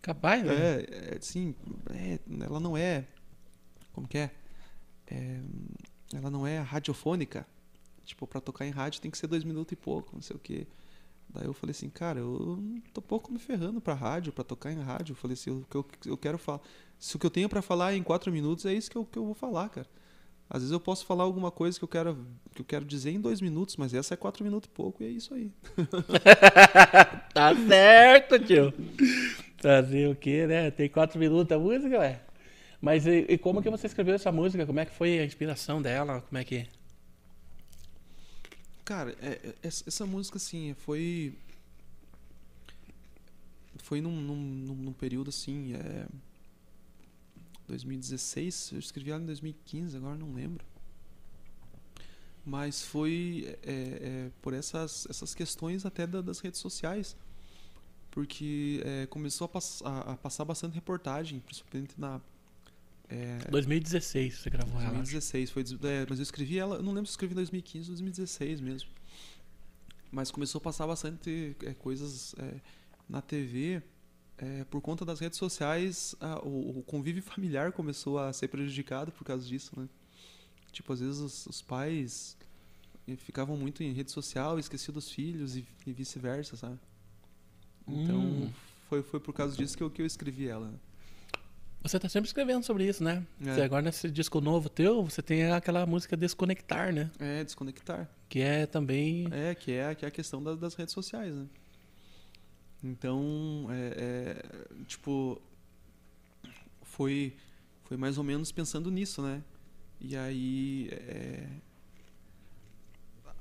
Capaz, 0.00 0.42
né? 0.44 0.52
É, 0.54 1.14
é, 1.16 1.18
sim, 1.20 1.54
é, 1.90 2.18
ela 2.44 2.60
não 2.60 2.76
é. 2.76 3.06
Como 3.92 4.08
que 4.08 4.18
é? 4.18 4.30
É, 5.06 5.40
Ela 6.14 6.30
não 6.30 6.46
é 6.46 6.58
radiofônica. 6.60 7.46
Tipo, 8.04 8.26
pra 8.26 8.40
tocar 8.40 8.66
em 8.66 8.70
rádio 8.70 9.00
tem 9.00 9.10
que 9.10 9.18
ser 9.18 9.26
dois 9.28 9.44
minutos 9.44 9.72
e 9.72 9.76
pouco, 9.76 10.14
não 10.14 10.22
sei 10.22 10.36
o 10.36 10.38
quê. 10.38 10.66
Daí 11.34 11.46
eu 11.46 11.54
falei 11.54 11.72
assim, 11.72 11.88
cara, 11.88 12.18
eu 12.18 12.62
tô 12.92 13.00
pouco 13.00 13.32
me 13.32 13.38
ferrando 13.38 13.80
pra 13.80 13.94
rádio, 13.94 14.32
pra 14.32 14.44
tocar 14.44 14.70
em 14.70 14.80
rádio. 14.80 15.12
Eu 15.12 15.16
falei 15.16 15.34
assim, 15.34 15.50
o 15.50 15.66
que 15.68 15.76
eu, 15.76 15.86
eu 16.06 16.16
quero 16.16 16.36
falar. 16.38 16.60
Se 16.98 17.16
o 17.16 17.18
que 17.18 17.26
eu 17.26 17.30
tenho 17.30 17.48
pra 17.48 17.62
falar 17.62 17.92
é 17.92 17.96
em 17.96 18.02
quatro 18.02 18.30
minutos, 18.30 18.66
é 18.66 18.74
isso 18.74 18.90
que 18.90 18.96
eu, 18.96 19.04
que 19.04 19.18
eu 19.18 19.24
vou 19.24 19.34
falar, 19.34 19.68
cara. 19.70 19.86
Às 20.48 20.60
vezes 20.60 20.72
eu 20.72 20.80
posso 20.80 21.06
falar 21.06 21.24
alguma 21.24 21.50
coisa 21.50 21.78
que 21.78 21.84
eu 21.84 21.88
quero, 21.88 22.26
que 22.54 22.60
eu 22.60 22.64
quero 22.66 22.84
dizer 22.84 23.10
em 23.10 23.18
dois 23.18 23.40
minutos, 23.40 23.78
mas 23.78 23.94
essa 23.94 24.12
é 24.12 24.16
quatro 24.18 24.44
minutos 24.44 24.68
e 24.68 24.70
pouco, 24.70 25.02
e 25.02 25.06
é 25.06 25.08
isso 25.08 25.32
aí. 25.32 25.50
Tá 27.32 27.56
certo, 27.56 28.38
tio. 28.38 28.74
Fazer 29.56 30.10
o 30.10 30.14
quê, 30.14 30.46
né? 30.46 30.70
Tem 30.70 30.90
quatro 30.90 31.18
minutos 31.18 31.50
a 31.56 31.58
música, 31.58 31.98
ué. 31.98 32.20
Mas 32.78 33.06
e, 33.06 33.24
e 33.26 33.38
como 33.38 33.62
que 33.62 33.70
você 33.70 33.86
escreveu 33.86 34.14
essa 34.14 34.30
música? 34.30 34.66
Como 34.66 34.78
é 34.78 34.84
que 34.84 34.92
foi 34.92 35.18
a 35.18 35.24
inspiração 35.24 35.80
dela? 35.80 36.20
Como 36.20 36.36
é 36.36 36.44
que... 36.44 36.66
Cara, 38.84 39.16
é- 39.20 39.40
é- 39.48 39.54
essa, 39.62 40.04
música, 40.06 40.36
assim, 40.36 40.74
foi. 40.74 41.34
Foi 43.78 44.00
num, 44.00 44.20
num, 44.20 44.36
num- 44.36 44.74
num 44.76 44.92
período 44.92 45.28
assim. 45.30 45.74
É, 45.74 46.06
2016, 47.68 48.72
eu 48.72 48.78
escrevi 48.78 49.10
ela 49.10 49.22
em 49.22 49.26
2015, 49.26 49.96
agora 49.96 50.16
não 50.16 50.32
lembro. 50.34 50.64
Mas 52.44 52.82
foi 52.82 53.56
é, 53.62 53.72
é, 53.72 54.30
por 54.42 54.52
essas, 54.52 55.06
essas 55.08 55.32
questões 55.34 55.86
até 55.86 56.06
da- 56.06 56.20
das 56.20 56.40
redes 56.40 56.60
sociais. 56.60 57.16
Porque 58.10 58.82
é, 58.84 59.06
começou 59.06 59.44
a, 59.46 59.48
pass- 59.48 59.80
a- 59.84 60.12
a 60.12 60.16
passar 60.16 60.44
bastante 60.44 60.74
reportagem, 60.74 61.40
principalmente 61.40 61.94
na. 61.98 62.20
É, 63.12 63.50
2016 63.50 64.34
você 64.38 64.50
gravou 64.50 64.80
ela. 64.80 64.92
2016, 64.92 65.50
foi, 65.50 65.62
é, 65.62 66.06
mas 66.08 66.18
eu 66.18 66.22
escrevi 66.22 66.58
ela, 66.58 66.76
eu 66.76 66.82
não 66.82 66.92
lembro 66.92 67.06
se 67.06 67.10
eu 67.12 67.14
escrevi 67.14 67.32
em 67.32 67.36
2015 67.36 67.88
ou 67.90 67.94
2016 67.94 68.60
mesmo. 68.60 68.88
Mas 70.10 70.30
começou 70.30 70.58
a 70.58 70.62
passar 70.62 70.86
bastante 70.86 71.56
é, 71.64 71.74
coisas 71.74 72.34
é, 72.38 72.54
na 73.08 73.22
TV 73.22 73.82
é, 74.38 74.64
por 74.64 74.80
conta 74.80 75.04
das 75.04 75.20
redes 75.20 75.38
sociais. 75.38 76.14
a- 76.20 76.38
o, 76.40 76.78
o 76.78 76.82
convívio 76.82 77.22
familiar 77.24 77.72
começou 77.72 78.18
a 78.18 78.32
ser 78.32 78.48
prejudicado 78.48 79.10
por 79.12 79.24
causa 79.24 79.46
disso, 79.46 79.72
né? 79.78 79.88
Tipo, 80.70 80.92
às 80.92 81.00
vezes 81.00 81.18
os, 81.20 81.46
os 81.46 81.60
pais 81.62 82.36
eh, 83.06 83.14
ficavam 83.16 83.56
muito 83.58 83.82
em 83.82 83.92
rede 83.92 84.10
social, 84.10 84.58
esqueciam 84.58 84.92
dos 84.94 85.10
filhos 85.10 85.54
e, 85.56 85.66
e 85.86 85.92
vice-versa, 85.92 86.56
sabe? 86.56 86.78
Então, 87.86 88.20
Hum. 88.22 88.50
foi, 88.88 89.02
foi 89.02 89.20
por 89.20 89.34
causa 89.34 89.54
disso 89.56 89.76
que 89.76 89.82
eu, 89.82 89.90
que 89.90 90.00
eu 90.00 90.06
escrevi 90.06 90.48
ela. 90.48 90.72
Você 91.82 91.98
tá 91.98 92.08
sempre 92.08 92.28
escrevendo 92.28 92.64
sobre 92.64 92.86
isso, 92.86 93.02
né? 93.02 93.26
É. 93.40 93.54
Você 93.54 93.60
agora 93.62 93.82
nesse 93.82 94.08
disco 94.08 94.40
novo 94.40 94.68
teu, 94.68 95.02
você 95.02 95.20
tem 95.20 95.50
aquela 95.50 95.84
música 95.84 96.16
Desconectar, 96.16 96.92
né? 96.92 97.10
É, 97.18 97.42
desconectar. 97.42 98.08
Que 98.28 98.40
é 98.40 98.66
também. 98.66 99.26
É, 99.32 99.54
que 99.54 99.72
é, 99.72 99.94
que 99.94 100.04
é 100.04 100.08
a 100.08 100.10
questão 100.10 100.42
das, 100.42 100.58
das 100.58 100.74
redes 100.74 100.94
sociais, 100.94 101.34
né? 101.34 101.46
Então, 102.84 103.66
é, 103.70 103.94
é, 103.96 104.84
tipo, 104.84 105.40
foi, 106.82 107.36
foi 107.84 107.96
mais 107.96 108.16
ou 108.16 108.24
menos 108.24 108.52
pensando 108.52 108.90
nisso, 108.90 109.20
né? 109.20 109.42
E 110.00 110.16
aí, 110.16 110.88
é, 110.92 111.48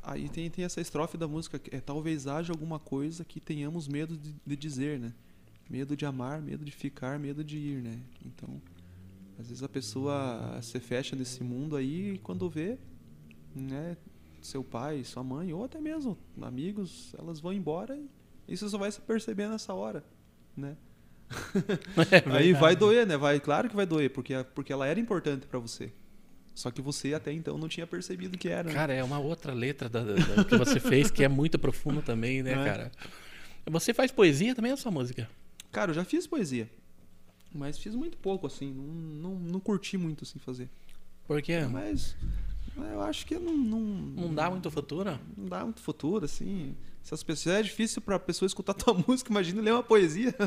aí 0.01 0.29
tem, 0.29 0.49
tem 0.49 0.65
essa 0.65 0.81
estrofe 0.81 1.17
da 1.17 1.27
música, 1.27 1.59
que 1.59 1.75
é 1.75 1.79
talvez 1.79 2.27
haja 2.27 2.51
alguma 2.51 2.79
coisa 2.79 3.23
que 3.23 3.39
tenhamos 3.39 3.87
medo 3.87 4.17
de, 4.17 4.35
de 4.45 4.55
dizer, 4.55 4.99
né? 4.99 5.13
Medo 5.71 5.95
de 5.95 6.05
amar, 6.05 6.41
medo 6.41 6.65
de 6.65 6.71
ficar, 6.71 7.17
medo 7.17 7.43
de 7.45 7.57
ir, 7.57 7.81
né? 7.81 7.97
Então, 8.25 8.61
às 9.39 9.47
vezes 9.47 9.63
a 9.63 9.69
pessoa 9.69 10.59
se 10.61 10.77
fecha 10.81 11.15
nesse 11.15 11.41
mundo 11.45 11.77
aí 11.77 12.15
e 12.15 12.17
quando 12.17 12.49
vê, 12.49 12.77
né? 13.55 13.95
Seu 14.41 14.63
pai, 14.65 15.03
sua 15.05 15.23
mãe, 15.23 15.53
ou 15.53 15.63
até 15.63 15.79
mesmo 15.79 16.17
amigos, 16.41 17.13
elas 17.17 17.39
vão 17.39 17.53
embora 17.53 17.95
e 17.95 18.09
isso 18.53 18.67
só 18.69 18.77
vai 18.77 18.91
se 18.91 18.99
perceber 18.99 19.47
nessa 19.47 19.73
hora, 19.73 20.03
né? 20.57 20.75
É 22.11 22.35
Aí 22.37 22.51
vai 22.51 22.75
doer, 22.75 23.07
né? 23.07 23.15
Vai, 23.15 23.39
claro 23.39 23.69
que 23.69 23.75
vai 23.75 23.85
doer, 23.85 24.09
porque, 24.09 24.33
porque 24.53 24.73
ela 24.73 24.85
era 24.85 24.99
importante 24.99 25.47
pra 25.47 25.57
você. 25.59 25.93
Só 26.53 26.69
que 26.69 26.81
você 26.81 27.13
até 27.13 27.31
então 27.31 27.57
não 27.57 27.69
tinha 27.69 27.87
percebido 27.87 28.37
que 28.37 28.49
era. 28.49 28.67
né? 28.67 28.73
Cara, 28.73 28.93
é 28.93 29.01
uma 29.01 29.19
outra 29.19 29.53
letra 29.53 29.87
da, 29.87 30.03
da- 30.03 30.15
da- 30.15 30.43
que 30.43 30.57
você 30.57 30.81
fez 30.81 31.09
que 31.09 31.23
é 31.23 31.29
muito 31.29 31.57
profunda 31.57 32.01
também, 32.01 32.43
né, 32.43 32.51
É. 32.51 32.65
cara? 32.65 32.91
Você 33.69 33.93
faz 33.93 34.11
poesia 34.11 34.53
também 34.53 34.71
ou 34.71 34.77
só 34.77 34.91
música? 34.91 35.29
Cara, 35.71 35.91
eu 35.91 35.95
já 35.95 36.03
fiz 36.03 36.27
poesia. 36.27 36.69
Mas 37.53 37.77
fiz 37.77 37.95
muito 37.95 38.17
pouco, 38.17 38.47
assim. 38.47 38.71
Não, 38.73 39.31
não, 39.31 39.39
não 39.39 39.59
curti 39.59 39.97
muito, 39.97 40.23
assim, 40.23 40.39
fazer. 40.39 40.69
Porque 41.27 41.59
Mas 41.61 42.15
eu 42.77 43.01
acho 43.01 43.25
que 43.25 43.37
não, 43.37 43.57
não, 43.57 43.79
não 43.79 44.33
dá 44.33 44.49
muito 44.49 44.69
futuro. 44.71 45.19
não 45.37 45.47
dá 45.47 45.63
muito 45.63 45.81
futuro, 45.81 46.25
assim. 46.25 46.75
Se 47.03 47.13
as 47.13 47.23
pessoas, 47.23 47.55
é 47.55 47.63
difícil 47.63 48.01
pra 48.01 48.19
pessoa 48.19 48.47
escutar 48.47 48.73
tua 48.75 48.93
música, 48.93 49.31
imagina 49.31 49.61
ler 49.61 49.73
uma 49.73 49.83
poesia. 49.83 50.33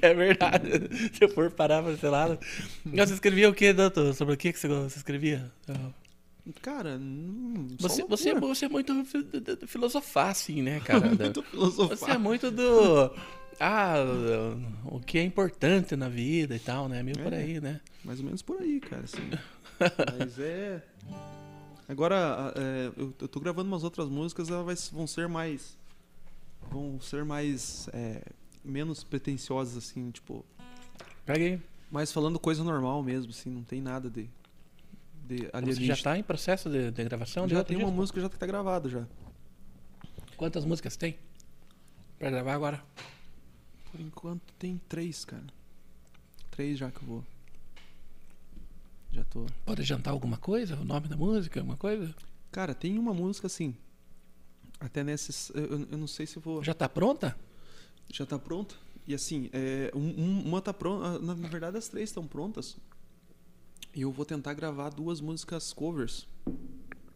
É 0.00 0.14
verdade. 0.14 0.88
Se 1.14 1.24
eu 1.24 1.28
for 1.28 1.50
parar 1.50 1.82
pra 1.82 1.92
esse 1.92 2.06
lado. 2.06 2.38
Você 2.84 3.12
escrevia 3.12 3.48
o 3.50 3.54
que, 3.54 3.72
doutor? 3.72 4.14
Sobre 4.14 4.32
o 4.32 4.36
que 4.36 4.52
você 4.52 4.66
você 4.68 4.98
escrevia? 4.98 5.52
Cara, 6.62 6.96
hum, 7.00 7.66
Você, 7.80 8.04
você, 8.04 8.30
é, 8.30 8.40
você 8.40 8.64
é 8.66 8.68
muito 8.68 8.92
filosofar, 9.66 10.28
assim, 10.30 10.62
né, 10.62 10.80
cara? 10.80 11.08
muito 11.14 11.42
filosofar. 11.42 11.96
Você 11.98 12.10
é 12.12 12.18
muito 12.18 12.50
do. 12.50 13.10
Ah, 13.58 13.96
o 14.84 15.00
que 15.00 15.18
é 15.18 15.22
importante 15.22 15.96
na 15.96 16.08
vida 16.08 16.54
e 16.54 16.58
tal, 16.58 16.88
né? 16.88 17.02
Meio 17.02 17.18
por 17.18 17.32
É. 17.32 17.38
aí, 17.38 17.60
né? 17.60 17.80
Mais 18.04 18.18
ou 18.20 18.24
menos 18.26 18.42
por 18.42 18.60
aí, 18.60 18.80
cara, 18.80 19.02
assim. 19.04 19.22
Mas 20.18 20.38
é. 20.38 20.82
Agora, 21.88 22.52
é, 22.56 22.90
eu, 22.96 23.14
eu 23.20 23.28
tô 23.28 23.38
gravando 23.40 23.68
umas 23.68 23.84
outras 23.84 24.08
músicas, 24.08 24.50
elas 24.50 24.64
vai- 24.90 24.98
vão 24.98 25.06
ser 25.06 25.28
mais. 25.28 25.76
Vão 26.70 27.00
ser 27.00 27.24
mais. 27.24 27.88
é, 27.92 28.22
menos 28.64 29.02
pretensiosas, 29.04 29.76
assim, 29.76 30.10
tipo. 30.10 30.44
Peguei. 31.24 31.60
Mas 31.90 32.12
falando 32.12 32.38
coisa 32.38 32.62
normal 32.64 33.02
mesmo, 33.02 33.30
assim, 33.30 33.50
não 33.50 33.62
tem 33.62 33.80
nada 33.80 34.10
de. 34.10 34.28
De 35.26 35.36
Você 35.38 35.50
já 35.52 35.58
alienígena. 35.58 35.96
tá 36.02 36.18
em 36.18 36.22
processo 36.22 36.70
de, 36.70 36.90
de 36.90 37.04
gravação? 37.04 37.48
Já 37.48 37.62
tem 37.64 37.76
uma 37.76 37.84
disco? 37.86 37.96
música 37.96 38.20
já 38.20 38.28
que 38.30 38.38
tá 38.38 38.46
gravada 38.46 38.88
já. 38.88 39.06
Quantas 40.36 40.64
músicas 40.64 40.96
tem? 40.96 41.18
Pra 42.18 42.30
gravar 42.30 42.54
agora? 42.54 42.84
Por 43.90 44.00
enquanto 44.00 44.52
tem 44.58 44.80
três, 44.88 45.24
cara. 45.24 45.44
Três 46.50 46.78
já 46.78 46.90
que 46.90 46.98
eu 47.02 47.06
vou. 47.08 47.24
Já 49.12 49.24
tô. 49.24 49.46
Pode 49.64 49.82
adiantar 49.82 50.12
alguma 50.12 50.36
coisa? 50.36 50.76
O 50.76 50.84
nome 50.84 51.08
da 51.08 51.16
música? 51.16 51.60
Alguma 51.60 51.76
coisa? 51.76 52.14
Cara, 52.52 52.74
tem 52.74 52.98
uma 52.98 53.14
música 53.14 53.46
assim. 53.46 53.74
Até 54.78 55.02
nesses. 55.02 55.50
Eu, 55.54 55.80
eu- 55.90 55.98
não 55.98 56.06
sei 56.06 56.26
se 56.26 56.38
vou. 56.38 56.62
Já 56.62 56.74
tá 56.74 56.88
pronta? 56.88 57.36
Já 58.12 58.26
tá 58.26 58.38
pronto? 58.38 58.78
E 59.06 59.14
assim, 59.14 59.48
é, 59.52 59.90
um- 59.94 60.20
um- 60.22 60.42
uma 60.48 60.60
tá 60.60 60.72
pronta. 60.74 61.18
Na, 61.18 61.34
na 61.34 61.48
verdade, 61.48 61.78
as 61.78 61.88
três 61.88 62.10
estão 62.10 62.26
prontas. 62.26 62.76
E 63.96 64.02
eu 64.02 64.12
vou 64.12 64.24
tentar 64.26 64.52
gravar 64.54 64.90
duas 64.90 65.20
músicas 65.20 65.72
covers. 65.72 66.28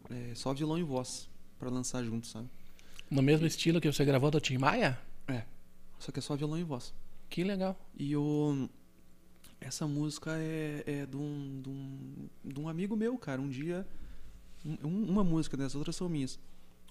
é, 0.09 0.33
só 0.35 0.53
violão 0.53 0.77
e 0.79 0.83
voz. 0.83 1.29
Pra 1.59 1.69
lançar 1.69 2.03
junto, 2.03 2.25
sabe? 2.25 2.49
No 3.09 3.21
mesmo 3.21 3.45
estilo 3.45 3.79
que 3.79 3.91
você 3.91 4.03
gravou 4.03 4.31
do 4.31 4.41
Tim 4.41 4.57
Maia? 4.57 4.99
É. 5.27 5.43
Só 5.99 6.11
que 6.11 6.17
é 6.17 6.21
só 6.21 6.35
violão 6.35 6.57
e 6.57 6.63
voz. 6.63 6.91
Que 7.29 7.43
legal. 7.43 7.79
E 7.95 8.15
o. 8.17 8.67
Essa 9.59 9.85
música 9.87 10.31
é, 10.39 10.83
é 10.87 11.05
de, 11.05 11.15
um, 11.15 11.61
de, 11.61 11.69
um, 11.69 12.29
de 12.43 12.59
um 12.59 12.67
amigo 12.67 12.95
meu, 12.95 13.15
cara. 13.17 13.39
Um 13.39 13.47
dia. 13.47 13.85
um- 14.65 14.87
um- 14.87 15.09
uma 15.11 15.23
música, 15.23 15.55
né? 15.55 15.65
As 15.65 15.75
outras 15.75 15.95
são 15.95 16.09
minhas. 16.09 16.39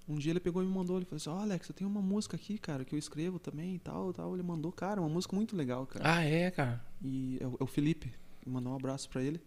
Um 0.08 0.16
dia 0.16 0.30
ele 0.32 0.38
pegou 0.40 0.62
e 0.62 0.66
me 0.66 0.72
mandou. 0.72 0.98
Ele 0.98 1.04
falou 1.04 1.16
assim: 1.16 1.30
Ó, 1.30 1.38
Alex, 1.40 1.68
eu 1.68 1.74
tenho 1.74 1.90
uma 1.90 2.00
música 2.00 2.36
aqui, 2.36 2.58
cara, 2.58 2.84
que 2.84 2.94
eu 2.94 2.98
escrevo 2.98 3.40
também 3.40 3.74
e 3.74 3.78
tal, 3.80 4.12
tal. 4.12 4.34
Ele 4.34 4.42
mandou, 4.44 4.70
cara, 4.70 5.00
uma 5.00 5.08
música 5.10 5.34
muito 5.34 5.56
legal, 5.56 5.84
cara. 5.84 6.04
Ah, 6.08 6.22
é, 6.24 6.48
cara. 6.52 6.80
E 7.02 7.38
é 7.40 7.46
o, 7.46 7.56
é 7.58 7.64
o 7.64 7.66
Felipe. 7.66 8.12
Mandar 8.46 8.70
um 8.70 8.76
abraço 8.76 9.08
pra 9.10 9.20
ele. 9.22 9.40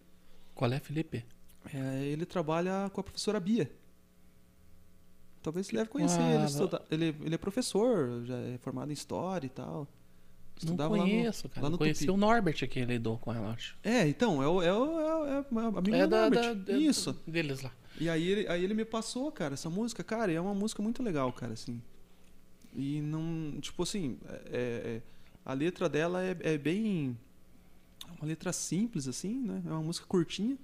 Qual 0.55 0.71
é, 0.71 0.79
Felipe? 0.79 1.25
É, 1.73 2.03
ele 2.05 2.25
trabalha 2.25 2.89
com 2.93 3.01
a 3.01 3.03
professora 3.03 3.39
Bia. 3.39 3.69
Talvez 5.41 5.67
você 5.67 5.75
deve 5.75 5.89
conhecer. 5.89 6.19
Ah, 6.21 6.29
ele, 6.29 6.37
não. 6.39 6.45
estuda- 6.45 6.81
ele, 6.89 7.15
ele 7.21 7.35
é 7.35 7.37
professor, 7.37 8.23
já 8.25 8.37
é 8.37 8.57
formado 8.59 8.89
em 8.91 8.93
História 8.93 9.45
e 9.45 9.49
tal. 9.49 9.79
Não 9.79 9.87
Estudava 10.57 10.91
lá 10.95 11.03
no- 11.03 11.09
conheço, 11.09 11.49
cara. 11.49 11.61
lá 11.63 11.69
no 11.69 11.77
Conheci 11.77 12.05
Tupi. 12.05 12.11
o 12.11 12.17
Norbert 12.17 12.67
que 12.69 12.79
ele 12.79 12.93
lidou 12.93 13.17
com 13.17 13.33
ela, 13.33 13.51
acho. 13.51 13.75
É, 13.83 14.07
então, 14.07 14.41
é 14.41 14.47
o, 14.47 14.61
é 14.61 14.71
o, 14.73 14.99
é 15.01 15.15
o, 15.15 15.25
é 15.25 15.37
é 15.99 16.03
do 16.07 16.09
da, 16.09 16.29
da- 16.29 16.53
da- 16.53 16.77
Isso. 16.77 17.13
deles 17.27 17.61
lá. 17.61 17.71
E 17.99 18.07
aí 18.07 18.25
ele, 18.27 18.47
aí 18.47 18.63
ele 18.63 18.73
me 18.73 18.85
passou, 18.85 19.31
cara, 19.31 19.55
essa 19.55 19.69
música, 19.69 20.03
cara, 20.03 20.31
é 20.31 20.39
uma 20.39 20.53
música 20.53 20.81
muito 20.81 21.01
legal, 21.03 21.31
cara, 21.33 21.53
assim. 21.53 21.81
E 22.73 23.01
não, 23.01 23.59
tipo 23.59 23.83
assim, 23.83 24.17
é- 24.51 24.51
é- 24.51 25.01
a 25.45 25.53
letra 25.53 25.89
dela 25.89 26.23
é, 26.23 26.37
é 26.41 26.57
bem. 26.57 27.17
Uma 28.19 28.27
letra 28.27 28.51
simples, 28.53 29.07
assim, 29.07 29.41
né? 29.43 29.61
É 29.65 29.69
uma 29.69 29.81
música 29.81 30.05
curtinha, 30.07 30.57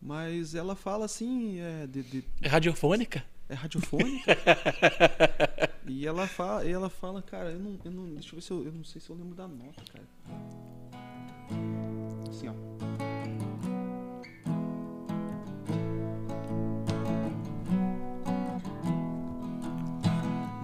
mas 0.00 0.54
ela 0.54 0.74
fala 0.76 1.04
assim, 1.04 1.58
é, 1.60 1.86
de, 1.86 2.02
de- 2.02 2.24
É 2.42 2.48
radiofônica? 2.48 3.24
é 3.48 3.54
radiofônica. 3.54 4.36
e 5.86 6.06
ela 6.06 6.26
fala, 6.26 6.64
e 6.64 6.72
ela 6.72 6.88
fala, 6.90 7.22
cara, 7.22 7.52
eu 7.52 7.58
não, 7.60 7.78
eu 7.84 7.90
não. 7.90 8.06
Deixa 8.14 8.30
eu 8.30 8.34
ver 8.36 8.42
se 8.42 8.50
eu. 8.50 8.64
Eu 8.64 8.72
não 8.72 8.84
sei 8.84 9.00
se 9.00 9.08
eu 9.10 9.16
lembro 9.16 9.34
da 9.34 9.46
nota, 9.46 9.82
cara. 9.92 10.04
Assim, 12.28 12.48
ó. 12.48 13.05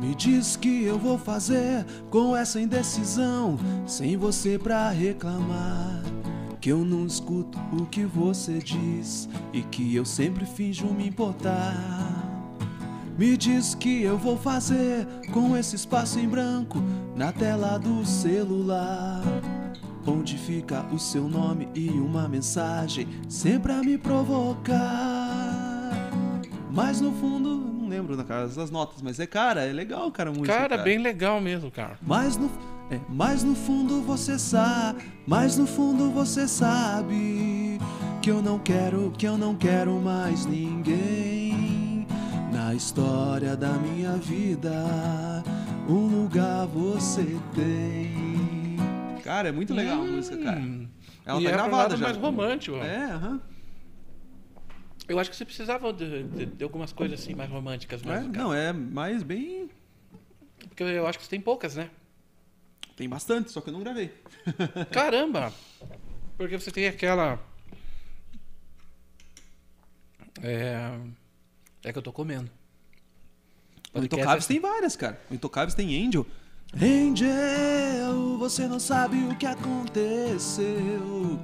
Me 0.02 0.16
diz 0.16 0.56
que 0.56 0.82
eu 0.82 0.98
vou 0.98 1.16
fazer 1.16 1.86
com 2.10 2.36
essa 2.36 2.60
indecisão, 2.60 3.56
sem 3.86 4.16
você 4.16 4.58
pra 4.58 4.90
reclamar. 4.90 6.02
Que 6.60 6.70
eu 6.70 6.84
não 6.84 7.06
escuto 7.06 7.56
o 7.72 7.86
que 7.86 8.04
você 8.04 8.58
diz 8.58 9.28
e 9.52 9.62
que 9.62 9.94
eu 9.94 10.04
sempre 10.04 10.44
finjo 10.44 10.88
me 10.88 11.06
importar. 11.06 11.76
Me 13.16 13.36
diz 13.36 13.76
que 13.76 14.02
eu 14.02 14.18
vou 14.18 14.36
fazer 14.36 15.06
com 15.32 15.56
esse 15.56 15.76
espaço 15.76 16.18
em 16.18 16.28
branco 16.28 16.82
na 17.14 17.30
tela 17.30 17.78
do 17.78 18.04
celular. 18.04 19.22
Onde 20.04 20.36
fica 20.36 20.84
o 20.92 20.98
seu 20.98 21.28
nome 21.28 21.68
e 21.76 21.88
uma 21.90 22.28
mensagem 22.28 23.06
sempre 23.28 23.70
a 23.70 23.80
me 23.80 23.96
provocar. 23.96 25.92
Mas 26.72 27.00
no 27.00 27.12
fundo, 27.12 27.51
lembro 27.92 28.16
na 28.16 28.24
casa 28.24 28.58
das 28.58 28.70
notas, 28.70 29.02
mas 29.02 29.20
é 29.20 29.26
cara, 29.26 29.64
é 29.64 29.72
legal, 29.72 30.10
cara, 30.10 30.30
a 30.30 30.32
música. 30.32 30.56
Cara, 30.56 30.78
bem 30.78 30.96
legal 30.96 31.40
mesmo, 31.40 31.70
cara. 31.70 31.98
Mas 32.00 32.38
no, 32.38 32.50
é, 32.90 32.98
mas 33.08 33.44
no 33.44 33.54
fundo 33.54 34.00
você 34.00 34.38
sabe, 34.38 35.04
mas 35.26 35.58
no 35.58 35.66
fundo 35.66 36.10
você 36.10 36.48
sabe 36.48 37.78
que 38.22 38.30
eu 38.30 38.40
não 38.40 38.58
quero, 38.58 39.12
que 39.18 39.26
eu 39.26 39.36
não 39.36 39.54
quero 39.54 39.92
mais 40.00 40.46
ninguém 40.46 42.06
na 42.50 42.74
história 42.74 43.54
da 43.54 43.72
minha 43.74 44.12
vida. 44.12 45.42
Um 45.86 46.06
lugar 46.06 46.66
você 46.68 47.36
tem. 47.54 48.78
Cara, 49.22 49.50
é 49.50 49.52
muito 49.52 49.74
legal 49.74 50.00
a 50.00 50.04
música, 50.04 50.36
cara. 50.38 50.60
Hum. 50.60 50.88
Ela 51.26 51.40
e 51.40 51.44
tá 51.44 51.50
é 51.50 51.52
gravada 51.52 51.96
já. 51.96 52.04
mais 52.04 52.16
romântico. 52.16 52.76
ó. 52.78 52.82
É, 52.82 53.04
aham. 53.12 53.40
Eu 55.12 55.18
acho 55.18 55.30
que 55.30 55.36
você 55.36 55.44
precisava 55.44 55.92
de, 55.92 56.22
de- 56.24 56.46
de 56.46 56.64
algumas 56.64 56.92
coisas 56.92 57.20
assim 57.20 57.34
mais 57.34 57.50
românticas 57.50 58.02
É, 58.02 58.06
mesmo. 58.08 58.32
cara. 58.32 58.44
não, 58.44 58.54
é 58.54 58.72
mais 58.72 59.22
bem. 59.22 59.68
Porque 60.68 60.82
eu 60.82 61.06
acho 61.06 61.18
que 61.18 61.24
você 61.24 61.30
tem 61.30 61.40
poucas, 61.40 61.76
né? 61.76 61.90
Tem 62.96 63.08
bastante, 63.08 63.50
só 63.50 63.60
que 63.60 63.68
eu 63.68 63.72
não 63.72 63.80
gravei. 63.82 64.12
Caramba! 64.90 65.52
Porque 66.36 66.58
você 66.58 66.70
tem 66.70 66.86
aquela. 66.86 67.38
É. 70.42 70.98
É 71.84 71.92
que 71.92 71.98
eu 71.98 72.02
tô 72.02 72.12
comendo. 72.12 72.50
O 73.94 73.98
Intocáveis 74.02 74.44
é- 74.44 74.48
tem 74.48 74.60
várias, 74.60 74.96
cara. 74.96 75.20
O 75.30 75.34
Intocáveis 75.34 75.74
tem 75.74 76.06
Angel. 76.06 76.26
Angel, 76.74 78.38
você 78.38 78.66
não 78.66 78.80
sabe 78.80 79.16
o 79.24 79.36
que 79.36 79.44
aconteceu. 79.44 81.38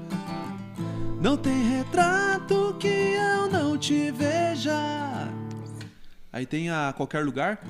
Não 1.21 1.37
tem 1.37 1.63
retrato 1.79 2.77
que 2.79 2.87
eu 2.89 3.51
não 3.51 3.77
te 3.77 4.11
veja. 4.11 5.29
Aí 6.33 6.47
tem 6.47 6.71
a 6.71 6.93
qualquer 6.97 7.25
lugar. 7.25 7.61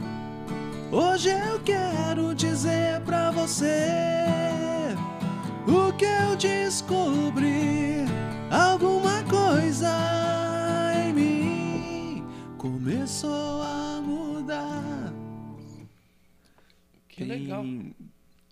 Hoje 0.92 1.30
eu 1.30 1.60
quero 1.60 2.34
dizer 2.34 3.00
pra 3.02 3.30
você 3.30 4.94
o 5.66 5.92
que 5.94 6.04
eu 6.04 6.36
descobri. 6.36 8.04
Alguma 8.50 9.22
coisa 9.24 9.90
em 11.06 11.12
mim 11.12 12.24
começou 12.58 13.62
a 13.62 14.00
mudar. 14.02 15.12
Que 17.08 17.24
Tem- 17.24 17.28
legal. 17.28 17.64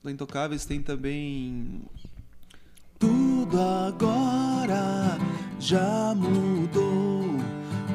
No 0.03 0.11
Intocáveis 0.11 0.65
tem 0.65 0.81
também. 0.83 1.83
Tudo 3.49 3.61
agora 3.61 5.19
já 5.61 6.13
mudou, 6.17 7.23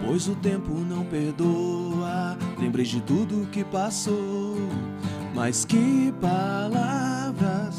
pois 0.06 0.30
o 0.30 0.36
tempo 0.36 0.72
não 0.72 1.04
perdoa. 1.04 2.38
Lembrei 2.58 2.86
de 2.86 3.02
tudo 3.02 3.46
que 3.52 3.62
passou, 3.66 4.56
mas 5.36 5.66
que 5.66 6.14
palavras 6.22 7.76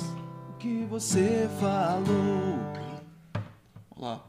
que 0.58 0.84
você 0.84 1.48
falou. 1.58 2.58
Olha 3.96 4.06
lá. 4.06 4.24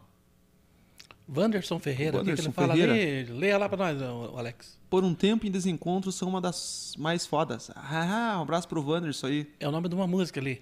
Wanderson 1.35 1.79
Ferreira, 1.79 2.17
o 2.17 2.19
que 2.19 2.25
que, 2.25 2.29
Wanderson 2.31 2.51
Ferreira. 2.53 2.93
ali? 2.93 3.23
Leia 3.25 3.57
lá 3.57 3.67
pra 3.67 3.77
nós, 3.77 4.01
Alex. 4.37 4.79
Por 4.89 5.03
um 5.03 5.13
tempo 5.13 5.45
em 5.45 5.51
desencontro 5.51 6.13
são 6.13 6.29
uma 6.29 6.39
das 6.39 6.93
mais 6.97 7.25
fodas. 7.25 7.69
Ah, 7.75 8.35
um 8.39 8.43
abraço 8.43 8.69
pro 8.69 8.81
Wanderson 8.81 9.27
aí. 9.27 9.51
É 9.59 9.67
o 9.67 9.71
nome 9.71 9.89
de 9.89 9.95
uma 9.95 10.07
música 10.07 10.39
ali. 10.39 10.61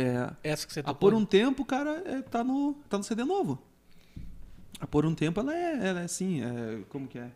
É, 0.00 0.30
Essa 0.44 0.64
que 0.64 0.72
você 0.72 0.78
A 0.78 0.84
tocou. 0.84 1.10
Por 1.10 1.14
um 1.14 1.24
Tempo, 1.24 1.64
cara, 1.64 2.00
é, 2.06 2.22
tá, 2.22 2.44
no, 2.44 2.74
tá 2.88 2.96
no 2.96 3.02
CD 3.02 3.24
novo. 3.24 3.58
A 4.78 4.86
Por 4.86 5.04
um 5.04 5.12
Tempo, 5.12 5.40
ela 5.40 5.52
é, 5.52 5.88
ela 5.88 6.00
é 6.02 6.04
assim, 6.04 6.40
é, 6.40 6.84
como 6.88 7.08
que 7.08 7.18
é? 7.18 7.32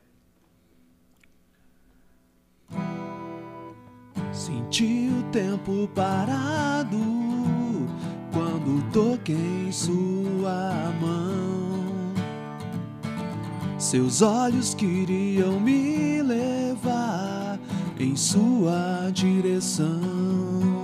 Senti 4.32 5.10
o 5.10 5.30
tempo 5.32 5.88
parado 5.94 6.96
quando 8.32 8.90
toquei 8.92 9.66
em 9.66 9.72
sua 9.72 10.92
mão. 11.00 12.14
Seus 13.76 14.22
olhos 14.22 14.72
queriam 14.72 15.58
me 15.58 16.22
levar 16.22 17.58
em 17.98 18.14
sua 18.14 19.10
direção. 19.12 20.81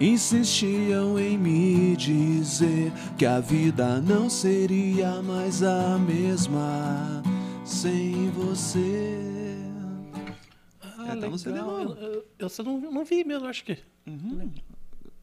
Insistiam 0.00 1.18
em 1.18 1.36
me 1.36 1.94
dizer 1.94 2.90
que 3.18 3.26
a 3.26 3.38
vida 3.38 4.00
não 4.00 4.30
seria 4.30 5.20
mais 5.20 5.62
a 5.62 5.98
mesma 5.98 7.22
sem 7.66 8.30
você. 8.30 9.56
Ah, 10.82 11.08
É, 11.08 11.16
tá 11.16 11.28
no. 11.28 11.38
CD 11.38 11.60
novo. 11.60 11.92
Eu, 12.00 12.24
eu, 12.38 12.48
só 12.48 12.62
não, 12.62 12.80
não 12.80 13.04
vi 13.04 13.22
mesmo, 13.24 13.46
acho 13.46 13.62
que. 13.62 13.72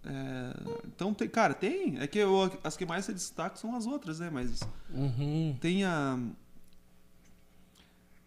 É, 0.06 0.54
então, 0.86 1.12
tem, 1.12 1.28
cara, 1.28 1.56
tem. 1.56 1.98
É 2.00 2.06
que 2.06 2.20
eu- 2.20 2.52
as 2.64 2.78
que 2.78 2.86
mais 2.86 3.04
se 3.06 3.14
destacam 3.14 3.58
são 3.58 3.76
as 3.76 3.88
outras, 3.88 4.20
né? 4.20 4.30
Mas 4.32 4.62
Uhum. 4.94 5.56
tem 5.60 5.84
a. 5.86 6.20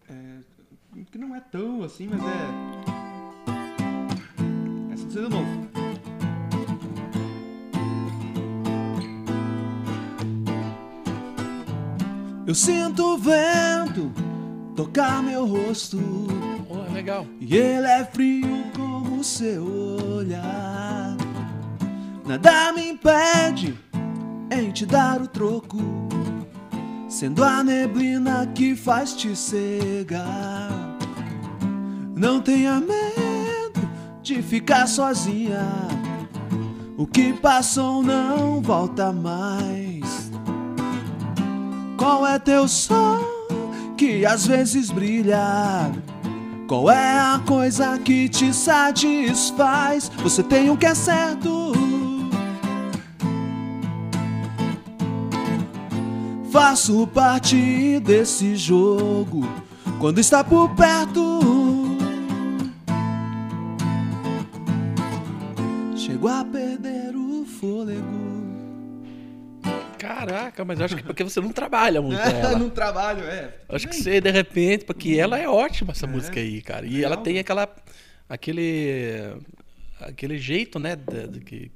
é, 0.09 0.39
que 1.13 1.17
não 1.17 1.33
é 1.37 1.41
tão 1.41 1.85
assim, 1.85 2.09
mas 2.09 2.21
é. 2.21 2.51
Essa 4.93 5.07
do 5.07 5.13
CD 5.13 5.29
novo. 5.29 5.71
Eu 12.51 12.55
sinto 12.57 13.15
o 13.15 13.17
vento 13.17 14.11
tocar 14.75 15.23
meu 15.23 15.47
rosto. 15.47 16.01
Oh, 16.69 16.93
legal. 16.93 17.25
E 17.41 17.57
ele 17.57 17.87
é 17.87 18.05
frio 18.05 18.65
como 18.75 19.23
seu 19.23 19.65
olhar. 20.17 21.17
Nada 22.27 22.73
me 22.73 22.89
impede 22.89 23.79
em 24.51 24.73
te 24.73 24.85
dar 24.85 25.23
o 25.23 25.29
troco, 25.29 25.79
sendo 27.09 27.45
a 27.45 27.63
neblina 27.63 28.45
que 28.49 28.75
faz 28.75 29.15
te 29.15 29.37
cegar. 29.37 30.73
Não 32.17 32.41
tenha 32.41 32.81
medo 32.81 33.89
de 34.25 34.43
ficar 34.43 34.89
sozinha. 34.89 35.69
O 36.97 37.07
que 37.07 37.33
passou 37.33 38.03
não 38.03 38.61
volta 38.61 39.13
mais. 39.13 40.30
Qual 42.01 42.27
é 42.27 42.39
teu 42.39 42.67
sol 42.67 43.21
que 43.95 44.25
às 44.25 44.47
vezes 44.47 44.91
brilha? 44.91 45.93
Qual 46.67 46.91
é 46.91 47.19
a 47.19 47.39
coisa 47.47 47.99
que 47.99 48.27
te 48.27 48.55
satisfaz? 48.55 50.11
Você 50.23 50.43
tem 50.43 50.71
o 50.71 50.79
que 50.79 50.87
é 50.87 50.95
certo. 50.95 51.75
Faço 56.51 57.07
parte 57.09 58.01
desse 58.01 58.57
jogo 58.57 59.47
quando 59.99 60.21
está 60.21 60.43
por 60.43 60.75
perto. 60.75 61.99
Chego 65.95 66.29
a 66.29 66.43
perder 66.47 67.15
o 67.15 67.45
fôlego. 67.45 68.20
Caraca, 70.15 70.65
mas 70.65 70.79
eu 70.81 70.85
acho 70.87 70.97
que 70.97 71.03
porque 71.05 71.23
você 71.23 71.41
não 71.41 71.53
trabalha 71.53 72.03
muito 72.03 72.19
ela. 72.21 72.59
no 72.59 72.69
trabalho, 72.71 73.23
é. 73.25 73.55
Acho 73.69 73.87
que 73.87 73.95
você, 73.95 74.21
de 74.21 74.31
repente, 74.31 74.85
porque 74.85 75.15
ela 75.19 75.39
é 75.39 75.49
ótima, 75.49 75.93
essa 75.93 76.07
música 76.07 76.41
aí, 76.41 76.61
cara. 76.63 76.85
E 76.85 76.99
ela 77.05 77.11
Legal. 77.11 77.23
tem 77.25 77.39
aquela. 77.39 77.69
aquele. 78.29 79.35
aquele 80.01 80.39
jeito, 80.39 80.79
né, 80.79 80.97
da- 80.97 81.27
do 81.27 81.41
que, 81.41 81.71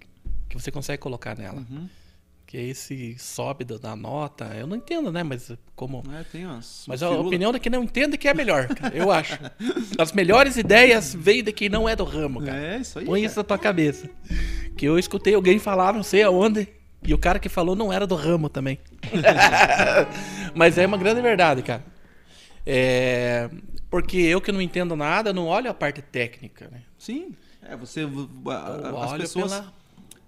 que 0.48 0.54
você 0.58 0.70
consegue 0.70 1.00
colocar 1.00 1.36
nela. 1.36 1.64
Uhum. 1.70 1.88
Que 2.46 2.58
é 2.58 2.62
esse 2.62 3.16
sobe 3.18 3.64
da, 3.64 3.78
da 3.78 3.96
nota. 3.96 4.44
Eu 4.56 4.66
não 4.66 4.76
entendo, 4.76 5.10
né? 5.12 5.22
Mas 5.22 5.52
como. 5.76 6.02
É, 6.12 6.24
tem 6.24 6.44
umas. 6.44 6.84
Mas 6.88 7.02
a 7.02 7.08
firula. 7.08 7.26
opinião 7.28 7.52
de 7.52 7.58
quem 7.60 7.70
não 7.70 7.84
entende 7.84 8.18
que 8.18 8.28
é 8.28 8.34
melhor, 8.34 8.66
cara. 8.68 8.94
Eu 8.96 9.10
acho. 9.12 9.38
As 9.98 10.12
melhores 10.12 10.56
ideias 10.56 11.14
veem 11.14 11.42
de 11.42 11.52
quem 11.52 11.68
não 11.68 11.88
é 11.88 11.94
do 11.96 12.04
ramo, 12.04 12.44
cara. 12.44 12.58
É, 12.58 12.78
isso 12.78 12.98
aí. 12.98 13.04
Põe 13.06 13.20
cara. 13.20 13.26
isso 13.30 13.38
na 13.38 13.44
tua 13.44 13.58
cabeça. 13.58 14.08
Que 14.76 14.86
eu 14.86 14.98
escutei 14.98 15.34
alguém 15.34 15.58
falar, 15.58 15.92
não 15.94 16.02
sei 16.02 16.22
aonde, 16.22 16.68
e 17.04 17.12
o 17.14 17.18
cara 17.18 17.38
que 17.38 17.48
falou 17.48 17.74
não 17.76 17.92
era 17.92 18.06
do 18.06 18.14
ramo 18.14 18.48
também. 18.48 18.78
Mas 20.54 20.78
é 20.78 20.86
uma 20.86 20.96
grande 20.98 21.20
verdade, 21.20 21.62
cara. 21.62 21.84
É, 22.66 23.50
Porque 23.90 24.16
eu 24.16 24.40
que 24.40 24.50
não 24.52 24.62
entendo 24.62 24.96
nada, 24.96 25.32
não 25.32 25.46
olho 25.46 25.70
a 25.70 25.74
parte 25.74 26.00
técnica, 26.02 26.68
né? 26.70 26.82
Sim. 26.98 27.34
É, 27.62 27.76
você. 27.76 28.02
a- 28.02 29.04
as 29.04 29.12
pessoas. 29.14 29.52
pela- 29.52 29.72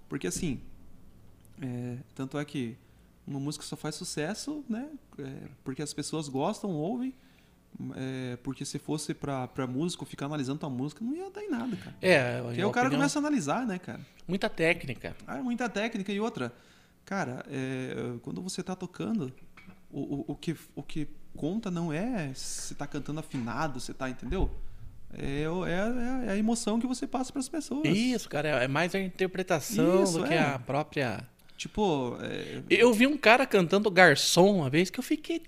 Porque 0.07 0.27
assim. 0.27 0.59
é, 1.61 1.95
tanto 2.15 2.37
é 2.37 2.45
que 2.45 2.75
uma 3.25 3.39
música 3.39 3.65
só 3.65 3.75
faz 3.75 3.95
sucesso, 3.95 4.63
né? 4.69 4.87
é, 5.19 5.31
porque 5.63 5.81
as 5.81 5.93
pessoas 5.93 6.27
gostam, 6.29 6.69
ouvem. 6.71 7.13
É, 7.95 8.37
porque 8.43 8.65
se 8.65 8.79
fosse 8.79 9.13
pra, 9.13 9.47
pra 9.47 9.67
músico 9.67 10.03
ficar 10.05 10.25
analisando 10.25 10.59
tua 10.59 10.69
música, 10.69 11.03
não 11.03 11.15
ia 11.15 11.29
dar 11.29 11.43
em 11.43 11.49
nada, 11.49 11.75
cara. 11.77 11.95
É, 12.01 12.41
Porque 12.41 12.59
aí 12.61 12.65
o 12.65 12.71
cara 12.71 12.87
opinião- 12.87 12.99
começa 13.01 13.17
a 13.17 13.21
analisar, 13.21 13.65
né, 13.65 13.77
cara? 13.79 14.01
muita 14.27 14.49
técnica. 14.49 15.15
Ah, 15.25 15.37
é 15.37 15.41
muita 15.41 15.69
técnica 15.69 16.11
e 16.11 16.19
outra. 16.19 16.51
Cara, 17.05 17.45
é, 17.49 18.15
quando 18.21 18.41
você 18.41 18.61
tá 18.61 18.75
tocando, 18.75 19.31
o, 19.89 20.01
o, 20.01 20.25
o 20.33 20.35
que, 20.35 20.55
o 20.75 20.83
que 20.83 21.07
conta 21.35 21.69
não 21.71 21.93
é 21.93 22.31
se 22.33 22.75
tá 22.75 22.85
cantando 22.87 23.19
afinado, 23.19 23.79
você 23.79 23.93
tá, 23.93 24.09
entendeu? 24.09 24.49
É, 25.13 25.43
é, 25.43 25.79
a- 25.79 26.23
é 26.25 26.29
a 26.31 26.37
emoção 26.37 26.79
que 26.81 26.87
você 26.87 27.07
passa 27.07 27.31
pras 27.31 27.47
pessoas. 27.47 27.87
Isso, 27.87 28.27
cara, 28.27 28.49
é 28.63 28.67
mais 28.67 28.93
a 28.93 28.99
interpretação 28.99 30.03
Isso, 30.03 30.19
do 30.19 30.25
que 30.27 30.33
é. 30.33 30.39
a 30.41 30.59
própria. 30.59 31.25
Tipo, 31.55 32.17
é, 32.21 32.61
Eu 32.69 32.93
vi 32.93 33.07
um 33.07 33.17
cara 33.17 33.45
cantando 33.45 33.89
garçom 33.89 34.57
uma 34.57 34.69
vez 34.69 34.89
que 34.89 34.99
eu 34.99 35.03
fiquei 35.03 35.41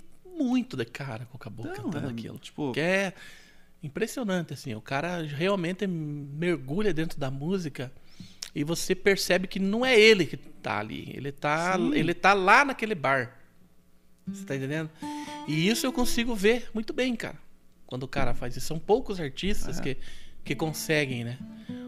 muito 0.43 0.75
de 0.77 0.85
cara 0.85 1.25
com 1.25 1.37
o 1.37 1.39
caboclo 1.39 1.71
Não, 1.71 1.83
cantando 1.83 2.07
é, 2.07 2.11
aquilo. 2.11 2.37
tipo- 2.39 2.71
Que 2.71 2.79
é 2.79 3.13
impressionante, 3.83 4.53
assim. 4.53 4.73
O 4.75 4.81
cara 4.81 5.21
realmente 5.23 5.85
mergulha 5.87 6.93
dentro 6.93 7.19
da 7.19 7.29
música 7.31 7.91
e 8.55 8.63
você 8.63 8.95
percebe 8.95 9.47
que 9.47 9.59
não 9.59 9.85
é 9.85 9.99
ele 9.99 10.25
que 10.25 10.37
tá 10.37 10.79
ali. 10.79 11.11
Ele 11.15 11.31
tá, 11.31 11.75
Sim. 11.77 11.93
ele 11.93 12.13
tá 12.13 12.33
lá 12.33 12.65
naquele 12.65 12.95
bar. 12.95 13.37
Você 14.27 14.45
tá 14.45 14.55
entendendo? 14.55 14.89
E 15.47 15.67
isso 15.67 15.85
eu 15.85 15.93
consigo 15.93 16.35
ver 16.35 16.69
muito 16.73 16.93
bem, 16.93 17.15
cara. 17.15 17.37
Quando 17.87 18.03
o 18.03 18.07
cara 18.07 18.33
faz 18.33 18.55
isso. 18.55 18.67
São 18.67 18.77
poucos 18.79 19.19
artistas 19.19 19.79
É. 19.79 19.81
que, 19.81 19.97
que 20.43 20.55
conseguem, 20.55 21.23
né? 21.23 21.37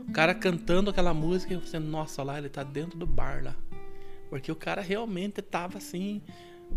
O 0.08 0.12
cara 0.12 0.34
cantando 0.34 0.90
aquela 0.90 1.14
música 1.14 1.54
e 1.54 1.58
você, 1.58 1.78
nossa, 1.80 2.24
lá 2.24 2.38
ele 2.38 2.50
tá 2.50 2.64
dentro 2.64 2.98
do 2.98 3.06
bar 3.06 3.44
lá. 3.44 3.56
Porque 4.30 4.52
o 4.52 4.56
cara 4.56 4.82
realmente 4.82 5.42
tava 5.42 5.78
assim. 5.78 6.22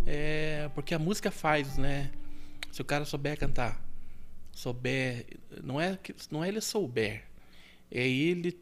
É, 0.07 0.71
porque 0.75 0.95
a 0.95 0.99
música 0.99 1.31
faz, 1.31 1.77
né? 1.77 2.11
Se 2.71 2.83
o 2.83 2.85
cara 2.85 3.05
souber 3.05 3.39
cantar 3.39 3.85
souber, 4.55 5.27
não 5.63 5.81
é 5.81 5.99
que 6.01 6.15
não 6.31 6.45
é 6.45 6.49
ele 6.49 6.61
souber, 6.61 7.25
é 7.91 8.07
ele 8.07 8.59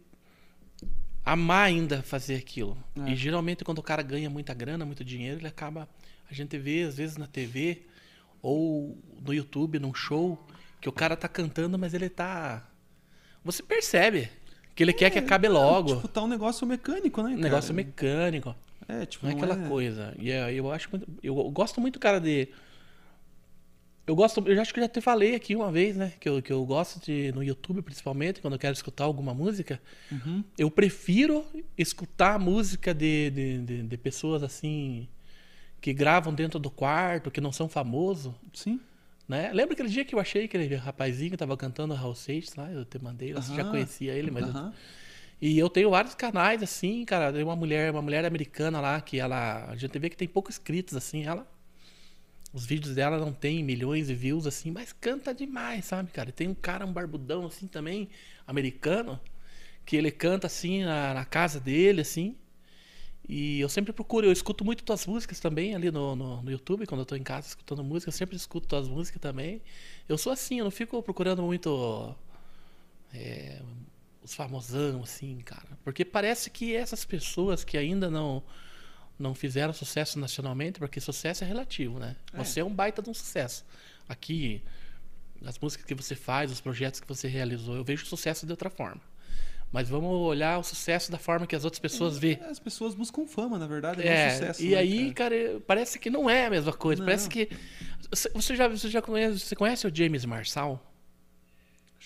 amar 1.24 1.66
ainda 1.66 2.02
fazer 2.02 2.36
aquilo. 2.36 2.76
É. 3.06 3.10
E 3.10 3.16
geralmente 3.16 3.64
quando 3.64 3.78
o 3.78 3.82
cara 3.82 4.02
ganha 4.02 4.30
muita 4.30 4.54
grana, 4.54 4.84
muito 4.84 5.04
dinheiro, 5.04 5.40
ele 5.40 5.46
acaba 5.46 5.88
a 6.30 6.34
gente 6.34 6.56
vê 6.56 6.82
às 6.82 6.96
vezes 6.96 7.16
na 7.16 7.26
TV 7.26 7.82
ou 8.40 8.98
no 9.20 9.32
YouTube, 9.32 9.78
num 9.78 9.94
show, 9.94 10.42
que 10.80 10.88
o 10.88 10.92
cara 10.92 11.14
tá 11.14 11.28
cantando, 11.28 11.78
mas 11.78 11.94
ele 11.94 12.08
tá 12.08 12.66
você 13.44 13.62
percebe 13.62 14.30
que 14.74 14.82
ele 14.82 14.92
quer 14.92 15.10
que 15.10 15.18
acabe 15.18 15.48
logo. 15.48 15.96
Tipo, 15.96 16.08
tá 16.08 16.22
um 16.22 16.28
negócio 16.28 16.66
mecânico, 16.66 17.22
né? 17.22 17.30
um 17.30 17.32
cara? 17.32 17.42
negócio 17.42 17.74
mecânico. 17.74 18.54
É, 18.88 19.06
tipo, 19.06 19.24
Não 19.26 19.32
é 19.32 19.34
não 19.34 19.42
aquela 19.44 19.68
coisa. 19.68 20.14
E 20.18 20.30
é, 20.30 20.52
eu 20.52 20.70
acho 20.72 20.88
muito, 20.90 21.06
eu 21.22 21.34
gosto 21.50 21.80
muito, 21.80 21.98
cara, 21.98 22.20
de 22.20 22.48
eu 24.06 24.16
gosto, 24.16 24.42
eu 24.48 24.60
acho 24.60 24.74
que 24.74 24.80
eu 24.80 24.84
já 24.84 24.88
te 24.88 25.00
falei 25.00 25.34
aqui 25.34 25.54
uma 25.54 25.70
vez, 25.70 25.96
né, 25.96 26.12
que 26.18 26.28
eu, 26.28 26.42
que 26.42 26.52
eu 26.52 26.64
gosto 26.66 27.00
de 27.04 27.30
no 27.32 27.42
YouTube 27.42 27.82
principalmente, 27.82 28.40
quando 28.40 28.54
eu 28.54 28.58
quero 28.58 28.72
escutar 28.74 29.04
alguma 29.04 29.32
música, 29.32 29.80
Uhum. 30.10 30.42
eu 30.58 30.70
prefiro 30.70 31.44
escutar 31.78 32.38
música 32.38 32.92
de, 32.92 33.30
de, 33.30 33.58
de, 33.62 33.82
de 33.84 33.96
pessoas 33.96 34.42
assim 34.42 35.08
que 35.80 35.92
gravam 35.92 36.34
dentro 36.34 36.58
do 36.58 36.70
quarto, 36.70 37.30
que 37.30 37.40
não 37.40 37.52
são 37.52 37.68
famosos, 37.68 38.32
Sim. 38.52 38.80
né? 39.28 39.52
Lembra 39.52 39.74
aquele 39.74 39.88
dia 39.88 40.04
que 40.04 40.14
eu 40.14 40.20
achei 40.20 40.44
aquele 40.46 40.74
rapazinho 40.74 41.30
que 41.30 41.36
tava 41.36 41.56
cantando 41.56 41.94
Raul 41.94 42.14
Seixas 42.14 42.54
lá, 42.56 42.70
eu 42.72 42.84
te 42.84 42.98
mandei, 43.02 43.32
você 43.32 43.54
já 43.54 43.64
conhecia 43.64 44.12
ele, 44.14 44.30
mas 44.32 44.44
eu- 44.44 44.50
Aham. 44.50 44.72
E 45.42 45.58
eu 45.58 45.68
tenho 45.68 45.90
vários 45.90 46.14
canais 46.14 46.62
assim, 46.62 47.04
cara. 47.04 47.32
Tem 47.32 47.42
uma 47.42 47.56
mulher, 47.56 47.90
uma 47.90 48.00
mulher 48.00 48.24
americana 48.24 48.80
lá 48.80 49.00
que 49.00 49.18
ela, 49.18 49.66
a 49.68 49.76
gente 49.76 49.98
vê 49.98 50.08
que 50.08 50.16
tem 50.16 50.28
poucos 50.28 50.54
inscritos 50.54 50.96
assim, 50.96 51.24
ela 51.24 51.46
os 52.52 52.66
vídeos 52.66 52.94
dela 52.94 53.18
não 53.18 53.32
tem 53.32 53.64
milhões 53.64 54.08
de 54.08 54.14
views 54.14 54.46
assim, 54.46 54.70
mas 54.70 54.92
canta 54.92 55.34
demais, 55.34 55.86
sabe, 55.86 56.10
cara? 56.10 56.30
Tem 56.30 56.48
um 56.48 56.54
cara, 56.54 56.86
um 56.86 56.92
barbudão 56.92 57.46
assim 57.46 57.66
também, 57.66 58.08
americano, 58.46 59.18
que 59.86 59.96
ele 59.96 60.10
canta 60.10 60.46
assim 60.46 60.84
na, 60.84 61.14
na 61.14 61.24
casa 61.24 61.58
dele 61.58 62.02
assim. 62.02 62.36
E 63.28 63.60
eu 63.60 63.68
sempre 63.68 63.92
procuro, 63.92 64.26
eu 64.26 64.32
escuto 64.32 64.64
muito 64.64 64.84
tuas 64.84 65.06
músicas 65.06 65.40
também 65.40 65.74
ali 65.74 65.90
no, 65.90 66.14
no, 66.14 66.42
no 66.42 66.50
YouTube, 66.50 66.86
quando 66.86 67.00
eu 67.00 67.06
tô 67.06 67.16
em 67.16 67.22
casa 67.22 67.48
escutando 67.48 67.82
música, 67.82 68.10
eu 68.10 68.12
sempre 68.12 68.36
escuto 68.36 68.68
tuas 68.68 68.88
músicas 68.88 69.20
também. 69.20 69.62
Eu 70.08 70.18
sou 70.18 70.32
assim, 70.32 70.58
eu 70.58 70.64
não 70.64 70.70
fico 70.70 71.02
procurando 71.02 71.42
muito 71.42 72.14
é, 73.14 73.62
os 74.22 74.34
famosão, 74.34 75.02
assim, 75.02 75.38
cara. 75.44 75.68
Porque 75.84 76.04
parece 76.04 76.50
que 76.50 76.74
essas 76.74 77.04
pessoas 77.04 77.64
que 77.64 77.76
ainda 77.76 78.10
não 78.10 78.42
não 79.18 79.34
fizeram 79.34 79.72
sucesso 79.72 80.18
nacionalmente, 80.18 80.80
porque 80.80 81.00
sucesso 81.00 81.44
é 81.44 81.46
relativo, 81.46 81.98
né? 81.98 82.16
Você 82.34 82.58
é 82.60 82.64
um 82.64 82.72
baita 82.74 83.00
de 83.00 83.08
um 83.10 83.14
sucesso. 83.14 83.64
Aqui, 84.08 84.62
as 85.44 85.58
músicas 85.58 85.86
que 85.86 85.94
você 85.94 86.16
faz, 86.16 86.50
os 86.50 86.60
projetos 86.60 86.98
que 86.98 87.06
você 87.06 87.28
realizou, 87.28 87.76
eu 87.76 87.84
vejo 87.84 88.04
sucesso 88.06 88.46
de 88.46 88.52
outra 88.52 88.68
forma. 88.68 89.00
Mas 89.70 89.88
vamos 89.88 90.10
olhar 90.10 90.58
o 90.58 90.62
sucesso 90.64 91.10
da 91.10 91.18
forma 91.18 91.46
que 91.46 91.54
as 91.56 91.64
outras 91.64 91.78
pessoas 91.80 92.18
vê. 92.18 92.38
É, 92.42 92.46
As 92.50 92.58
pessoas 92.58 92.94
buscam 92.94 93.26
fama, 93.26 93.58
na 93.58 93.66
verdade, 93.66 94.02
é, 94.02 94.26
É, 94.26 94.30
sucesso. 94.30 94.62
e 94.62 94.70
né, 94.70 94.76
aí, 94.78 95.14
cara? 95.14 95.34
cara, 95.36 95.60
parece 95.66 95.98
que 95.98 96.10
não 96.10 96.28
é 96.28 96.46
a 96.46 96.50
mesma 96.50 96.72
coisa. 96.72 97.00
Não. 97.00 97.06
Parece 97.06 97.28
que. 97.28 97.48
Você 98.34 98.54
já, 98.56 98.68
você 98.68 98.88
já 98.90 99.00
conhece, 99.00 99.38
você 99.38 99.56
conhece 99.56 99.86
o 99.86 99.94
James 99.94 100.24
Marçal? 100.26 100.91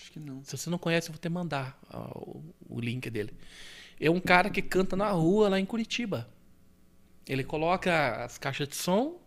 Acho 0.07 0.13
que 0.13 0.19
não. 0.21 0.41
Se 0.41 0.55
você 0.55 0.69
não 0.69 0.77
conhece, 0.77 1.09
eu 1.09 1.13
vou 1.13 1.19
te 1.19 1.27
mandar 1.27 1.77
o, 1.91 2.41
o 2.69 2.79
link 2.79 3.09
dele. 3.09 3.33
É 3.99 4.09
um 4.09 4.21
cara 4.21 4.49
que 4.49 4.61
canta 4.61 4.95
na 4.95 5.09
rua 5.09 5.49
lá 5.49 5.59
em 5.59 5.65
Curitiba. 5.65 6.29
Ele 7.27 7.43
coloca 7.43 8.23
as 8.23 8.37
caixas 8.37 8.69
de 8.69 8.75
som 8.77 9.19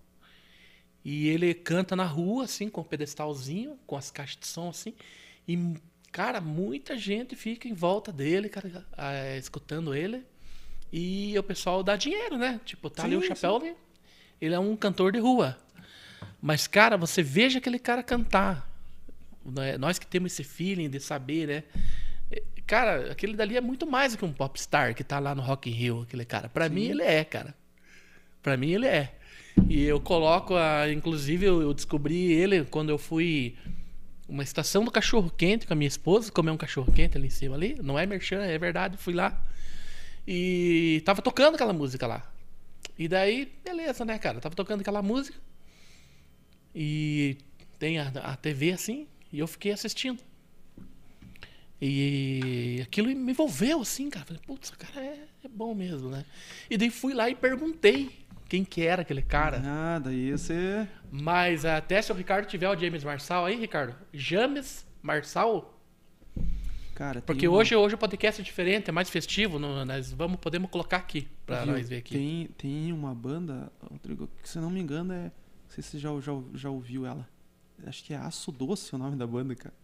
e 1.04 1.28
ele 1.28 1.52
canta 1.52 1.94
na 1.94 2.06
rua, 2.06 2.44
assim, 2.44 2.70
com 2.70 2.80
o 2.80 2.84
pedestalzinho, 2.84 3.78
com 3.86 3.94
as 3.94 4.10
caixas 4.10 4.38
de 4.40 4.46
som, 4.46 4.70
assim. 4.70 4.94
E, 5.46 5.74
cara, 6.10 6.40
muita 6.40 6.96
gente 6.96 7.36
fica 7.36 7.68
em 7.68 7.74
volta 7.74 8.10
dele, 8.10 8.48
cara, 8.48 8.86
escutando 9.36 9.94
ele. 9.94 10.24
E 10.90 11.38
o 11.38 11.42
pessoal 11.42 11.82
dá 11.82 11.94
dinheiro, 11.94 12.38
né? 12.38 12.58
Tipo, 12.64 12.88
tá 12.88 13.04
ali 13.04 13.16
o 13.16 13.20
Sim, 13.20 13.28
chapéu, 13.28 13.60
ele, 13.62 13.76
ele 14.40 14.54
é 14.54 14.58
um 14.58 14.74
cantor 14.74 15.12
de 15.12 15.18
rua. 15.18 15.58
Mas, 16.40 16.66
cara, 16.66 16.96
você 16.96 17.22
veja 17.22 17.58
aquele 17.58 17.78
cara 17.78 18.02
cantar. 18.02 18.69
Né? 19.50 19.78
Nós 19.78 19.98
que 19.98 20.06
temos 20.06 20.32
esse 20.32 20.44
feeling 20.44 20.88
de 20.88 21.00
saber, 21.00 21.46
né? 21.46 21.64
É, 22.30 22.42
Cara, 22.70 23.10
aquele 23.10 23.34
dali 23.34 23.56
é 23.56 23.60
muito 23.60 23.84
mais 23.84 24.12
do 24.12 24.18
que 24.18 24.24
um 24.24 24.32
popstar 24.32 24.94
que 24.94 25.02
tá 25.02 25.18
lá 25.18 25.34
no 25.34 25.42
Rock 25.42 25.68
in 25.68 25.72
Rio, 25.72 26.02
aquele 26.02 26.24
cara. 26.24 26.48
Pra 26.48 26.68
mim 26.68 26.84
ele 26.84 27.02
é, 27.02 27.24
cara. 27.24 27.52
Pra 28.40 28.56
mim 28.56 28.70
ele 28.70 28.86
é. 28.86 29.12
E 29.68 29.82
eu 29.82 30.00
coloco, 30.00 30.54
a, 30.54 30.88
inclusive 30.88 31.44
eu, 31.44 31.60
eu 31.60 31.74
descobri 31.74 32.32
ele 32.32 32.64
quando 32.64 32.90
eu 32.90 32.96
fui 32.96 33.56
uma 34.28 34.44
estação 34.44 34.84
do 34.84 34.90
cachorro 34.92 35.28
quente 35.36 35.66
com 35.66 35.72
a 35.72 35.76
minha 35.76 35.88
esposa, 35.88 36.30
comer 36.30 36.52
um 36.52 36.56
cachorro 36.56 36.92
quente 36.92 37.18
ali 37.18 37.26
em 37.26 37.30
cima 37.30 37.56
ali. 37.56 37.76
Não 37.82 37.98
é 37.98 38.06
merchan, 38.06 38.42
é 38.42 38.56
verdade, 38.56 38.96
fui 38.96 39.14
lá. 39.14 39.44
E 40.24 41.02
tava 41.04 41.20
tocando 41.20 41.56
aquela 41.56 41.72
música 41.72 42.06
lá. 42.06 42.32
E 42.96 43.08
daí, 43.08 43.52
beleza, 43.64 44.04
né, 44.04 44.16
cara? 44.16 44.38
Tava 44.40 44.54
tocando 44.54 44.82
aquela 44.82 45.02
música. 45.02 45.36
E 46.72 47.36
tem 47.80 47.98
a, 47.98 48.08
a 48.22 48.36
TV 48.36 48.70
assim, 48.70 49.08
e 49.32 49.38
eu 49.38 49.46
fiquei 49.46 49.72
assistindo. 49.72 50.22
E 51.80 52.80
aquilo 52.82 53.08
me 53.08 53.32
envolveu 53.32 53.80
assim, 53.80 54.10
cara. 54.10 54.26
Falei, 54.26 54.42
putz, 54.46 54.68
o 54.68 54.78
cara 54.78 55.00
é, 55.04 55.18
é 55.44 55.48
bom 55.48 55.74
mesmo, 55.74 56.10
né? 56.10 56.24
E 56.68 56.76
daí 56.76 56.90
fui 56.90 57.14
lá 57.14 57.30
e 57.30 57.34
perguntei 57.34 58.10
quem 58.48 58.64
que 58.64 58.82
era 58.82 59.02
aquele 59.02 59.22
cara. 59.22 59.62
Ah, 59.64 59.98
daí 59.98 60.32
você. 60.32 60.86
Mas 61.10 61.64
até 61.64 62.02
se 62.02 62.12
o 62.12 62.14
Ricardo 62.14 62.46
tiver 62.46 62.68
o 62.68 62.78
James 62.78 63.02
Marçal 63.02 63.46
aí, 63.46 63.56
Ricardo. 63.58 63.94
James 64.12 64.86
Marçal? 65.02 65.78
Cara, 66.94 67.22
Porque 67.22 67.48
uma- 67.48 67.56
hoje, 67.56 67.74
hoje 67.74 67.94
o 67.94 67.98
podcast 67.98 68.42
é 68.42 68.44
diferente, 68.44 68.90
é 68.90 68.92
mais 68.92 69.08
festivo. 69.08 69.58
não- 69.58 69.82
nós 69.86 70.12
vamos, 70.12 70.38
podemos 70.38 70.70
colocar 70.70 70.98
aqui 70.98 71.26
pra 71.46 71.64
Viu? 71.64 71.72
nós 71.72 71.88
ver 71.88 71.96
aqui. 71.98 72.12
Tem, 72.14 72.46
tem 72.58 72.92
uma 72.92 73.14
banda, 73.14 73.72
Rodrigo, 73.90 74.28
que 74.42 74.48
se 74.48 74.58
não 74.58 74.68
me 74.68 74.80
engano 74.80 75.14
é. 75.14 75.22
Não 75.24 75.70
sei 75.74 75.82
se 75.82 75.90
você 75.92 75.98
já, 75.98 76.10
já, 76.20 76.32
já 76.54 76.68
ouviu 76.68 77.06
ela. 77.06 77.26
Acho 77.86 78.04
que 78.04 78.12
é 78.14 78.16
Aço 78.16 78.52
Doce 78.52 78.94
o 78.94 78.98
nome 78.98 79.16
da 79.16 79.26
banda, 79.26 79.54
cara. 79.54 79.74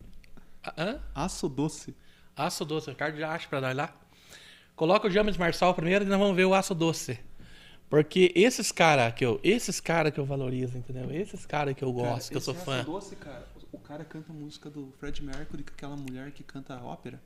Ah, 0.62 0.74
Hã? 0.76 1.00
Aço 1.14 1.48
Doce. 1.48 1.94
Aço 2.36 2.64
doce. 2.64 2.90
Ricardo 2.90 3.16
já 3.18 3.32
acha 3.32 3.48
pra 3.48 3.60
nós 3.60 3.74
lá. 3.74 3.94
Coloca 4.74 5.08
o 5.08 5.10
James 5.10 5.36
Marçal 5.38 5.72
primeiro 5.74 6.04
e 6.04 6.08
nós 6.08 6.18
vamos 6.18 6.36
ver 6.36 6.44
o 6.44 6.52
aço 6.54 6.74
doce. 6.74 7.18
Porque 7.88 8.30
esses 8.34 8.70
cara 8.70 9.10
que 9.10 9.24
eu, 9.24 9.40
esses 9.42 9.80
cara 9.80 10.10
que 10.10 10.20
eu 10.20 10.26
valorizo, 10.26 10.76
entendeu? 10.76 11.10
Esses 11.10 11.46
cara 11.46 11.72
que 11.72 11.82
eu 11.82 11.90
gosto, 11.92 12.30
que 12.30 12.36
eu 12.36 12.40
sou 12.42 12.54
fã. 12.54 12.80
Aço 12.80 12.90
Doce, 12.90 13.16
cara. 13.16 13.46
O 13.72 13.78
cara 13.78 14.04
canta 14.04 14.32
a 14.32 14.34
música 14.34 14.68
do 14.68 14.92
Fred 14.98 15.22
Mercury 15.24 15.62
com 15.62 15.72
aquela 15.72 15.96
mulher 15.96 16.30
que 16.32 16.42
canta 16.42 16.76
ópera. 16.82 17.22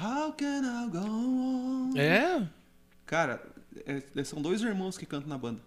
How 0.00 0.32
can 0.32 0.62
I 0.62 0.88
go 0.90 0.98
on? 0.98 1.92
É? 1.96 2.48
Cara, 3.06 3.40
é- 3.86 4.24
são 4.24 4.42
dois 4.42 4.62
irmãos 4.62 4.98
que 4.98 5.06
cantam 5.06 5.28
na 5.28 5.38
banda. 5.38 5.60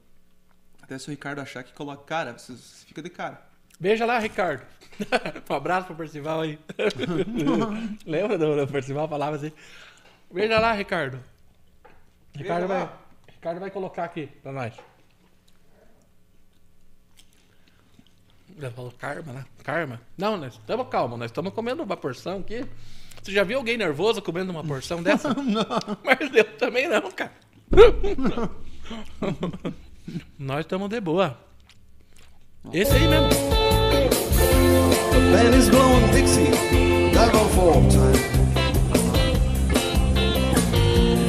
Até 0.82 0.98
se 0.98 1.08
o 1.08 1.12
Ricardo 1.12 1.40
achar 1.40 1.64
que 1.64 1.72
coloca. 1.74 2.04
Cara, 2.04 2.38
você 2.38 2.54
fica 2.86 3.02
de 3.02 3.10
cara. 3.10 3.48
Veja 3.80 4.06
lá, 4.06 4.20
Ricardo. 4.20 4.66
um 5.49 5.54
abraço 5.54 5.88
pro 5.88 5.95
Percival 5.95 6.41
aí. 6.41 6.60
Lembra 8.06 8.38
do, 8.38 8.56
do 8.56 8.72
Percival? 8.72 9.08
Falava 9.08 9.36
assim. 9.36 9.52
Veja 10.32 10.60
lá, 10.60 10.74
Ricardo. 10.74 11.20
Ricardo 12.36 12.68
vai. 12.68 12.90
Ricardo 13.28 13.60
vai 13.60 13.72
colocar 13.72 14.04
aqui 14.04 14.28
pra 14.41 14.52
nós. 14.52 14.74
Ele 18.58 18.72
falou 18.72 18.91
karma, 18.91 19.34
né? 19.34 19.45
Karma. 19.64 20.02
Não, 20.18 20.36
nós 20.36 20.54
estamos 20.54 20.88
calmos, 20.90 21.20
nós 21.20 21.30
estamos 21.30 21.54
comendo 21.54 21.84
uma 21.84 21.95
porção 21.95 22.40
aqui. 22.40 22.66
Você 23.22 23.32
já 23.32 23.44
viu 23.44 23.60
alguém 23.60 23.78
nervoso 23.78 24.22
comendo 24.22 24.52
uma 24.52 24.64
porção 24.64 25.04
dessa? 25.04 25.32
não. 25.36 25.66
Mas 26.04 26.34
eu 26.34 26.58
também 26.58 26.88
não, 26.88 27.12
cara. 27.12 27.34
nós 30.40 30.62
estamos 30.62 30.90
de 30.90 30.99
boa. 30.99 31.38
Esse 32.74 32.94
aí 32.94 33.08
mesmo. 33.08 33.57
The 35.18 35.23
band 35.31 35.56
is 35.56 35.68
blowing 35.68 36.11
Dixie, 36.11 36.45
time. 37.89 38.14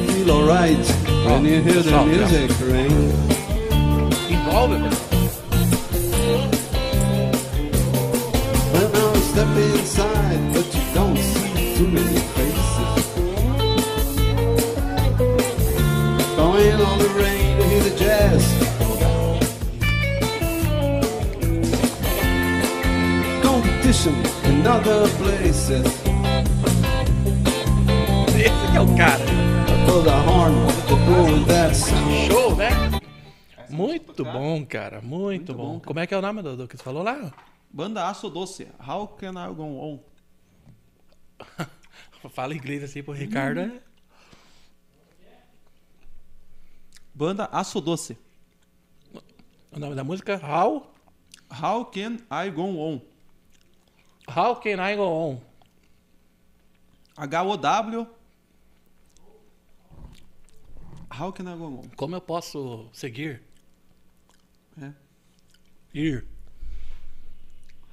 Feel 0.05 0.29
alright 0.29 0.85
when 1.25 1.45
you 1.45 1.59
hear 1.63 1.81
the 1.81 2.05
music 2.05 2.51
ring. 2.59 2.91
Envolve, 4.29 4.77
meu. 4.79 4.91
Well, 8.73 8.89
now 8.93 9.13
step 9.31 9.57
inside, 9.57 10.53
but 10.53 10.67
you 10.75 10.83
don't 10.93 11.17
see 11.17 11.75
too 11.75 11.87
many 11.87 12.19
faces. 12.35 13.05
Going 16.35 16.79
on 16.79 16.99
the 16.99 17.09
rain 17.17 17.57
to 17.57 17.63
hear 17.63 17.83
the 17.89 17.95
jazz. 17.97 18.68
Competition 23.89 24.13
in 24.45 24.67
other 24.67 25.09
places. 25.17 25.83
Esse 28.37 28.71
que 28.71 28.77
é 28.77 28.81
o 28.81 28.95
cara. 28.95 29.25
Show, 32.27 32.55
né? 32.55 32.69
Muito 33.67 34.23
bom, 34.23 34.63
cara. 34.63 35.01
Muito, 35.01 35.55
bom. 35.55 35.79
Como 35.79 35.99
é 35.99 36.05
que 36.05 36.13
é 36.13 36.17
o 36.19 36.21
nome 36.21 36.43
do, 36.43 36.55
do 36.55 36.67
que 36.67 36.77
você 36.77 36.83
falou 36.83 37.01
lá? 37.01 37.33
Banda 37.71 38.07
Aço 38.07 38.29
Doce. 38.29 38.67
How 38.87 39.07
can 39.07 39.31
I 39.31 39.51
go 39.55 39.63
on? 39.63 39.99
Fala 42.29 42.53
inglês 42.53 42.83
assim 42.83 43.01
pro 43.01 43.13
Ricardo. 43.13 43.61
é- 43.61 43.81
Banda 47.15 47.45
Aço 47.45 47.81
Doce. 47.81 48.15
O 49.71 49.79
nome 49.79 49.95
da 49.95 50.03
música 50.03 50.33
é 50.33 50.45
How, 50.45 50.93
How 51.59 51.85
can 51.85 52.17
I 52.29 52.51
go 52.51 52.65
on? 52.77 53.08
How 54.35 54.55
Can 54.55 54.79
I 54.79 54.95
Go 54.95 55.03
On? 55.03 55.41
H-O-W. 57.17 58.07
How 61.11 61.33
can 61.33 61.47
I 61.47 61.57
go 61.57 61.65
on? 61.65 61.89
Como 61.97 62.15
eu 62.15 62.21
posso 62.21 62.87
seguir? 62.93 63.41
É. 64.81 64.93
Ir. 65.93 66.25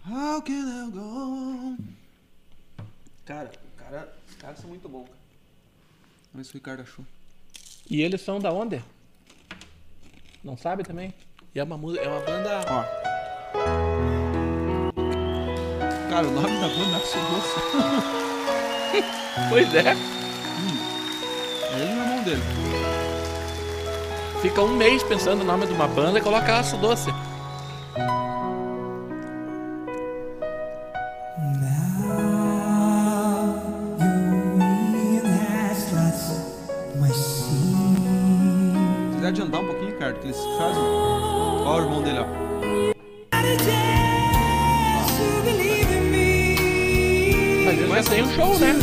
How 0.09 0.41
can 0.43 0.53
I 0.53 0.91
go 0.93 1.01
on? 1.01 1.79
Cara, 3.25 3.51
cara, 3.77 4.15
os 4.29 4.35
caras 4.37 4.59
são 4.61 4.69
muito 4.69 4.89
bons. 4.89 5.07
cara. 5.07 5.19
Vamos 6.33 6.35
ver 6.35 6.45
se 6.45 6.51
o 6.51 6.55
Ricardo 6.59 6.83
achou. 6.83 7.05
E 7.91 8.03
eles 8.03 8.21
são 8.21 8.39
da 8.39 8.53
onde? 8.53 8.81
Não 10.45 10.57
sabe 10.57 10.85
também? 10.85 11.13
E 11.53 11.59
é 11.59 11.65
uma, 11.65 11.75
é 11.99 12.09
uma 12.09 12.21
banda. 12.21 12.61
Ó. 12.71 13.86
Cara, 16.17 16.29
o 16.29 16.31
nome 16.31 16.49
da 16.49 16.69
banda 16.69 16.93
é 16.93 16.97
Aço 16.97 17.19
Doce. 17.31 17.61
Pois 19.51 19.75
é. 19.75 19.81
É 19.81 19.93
ele 21.79 21.93
e 21.93 21.95
o 21.95 22.01
irmão 22.01 22.23
dele. 22.23 22.43
Fica 24.41 24.63
um 24.63 24.75
mês 24.77 25.03
pensando 25.03 25.41
no 25.41 25.45
nome 25.45 25.67
de 25.67 25.75
uma 25.75 25.87
banda 25.87 26.19
e 26.19 26.23
coloca 26.23 26.59
aço 26.59 26.79
doce. 26.79 27.13
Se 37.13 37.51
quiser 39.17 39.29
adiantar 39.29 39.61
um 39.61 39.67
pouquinho, 39.67 39.91
Ricardo, 39.91 40.19
que 40.21 40.29
eles 40.29 40.41
fazem. 40.57 40.83
Ó, 40.83 41.77
o 41.77 41.81
irmão 41.83 42.01
dele, 42.01 42.21
ó. 42.21 42.46
Né? 48.59 48.75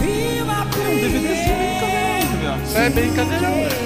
É 0.76 0.90
um 0.90 0.96
DVDzinho 0.96 1.56
bem. 1.58 2.86
É 2.86 2.90
bem 2.90 3.14
cadeirão, 3.14 3.56
né? 3.56 3.83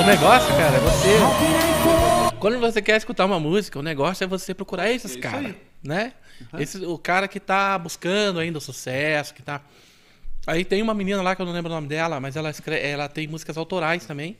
O 0.00 0.02
negócio, 0.02 0.48
cara, 0.56 0.78
é 0.78 0.80
você. 0.80 2.34
Quando 2.38 2.58
você 2.58 2.80
quer 2.80 2.96
escutar 2.96 3.26
uma 3.26 3.38
música, 3.38 3.78
o 3.78 3.82
negócio 3.82 4.24
é 4.24 4.26
você 4.26 4.54
procurar 4.54 4.90
esses 4.90 5.14
É 5.14 5.20
caras, 5.20 5.54
né? 5.82 6.14
Esse, 6.58 6.78
o 6.86 6.96
cara 6.96 7.28
que 7.28 7.38
tá 7.38 7.78
buscando 7.78 8.38
ainda 8.38 8.56
o 8.56 8.62
sucesso, 8.62 9.34
que 9.34 9.42
tá... 9.42 9.60
Aí 10.46 10.64
tem 10.64 10.80
uma 10.80 10.94
menina 10.94 11.20
lá 11.20 11.36
que 11.36 11.42
eu 11.42 11.46
não 11.46 11.52
lembro 11.52 11.70
o 11.70 11.74
nome 11.74 11.86
dela, 11.86 12.18
mas 12.18 12.34
ela, 12.34 12.48
escreve, 12.48 12.82
ela 12.82 13.10
tem 13.10 13.28
músicas 13.28 13.58
autorais 13.58 14.06
também. 14.06 14.38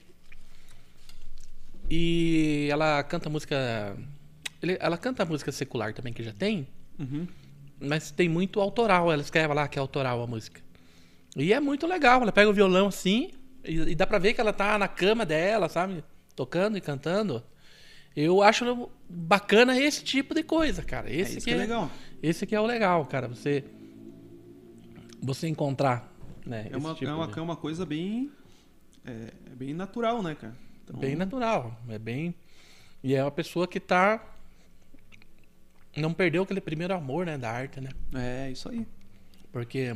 E 1.91 2.67
ela 2.71 3.03
canta 3.03 3.29
música... 3.29 3.95
Ela 4.63 4.97
canta 4.97 5.27
música 5.27 5.53
secular 5.53 5.93
também, 5.93 6.15
que 6.15 6.23
já 6.23 6.33
tem. 6.33 6.67
Mas 7.79 8.11
tem 8.11 8.31
muito 8.31 8.63
autoral. 8.63 9.13
Ela 9.13 9.21
escreve 9.21 9.53
lá 9.53 9.69
que 9.69 9.79
é 9.79 9.83
autoral 9.83 10.23
a 10.23 10.27
música. 10.27 10.59
E 11.37 11.53
é 11.53 11.61
muito 11.61 11.87
legal. 11.87 12.23
Ela 12.23 12.33
pega 12.33 12.49
o 12.49 12.55
violão 12.55 12.87
assim 12.87 13.33
e, 13.65 13.91
e 13.91 13.95
dá 13.95 14.07
pra 14.07 14.19
ver 14.19 14.35
que 14.35 14.41
ela 14.41 14.53
tá 14.53 14.79
na 14.79 14.89
cama 14.89 15.25
dela, 15.27 15.69
sabe? 15.69 16.03
Tocando 16.35 16.77
e 16.79 16.81
cantando. 16.81 17.43
Eu 18.17 18.43
acho 18.43 18.91
bacana 19.09 19.79
esse 19.81 20.03
tipo 20.03 20.35
de 20.35 20.43
coisa, 20.43 20.83
cara. 20.83 21.09
Esse 21.11 21.39
isso 21.39 21.47
que 21.47 21.53
que 21.53 21.57
é 21.57 21.57
legal. 21.57 21.91
Esse 22.23 22.47
que 22.47 22.55
é 22.55 22.61
o 22.61 22.67
legal, 22.67 23.07
cara. 23.07 23.29
Você 23.29 23.65
você 25.23 25.47
encontrar, 25.49 26.11
né? 26.47 26.69
É 26.71 26.77
uma, 26.77 26.95
tipo 26.95 27.09
é 27.11 27.15
uma, 27.15 27.27
de- 27.29 27.39
é 27.39 27.43
uma 27.43 27.57
coisa 27.57 27.85
bem. 27.87 28.31
É, 29.05 29.29
é 29.53 29.55
bem 29.55 29.75
natural, 29.75 30.23
né, 30.23 30.35
cara? 30.35 30.57
Então, 30.85 30.99
bem 30.99 31.15
natural, 31.15 31.79
é 31.89 31.99
bem 31.99 32.35
e 33.03 33.15
é 33.15 33.23
uma 33.23 33.31
pessoa 33.31 33.67
que 33.69 33.79
tá 33.81 34.23
não 35.97 36.13
perdeu 36.13 36.43
aquele 36.43 36.61
primeiro 36.61 36.95
amor, 36.95 37.27
né, 37.27 37.37
da 37.37 37.51
arte, 37.51 37.81
né? 37.81 37.91
É, 38.15 38.51
isso 38.51 38.69
aí. 38.69 38.87
Porque 39.53 39.95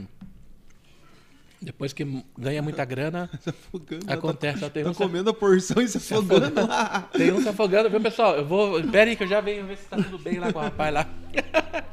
depois 1.65 1.93
que 1.93 2.07
ganha 2.39 2.62
muita 2.62 2.85
grana, 2.86 3.28
Se 3.41 3.51
afogando. 3.51 4.12
Acontece, 4.12 4.61
Tá, 4.61 4.70
tem 4.70 4.85
tá 4.85 4.91
um- 4.91 4.95
comendo 4.95 5.31
a 5.31 5.35
porção 5.35 5.82
e 5.82 5.89
se 5.89 5.97
afogando 6.15 6.66
lá. 6.66 7.09
Tem 7.12 7.32
um 7.32 7.41
se 7.43 7.49
afogando, 7.49 7.91
viu, 7.91 8.01
pessoal? 8.01 8.36
Eu 8.36 8.45
vou. 8.45 8.82
Pera 8.85 9.11
aí 9.11 9.16
que 9.16 9.24
eu 9.24 9.28
já 9.28 9.41
venho 9.41 9.66
ver 9.66 9.78
se 9.78 9.85
tá 9.86 9.97
tudo 9.97 10.19
bem 10.19 10.39
lá 10.39 10.53
com 10.53 10.59
o 10.59 10.62
rapaz 10.62 10.93
lá. 10.95 11.07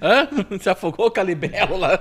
Hã? 0.00 0.28
Se 0.60 0.68
afogou 0.68 1.06
o 1.06 1.10
calibelo 1.10 1.78
lá. 1.78 1.98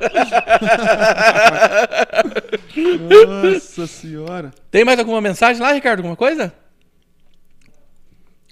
Nossa 3.27 3.87
senhora. 3.87 4.51
Tem 4.69 4.83
mais 4.83 4.99
alguma 4.99 5.21
mensagem 5.21 5.61
lá, 5.61 5.71
Ricardo? 5.71 5.99
Alguma 5.99 6.15
coisa? 6.15 6.53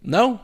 Não? 0.01 0.39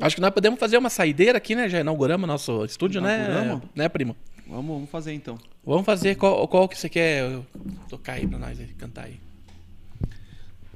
Acho 0.00 0.16
que 0.16 0.20
nós 0.22 0.30
podemos 0.32 0.58
fazer 0.58 0.76
uma 0.76 0.90
saideira 0.90 1.38
aqui, 1.38 1.54
né? 1.54 1.68
Já 1.68 1.80
inauguramos 1.80 2.26
nosso 2.26 2.64
estúdio, 2.64 3.00
né? 3.00 3.26
Inauguramos? 3.30 3.62
Né, 3.76 3.88
primo? 3.88 4.16
Vamos, 4.46 4.66
vamos 4.66 4.90
fazer 4.90 5.12
então. 5.14 5.38
Vamos 5.64 5.86
fazer 5.86 6.14
qual, 6.16 6.46
qual 6.48 6.68
que 6.68 6.78
você 6.78 6.88
quer 6.88 7.40
tocar 7.88 8.14
aí 8.14 8.26
pra 8.26 8.38
nós 8.38 8.60
aí, 8.60 8.66
cantar 8.68 9.04
aí. 9.04 9.18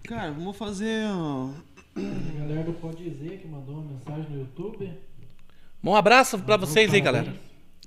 Cara, 0.04 0.32
vamos 0.32 0.56
fazer. 0.56 1.04
ó, 1.06 1.50
A 1.96 2.38
galera 2.38 2.64
do 2.64 2.72
Pode 2.72 3.04
Dizer 3.04 3.38
que 3.38 3.46
mandou 3.46 3.76
uma 3.76 3.92
mensagem 3.92 4.30
no 4.30 4.40
YouTube. 4.40 4.90
Um 5.84 5.94
abraço 5.94 6.38
pra 6.38 6.56
vocês 6.56 6.92
aí, 6.92 7.00
galera. 7.00 7.34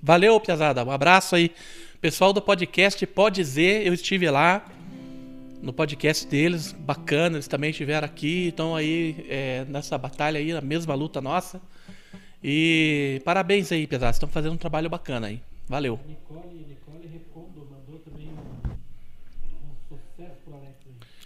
Valeu, 0.02 0.40
Piazada. 0.40 0.84
Um 0.86 0.92
abraço 0.92 1.36
aí. 1.36 1.52
Pessoal 2.00 2.32
do 2.32 2.42
podcast 2.42 3.06
Pode 3.08 3.36
Dizer, 3.36 3.86
eu 3.86 3.94
estive 3.94 4.30
lá 4.30 4.66
no 5.62 5.72
podcast 5.72 6.26
deles, 6.28 6.72
bacana, 6.74 7.36
eles 7.36 7.48
também 7.48 7.70
estiveram 7.70 8.06
aqui, 8.06 8.48
estão 8.48 8.76
aí 8.76 9.24
é, 9.30 9.64
nessa 9.66 9.96
batalha 9.98 10.40
aí, 10.40 10.52
na 10.52 10.62
mesma 10.62 10.96
luta 10.96 11.22
nossa. 11.22 11.62
E 12.44 13.22
parabéns 13.24 13.72
aí, 13.72 13.86
Piazada, 13.86 14.12
estão 14.12 14.30
fazendo 14.30 14.54
um 14.54 14.58
trabalho 14.58 14.90
bacana 14.90 15.28
aí. 15.28 15.40
Valeu. 15.72 15.98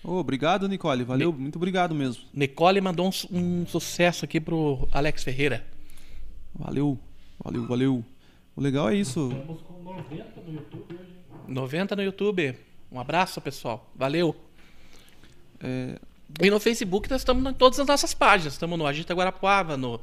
Ô, 0.03 0.17
obrigado, 0.19 0.67
Nicole. 0.67 1.03
Valeu, 1.03 1.33
muito 1.33 1.55
obrigado 1.55 1.95
mesmo. 1.95 2.23
Nicole 2.31 2.79
mandou 2.79 3.09
um, 3.09 3.37
um 3.39 3.65
sucesso 3.65 4.23
aqui 4.23 4.39
pro 4.39 4.87
Alex 4.91 5.23
Ferreira. 5.23 5.65
Valeu, 6.53 6.99
valeu, 7.43 7.65
valeu. 7.65 8.05
O 8.55 8.61
legal 8.61 8.87
é 8.89 8.95
isso. 8.95 9.31
90 11.47 11.95
no 11.95 12.03
YouTube. 12.03 12.55
Um 12.91 12.99
abraço, 12.99 13.41
pessoal. 13.41 13.89
Valeu. 13.95 14.35
É, 15.59 15.97
E 16.39 16.51
no 16.51 16.59
Facebook 16.59 17.09
nós 17.09 17.21
estamos 17.21 17.51
em 17.51 17.53
todas 17.55 17.79
as 17.79 17.87
nossas 17.87 18.13
páginas. 18.13 18.53
Estamos 18.53 18.77
no 18.77 18.85
Agita 18.85 19.15
Guarapuava, 19.15 19.75
no 19.75 19.99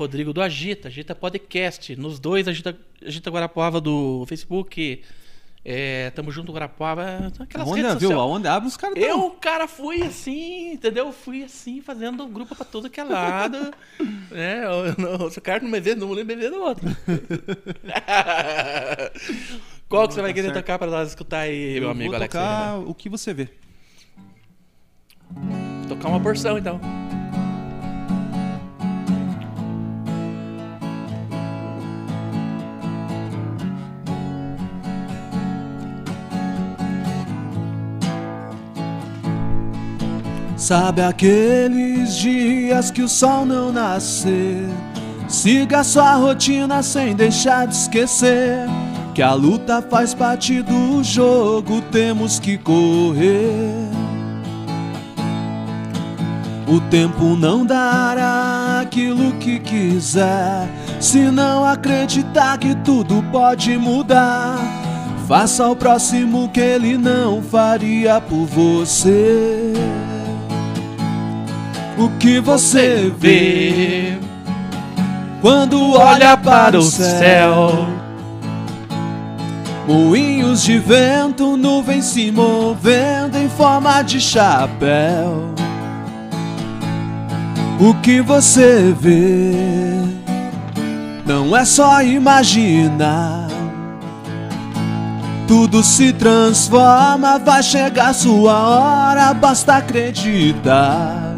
Rodrigo 0.00 0.32
do 0.32 0.40
Agita, 0.40 0.88
Agita 0.88 1.14
Podcast, 1.14 1.94
nos 1.94 2.18
dois 2.18 2.48
Agita, 2.48 2.74
Agita 3.04 3.30
Guarapuava 3.30 3.82
do 3.82 4.24
Facebook. 4.26 5.02
É, 5.62 6.08
tamo 6.14 6.30
junto 6.30 6.52
Guarapuava. 6.54 7.30
Aquelas 7.38 7.68
aonde, 7.68 7.82
redes 7.82 7.98
viu? 8.00 8.18
abre 8.48 8.66
os 8.66 8.78
caras 8.78 8.96
Eu, 8.96 9.30
cara, 9.32 9.68
fui 9.68 10.02
assim, 10.02 10.72
entendeu? 10.72 11.12
Fui 11.12 11.44
assim, 11.44 11.82
fazendo 11.82 12.24
um 12.24 12.32
grupo 12.32 12.56
pra 12.56 12.64
todo 12.64 12.88
que 12.88 12.98
é 12.98 13.04
lado. 13.04 13.58
né? 14.32 14.64
Eu, 14.64 14.94
não, 14.96 15.30
se 15.30 15.38
o 15.38 15.42
cara 15.42 15.62
não 15.62 15.70
vê 15.78 15.94
num, 15.94 16.12
ele 16.12 16.24
me 16.24 16.34
vê 16.34 16.48
no 16.48 16.62
outro. 16.62 16.88
Qual 19.86 20.08
que 20.08 20.14
você 20.14 20.22
vai 20.22 20.30
tá 20.30 20.34
querer 20.34 20.46
certo. 20.46 20.60
tocar 20.64 20.78
pra 20.78 20.88
nós 20.88 21.10
escutar 21.10 21.40
aí, 21.40 21.76
Eu 21.76 21.82
meu 21.82 21.90
amigo 21.90 22.08
vou 22.08 22.16
Alex? 22.16 22.32
tocar 22.32 22.78
o 22.78 22.94
que 22.94 23.10
você 23.10 23.34
vê. 23.34 23.50
Tocar 25.88 26.08
uma 26.08 26.20
porção, 26.20 26.56
então. 26.56 26.80
Sabe 40.60 41.00
aqueles 41.00 42.18
dias 42.18 42.90
que 42.90 43.00
o 43.00 43.08
sol 43.08 43.46
não 43.46 43.72
nascer? 43.72 44.68
Siga 45.26 45.82
sua 45.82 46.16
rotina 46.16 46.82
sem 46.82 47.16
deixar 47.16 47.66
de 47.66 47.74
esquecer 47.74 48.68
que 49.14 49.22
a 49.22 49.32
luta 49.32 49.80
faz 49.80 50.12
parte 50.12 50.60
do 50.60 51.02
jogo, 51.02 51.80
temos 51.90 52.38
que 52.38 52.58
correr. 52.58 53.88
O 56.68 56.78
tempo 56.90 57.34
não 57.36 57.64
dará 57.64 58.80
aquilo 58.82 59.32
que 59.38 59.60
quiser, 59.60 60.68
se 61.00 61.30
não 61.30 61.64
acreditar 61.64 62.58
que 62.58 62.74
tudo 62.84 63.24
pode 63.32 63.78
mudar. 63.78 64.58
Faça 65.26 65.64
ao 65.64 65.74
próximo 65.74 66.50
que 66.50 66.60
ele 66.60 66.98
não 66.98 67.42
faria 67.42 68.20
por 68.20 68.44
você. 68.44 69.72
O 72.00 72.08
que 72.18 72.40
você 72.40 73.12
vê 73.14 74.18
quando 75.42 75.92
olha 75.92 76.34
para 76.34 76.78
o 76.78 76.82
céu? 76.82 77.86
Moinhos 79.86 80.62
de 80.62 80.78
vento, 80.78 81.58
nuvens 81.58 82.06
se 82.06 82.30
movendo 82.30 83.36
em 83.36 83.50
forma 83.50 84.00
de 84.00 84.18
chapéu. 84.18 85.52
O 87.78 87.92
que 88.00 88.22
você 88.22 88.96
vê 88.98 89.52
não 91.26 91.54
é 91.54 91.66
só 91.66 92.02
imaginar. 92.02 93.46
Tudo 95.46 95.82
se 95.82 96.14
transforma, 96.14 97.38
vai 97.38 97.62
chegar 97.62 98.14
sua 98.14 98.54
hora, 98.54 99.34
basta 99.34 99.74
acreditar. 99.74 101.29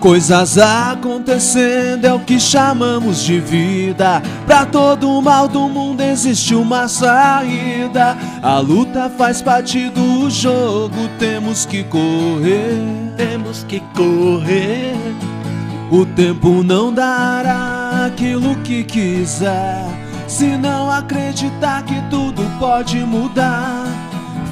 Coisas 0.00 0.56
acontecendo 0.56 2.06
é 2.06 2.12
o 2.12 2.20
que 2.20 2.40
chamamos 2.40 3.22
de 3.22 3.38
vida. 3.38 4.22
Pra 4.46 4.64
todo 4.64 5.20
mal 5.20 5.46
do 5.46 5.68
mundo 5.68 6.00
existe 6.00 6.54
uma 6.54 6.88
saída. 6.88 8.16
A 8.42 8.58
luta 8.60 9.10
faz 9.10 9.42
parte 9.42 9.90
do 9.90 10.30
jogo, 10.30 10.96
temos 11.18 11.66
que 11.66 11.84
correr. 11.84 12.80
Temos 13.14 13.62
que 13.64 13.80
correr. 13.94 14.94
O 15.90 16.06
tempo 16.06 16.62
não 16.62 16.90
dará 16.90 18.06
aquilo 18.06 18.56
que 18.62 18.82
quiser. 18.82 19.84
Se 20.26 20.56
não 20.56 20.90
acreditar 20.90 21.82
que 21.82 22.00
tudo 22.08 22.42
pode 22.58 22.96
mudar, 23.00 23.84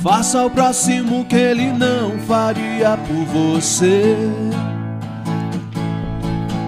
faça 0.02 0.40
ao 0.40 0.50
próximo 0.50 1.24
que 1.24 1.36
ele 1.36 1.72
não 1.72 2.18
faria 2.26 2.98
por 2.98 3.24
você. 3.24 4.14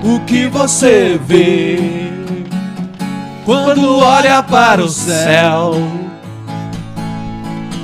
O 0.03 0.19
que 0.21 0.47
você 0.47 1.21
vê 1.23 1.79
quando 3.45 3.99
olha 3.99 4.43
para 4.43 4.83
o 4.83 4.89
céu? 4.89 5.75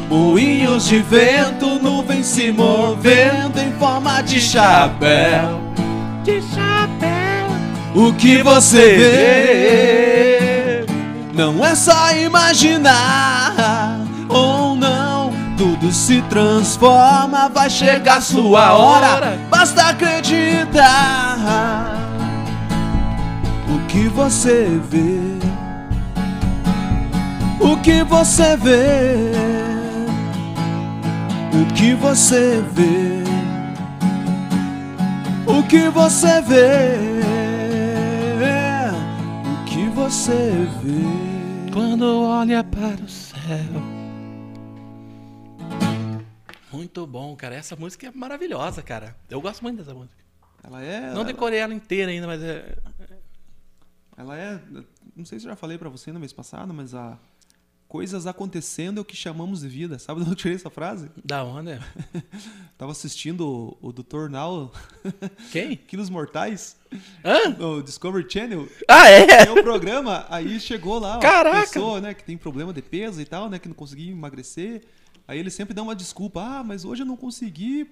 Moinhos 0.08 0.86
de 0.86 1.00
vento, 1.00 1.78
nuvens 1.82 2.24
se 2.24 2.50
movendo 2.52 3.58
em 3.58 3.70
forma 3.72 4.22
de 4.22 4.40
chapéu. 4.40 5.60
De 6.24 6.40
chapéu. 6.40 7.48
O 7.94 8.14
que 8.14 8.42
você 8.42 8.96
vê 8.96 10.86
não 11.34 11.62
é 11.62 11.74
só 11.74 12.14
imaginar 12.16 13.98
ou 14.28 14.74
não. 14.74 15.34
Tudo 15.58 15.92
se 15.92 16.22
transforma, 16.22 17.50
vai 17.50 17.68
chegar 17.68 18.22
sua 18.22 18.72
hora, 18.74 19.38
basta 19.50 19.88
acreditar. 19.88 21.36
O 23.96 23.98
que 23.98 24.08
você 24.10 24.78
vê? 24.90 25.38
O 27.58 27.80
que 27.80 28.04
você 28.04 28.54
vê? 28.58 29.32
O 31.50 31.74
que 31.74 31.94
você 31.94 32.62
vê? 32.74 33.24
O 35.46 35.62
que 35.66 35.88
você 35.88 36.42
vê? 36.42 36.98
O 39.50 39.64
que 39.64 39.88
você 39.88 40.68
vê? 40.82 41.72
Quando 41.72 42.20
olha 42.20 42.62
para 42.62 43.02
o 43.02 43.08
céu. 43.08 43.80
Muito 46.70 47.06
bom, 47.06 47.34
cara. 47.34 47.54
Essa 47.54 47.74
música 47.74 48.08
é 48.08 48.10
maravilhosa, 48.14 48.82
cara. 48.82 49.16
Eu 49.30 49.40
gosto 49.40 49.62
muito 49.62 49.78
dessa 49.78 49.94
música. 49.94 50.26
Ela 50.62 50.82
é. 50.82 51.14
Não 51.14 51.24
decorei 51.24 51.60
ela 51.60 51.72
inteira 51.72 52.10
ainda, 52.10 52.26
mas 52.26 52.42
é. 52.42 52.76
Ela 54.16 54.36
é. 54.38 54.60
Não 55.14 55.24
sei 55.24 55.38
se 55.38 55.46
eu 55.46 55.50
já 55.50 55.56
falei 55.56 55.76
pra 55.78 55.88
você 55.88 56.12
no 56.12 56.20
mês 56.20 56.32
passado, 56.32 56.72
mas 56.72 56.94
a. 56.94 57.18
Coisas 57.88 58.26
acontecendo 58.26 58.98
é 58.98 59.00
o 59.00 59.04
que 59.04 59.14
chamamos 59.14 59.60
de 59.60 59.68
vida. 59.68 59.96
Sabe 59.96 60.18
de 60.18 60.22
onde 60.26 60.32
eu 60.32 60.36
tirei 60.36 60.56
essa 60.56 60.68
frase? 60.68 61.08
Da 61.24 61.44
onda? 61.44 61.80
Tava 62.76 62.90
assistindo 62.90 63.46
o, 63.80 63.88
o 63.88 63.92
Dr. 63.92 64.28
Now, 64.28 64.72
Quem? 65.52 65.76
Quilos 65.76 66.10
Mortais, 66.10 66.76
Hã? 67.24 67.50
no 67.50 67.80
Discovery 67.84 68.26
Channel. 68.28 68.68
Ah, 68.88 69.08
é? 69.08 69.44
Tem 69.44 69.52
o 69.56 69.62
programa, 69.62 70.26
aí 70.28 70.58
chegou 70.58 70.98
lá 70.98 71.12
uma 71.12 71.20
Caraca! 71.20 71.60
pessoa, 71.60 72.00
né, 72.00 72.12
que 72.12 72.24
tem 72.24 72.36
problema 72.36 72.72
de 72.72 72.82
peso 72.82 73.20
e 73.20 73.24
tal, 73.24 73.48
né, 73.48 73.56
que 73.60 73.68
não 73.68 73.74
conseguia 73.76 74.10
emagrecer. 74.10 74.82
Aí 75.28 75.40
ele 75.40 75.50
sempre 75.50 75.74
dá 75.74 75.82
uma 75.82 75.94
desculpa, 75.94 76.40
ah, 76.40 76.62
mas 76.64 76.84
hoje 76.84 77.02
eu 77.02 77.06
não 77.06 77.16
consegui 77.16 77.90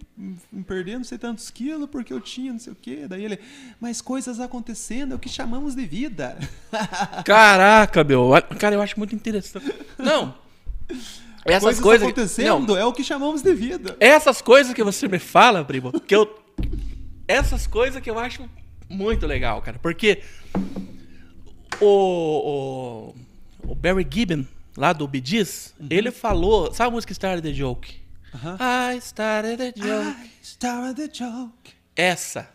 perder 0.67 0.99
não 0.99 1.05
sei 1.05 1.19
tantos 1.19 1.51
quilos 1.51 1.89
porque 1.91 2.13
eu 2.13 2.21
tinha 2.21 2.53
não 2.53 2.61
sei 2.61 2.73
o 2.73 2.77
quê. 2.77 3.07
Daí 3.09 3.25
ele, 3.25 3.41
mas 3.81 4.01
coisas 4.01 4.39
acontecendo 4.39 5.13
é 5.13 5.17
o 5.17 5.19
que 5.19 5.29
chamamos 5.29 5.75
de 5.75 5.85
vida. 5.85 6.39
Caraca, 7.25 8.05
meu. 8.05 8.31
Cara, 8.59 8.77
eu 8.77 8.83
acho 8.83 8.97
muito 8.99 9.17
interessante. 9.17 9.75
Não. 9.99 10.35
Essas 11.45 11.79
coisas 11.79 11.81
coisas. 11.81 12.09
acontecendo 12.09 12.67
Não, 12.69 12.77
é 12.77 12.87
o 12.87 12.93
que 12.93 13.05
chamamos 13.05 13.43
de 13.43 13.55
vida. 13.55 13.95
essas 14.01 14.41
coisas 14.41 14.73
que 14.73 14.83
você 14.83 15.07
me 15.07 15.19
fala, 15.19 15.63
primo, 15.63 15.93
que 16.01 16.17
eu. 16.17 16.43
Essas 17.29 17.67
coisas 17.67 18.03
que 18.03 18.09
eu 18.09 18.19
acho 18.19 18.49
muito 18.89 19.27
legal, 19.27 19.61
cara. 19.61 19.79
Porque 19.79 20.23
o. 21.81 23.13
O, 23.63 23.71
o 23.73 23.75
Barry 23.75 24.07
Gibbon, 24.11 24.47
lá 24.77 24.93
do 24.93 25.07
Bee 25.09 25.23
Gees, 25.25 25.75
ele 25.91 26.11
falou. 26.11 26.73
Sabe 26.75 26.89
a 26.89 26.91
música 26.93 27.13
Started 27.13 27.43
the 27.49 27.55
Joke? 27.55 27.95
Aham. 28.35 28.59
I 28.95 28.99
started 28.99 29.59
the 29.59 29.73
joke. 29.81 30.17
Start 30.43 30.97
the 30.97 31.09
joke. 31.13 31.73
Essa. 31.95 32.49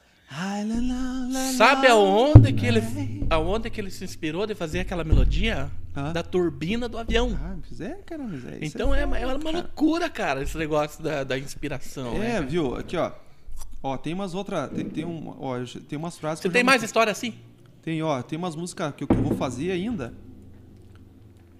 Sabe 1.57 1.87
aonde 1.87 2.53
que 2.53 2.65
ele, 2.65 2.81
aonde 3.29 3.69
que 3.69 3.81
ele 3.81 3.89
se 3.89 4.03
inspirou 4.03 4.45
de 4.45 4.53
fazer 4.53 4.81
aquela 4.81 5.03
melodia? 5.03 5.71
Ah. 5.95 6.11
Da 6.11 6.21
turbina 6.21 6.87
do 6.87 6.97
avião. 6.99 7.37
Ah, 7.41 7.55
é, 7.83 7.89
cara, 8.05 8.23
mas 8.23 8.45
é. 8.45 8.57
isso 8.63 8.75
Então 8.75 8.93
é, 8.93 9.03
foda, 9.07 9.17
é 9.17 9.25
uma 9.25 9.39
cara. 9.39 9.57
loucura, 9.57 10.09
cara, 10.09 10.43
esse 10.43 10.55
negócio 10.57 11.01
da, 11.03 11.23
da 11.23 11.37
inspiração. 11.37 12.17
né, 12.19 12.29
É, 12.29 12.33
cara? 12.35 12.45
viu? 12.45 12.75
Aqui, 12.75 12.95
ó. 12.95 13.11
Ó, 13.81 13.97
tem 13.97 14.13
umas 14.13 14.33
outras. 14.35 14.69
Tem, 14.69 14.85
tem, 14.85 15.05
um, 15.05 15.33
ó, 15.39 15.55
tem 15.87 15.97
umas 15.97 16.17
frases 16.17 16.41
Você 16.41 16.49
tem 16.49 16.63
mais 16.63 16.83
história 16.83 17.11
assim? 17.11 17.33
Tem, 17.81 18.01
ó, 18.03 18.21
tem 18.21 18.37
umas 18.37 18.55
músicas 18.55 18.93
que 18.95 19.03
eu, 19.03 19.07
que 19.07 19.15
eu 19.15 19.23
vou 19.23 19.35
fazer 19.35 19.71
ainda. 19.71 20.13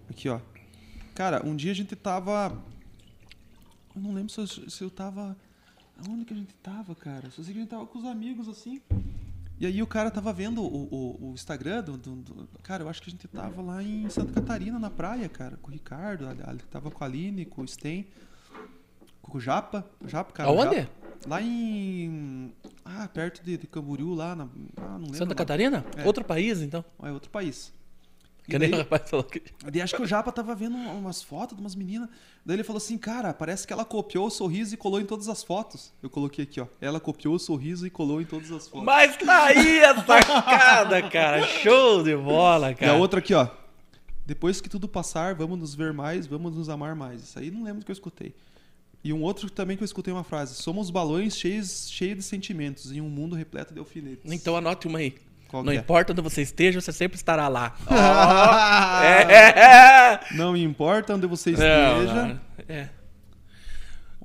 Aqui, 0.09 0.29
ó. 0.29 0.39
Cara, 1.15 1.45
um 1.45 1.55
dia 1.55 1.71
a 1.71 1.75
gente 1.75 1.95
tava. 1.95 2.61
Eu 3.95 4.01
não 4.01 4.13
lembro 4.13 4.31
se 4.31 4.39
eu, 4.39 4.47
se 4.47 4.81
eu 4.83 4.89
tava. 4.89 5.35
Onde 6.09 6.23
que 6.25 6.33
a 6.33 6.37
gente 6.37 6.53
tava, 6.55 6.95
cara? 6.95 7.29
Só 7.29 7.43
sei 7.43 7.53
que 7.53 7.59
a 7.59 7.61
gente 7.63 7.69
tava 7.69 7.85
com 7.85 7.99
os 7.99 8.05
amigos 8.05 8.47
assim. 8.47 8.81
E 9.59 9.65
aí 9.65 9.81
o 9.83 9.87
cara 9.87 10.09
tava 10.09 10.31
vendo 10.31 10.61
o, 10.63 10.87
o, 10.89 11.29
o 11.29 11.33
Instagram 11.33 11.83
do, 11.83 11.97
do- 11.97 12.15
do- 12.15 12.49
Cara, 12.63 12.83
eu 12.83 12.89
acho 12.89 13.01
que 13.01 13.09
a 13.09 13.11
gente 13.11 13.27
tava 13.27 13.61
lá 13.61 13.83
em 13.83 14.09
Santa 14.09 14.31
Catarina, 14.31 14.79
na 14.79 14.89
praia, 14.89 15.27
cara, 15.27 15.57
com 15.57 15.67
o 15.69 15.73
Ricardo. 15.73 16.25
a- 16.27 16.31
a- 16.31 16.55
Tava 16.71 16.89
com 16.89 17.03
a 17.03 17.07
Aline, 17.07 17.43
com 17.45 17.61
o 17.63 17.67
Sten, 17.67 18.07
com 19.21 19.37
o 19.37 19.41
Japa. 19.41 19.85
Japa, 20.07 20.31
cara. 20.31 20.49
Aonde? 20.49 20.77
Japa. 20.77 20.91
Lá 21.27 21.41
em. 21.41 22.53
Ah, 22.85 23.09
perto 23.09 23.43
de, 23.43 23.57
de 23.57 23.67
Camboriú, 23.67 24.13
lá 24.13 24.33
na. 24.37 24.45
Ah, 24.77 24.91
não 24.93 24.99
lembro. 25.01 25.17
Santa 25.17 25.31
lá. 25.31 25.35
Catarina? 25.35 25.85
É. 25.97 26.05
Outro 26.05 26.23
país, 26.23 26.61
então. 26.61 26.85
É 27.03 27.11
outro 27.11 27.29
país. 27.29 27.73
E 28.49 28.51
Que 28.51 28.59
nem 28.59 28.69
o 28.69 28.71
daí, 28.71 28.79
rapaz 28.81 29.09
falou 29.09 29.23
que. 29.23 29.41
daí 29.71 29.81
acho 29.81 29.95
que 29.95 30.01
o 30.01 30.05
Japa 30.07 30.31
tava 30.31 30.55
vendo 30.55 30.75
umas 30.75 31.21
fotos 31.21 31.55
de 31.55 31.61
umas 31.61 31.75
meninas. 31.75 32.09
Daí 32.45 32.55
ele 32.55 32.63
falou 32.63 32.77
assim, 32.77 32.97
cara, 32.97 33.33
parece 33.33 33.67
que 33.67 33.71
ela 33.73 33.85
copiou 33.85 34.25
o 34.27 34.29
sorriso 34.29 34.73
e 34.73 34.77
colou 34.77 34.99
em 34.99 35.05
todas 35.05 35.29
as 35.29 35.43
fotos. 35.43 35.93
Eu 36.01 36.09
coloquei 36.09 36.43
aqui, 36.45 36.59
ó. 36.59 36.67
Ela 36.81 36.99
copiou 36.99 37.35
o 37.35 37.39
sorriso 37.39 37.85
e 37.85 37.89
colou 37.89 38.19
em 38.21 38.25
todas 38.25 38.51
as 38.51 38.67
fotos. 38.67 38.85
Mas 38.85 39.15
tá 39.17 39.45
aí 39.45 39.83
a 39.83 39.95
sacada, 40.03 41.01
cara. 41.09 41.45
Show 41.45 42.03
de 42.03 42.15
bola, 42.15 42.71
E 42.71 42.75
cara. 42.75 42.93
a 42.93 42.95
outra 42.95 43.19
aqui, 43.19 43.33
ó. 43.33 43.47
Depois 44.25 44.61
que 44.61 44.69
tudo 44.69 44.87
passar, 44.87 45.33
vamos 45.35 45.57
nos 45.59 45.73
ver 45.75 45.91
mais, 45.93 46.27
vamos 46.27 46.55
nos 46.55 46.69
amar 46.69 46.95
mais. 46.95 47.23
Isso 47.23 47.39
aí 47.39 47.49
não 47.51 47.63
lembro 47.63 47.79
do 47.81 47.85
que 47.85 47.91
eu 47.91 47.93
escutei. 47.93 48.33
E 49.03 49.13
um 49.13 49.21
outro 49.23 49.49
também 49.49 49.77
que 49.77 49.83
eu 49.83 49.85
escutei 49.85 50.13
uma 50.13 50.23
frase. 50.23 50.55
Somos 50.55 50.89
balões 50.89 51.37
cheios, 51.37 51.89
cheios 51.89 52.17
de 52.17 52.23
sentimentos 52.23 52.91
em 52.91 52.99
um 52.99 53.09
mundo 53.09 53.35
repleto 53.35 53.73
de 53.73 53.79
alfinetes. 53.79 54.29
Então 54.31 54.55
anote 54.57 54.87
uma 54.87 54.99
aí. 54.99 55.15
Qual 55.49 55.63
Não 55.63 55.73
é? 55.73 55.75
importa 55.77 56.13
onde 56.13 56.21
você 56.21 56.43
esteja, 56.43 56.79
você 56.79 56.93
sempre 56.93 57.17
estará 57.17 57.47
lá. 57.47 57.75
Ó, 57.87 59.03
é. 59.03 60.19
Não 60.35 60.55
importa 60.55 61.15
onde 61.15 61.25
você 61.25 61.51
Não, 61.51 61.57
esteja. 62.03 62.13
não, 62.13 62.39
é. 62.69 62.89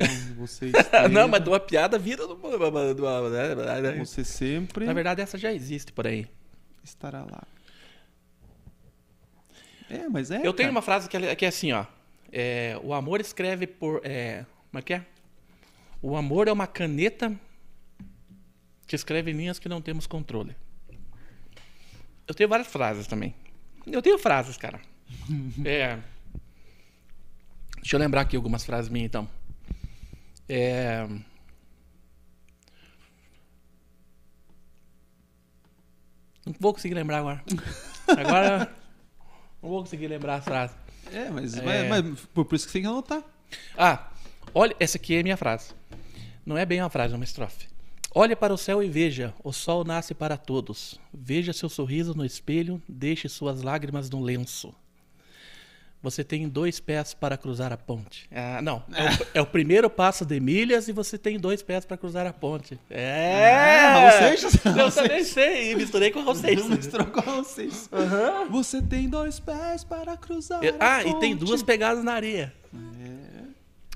Onde 0.00 0.32
você 0.34 0.66
esteja. 0.66 1.08
Não, 1.08 1.26
mas 1.26 1.42
de 1.42 1.48
uma 1.48 1.58
piada 1.58 1.98
vira 1.98 2.26
do. 2.26 2.36
né? 2.36 3.92
Você 4.04 4.22
sempre 4.22 4.84
Na 4.84 4.92
verdade, 4.92 5.22
essa 5.22 5.38
já 5.38 5.50
existe 5.52 5.92
por 5.92 6.06
aí. 6.06 6.26
estará 6.82 7.20
lá. 7.20 7.42
É, 9.88 10.08
mas 10.08 10.30
é. 10.30 10.38
Eu 10.38 10.52
tenho 10.52 10.68
cara. 10.68 10.70
uma 10.72 10.82
frase 10.82 11.08
que 11.08 11.16
é, 11.16 11.34
que 11.34 11.44
é 11.44 11.48
assim, 11.48 11.72
ó. 11.72 11.86
É, 12.32 12.78
o 12.82 12.92
amor 12.92 13.20
escreve 13.20 13.66
por. 13.66 14.00
É, 14.04 14.44
como 14.70 14.78
é 14.78 14.82
que 14.82 14.92
é? 14.94 15.02
O 16.02 16.16
amor 16.16 16.48
é 16.48 16.52
uma 16.52 16.66
caneta 16.66 17.32
que 18.86 18.94
escreve 18.96 19.32
linhas 19.32 19.58
que 19.58 19.68
não 19.68 19.80
temos 19.80 20.06
controle. 20.06 20.54
Eu 22.26 22.34
tenho 22.34 22.48
várias 22.48 22.68
frases 22.68 23.06
também. 23.06 23.34
Eu 23.86 24.00
tenho 24.02 24.18
frases, 24.18 24.56
cara. 24.56 24.80
É. 25.64 25.98
Deixa 27.76 27.96
eu 27.96 28.00
lembrar 28.00 28.22
aqui 28.22 28.34
algumas 28.36 28.64
frases 28.64 28.90
minhas, 28.90 29.06
então. 29.06 29.28
É. 30.48 31.06
Não 36.46 36.54
vou 36.60 36.72
conseguir 36.74 36.94
lembrar 36.94 37.18
agora. 37.18 37.42
Agora. 38.06 38.70
Não 39.62 39.70
vou 39.70 39.80
conseguir 39.80 40.08
lembrar 40.08 40.36
as 40.36 40.44
frases. 40.44 40.76
É, 41.10 41.30
mas, 41.30 41.54
É. 41.56 41.88
mas- 41.88 42.04
mas 42.04 42.20
por 42.26 42.46
isso 42.54 42.66
que 42.66 42.72
você 42.72 42.78
tem 42.78 42.82
que 42.82 42.88
anotar. 42.88 43.22
Ah, 43.78 44.10
olha, 44.54 44.76
essa 44.78 44.98
aqui 44.98 45.14
é 45.16 45.20
a 45.20 45.22
minha 45.22 45.36
frase. 45.38 45.72
Não 46.44 46.58
é 46.58 46.66
bem 46.66 46.80
uma 46.82 46.90
frase, 46.90 47.14
é 47.14 47.16
uma 47.16 47.24
estrofe. 47.24 47.66
Olhe 48.16 48.36
para 48.36 48.54
o 48.54 48.58
céu 48.58 48.80
e 48.82 48.88
veja, 48.88 49.34
o 49.42 49.52
sol 49.52 49.84
nasce 49.84 50.14
para 50.14 50.36
todos. 50.36 51.00
Veja 51.12 51.52
seu 51.52 51.68
sorriso 51.68 52.14
no 52.14 52.24
espelho, 52.24 52.80
deixe 52.88 53.28
suas 53.28 53.60
lágrimas 53.62 54.08
no 54.08 54.20
lenço. 54.22 54.72
Você 56.00 56.22
tem 56.22 56.46
dois 56.46 56.78
pés 56.78 57.14
para 57.14 57.36
cruzar 57.36 57.72
a 57.72 57.78
ponte. 57.78 58.28
Ah, 58.30 58.60
não, 58.62 58.82
é 58.94 59.04
o, 59.04 59.26
é 59.38 59.40
o 59.40 59.46
primeiro 59.46 59.88
passo 59.88 60.24
de 60.24 60.38
milhas 60.38 60.86
e 60.86 60.92
você 60.92 61.16
tem 61.16 61.38
dois 61.40 61.62
pés 61.62 61.86
para 61.86 61.96
cruzar 61.96 62.26
a 62.26 62.32
ponte. 62.32 62.78
É! 62.90 63.50
Ah, 63.50 63.92
Raul 63.98 64.12
Seixas? 64.28 64.64
Eu 64.66 64.72
Raul 64.74 64.92
também 64.92 65.24
sei, 65.24 65.74
misturei 65.74 66.10
com 66.10 66.20
o 66.20 66.22
Raul 66.24 66.34
Seixas. 66.36 66.68
Misturou 66.68 67.06
com 67.06 67.22
vocês. 67.22 67.88
Você 68.50 68.82
tem 68.82 69.08
dois 69.08 69.40
pés 69.40 69.82
para 69.82 70.14
cruzar. 70.16 70.62
Eu- 70.62 70.76
a 70.78 70.96
Ah, 70.96 71.00
e 71.02 71.18
tem 71.18 71.32
ponte. 71.34 71.46
duas 71.46 71.62
pegadas 71.62 72.04
na 72.04 72.12
areia. 72.12 72.52
É, 72.74 73.33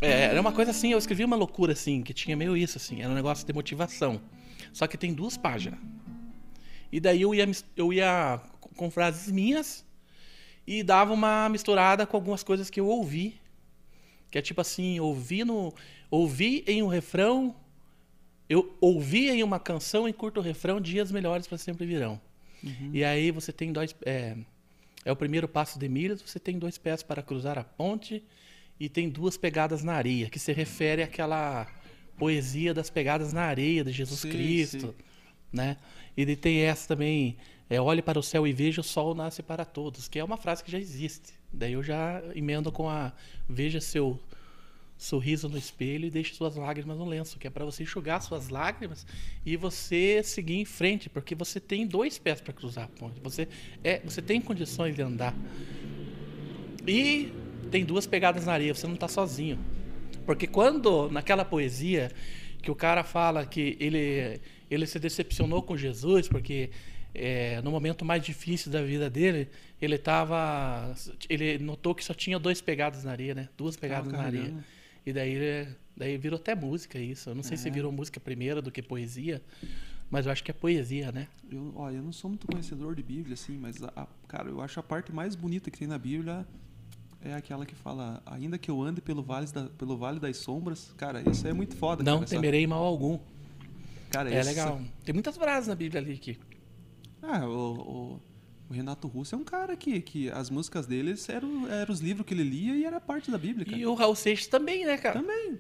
era 0.01 0.41
uma 0.41 0.53
coisa 0.53 0.71
assim, 0.71 0.93
eu 0.93 0.99
escrevi 0.99 1.25
uma 1.25 1.37
loucura 1.37 1.73
assim, 1.73 2.03
que 2.03 2.15
tinha 2.15 2.37
meio 2.37 2.57
isso 2.57 2.79
assim, 2.79 3.01
era 3.01 3.11
um 3.11 3.15
negócio 3.15 3.47
de 3.47 3.53
motivação. 3.53 4.21
Só 4.73 4.87
que 4.87 4.97
tem 4.97 5.13
duas 5.13 5.37
páginas. 5.37 5.81
E 6.91 7.01
daí 7.01 7.23
eu 7.23 7.35
ia, 7.35 7.47
eu 7.77 7.93
ia 7.93 8.41
com- 8.77 8.91
frases 8.91 9.31
minhas 9.31 9.85
e 10.67 10.83
dava 10.83 11.13
uma 11.13 11.49
misturada 11.49 12.07
com 12.07 12.17
algumas 12.17 12.43
coisas 12.43 12.71
que 12.71 12.81
eu 12.81 12.87
ouvi. 12.87 13.41
Que 14.31 14.39
é 14.39 14.43
tipo 14.43 14.61
assim, 14.61 15.01
ouvi 15.01 15.45
no 15.45 15.75
ouvi 16.11 16.65
em 16.67 16.83
um 16.83 16.87
refrão, 16.87 17.55
eu 18.49 18.77
ouvi 18.81 19.29
em 19.29 19.43
uma 19.43 19.59
canção 19.59 20.09
em 20.09 20.13
curto 20.13 20.41
refrão, 20.41 20.81
dias 20.81 21.11
melhores 21.11 21.47
para 21.47 21.59
sempre 21.59 21.87
virão. 21.87 22.21
E 22.93 23.05
aí 23.05 23.31
você 23.31 23.53
tem 23.53 23.73
dois 23.73 23.95
é, 24.05 24.37
é 25.05 25.13
o 25.13 25.17
primeiro 25.17 25.47
passo 25.49 25.79
de 25.79 25.89
milhas, 25.89 26.21
você 26.23 26.39
tem 26.39 26.59
dois 26.59 26.77
pés 26.79 27.03
para 27.03 27.23
cruzar 27.23 27.59
a 27.59 27.65
ponte 27.65 28.25
e 28.79 28.89
tem 28.89 29.09
duas 29.09 29.37
pegadas 29.37 29.83
na 29.83 29.95
areia, 29.95 30.29
que 30.31 30.39
se 30.39 30.53
refere 30.53 31.03
àquela 31.03 31.67
poesia 32.17 32.75
das 32.75 32.91
pegadas 32.91 33.33
na 33.33 33.43
areia 33.43 33.85
de 33.85 33.93
Jesus 33.93 34.21
Sim, 34.21 34.31
Cristo, 34.31 34.89
sim. 34.89 35.05
né? 35.53 35.77
E 36.17 36.27
daí 36.27 36.37
tem 36.37 36.59
essa 36.61 36.89
também, 36.89 37.37
é, 37.71 37.81
olhe 37.81 38.03
para 38.03 38.19
o 38.19 38.23
céu 38.23 38.47
e 38.47 38.53
veja 38.53 38.81
o 38.81 38.85
sol 38.85 39.15
nasce 39.15 39.43
para 39.43 39.65
todos, 39.65 40.09
que 40.09 40.19
é 40.19 40.25
uma 40.25 40.37
frase 40.37 40.65
que 40.65 40.71
já 40.71 40.79
existe. 40.79 41.33
Daí 41.53 41.75
eu 41.75 41.83
já 41.83 42.23
emendo 42.35 42.73
com 42.73 42.89
a 42.89 43.13
veja 43.49 43.81
seu 43.81 44.19
sorriso 44.99 45.49
no 45.49 45.57
espelho 45.57 46.07
e 46.07 46.11
deixe 46.11 46.35
suas 46.35 46.57
lágrimas 46.57 46.99
no 46.99 47.05
lenço, 47.05 47.39
que 47.39 47.47
é 47.47 47.51
para 47.51 47.65
você 47.65 47.85
enxugar 47.85 48.21
suas 48.21 48.49
lágrimas 48.49 49.07
e 49.47 49.57
você 49.57 50.23
seguir 50.25 50.57
em 50.57 50.65
frente, 50.65 51.09
porque 51.09 51.37
você 51.37 51.61
tem 51.61 51.87
dois 51.87 52.19
pés 52.19 52.41
para 52.41 52.53
cruzar 52.53 52.87
a 52.87 52.89
ponte. 52.89 53.21
Você 53.21 53.47
é, 53.85 54.01
você 54.01 54.21
tem 54.21 54.41
condições 54.41 54.97
de 54.97 55.03
andar. 55.03 55.35
E 56.87 57.33
tem 57.71 57.85
duas 57.85 58.07
pegadas 58.07 58.47
na 58.47 58.53
areia, 58.53 58.75
você 58.75 58.87
não 58.87 58.95
está 58.95 59.09
sozinho. 59.09 59.59
Porque 60.27 60.47
quando, 60.47 61.11
naquela 61.11 61.45
poesia, 61.45 62.11
que 62.63 62.71
o 62.71 62.75
cara 62.75 63.03
fala 63.05 63.47
que 63.47 63.77
ele, 63.81 64.41
ele 64.71 64.87
se 64.87 64.99
decepcionou 64.99 65.63
com 65.63 65.77
Jesus, 65.77 66.29
porque 66.29 66.71
é, 67.15 67.61
no 67.63 67.71
momento 67.71 68.05
mais 68.05 68.23
difícil 68.23 68.71
da 68.71 68.83
vida 68.83 69.09
dele, 69.09 69.49
ele 69.81 69.97
tava. 69.97 70.95
Ele 71.29 71.59
notou 71.59 71.95
que 71.95 72.05
só 72.05 72.13
tinha 72.13 72.39
dois 72.39 72.61
pegadas 72.61 73.05
na 73.05 73.13
areia, 73.13 73.35
né? 73.35 73.49
Duas 73.57 73.77
pegadas 73.77 74.13
na 74.13 74.21
areia. 74.23 74.53
E 75.07 75.13
daí, 75.13 75.67
daí 75.97 76.19
virou 76.19 76.37
até 76.39 76.55
música 76.55 76.99
isso. 76.99 77.31
Eu 77.31 77.35
não 77.35 77.43
sei 77.43 77.55
É. 77.55 77.57
se 77.57 77.71
virou 77.71 77.91
música 77.91 78.21
primeiro 78.21 78.61
do 78.61 78.71
que 78.71 78.83
poesia, 78.83 79.41
mas 80.11 80.27
eu 80.27 80.33
acho 80.33 80.45
que 80.45 80.51
é 80.51 80.55
poesia, 80.55 81.11
né? 81.11 81.29
Eu, 81.51 81.73
olha, 81.77 81.97
eu 81.97 82.03
não 82.03 82.13
sou 82.13 82.29
muito 82.29 82.47
conhecedor 82.47 82.95
de 82.95 83.03
Bíblia, 83.03 83.33
assim, 83.35 83.57
mas, 83.57 83.83
a- 83.83 83.93
a- 83.97 84.07
cara, 84.27 84.51
eu 84.51 84.61
acho 84.61 84.79
a 84.79 84.83
parte 84.83 85.11
mais 85.13 85.35
bonita 85.35 85.71
que 85.71 85.79
tem 85.79 85.89
na 85.89 85.97
Bíblia 85.99 86.47
é 87.23 87.35
aquela 87.35 87.67
que 87.67 87.75
fala, 87.75 88.23
ainda 88.27 88.57
que 88.59 88.71
eu 88.71 88.81
ande 88.83 89.01
pelo 89.01 89.23
vale, 89.23 89.47
da, 89.49 89.65
pelo 89.65 89.97
vale 89.97 90.19
das 90.21 90.37
sombras. 90.39 90.93
Cara, 90.97 91.23
isso 91.31 91.47
é 91.47 91.53
muito 91.53 91.77
foda. 91.77 92.03
Não 92.03 92.15
cara, 92.15 92.25
essa- 92.25 92.35
temerei 92.35 92.67
mal 92.67 92.85
algum. 92.85 93.19
Cara, 94.11 94.31
É 94.31 94.35
essa- 94.37 94.49
legal. 94.51 94.81
Tem 95.05 95.13
muitas 95.13 95.37
frases 95.37 95.69
na 95.69 95.75
Bíblia 95.75 96.01
ali 96.01 96.17
que. 96.19 96.39
Ah, 97.23 97.45
o, 97.47 97.51
o- 97.51 98.21
o 98.71 98.73
Renato 98.73 99.09
Russo 99.09 99.35
é 99.35 99.39
um 99.39 99.45
cara 99.45 99.77
que, 99.77 100.01
que 100.01 100.31
as 100.31 100.51
músicas 100.51 100.87
deles 100.87 101.29
eram, 101.29 101.67
eram 101.69 101.93
os 101.93 102.01
livros 102.01 102.25
que 102.27 102.35
ele 102.35 102.43
lia 102.45 102.75
e 102.77 102.85
era 102.85 103.01
parte 103.01 103.31
da 103.31 103.39
Bíblia, 103.39 103.65
cara. 103.67 103.77
E 103.79 103.85
o 103.87 103.95
Raul 103.95 104.15
Seixas 104.15 104.47
também, 104.47 104.85
né, 104.87 104.97
cara? 104.99 105.21
Também. 105.21 105.59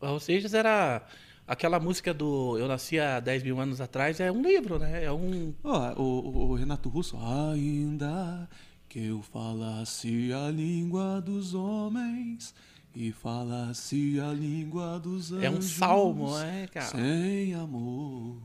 O 0.00 0.06
Raul 0.06 0.20
Seixas 0.20 0.52
era. 0.54 1.06
Aquela 1.48 1.78
música 1.78 2.12
do 2.12 2.58
Eu 2.58 2.66
Nasci 2.66 2.98
há 2.98 3.20
10 3.20 3.44
mil 3.44 3.60
anos 3.60 3.80
atrás 3.80 4.18
é 4.18 4.32
um 4.32 4.42
livro, 4.42 4.78
né? 4.80 5.04
É 5.04 5.12
um. 5.12 5.54
Ó, 5.62 5.92
o, 5.94 6.02
o- 6.02 6.50
o 6.50 6.54
Renato 6.54 6.88
Russo, 6.88 7.16
ainda 7.16 8.48
que 8.88 9.06
eu 9.06 9.22
falasse 9.22 10.32
a 10.32 10.50
língua 10.50 11.20
dos 11.20 11.54
homens 11.54 12.54
e 12.94 13.12
falasse 13.12 14.18
a 14.20 14.32
língua 14.32 14.98
dos 14.98 15.32
anjos. 15.32 15.44
É 15.44 15.50
um 15.50 15.60
salmo, 15.62 16.38
é, 16.38 16.66
cara? 16.68 16.86
Sem 16.86 17.54
amor, 17.54 18.36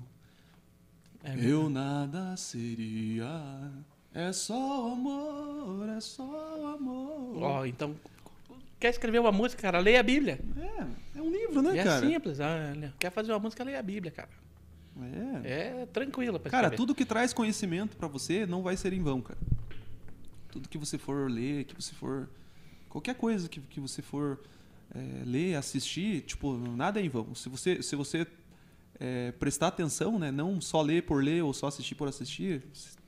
É 1.23 1.35
eu 1.39 1.69
nada 1.69 2.35
seria. 2.35 3.71
É 4.13 4.33
só 4.33 4.91
amor, 4.91 5.87
é 5.89 5.99
só 6.01 6.73
amor. 6.75 7.37
Ó, 7.43 7.65
então. 7.65 7.95
Quer 8.79 8.89
escrever 8.89 9.19
uma 9.19 9.31
música, 9.31 9.61
cara? 9.61 9.79
Leia 9.79 9.99
a 9.99 10.03
Bíblia. 10.03 10.39
É, 10.57 11.19
é 11.19 11.21
um 11.21 11.29
livro, 11.31 11.61
né, 11.61 11.75
E 11.75 11.79
é 11.79 11.83
cara? 11.83 12.05
simples. 12.05 12.39
ah, 12.39 12.73
né? 12.75 12.91
Quer 12.99 13.11
fazer 13.11 13.31
uma 13.31 13.39
música, 13.39 13.63
leia 13.63 13.79
a 13.79 13.83
Bíblia, 13.83 14.11
cara. 14.11 14.29
É. 15.43 15.81
É 15.81 15.85
tranquilo 15.93 16.39
pra 16.39 16.49
Cara, 16.51 16.63
escrever. 16.67 16.77
tudo 16.77 16.93
que 16.95 17.05
traz 17.05 17.31
conhecimento 17.31 17.95
pra 17.95 18.07
você 18.07 18.45
não 18.45 18.61
vai 18.63 18.75
ser 18.75 18.91
em 18.91 19.01
vão, 19.01 19.21
cara. 19.21 19.39
Tudo 20.51 20.67
que 20.69 20.77
você 20.77 20.97
for 20.97 21.29
ler, 21.29 21.63
que 21.65 21.75
você 21.75 21.93
for. 21.93 22.29
Qualquer 22.89 23.15
coisa 23.15 23.47
que, 23.47 23.59
que 23.61 23.79
você 23.79 24.01
for 24.01 24.39
é, 24.93 25.23
ler, 25.25 25.55
assistir, 25.55 26.21
tipo, 26.21 26.57
nada 26.57 26.99
é 26.99 27.03
em 27.05 27.09
vão. 27.09 27.33
Se 27.35 27.47
você, 27.49 27.81
se 27.81 27.95
você 27.95 28.27
é, 28.99 29.31
prestar 29.33 29.67
atenção, 29.67 30.19
né? 30.19 30.31
Não 30.31 30.59
só 30.61 30.81
ler 30.81 31.03
por 31.03 31.23
ler 31.23 31.41
ou 31.43 31.53
só 31.53 31.67
assistir 31.67 31.95
por 31.95 32.07
assistir, 32.07 32.63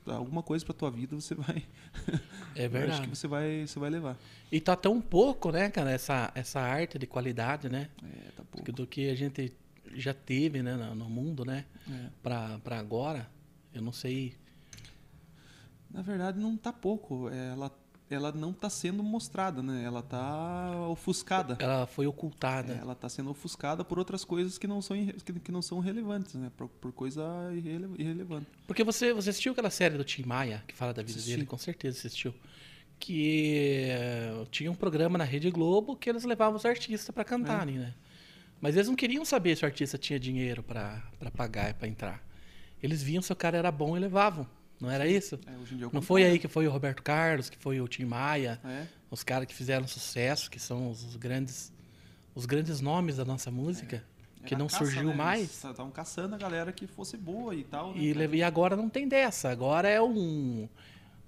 alguma 0.05 0.41
coisa 0.41 0.63
pra 0.65 0.73
tua 0.73 0.89
vida 0.89 1.15
você 1.15 1.35
vai. 1.35 1.63
É 2.55 2.67
verdade. 2.67 2.99
Acho 2.99 3.09
que 3.09 3.15
você 3.15 3.27
vai, 3.27 3.65
você 3.65 3.79
vai 3.79 3.89
levar. 3.89 4.15
E 4.51 4.61
tá 4.61 4.75
tão 4.75 5.01
pouco, 5.01 5.51
né, 5.51 5.71
cara, 5.71 5.89
essa, 5.89 6.31
essa 6.35 6.59
arte 6.61 6.99
de 6.99 7.07
qualidade, 7.07 7.67
né? 7.67 7.89
É, 8.03 8.29
tá 8.35 8.43
Do 8.43 8.45
pouco. 8.45 8.65
que- 8.65 8.71
Do 8.71 8.85
que 8.85 9.09
a 9.09 9.15
gente 9.15 9.51
já 9.95 10.13
teve, 10.13 10.61
né, 10.61 10.75
no, 10.75 11.09
mundo, 11.09 11.43
né? 11.43 11.65
É. 11.89 12.09
Pra 12.21 12.59
agora. 12.77 13.27
Eu 13.73 13.81
não 13.81 13.91
sei. 13.91 14.35
Na 15.93 16.01
verdade, 16.01 16.39
não 16.39 16.57
tá 16.57 16.73
pouco. 16.73 17.29
Ela, 17.29 17.71
ela 18.09 18.31
não 18.31 18.51
tá 18.51 18.69
sendo 18.69 19.03
mostrada, 19.03 19.61
né? 19.61 19.83
Ela 19.83 20.01
tá 20.01 20.87
ofuscada. 20.89 21.55
Ela 21.59 21.85
foi 21.85 22.07
ocultada. 22.07 22.73
É, 22.73 22.77
ela 22.79 22.93
está 22.93 23.07
sendo 23.07 23.29
ofuscada 23.29 23.85
por 23.85 23.99
outras 23.99 24.25
coisas 24.25 24.57
que 24.57 24.65
não 24.65 24.81
são, 24.81 24.97
que, 25.43 25.51
não 25.51 25.61
são 25.61 25.79
relevantes, 25.79 26.33
né? 26.33 26.51
Por, 26.57 26.67
por 26.67 26.91
coisa 26.91 27.23
irrele, 27.53 27.89
irrelevante. 27.97 28.47
Porque 28.65 28.83
você, 28.83 29.13
você 29.13 29.29
assistiu 29.29 29.51
aquela 29.51 29.69
série 29.69 29.95
do 29.95 30.03
Tim 30.03 30.23
Maia, 30.23 30.63
que 30.67 30.75
fala 30.75 30.93
da 30.93 31.03
vida 31.03 31.13
Assisti. 31.17 31.31
dele? 31.31 31.45
Com 31.45 31.57
certeza 31.57 31.99
assistiu. 31.99 32.33
Que 32.99 33.87
eh, 33.89 34.47
tinha 34.49 34.71
um 34.71 34.75
programa 34.75 35.17
na 35.17 35.23
Rede 35.25 35.51
Globo 35.51 35.95
que 35.95 36.09
eles 36.09 36.23
levavam 36.23 36.55
os 36.55 36.65
artistas 36.65 37.13
pra 37.13 37.23
cantarem, 37.23 37.77
né? 37.77 37.93
Mas 38.61 38.75
eles 38.75 38.87
não 38.87 38.95
queriam 38.95 39.25
saber 39.25 39.57
se 39.57 39.63
o 39.63 39.65
artista 39.65 39.97
tinha 39.97 40.17
dinheiro 40.17 40.63
pra 40.63 41.03
pagar 41.35 41.69
e 41.69 41.73
pra 41.73 41.87
entrar. 41.87 42.23
Eles 42.81 43.03
viam 43.03 43.21
se 43.21 43.31
o 43.31 43.35
cara 43.35 43.57
era 43.57 43.69
bom 43.69 43.97
e 43.97 43.99
levavam. 43.99 44.47
Não 44.83 44.91
era 44.91 45.07
isso? 45.07 45.39
É, 45.47 45.51
é 45.51 45.89
Não 45.93 46.01
foi 46.01 46.25
aí 46.25 46.37
que 46.37 46.49
foi 46.49 46.67
o 46.67 46.71
Roberto 46.71 47.01
Carlos, 47.01 47.49
que 47.49 47.57
foi 47.57 47.79
o 47.79 47.87
Tim 47.87 48.03
Maia, 48.03 48.59
É, 48.65 48.85
os 49.09 49.23
caras 49.23 49.47
que 49.47 49.55
fizeram 49.55 49.87
sucesso, 49.87 50.51
que 50.51 50.59
são 50.59 50.91
os, 50.91 51.03
os 51.05 51.15
grandes 51.15 51.71
os 52.35 52.45
grandes 52.45 52.81
nomes 52.81 53.15
da 53.17 53.23
nossa 53.23 53.49
música, 53.49 54.03
que 54.45 54.53
era 54.55 54.57
não 54.57 54.67
caça, 54.67 54.83
surgiu 54.83 55.09
né? 55.09 55.15
mais. 55.15 55.39
Eles 55.41 55.53
Estavam 55.53 55.89
caçando 55.89 56.35
a 56.35 56.37
galera 56.37 56.73
que 56.73 56.85
fosse 56.85 57.15
boa 57.15 57.55
e 57.55 57.63
tal. 57.63 57.93
né, 57.93 58.01
E, 58.01 58.35
e 58.35 58.43
agora 58.43 58.75
não 58.75 58.89
tem 58.89 59.07
dessa. 59.07 59.49
Agora 59.49 59.87
é 59.87 60.01
um, 60.01 60.67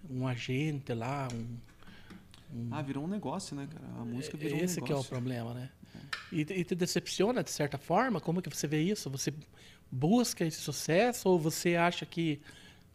um 0.09 0.27
agente 0.27 0.93
lá. 0.93 1.29
Um, 1.31 2.67
Ah, 2.71 2.81
virou 2.81 3.05
um 3.05 3.07
negócio, 3.07 3.55
né, 3.55 3.67
cara? 3.71 3.85
A 4.01 4.03
música 4.03 4.35
virou 4.35 4.59
esse 4.59 4.81
um 4.81 4.83
que 4.83 4.91
é 4.91 4.95
o 4.95 4.97
negócio. 4.97 5.09
problema, 5.09 5.53
né? 5.53 5.69
E, 6.31 6.41
e 6.41 6.63
te 6.65 6.75
decepciona, 6.75 7.41
de 7.43 7.51
certa 7.51 7.77
forma? 7.77 8.19
Como 8.19 8.41
que 8.41 8.49
você 8.49 8.67
vê 8.67 8.81
isso? 8.81 9.09
Você 9.11 9.33
busca 9.89 10.43
esse 10.43 10.59
sucesso 10.59 11.29
ou 11.29 11.39
você 11.39 11.75
acha 11.75 12.05
que 12.05 12.41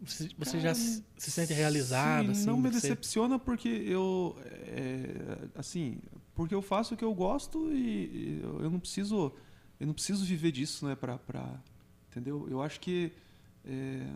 você, 0.03 0.31
você 0.39 0.61
já 0.61 0.75
se, 0.75 1.05
se 1.17 1.31
sente 1.31 1.53
realizado? 1.53 2.27
Sim, 2.27 2.31
assim, 2.33 2.47
não 2.47 2.57
me 2.57 2.69
você- 2.69 2.81
decepciona 2.81 3.39
porque 3.39 3.69
eu, 3.69 4.37
é, 4.45 5.49
assim, 5.55 5.99
porque 6.35 6.55
eu 6.55 6.63
faço 6.63 6.95
o 6.95 6.97
que 6.97 7.05
eu 7.05 7.15
gosto 7.15 7.73
e 7.73 8.41
eu 8.43 8.71
não 8.71 8.81
preciso, 8.81 9.33
eu 9.79 9.87
não 9.87 9.95
preciso 9.95 10.25
viver 10.25 10.53
disso, 10.53 10.87
né, 10.87 10.95
pra, 10.95 11.19
pra 11.19 11.61
entendeu? 12.11 12.47
Eu 12.51 12.63
acho 12.63 12.81
que 12.81 13.13
é, 13.65 14.07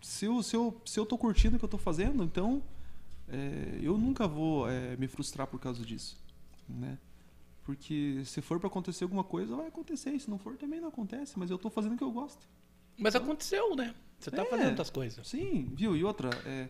se 0.00 0.26
eu, 0.26 0.42
se 0.42 0.54
eu, 0.56 0.80
se 0.84 0.98
eu 1.00 1.06
tô 1.06 1.16
curtindo 1.16 1.56
o 1.56 1.58
que 1.58 1.64
eu 1.64 1.68
tô 1.68 1.78
fazendo, 1.78 2.22
então 2.24 2.62
é, 3.28 3.78
eu 3.82 3.96
nunca 3.96 4.28
vou 4.28 4.68
é, 4.68 4.96
me 4.96 5.08
frustrar 5.08 5.46
por 5.46 5.58
causa 5.60 5.84
disso, 5.84 6.20
né? 6.68 6.98
Porque 7.64 8.22
se 8.24 8.40
for 8.42 8.58
pra 8.58 8.66
acontecer 8.66 9.04
alguma 9.04 9.22
coisa, 9.22 9.54
vai 9.54 9.68
acontecer. 9.68 10.18
Se 10.18 10.28
não 10.28 10.36
for, 10.36 10.56
também 10.56 10.80
não 10.80 10.88
acontece. 10.88 11.38
Mas 11.38 11.48
eu 11.48 11.56
tô 11.56 11.70
fazendo 11.70 11.94
o 11.94 11.96
que 11.96 12.02
eu 12.02 12.10
gosto. 12.10 12.44
Mas 12.98 13.14
aconteceu, 13.14 13.74
né? 13.76 13.94
Você 14.18 14.30
tá 14.30 14.42
É. 14.42 14.44
fazendo 14.46 14.68
outras 14.70 14.90
coisas. 14.90 15.26
Sim, 15.26 15.70
viu? 15.74 15.96
E 15.96 16.04
outra, 16.04 16.30
é, 16.46 16.68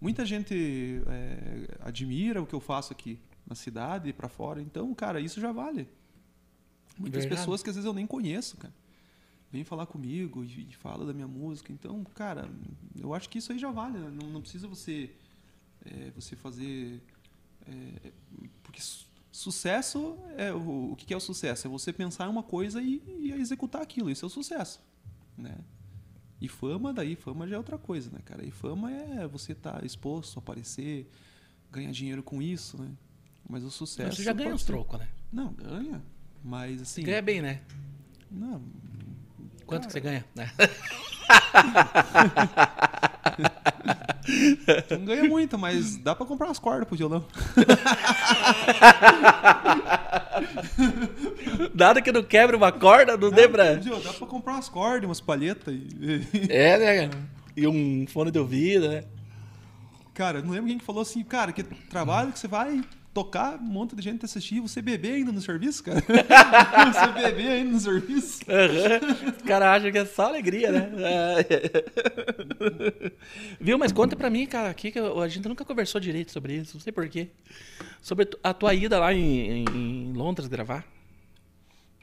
muita 0.00 0.24
gente 0.24 1.02
é, 1.06 1.76
admira 1.80 2.40
o 2.42 2.46
que 2.46 2.54
eu 2.54 2.60
faço 2.60 2.92
aqui 2.92 3.18
na 3.46 3.54
cidade 3.54 4.08
e 4.08 4.12
pra 4.12 4.28
fora. 4.28 4.60
Então, 4.62 4.94
cara, 4.94 5.20
isso 5.20 5.40
já 5.40 5.50
vale. 5.52 5.88
Muitas 6.98 7.22
Verdade. 7.24 7.40
pessoas 7.40 7.62
que 7.62 7.70
às 7.70 7.76
vezes 7.76 7.86
eu 7.86 7.92
nem 7.92 8.06
conheço, 8.06 8.56
cara, 8.56 8.72
vêm 9.52 9.64
falar 9.64 9.86
comigo 9.86 10.44
e, 10.44 10.68
e 10.70 10.74
fala 10.74 11.04
da 11.04 11.12
minha 11.12 11.26
música. 11.28 11.72
Então, 11.72 12.02
cara, 12.14 12.48
eu 12.98 13.12
acho 13.12 13.28
que 13.28 13.38
isso 13.38 13.52
aí 13.52 13.58
já 13.58 13.70
vale. 13.70 13.98
né? 13.98 14.10
Não, 14.22 14.28
não 14.30 14.40
precisa 14.40 14.66
você 14.68 15.10
é, 15.84 16.10
você 16.14 16.34
fazer 16.36 17.02
é, 17.68 18.12
porque 18.62 18.80
su- 18.80 19.06
sucesso 19.30 20.16
é 20.38 20.52
o, 20.52 20.92
o 20.92 20.96
que 20.96 21.04
que 21.04 21.12
é 21.12 21.16
o 21.16 21.20
sucesso? 21.20 21.66
É 21.66 21.70
você 21.70 21.92
pensar 21.92 22.26
em 22.26 22.30
uma 22.30 22.42
coisa 22.42 22.80
e, 22.80 23.02
e 23.06 23.32
executar 23.32 23.82
aquilo. 23.82 24.08
Isso 24.10 24.24
é 24.24 24.28
o 24.28 24.30
sucesso, 24.30 24.80
né? 25.36 25.56
E 26.40 26.48
fama, 26.48 26.92
daí 26.92 27.16
fama 27.16 27.48
já 27.48 27.56
é 27.56 27.58
outra 27.58 27.78
coisa, 27.78 28.10
né, 28.10 28.20
cara? 28.24 28.44
E 28.44 28.50
fama 28.50 28.92
é 28.92 29.26
você 29.26 29.52
estar 29.52 29.84
exposto, 29.84 30.38
aparecer, 30.38 31.08
ganhar 31.70 31.90
dinheiro 31.92 32.22
com 32.22 32.42
isso, 32.42 32.80
né? 32.80 32.90
Mas 33.48 33.64
o 33.64 33.70
sucesso. 33.70 34.16
Você 34.16 34.22
já 34.22 34.32
ganha 34.32 34.54
os 34.54 34.64
trocos, 34.64 34.98
né? 34.98 35.08
Não, 35.32 35.52
ganha. 35.52 36.02
Mas 36.44 36.82
assim. 36.82 37.02
Ganha 37.02 37.22
bem, 37.22 37.40
né? 37.40 37.62
Não, 38.30 38.62
Quanto 39.66 39.86
que 39.86 39.92
você 39.92 40.00
ganha? 40.00 40.24
não 44.90 45.04
ganha 45.04 45.24
muito, 45.24 45.58
mas 45.58 45.96
dá 45.96 46.14
pra 46.14 46.26
comprar 46.26 46.46
umas 46.46 46.58
cordas 46.58 46.86
pro 46.86 46.96
violão. 46.96 47.24
Nada 51.74 52.02
que 52.02 52.12
não 52.12 52.22
quebre 52.22 52.56
uma 52.56 52.72
corda, 52.72 53.16
não 53.16 53.30
dê 53.30 53.48
pra... 53.48 53.74
Viu? 53.74 54.00
Dá 54.00 54.12
pra 54.12 54.26
comprar 54.26 54.54
umas 54.54 54.68
cordas, 54.68 55.04
umas 55.04 55.20
palhetas. 55.20 55.74
E... 55.74 56.20
É, 56.48 56.78
né? 56.78 57.10
E 57.56 57.66
um 57.66 58.06
fone 58.06 58.30
de 58.30 58.38
ouvido, 58.38 58.88
né? 58.88 59.04
Cara, 60.12 60.42
não 60.42 60.50
lembro 60.50 60.68
quem 60.68 60.78
que 60.78 60.84
falou 60.84 61.02
assim, 61.02 61.22
cara, 61.22 61.52
que 61.52 61.62
trabalho 61.62 62.32
que 62.32 62.38
você 62.38 62.48
vai 62.48 62.82
tocar, 63.16 63.56
um 63.58 63.62
monte 63.62 63.96
de 63.96 64.02
gente 64.02 64.24
assistir, 64.26 64.60
você 64.60 64.82
beber 64.82 65.12
ainda 65.14 65.32
no 65.32 65.40
serviço, 65.40 65.82
cara? 65.82 66.02
você 66.04 67.06
beber 67.22 67.48
ainda 67.48 67.70
no 67.72 67.80
serviço? 67.80 68.40
Aham. 68.46 69.34
Os 69.38 69.42
caras 69.42 69.68
acham 69.68 69.90
que 69.90 69.96
é 69.98 70.04
só 70.04 70.26
alegria, 70.26 70.70
né? 70.70 70.90
Viu? 73.60 73.78
Mas 73.78 73.92
conta 73.92 74.14
pra 74.16 74.28
mim, 74.28 74.46
cara, 74.46 74.68
aqui 74.68 74.90
que 74.90 74.98
a 74.98 75.28
gente 75.28 75.48
nunca 75.48 75.64
conversou 75.64 76.00
direito 76.00 76.30
sobre 76.32 76.54
isso, 76.56 76.74
não 76.76 76.80
sei 76.80 76.92
porquê. 76.92 77.28
Sobre 78.02 78.28
a 78.42 78.52
tua 78.52 78.74
ida 78.74 78.98
lá 78.98 79.12
em, 79.14 79.62
em- 79.62 79.64
em 79.74 80.12
Londres 80.12 80.46
gravar. 80.48 80.84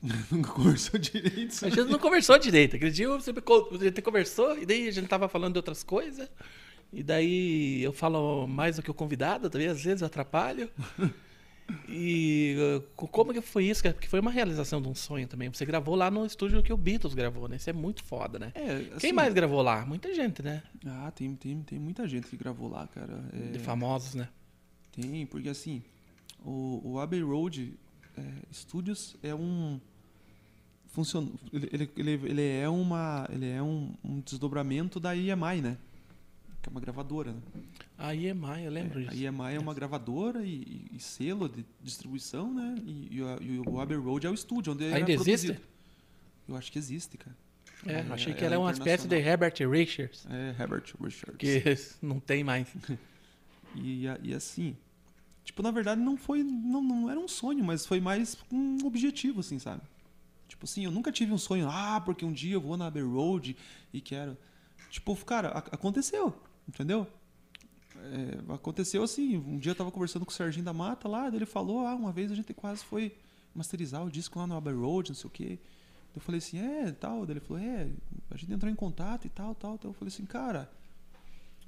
Nunca 0.31 0.51
conversou 0.51 0.99
direito. 0.99 1.51
A 1.65 1.69
sobre 1.69 1.69
gente 1.69 1.89
não 1.91 1.97
conversou 1.99 2.37
direito. 2.37 2.75
Aquele 2.75 2.91
dia 2.91 3.07
você 3.07 3.31
me 3.31 3.39
con- 3.39 3.69
a 3.71 3.77
gente 3.77 4.01
conversou 4.01 4.57
e 4.57 4.65
daí 4.65 4.87
a 4.87 4.91
gente 4.91 5.07
tava 5.07 5.29
falando 5.29 5.53
de 5.53 5.59
outras 5.59 5.81
coisas. 5.83 6.27
E 6.93 7.01
daí 7.03 7.81
eu 7.81 7.91
falo 7.91 8.45
mais 8.47 8.75
do 8.75 8.83
que 8.83 8.91
o 8.91 8.93
convidado, 8.93 9.49
também 9.49 9.67
às 9.67 9.83
vezes 9.83 10.01
eu 10.01 10.07
atrapalho. 10.07 10.69
E 11.87 12.57
uh, 12.59 12.81
co- 12.93 13.07
como 13.07 13.33
que 13.33 13.39
foi 13.39 13.63
isso? 13.65 13.81
Porque 13.83 14.07
foi 14.09 14.19
uma 14.19 14.29
realização 14.29 14.81
de 14.81 14.87
um 14.89 14.93
sonho 14.93 15.25
também. 15.27 15.49
Você 15.49 15.65
gravou 15.65 15.95
lá 15.95 16.11
no 16.11 16.25
estúdio 16.25 16.61
que 16.61 16.73
o 16.73 16.77
Beatles 16.77 17.13
gravou, 17.13 17.47
né? 17.47 17.55
Isso 17.55 17.69
é 17.69 17.73
muito 17.73 18.03
foda, 18.03 18.37
né? 18.37 18.51
É, 18.53 18.79
Quem 18.83 18.93
assim- 18.95 19.11
mais 19.13 19.33
gravou 19.33 19.61
lá? 19.61 19.85
Muita 19.85 20.13
gente, 20.13 20.43
né? 20.43 20.61
Ah, 20.85 21.09
tem, 21.15 21.33
tem, 21.35 21.61
tem 21.61 21.79
muita 21.79 22.05
gente 22.05 22.27
que 22.27 22.35
gravou 22.35 22.69
lá, 22.69 22.85
cara. 22.87 23.23
É, 23.31 23.51
De 23.53 23.59
famosos, 23.59 24.13
né? 24.13 24.27
Tem, 24.91 25.25
porque 25.25 25.47
assim, 25.47 25.81
o, 26.45 26.81
o 26.83 26.99
Abbey 26.99 27.21
Road 27.21 27.73
é, 28.17 28.21
Studios 28.51 29.15
é 29.23 29.33
um. 29.33 29.79
Funciona, 30.89 31.29
ele, 31.53 31.69
ele, 31.71 31.89
ele, 31.97 32.11
ele 32.25 32.47
é, 32.59 32.67
uma, 32.69 33.25
ele 33.31 33.49
é 33.49 33.63
um, 33.63 33.93
um 34.03 34.19
desdobramento 34.19 34.99
da 34.99 35.15
EMI, 35.15 35.61
né? 35.61 35.77
Que 36.63 36.69
é 36.69 36.71
uma 36.71 36.79
gravadora. 36.81 37.33
Né? 37.33 37.41
A 37.97 38.15
EMI, 38.15 38.63
eu 38.65 38.71
lembro 38.71 38.99
A 38.99 39.03
disso. 39.03 39.15
EMI 39.23 39.55
é 39.55 39.59
uma 39.59 39.73
gravadora 39.73 40.43
e, 40.45 40.87
e- 40.93 40.99
selo 40.99 41.47
de 41.49 41.65
distribuição, 41.81 42.51
né? 42.53 42.75
E, 42.85 43.09
e 43.17 43.21
o- 43.21 43.43
e 43.43 43.59
o 43.67 43.79
Abbey 43.79 43.97
Road 43.97 44.25
é 44.25 44.29
o 44.29 44.33
estúdio 44.33 44.73
onde 44.73 44.85
Ainda 44.85 45.11
existe? 45.11 45.59
Eu 46.47 46.55
acho 46.55 46.71
que 46.71 46.79
existe, 46.79 47.17
cara. 47.17 47.35
É, 47.85 47.95
É, 47.95 47.99
achei 48.13 48.33
que 48.33 48.39
ela 48.39 48.47
era 48.47 48.55
é 48.55 48.57
uma 48.57 48.71
espécie 48.71 49.07
de 49.09 49.15
Herbert 49.15 49.55
Richards. 49.69 50.25
É 50.29 50.55
Herbert 50.57 50.85
Richards. 51.01 51.37
Que 51.37 51.61
não 52.01 52.19
tem 52.19 52.43
mais. 52.43 52.67
E, 53.75 54.07
a- 54.07 54.19
e 54.21 54.35
assim, 54.35 54.77
tipo, 55.43 55.63
na 55.63 55.71
verdade 55.71 55.99
não 55.99 56.15
foi, 56.15 56.43
não, 56.43 56.79
não 56.79 57.09
era 57.09 57.19
um 57.19 57.27
sonho, 57.27 57.63
mas 57.65 57.87
foi 57.87 57.99
mais 57.99 58.37
um 58.51 58.77
objetivo, 58.85 59.39
assim, 59.39 59.57
sabe? 59.57 59.81
Tipo 60.47 60.65
assim, 60.65 60.85
eu 60.85 60.91
nunca 60.91 61.11
tive 61.11 61.33
um 61.33 61.39
sonho, 61.39 61.67
ah, 61.67 61.99
porque 61.99 62.23
um 62.23 62.31
dia 62.31 62.53
eu 62.53 62.61
vou 62.61 62.77
na 62.77 62.85
Abbey 62.85 63.01
Road 63.01 63.57
e 63.91 63.99
quero. 63.99 64.37
Tipo, 64.91 65.15
cara, 65.25 65.47
a- 65.49 65.57
aconteceu, 65.71 66.39
entendeu? 66.67 67.07
É, 67.95 68.53
aconteceu 68.53 69.03
assim, 69.03 69.37
um 69.37 69.57
dia 69.57 69.71
eu 69.71 69.75
tava 69.75 69.91
conversando 69.91 70.25
com 70.25 70.31
o 70.31 70.33
Serginho 70.33 70.65
da 70.65 70.73
Mata 70.73 71.07
lá, 71.07 71.27
ele 71.27 71.45
falou, 71.45 71.85
ah, 71.85 71.95
uma 71.95 72.11
vez 72.11 72.31
a 72.31 72.35
gente 72.35 72.53
quase 72.53 72.83
foi 72.83 73.15
masterizar 73.55 74.03
o 74.05 74.09
disco 74.09 74.39
lá 74.39 74.47
no 74.47 74.55
Abbey 74.55 74.73
Road, 74.73 75.09
não 75.11 75.15
sei 75.15 75.27
o 75.27 75.29
quê. 75.29 75.59
Eu 76.15 76.21
falei 76.21 76.39
assim, 76.39 76.59
é, 76.59 76.91
tal, 76.91 77.25
daí 77.25 77.33
ele 77.33 77.39
falou, 77.39 77.61
é, 77.63 77.87
a 78.31 78.37
gente 78.37 78.51
entrou 78.51 78.71
em 78.71 78.75
contato 78.75 79.25
e 79.25 79.29
tal, 79.29 79.55
tal, 79.55 79.77
tal. 79.77 79.91
Eu 79.91 79.93
falei 79.95 80.11
assim, 80.13 80.25
cara, 80.25 80.69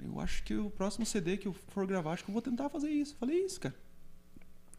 eu 0.03 0.19
acho 0.19 0.43
que 0.43 0.55
o 0.55 0.69
próximo 0.69 1.05
CD 1.05 1.37
que 1.37 1.47
eu 1.47 1.53
for 1.53 1.85
gravar, 1.87 2.13
acho 2.13 2.23
que 2.23 2.29
eu 2.29 2.33
vou 2.33 2.41
tentar 2.41 2.69
fazer 2.69 2.89
isso. 2.89 3.13
Eu 3.13 3.17
Falei 3.19 3.43
isso, 3.45 3.59
cara. 3.59 3.75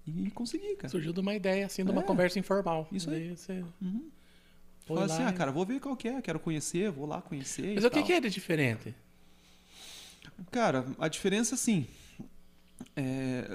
E 0.06 0.30
consegui, 0.30 0.76
cara. 0.76 0.88
Surgiu 0.88 1.12
de 1.12 1.18
uma 1.20 1.34
ideia, 1.34 1.66
assim, 1.66 1.84
de 1.84 1.90
uma 1.90 2.01
É. 2.02 2.05
conversa 2.05 2.38
informal. 2.38 2.86
Isso 2.93 3.10
aí. 3.10 3.28
Daí 3.28 3.36
você- 3.36 3.64
Uhum. 3.80 4.09
Fala 4.84 5.05
assim, 5.06 5.22
ah, 5.24 5.32
cara, 5.32 5.51
vou 5.51 5.66
ver 5.66 5.80
qual 5.80 5.97
que 5.97 6.06
é, 6.06 6.22
quero 6.22 6.38
conhecer, 6.38 6.93
vou 6.93 7.06
lá 7.06 7.20
conhecer. 7.20 7.74
Mas 7.74 7.84
o 7.84 7.90
que, 7.90 8.05
que 8.05 8.12
é 8.12 8.20
de 8.20 8.30
diferente? 8.30 8.94
Cara, 10.51 10.86
a 10.98 11.09
diferença 11.09 11.55
assim. 11.55 11.86
É, 12.94 13.48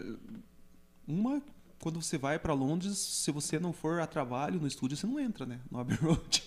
uma, 1.08 1.42
quando 1.82 2.02
você 2.02 2.18
vai 2.18 2.38
pra 2.38 2.54
Londres, 2.54 2.98
se 2.98 3.32
você 3.32 3.60
não 3.60 3.74
for 3.74 4.00
a 4.00 4.08
trabalho 4.08 4.60
no 4.60 4.68
estúdio, 4.68 4.96
você 4.96 5.08
não 5.08 5.20
entra, 5.20 5.46
né? 5.46 5.60
No 5.70 5.80
Abbey 5.80 5.98
Road. 5.98 6.44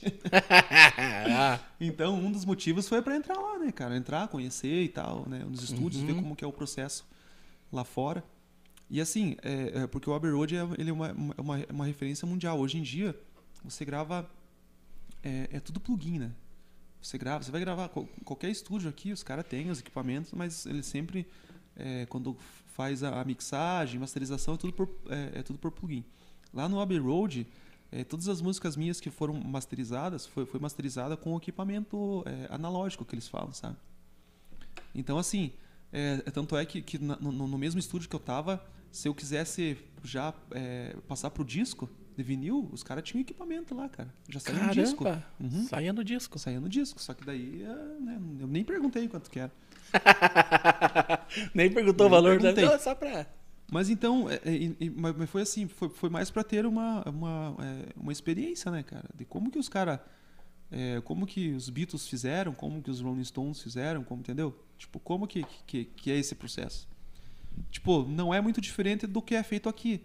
então, 1.81 2.15
um 2.15 2.31
dos 2.31 2.45
motivos 2.45 2.89
foi 2.89 3.03
pra 3.03 3.17
entrar 3.17 3.37
lá, 3.37 3.59
né, 3.59 3.73
cara? 3.73 3.97
Entrar, 3.97 4.29
conhecer 4.29 4.83
e 4.83 4.89
tal, 4.89 5.29
né? 5.29 5.45
Nos 5.45 5.63
estúdios, 5.63 6.03
ver 6.03 6.15
como 6.15 6.37
que 6.37 6.45
é 6.45 6.47
o 6.47 6.53
processo 6.53 7.05
lá 7.73 7.85
fora. 7.85 8.25
E 8.89 9.01
assim, 9.01 9.37
é, 9.43 9.83
é 9.83 9.87
porque 9.87 10.09
o 10.09 10.15
Abbey 10.15 10.31
Road 10.31 10.57
é, 10.57 10.61
ele 10.79 10.91
é 10.91 10.93
uma, 10.93 11.13
uma, 11.37 11.67
uma 11.69 11.87
referência 11.87 12.27
mundial. 12.27 12.59
Hoje 12.61 12.79
em 12.79 12.83
dia, 12.83 13.19
você 13.65 13.85
grava. 13.85 14.31
É, 15.23 15.49
é 15.53 15.61
tudo 15.61 15.81
plugin, 15.81 16.19
né? 16.19 16.33
Você 17.05 17.19
grava, 17.19 17.45
você 17.45 17.51
vai 17.51 17.61
gravar 17.61 17.91
qual- 17.91 18.09
qualquer 18.25 18.49
estúdio 18.51 18.89
aqui, 18.89 19.13
os 19.13 19.23
caras 19.23 19.47
têm 19.47 19.71
os 19.71 19.79
equipamentos, 19.79 20.33
mas 20.33 20.65
eles 20.65 20.87
sempre, 20.87 21.27
é, 21.77 22.07
quando 22.07 22.35
faz 22.73 23.03
a, 23.03 23.21
a 23.21 23.25
mixagem, 23.27 24.01
masterização, 24.01 24.55
é 24.55 24.57
tudo 24.57 24.73
por, 24.73 24.89
é, 25.11 25.41
é 25.41 25.43
tudo 25.43 25.59
por 25.59 25.71
plugin. 25.71 26.03
Lá 26.53 26.67
no 26.67 26.81
Abbey 26.81 26.99
Road, 26.99 27.47
é, 27.93 28.05
todas 28.05 28.27
as 28.27 28.41
músicas 28.41 28.75
minhas 28.75 29.01
que 29.01 29.11
foram 29.11 29.35
masterizadas, 29.35 30.25
foi, 30.27 30.47
foi 30.47 30.59
masterizada 30.59 31.15
com 31.15 31.35
o 31.35 31.37
equipamento 31.37 32.23
é, 32.25 32.47
analógico 32.51 33.05
que 33.05 33.15
eles 33.15 33.29
falam, 33.29 33.53
sabe? 33.53 33.77
Então, 34.95 35.19
assim, 35.19 35.53
é, 35.93 36.23
é 36.25 36.31
tanto 36.31 36.57
é 36.57 36.65
que, 36.65 36.81
que 36.81 36.99
na- 36.99 37.17
no, 37.17 37.31
no 37.33 37.59
mesmo 37.59 37.79
estúdio 37.79 38.09
que 38.09 38.17
eu 38.17 38.21
tava, 38.21 38.65
se 38.91 39.09
eu 39.09 39.15
quisesse 39.15 39.77
já 40.03 40.33
é, 40.53 40.97
passar 41.07 41.29
pro 41.31 41.45
disco 41.45 41.87
de 42.17 42.23
vinil, 42.23 42.69
os 42.73 42.83
caras 42.83 43.05
tinham 43.05 43.21
equipamento 43.21 43.75
lá, 43.75 43.89
cara. 43.89 44.13
Já 44.29 44.41
saía 44.41 44.63
no 44.63 44.73
disco. 44.73 45.05
caramba. 45.05 45.27
Uhum. 45.41 45.65
Saía 45.65 45.93
no 45.93 46.05
disco. 46.05 46.39
Saía 46.39 46.61
no 46.61 46.69
disco, 46.69 47.01
só 47.01 47.15
que 47.15 47.25
daí 47.25 47.63
é, 47.63 48.01
né, 48.01 48.21
eu 48.41 48.47
nem 48.47 48.65
perguntei 48.65 49.09
quanto 49.09 49.31
que 49.31 49.41
era. 49.41 49.53
Nem 51.55 51.73
perguntou 51.73 52.07
o 52.07 52.11
Nem 52.11 52.17
valor. 52.19 52.35
Né? 52.35 52.41
perguntei. 52.41 52.65
Não, 52.65 52.73
é 52.73 52.79
só 52.79 52.95
pra... 52.95 53.27
Mas 53.71 53.89
então, 53.89 54.29
é, 54.29 54.35
é, 54.35 54.91
mas 54.91 55.31
foi 55.31 55.43
assim, 55.43 55.67
foi, 55.67 55.89
foi 55.89 56.11
mais 56.11 56.31
pra 56.31 56.45
ter 56.45 56.67
uma, 56.67 57.03
uma, 57.09 57.57
é, 57.61 57.93
uma 57.97 58.13
experiência, 58.13 58.71
né, 58.71 58.83
cara? 58.83 59.09
De 59.15 59.25
como 59.25 59.51
que 59.51 59.59
os 59.59 59.69
caras. 59.69 60.01
como 61.05 61.27
que 61.27 61.53
os 61.53 61.71
Beatles 61.71 62.07
fizeram, 62.07 62.53
como 62.53 62.83
que 62.83 62.91
os 62.91 63.01
Rolling 63.01 63.25
Stones 63.25 63.63
fizeram, 63.63 64.05
como, 64.05 64.21
entendeu? 64.21 64.55
Tipo, 64.77 65.01
como 65.01 65.27
que, 65.27 65.45
que, 65.67 65.85
que 65.87 66.11
é 66.11 66.17
esse 66.17 66.35
processo? 66.35 66.89
Tipo, 67.71 68.05
não 68.05 68.35
é 68.35 68.41
muito 68.41 68.61
diferente 68.61 69.07
do 69.07 69.23
que 69.23 69.35
é 69.35 69.43
feito 69.43 69.69
aqui. 69.69 70.05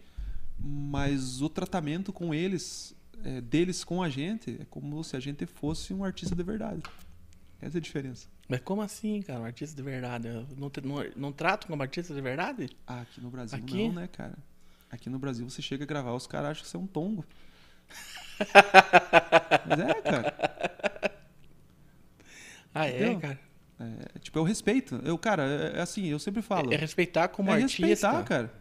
Mas 0.62 1.42
o 1.42 1.50
tratamento 1.50 2.12
com 2.12 2.34
eles, 2.34 2.96
é, 3.24 3.42
deles 3.42 3.84
com 3.84 4.04
a 4.04 4.10
gente, 4.10 4.58
é 4.62 4.66
como 4.66 5.04
se 5.04 5.16
a 5.16 5.20
gente 5.20 5.46
fosse 5.46 5.94
um 5.94 6.04
artista 6.04 6.36
de 6.36 6.44
verdade. 6.44 6.84
Essa 7.62 7.78
é 7.78 7.80
a 7.80 7.82
diferença. 7.82 8.28
Mas 8.48 8.62
como 8.62 8.82
assim, 8.82 9.22
cara? 9.22 9.40
Um 9.40 9.46
artista 9.46 9.76
de 9.76 9.82
verdade? 9.82 10.28
Eu 10.28 10.46
Não, 10.58 10.72
não, 10.84 11.06
não 11.16 11.32
trato 11.32 11.68
como 11.68 11.82
artista 11.82 12.14
de 12.14 12.22
verdade? 12.22 12.70
Ah, 12.88 13.02
aqui 13.02 13.22
no 13.22 13.30
Brasil 13.30 13.58
Aqui? 13.58 13.88
não, 13.88 13.94
né, 13.94 14.08
cara? 14.08 14.38
Aqui 14.90 15.10
no 15.10 15.20
Brasil 15.20 15.48
você 15.48 15.62
chega 15.62 15.84
a 15.84 15.88
gravar, 15.88 16.14
os 16.14 16.26
caras 16.26 16.52
acham 16.52 16.64
que 16.64 16.70
você 16.70 16.78
é 16.78 16.80
um 16.80 16.88
tongo. 16.88 17.26
Mas 19.68 19.80
é, 19.80 19.94
cara. 20.02 20.34
Ah, 22.74 22.88
é, 22.88 22.96
Entendeu? 22.96 23.20
cara? 23.20 23.40
É, 23.80 24.20
tipo, 24.20 24.40
eu 24.40 24.44
respeito. 24.44 24.96
Eu, 25.04 25.18
cara, 25.18 25.44
é, 25.44 25.78
é 25.78 25.82
assim, 25.82 26.08
eu 26.08 26.20
sempre 26.20 26.42
falo. 26.42 26.74
É 26.74 26.78
respeitar 26.78 27.28
como 27.30 27.50
é 27.50 27.62
artista. 27.62 27.86
respeitar, 27.86 28.24
cara. 28.24 28.54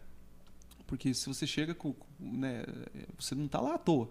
Porque 0.89 1.15
se 1.15 1.27
você 1.29 1.47
chega 1.47 1.73
com. 1.75 1.95
Né, 2.19 2.65
você 3.17 3.35
não 3.37 3.47
tá 3.47 3.61
lá 3.61 3.75
à 3.75 3.79
toa. 3.79 4.11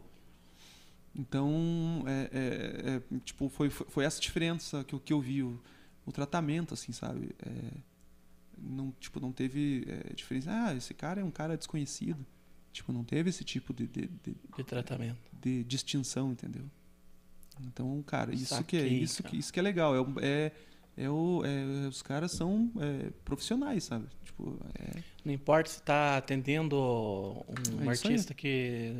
Então, 1.15 2.03
é, 2.05 2.29
é- 2.31 2.95
é, 3.15 3.19
tipo, 3.25 3.49
foi, 3.49 3.69
foi 3.69 3.87
foi 3.89 4.05
essa 4.05 4.21
diferença 4.21 4.83
que, 4.83 4.97
que 4.99 5.11
eu 5.11 5.19
vi. 5.19 5.43
O, 5.43 5.59
o 6.05 6.11
tratamento, 6.11 6.73
assim, 6.73 6.91
sabe? 6.93 7.35
É, 7.45 7.71
não, 8.57 8.91
tipo, 8.99 9.19
não 9.19 9.31
teve 9.33 9.85
é, 9.87 10.13
diferença. 10.13 10.49
Ah, 10.51 10.73
esse 10.75 10.93
cara 10.93 11.19
é 11.19 11.23
um 11.23 11.31
cara 11.31 11.57
desconhecido. 11.57 12.25
Tipo, 12.71 12.93
não 12.93 13.03
teve 13.03 13.29
esse 13.31 13.43
tipo 13.43 13.73
de, 13.73 13.87
de, 13.87 14.07
de, 14.23 14.35
De 14.55 14.63
tratamento. 14.63 15.17
de 15.41 15.63
distinção, 15.63 16.31
entendeu? 16.31 16.63
Então, 17.59 18.03
cara, 18.03 18.33
isso 18.35 18.45
que 18.63 18.77
é 18.77 18.81
Saquei, 18.81 18.99
isso 19.01 19.23
cara. 19.23 19.31
que 19.31 19.39
isso 19.39 19.51
que 19.51 19.59
é 19.59 19.63
legal. 19.63 19.95
É, 19.95 19.99
o- 19.99 20.19
é, 20.98 21.10
o, 21.10 21.44
é- 21.45 21.88
os 21.88 22.02
caras 22.02 22.32
são 22.32 22.72
é, 22.80 23.10
profissionais, 23.24 23.84
sabe? 23.86 24.07
Tipo, 24.26 24.57
é, 24.80 24.99
Não 25.24 25.32
importa 25.34 25.69
se 25.69 25.82
tá 25.82 26.18
atendendo 26.18 26.76
um 26.78 27.86
É 27.86 27.90
artista 27.90 28.34
que, 28.34 28.94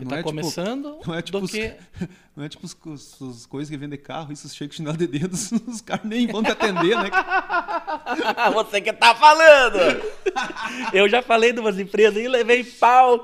que 0.00 0.04
Não 0.04 0.10
tá 0.10 0.16
é 0.16 0.22
tipo- 0.22 0.30
começando 0.30 0.98
não 1.06 1.14
é 1.14 1.22
tipo 1.22 1.38
os- 1.38 1.50
que... 1.50 1.74
não 2.36 2.44
é 2.44 2.48
tipo 2.48 2.66
os, 2.66 2.76
os, 2.84 3.20
os 3.20 3.46
coisas 3.46 3.70
que 3.70 3.76
vendem 3.76 3.98
carro, 3.98 4.32
isso 4.32 4.48
chega 4.48 4.70
com 4.70 4.76
chinelo 4.76 4.96
de 4.96 5.06
dedos, 5.06 5.52
os 5.68 5.80
caras 5.80 6.04
nem 6.04 6.26
vão 6.26 6.42
te 6.42 6.50
atender, 6.50 6.96
né? 6.96 7.10
Você 8.54 8.80
que 8.80 8.92
tá 8.92 9.14
falando! 9.14 9.78
Eu 10.92 11.08
já 11.08 11.22
falei 11.22 11.52
de 11.52 11.60
umas 11.60 11.78
empresas 11.78 12.16
aí, 12.16 12.28
levei 12.28 12.64
pau. 12.64 13.22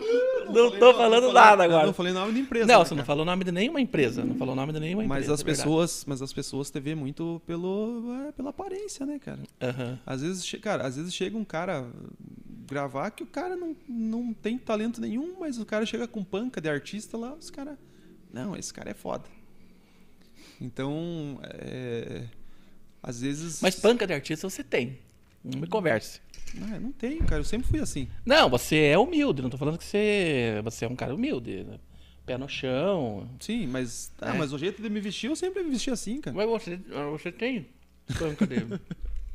Não, 0.53 0.71
tô 0.79 0.95
falando 0.95 1.33
nada 1.33 1.65
Eu 1.65 1.71
agora. 1.71 1.87
Não 1.87 1.93
falei 1.95 2.13
nome 2.13 2.33
de 2.35 2.41
empresa. 2.41 2.67
Não, 2.67 2.79
né, 2.81 2.85
você 2.85 2.95
não 2.95 2.99
cara? 2.99 3.07
falou 3.07 3.23
o 3.23 3.27
nome 3.27 3.45
de 3.45 3.53
nenhuma 3.53 3.81
empresa. 3.81 4.25
Não 4.25 4.35
falou 4.37 4.53
o 4.55 4.57
nome 4.57 4.73
de 4.73 4.81
nenhuma 4.81 5.03
Mas 5.05 5.25
empresa. 5.25 5.35
as 5.35 5.41
é 5.41 5.45
pessoas, 5.45 6.05
mas 6.07 6.23
as 6.23 6.33
pessoas 6.33 6.71
te 6.71 6.79
vê 6.81 6.95
muito 6.95 7.41
pelo 7.47 8.05
é, 8.29 8.33
pela 8.33 8.51
aparência, 8.51 9.05
né, 9.07 9.19
cara? 9.19 9.41
Aham. 9.61 9.99
Às 10.07 10.23
vezes, 10.23 10.51
cara, 10.61 10.87
às 10.87 10.97
vezes 10.97 11.15
chega 11.15 11.37
um 11.37 11.45
cara 11.45 11.87
gravar 12.67 13.11
que 13.11 13.23
o 13.23 13.27
cara 13.27 13.57
não, 13.57 13.77
não 13.89 14.33
tem 14.35 14.59
talento 14.59 15.01
nenhum, 15.01 15.39
mas 15.39 15.59
o 15.59 15.65
cara 15.67 15.87
chega 15.87 16.09
com 16.09 16.25
panca 16.25 16.61
de 16.61 16.69
artista 16.69 17.17
lá, 17.17 17.33
os 17.35 17.51
caras. 17.51 17.79
Não, 18.33 18.57
esse 18.57 18.73
cara 18.75 18.91
é 18.91 18.95
foda. 18.95 19.25
Então, 20.61 21.39
é, 21.43 22.25
às 23.03 23.21
vezes. 23.21 23.61
Mas 23.61 23.77
panca 23.77 24.07
de 24.07 24.13
artista 24.13 24.49
você 24.49 24.65
tem. 24.65 24.99
Não 25.45 25.61
me 25.61 25.67
converse. 25.67 26.21
Não, 26.55 26.81
não 26.81 26.93
tem, 26.93 27.19
cara. 27.19 27.41
Eu 27.41 27.45
sempre 27.45 27.69
fui 27.69 27.79
assim. 27.81 28.09
Não, 28.25 28.49
você 28.51 28.77
é 28.77 28.99
humilde. 28.99 29.43
Não 29.43 29.51
tô 29.51 29.59
falando 29.59 29.79
que 29.79 29.85
você, 29.85 30.61
você 30.65 30.85
é 30.85 30.89
um 30.89 30.97
cara 30.97 31.15
humilde. 31.15 31.65
né? 31.65 31.79
Pé 32.25 32.37
no 32.37 32.49
chão. 32.49 33.31
Sim, 33.39 33.67
mas. 33.69 34.13
Ah, 34.21 34.35
É. 34.35 34.39
mas 34.39 34.53
o 34.53 34.59
jeito 34.59 34.83
de 34.83 34.91
me 34.91 34.99
vestir, 35.01 35.29
eu 35.29 35.37
sempre 35.37 35.63
me 35.63 35.71
vesti 35.71 35.91
assim, 35.91 36.21
cara. 36.21 36.37
Mas 36.37 36.49
você, 36.49 36.77
você 37.13 37.31
tem 37.31 37.69
panca 38.19 38.47
de... 38.47 38.57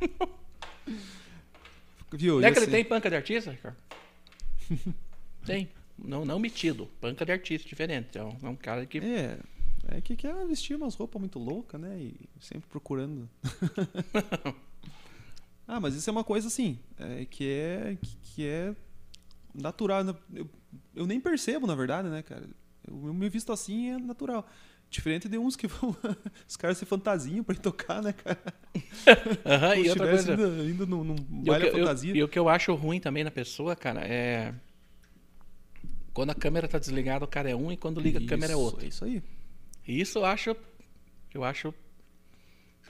Viu? 2.12 2.40
Não 2.40 2.48
é 2.48 2.52
que 2.52 2.58
ele 2.58 2.66
assim- 2.66 2.72
tem 2.72 2.86
panca 2.86 3.10
de 3.10 3.16
artista, 3.16 3.52
Ricardo? 3.52 3.78
tem. 5.46 5.70
Não, 5.98 6.26
não 6.26 6.40
metido. 6.40 6.88
Panca 7.00 7.26
de 7.26 7.32
artista, 7.32 7.68
diferente. 7.68 8.18
É 8.18 8.24
um, 8.24 8.38
é 8.44 8.50
um 8.50 8.56
cara 8.56 8.86
que... 8.86 8.98
É. 9.00 9.38
É 9.88 10.00
que 10.00 10.16
quer 10.16 10.46
vestir 10.46 10.76
umas 10.76 10.96
roupas 10.96 11.20
muito 11.20 11.40
loucas, 11.40 11.80
né? 11.80 11.98
E 12.00 12.16
sempre 12.40 12.70
procurando. 12.70 13.28
ah, 15.68 15.80
mas 15.80 15.96
isso 15.96 16.10
é 16.10 16.14
uma 16.14 16.24
coisa 16.24 16.48
assim, 16.48 16.78
é, 17.00 17.26
que 17.26 17.50
é 17.50 17.98
que, 18.36 18.46
é 18.46 18.76
natural. 19.56 20.04
Eu, 20.34 20.48
eu 20.96 21.08
nem 21.08 21.20
percebo, 21.20 21.66
na 21.66 21.74
verdade, 21.76 22.10
né, 22.10 22.22
cara? 22.22 22.48
Eu, 22.88 23.08
eu 23.08 23.14
me 23.14 23.28
visto 23.28 23.52
assim 23.52 23.90
é 23.90 23.98
natural. 23.98 24.48
Diferente 24.92 25.30
de 25.30 25.38
uns 25.38 25.56
que 25.56 25.68
vão. 25.68 25.96
Os 26.46 26.58
caras 26.58 26.78
se 26.78 26.86
fantasiam 26.86 27.46
pra 27.46 27.56
ir 27.56 27.60
tocar, 27.60 28.04
né, 28.04 28.12
cara? 28.12 28.42
Aham, 29.46 29.70
Como 29.72 29.86
e 29.86 29.90
outra 29.90 30.08
coisa... 30.10 30.34
indo, 30.34 30.70
indo 30.70 30.86
num, 30.86 31.04
num 31.06 31.16
o, 31.16 31.44
baile 31.46 31.70
que, 31.72 31.76
à 31.78 31.80
fantasia. 31.80 32.12
eu- 32.12 32.16
e 32.18 32.24
o 32.24 32.28
que 32.28 32.38
eu 32.38 32.50
acho 32.50 32.74
ruim 32.76 33.00
também 33.00 33.24
na 33.24 33.32
pessoa, 33.32 33.74
cara, 33.74 34.02
é... 34.02 34.54
Quando 36.14 36.32
a 36.32 36.36
câmera 36.36 36.68
tá 36.68 36.78
desligada, 36.78 37.24
o 37.24 37.28
cara 37.28 37.50
é 37.50 37.56
um, 37.56 37.72
e 37.72 37.78
quando 37.78 38.02
liga 38.02 38.20
a 38.20 38.26
câmera 38.28 38.52
é 38.52 38.56
Isso, 38.56 38.62
outro. 38.62 38.84
É 38.84 38.88
isso 38.90 39.06
aí. 39.06 39.24
E 39.88 40.02
isso 40.02 40.20
eu 40.20 40.26
acho... 40.26 40.54
Eu 41.34 41.46
acho 41.46 41.74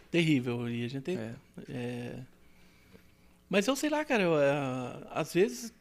terrível. 0.09 0.67
E 0.67 0.83
a 0.83 0.87
gente... 0.87 1.11
É. 1.15 1.35
é, 1.69 2.19
Mas 3.47 3.67
eu 3.67 3.75
sei 3.75 3.91
lá, 3.91 4.03
cara, 4.03 4.23
eu, 4.23 4.41
é, 4.41 4.51
às 5.11 5.31
vezes... 5.35 5.71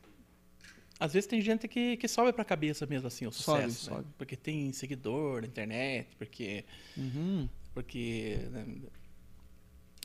Às 1.01 1.15
vezes 1.15 1.27
tem 1.27 1.41
gente 1.41 1.67
que, 1.67 1.97
que 1.97 2.07
sobe 2.07 2.31
pra 2.33 2.45
cabeça 2.45 2.85
mesmo, 2.87 3.09
assim, 3.09 3.27
o 3.27 3.33
Sobe, 3.33 3.63
sucesso. 3.63 3.91
né? 3.91 3.97
sobe. 3.97 4.09
Porque 4.19 4.37
tem 4.37 4.71
seguidor 4.73 5.41
na 5.41 5.49
internet, 5.49 6.15
porque... 6.19 6.65
Uhum. 6.97 7.49
Porque... 7.73 8.39
né, 8.51 8.67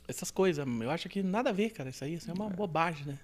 essas 0.08 0.30
coisas, 0.30 0.64
eu 0.66 0.90
acho 0.90 1.08
que 1.08 1.22
nada 1.22 1.50
a 1.50 1.52
ver, 1.52 1.70
cara. 1.70 1.90
Isso 1.90 2.04
aí 2.04 2.14
isso 2.14 2.30
é 2.30 2.34
uma 2.34 2.48
bobagem, 2.48 3.06
né? 3.06 3.18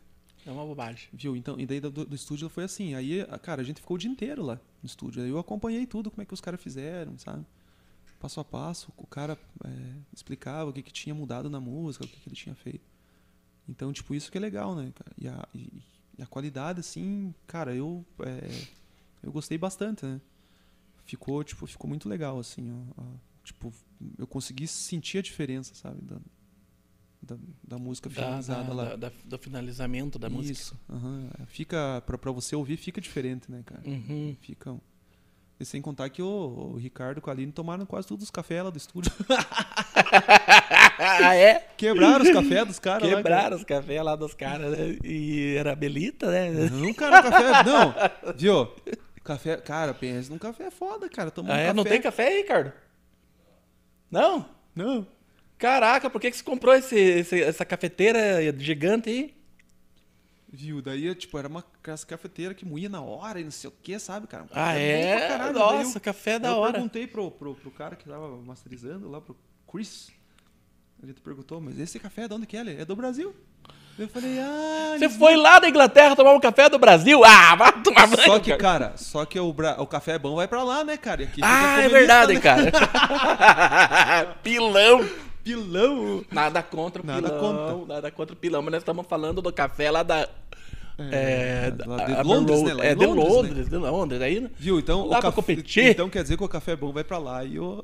É 0.44 0.50
uma 0.50 0.64
bobagem. 0.64 1.08
Viu? 1.12 1.36
Então, 1.36 1.58
e 1.58 1.64
daí 1.64 1.78
do, 1.80 1.90
do 1.90 2.14
estúdio 2.14 2.48
foi 2.48 2.64
assim. 2.64 2.94
Aí, 2.94 3.24
cara, 3.42 3.62
a 3.62 3.64
gente 3.64 3.80
ficou 3.80 3.94
o 3.94 3.98
dia 3.98 4.10
inteiro 4.10 4.42
lá 4.42 4.60
no 4.82 4.86
estúdio. 4.86 5.22
Aí 5.22 5.30
eu 5.30 5.38
acompanhei 5.38 5.86
tudo, 5.86 6.10
como 6.10 6.22
é 6.22 6.24
que 6.26 6.34
os 6.34 6.40
caras 6.40 6.60
fizeram, 6.60 7.16
sabe? 7.18 7.46
Passo 8.18 8.40
a 8.40 8.44
passo, 8.44 8.92
o 8.96 9.06
cara 9.06 9.38
é, 9.64 9.68
explicava 10.12 10.70
o 10.70 10.72
que, 10.72 10.82
que 10.82 10.92
tinha 10.92 11.14
mudado 11.14 11.48
na 11.48 11.60
música, 11.60 12.04
o 12.04 12.08
que, 12.08 12.18
que 12.20 12.28
ele 12.28 12.36
tinha 12.36 12.54
feito. 12.54 12.84
Então, 13.68 13.92
tipo, 13.92 14.14
isso 14.14 14.30
que 14.30 14.38
é 14.38 14.40
legal, 14.40 14.74
né? 14.74 14.92
E 15.16 15.28
a, 15.28 15.48
e 15.54 15.68
a 16.22 16.26
qualidade, 16.26 16.80
assim, 16.80 17.34
cara, 17.46 17.74
eu, 17.74 18.04
é, 18.20 18.64
eu 19.22 19.32
gostei 19.32 19.58
bastante, 19.58 20.04
né? 20.06 20.20
Ficou, 21.04 21.42
tipo, 21.44 21.66
ficou 21.66 21.88
muito 21.88 22.08
legal, 22.08 22.38
assim, 22.38 22.70
ó, 22.96 23.02
ó. 23.02 23.04
tipo, 23.44 23.72
eu 24.16 24.26
consegui 24.26 24.66
sentir 24.66 25.18
a 25.18 25.22
diferença, 25.22 25.74
sabe? 25.74 26.00
Da, 26.02 26.16
da, 27.22 27.36
da 27.62 27.78
música 27.78 28.08
Da, 28.08 28.14
finalizada 28.14 28.64
da, 28.68 28.74
lá. 28.74 28.96
da- 28.96 29.12
do 29.24 29.38
finalizamento 29.38 30.18
da 30.18 30.28
música. 30.30 30.52
Isso. 30.52 30.78
aham. 30.88 31.28
Fica 31.46 32.02
pra, 32.06 32.16
pra 32.18 32.30
você 32.32 32.54
ouvir 32.56 32.76
fica 32.76 33.00
diferente, 33.00 33.50
né, 33.50 33.62
cara? 33.64 33.82
Uhum. 33.86 34.36
Fica. 34.40 34.76
E 35.60 35.64
sem 35.64 35.80
contar 35.82 36.08
que 36.10 36.20
o, 36.22 36.26
o 36.72 36.76
Ricardo 36.76 37.20
com 37.20 37.30
a 37.30 37.32
Aline 37.32 37.52
tomaram 37.52 37.86
quase 37.86 38.08
todos 38.08 38.24
os 38.24 38.30
cafés 38.30 38.64
lá 38.64 38.70
do 38.70 38.76
estúdio. 38.78 39.12
ah, 41.02 41.34
é? 41.34 41.66
Quebraram 41.76 42.24
os 42.24 42.30
cafés 42.30 42.66
dos 42.66 42.78
caras 42.78 43.08
lá. 43.10 43.16
Quebraram 43.16 43.56
os 43.56 43.64
cafés 43.64 44.02
lá 44.02 44.16
dos 44.16 44.34
caras, 44.34 44.70
né? 44.78 44.98
E 45.04 45.54
era 45.56 45.74
Belita, 45.74 46.30
né? 46.30 46.50
Não, 46.70 46.92
cara, 46.94 47.22
café. 47.22 47.62
Não, 47.64 47.94
viu? 48.36 48.68
Café, 49.24 49.56
cara, 49.56 49.94
pensa 49.94 50.30
num 50.30 50.38
café 50.38 50.70
foda, 50.70 51.08
cara. 51.08 51.30
Tomando 51.30 51.52
Ah, 51.52 51.58
é? 51.58 51.62
café. 51.66 51.74
Não 51.74 51.84
tem 51.84 52.00
café 52.00 52.26
aí, 52.28 52.36
Ricardo? 52.42 52.72
Não? 54.10 54.46
Não. 54.74 55.06
Caraca, 55.58 56.10
por 56.10 56.20
que, 56.20 56.30
que 56.30 56.36
você 56.36 56.42
comprou 56.42 56.74
esse, 56.74 56.96
esse- 56.98 57.42
essa 57.42 57.64
cafeteira 57.64 58.40
gigante 58.58 59.08
aí? 59.08 59.34
Viu? 60.54 60.82
Daí, 60.82 61.14
tipo, 61.14 61.38
era 61.38 61.48
uma 61.48 61.64
cafeteira 62.06 62.52
que 62.52 62.64
moía 62.66 62.88
na 62.88 63.00
hora 63.00 63.40
e 63.40 63.44
não 63.44 63.50
sei 63.50 63.70
o 63.70 63.72
que, 63.82 63.98
sabe, 63.98 64.26
cara? 64.26 64.42
Um 64.42 64.48
Ah, 64.52 64.74
é? 64.74 65.28
caralho. 65.28 65.54
Nossa, 65.54 65.96
eu- 65.98 66.00
café 66.02 66.38
da 66.38 66.48
eu 66.48 66.56
hora. 66.56 66.72
perguntei 66.74 67.06
pro, 67.06 67.30
pro, 67.30 67.54
pro 67.54 67.70
cara 67.70 67.96
que 67.96 68.04
tava 68.06 68.28
masterizando 68.42 69.08
lá, 69.08 69.20
pro 69.20 69.36
Chris. 69.70 70.10
Gente 71.04 71.20
perguntou, 71.20 71.60
mas 71.60 71.78
esse 71.80 71.98
café 71.98 72.28
de 72.28 72.34
onde 72.34 72.46
que 72.46 72.56
é? 72.56 72.60
Ele 72.60 72.80
é 72.80 72.84
do 72.84 72.94
Brasil. 72.94 73.34
Eu 73.98 74.08
falei, 74.08 74.38
ah... 74.38 74.94
Você 74.98 75.08
foi 75.08 75.36
lá 75.36 75.58
da 75.58 75.68
Inglaterra 75.68 76.16
tomar 76.16 76.32
um 76.32 76.40
café 76.40 76.68
do 76.68 76.78
Brasil? 76.78 77.22
Ah, 77.24 77.54
vai 77.56 77.72
tomar 77.82 78.06
banho, 78.06 78.22
Só 78.24 78.38
que, 78.38 78.56
cara. 78.56 78.92
só 78.96 79.24
que 79.26 79.38
o, 79.38 79.52
bra- 79.52 79.76
o 79.78 79.86
café 79.86 80.18
bom 80.18 80.36
vai 80.36 80.48
pra 80.48 80.62
lá, 80.62 80.82
né, 80.84 80.96
cara? 80.96 81.28
Ah, 81.42 81.80
é 81.82 81.88
verdade, 81.88 82.34
né? 82.34 82.40
cara. 82.40 82.70
pilão. 84.42 85.04
Pilão. 85.44 86.24
Nada 86.30 86.62
contra 86.62 87.02
o 87.02 87.06
Nada 87.06 87.28
pilão. 87.28 87.40
contra. 87.40 87.94
Nada 87.94 88.10
contra 88.10 88.32
o 88.34 88.36
pilão, 88.38 88.62
mas 88.62 88.72
nós 88.72 88.80
estamos 88.82 89.06
falando 89.06 89.42
do 89.42 89.52
café 89.52 89.90
lá 89.90 90.02
da. 90.02 90.28
É, 90.98 91.70
de 91.70 91.82
Abbey 91.82 92.22
Londres, 92.24 92.60
Road. 92.60 92.74
né? 92.74 92.86
É 92.88 92.94
de 92.94 93.06
Londres, 93.06 93.24
né? 93.26 93.34
Londres, 93.34 93.68
de 93.68 93.76
Londres. 93.76 94.22
Aí, 94.22 94.50
Viu? 94.58 94.78
Então, 94.78 95.06
Lá 95.06 95.18
o 95.18 95.22
café, 95.22 95.34
competir. 95.36 95.84
então 95.86 96.08
quer 96.08 96.22
dizer 96.22 96.36
que 96.36 96.44
o 96.44 96.48
café 96.48 96.76
bom 96.76 96.92
vai 96.92 97.02
pra 97.04 97.18
lá 97.18 97.44
e 97.44 97.58
o... 97.58 97.80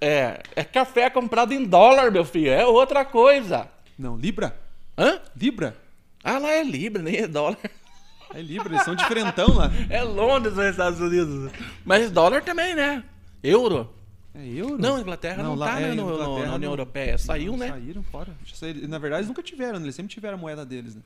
é, 0.00 0.40
é 0.54 0.64
café 0.64 1.08
comprado 1.10 1.52
em 1.52 1.64
dólar, 1.64 2.10
meu 2.10 2.24
filho. 2.24 2.50
É 2.50 2.66
outra 2.66 3.04
coisa. 3.04 3.66
Não, 3.98 4.16
Libra? 4.16 4.54
Hã? 4.96 5.18
Libra? 5.36 5.76
Ah, 6.22 6.38
lá 6.38 6.50
é 6.50 6.62
Libra, 6.62 7.02
nem 7.02 7.16
é 7.16 7.26
dólar. 7.26 7.58
É 8.34 8.42
Libra, 8.42 8.74
eles 8.74 8.84
são 8.84 8.94
diferentão 8.94 9.54
lá. 9.54 9.70
É 9.88 10.02
Londres 10.02 10.54
nos 10.54 10.66
Estados 10.66 11.00
Unidos. 11.00 11.50
Mas 11.84 12.10
dólar 12.10 12.42
também, 12.42 12.74
né? 12.74 13.02
Euro. 13.42 13.88
É 14.34 14.46
euro? 14.46 14.76
Não, 14.78 15.00
Inglaterra 15.00 15.42
não, 15.42 15.54
lá- 15.54 15.72
tá 15.72 15.80
é, 15.80 15.88
né, 15.88 15.94
no, 15.94 16.18
na 16.18 16.28
União 16.28 16.58
não- 16.58 16.68
Europeia. 16.68 17.16
Saiu, 17.16 17.52
não, 17.52 17.58
né? 17.58 17.68
Saíram 17.70 18.02
fora. 18.02 18.32
Na 18.86 18.98
verdade, 18.98 19.20
eles 19.22 19.28
nunca 19.28 19.42
tiveram, 19.42 19.78
né? 19.78 19.86
Eles 19.86 19.94
sempre 19.94 20.12
tiveram 20.12 20.34
a 20.36 20.40
moeda 20.40 20.64
deles, 20.66 20.94
né? 20.94 21.02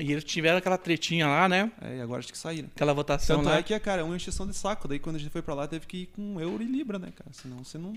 E 0.00 0.10
eles 0.10 0.24
tiveram 0.24 0.58
aquela 0.58 0.76
tretinha 0.76 1.26
lá, 1.26 1.48
né? 1.48 1.70
É, 1.80 1.98
e 1.98 2.00
agora 2.00 2.18
acho 2.18 2.32
que 2.32 2.36
saíram. 2.38 2.68
Aquela 2.74 2.92
votação 2.92 3.36
Tanto 3.38 3.48
lá. 3.48 3.58
é 3.58 3.62
que, 3.62 3.78
cara, 3.78 4.00
é 4.00 4.04
uma 4.04 4.16
encheção 4.16 4.46
de 4.46 4.54
saco. 4.54 4.88
Daí 4.88 4.98
quando 4.98 5.16
a 5.16 5.18
gente 5.20 5.30
foi 5.30 5.40
pra 5.42 5.54
lá, 5.54 5.68
teve 5.68 5.86
que 5.86 5.98
ir 5.98 6.06
com 6.06 6.40
euro 6.40 6.62
e 6.62 6.66
libra, 6.66 6.98
né, 6.98 7.12
cara? 7.14 7.32
Senão 7.32 7.62
você 7.64 7.78
não... 7.78 7.92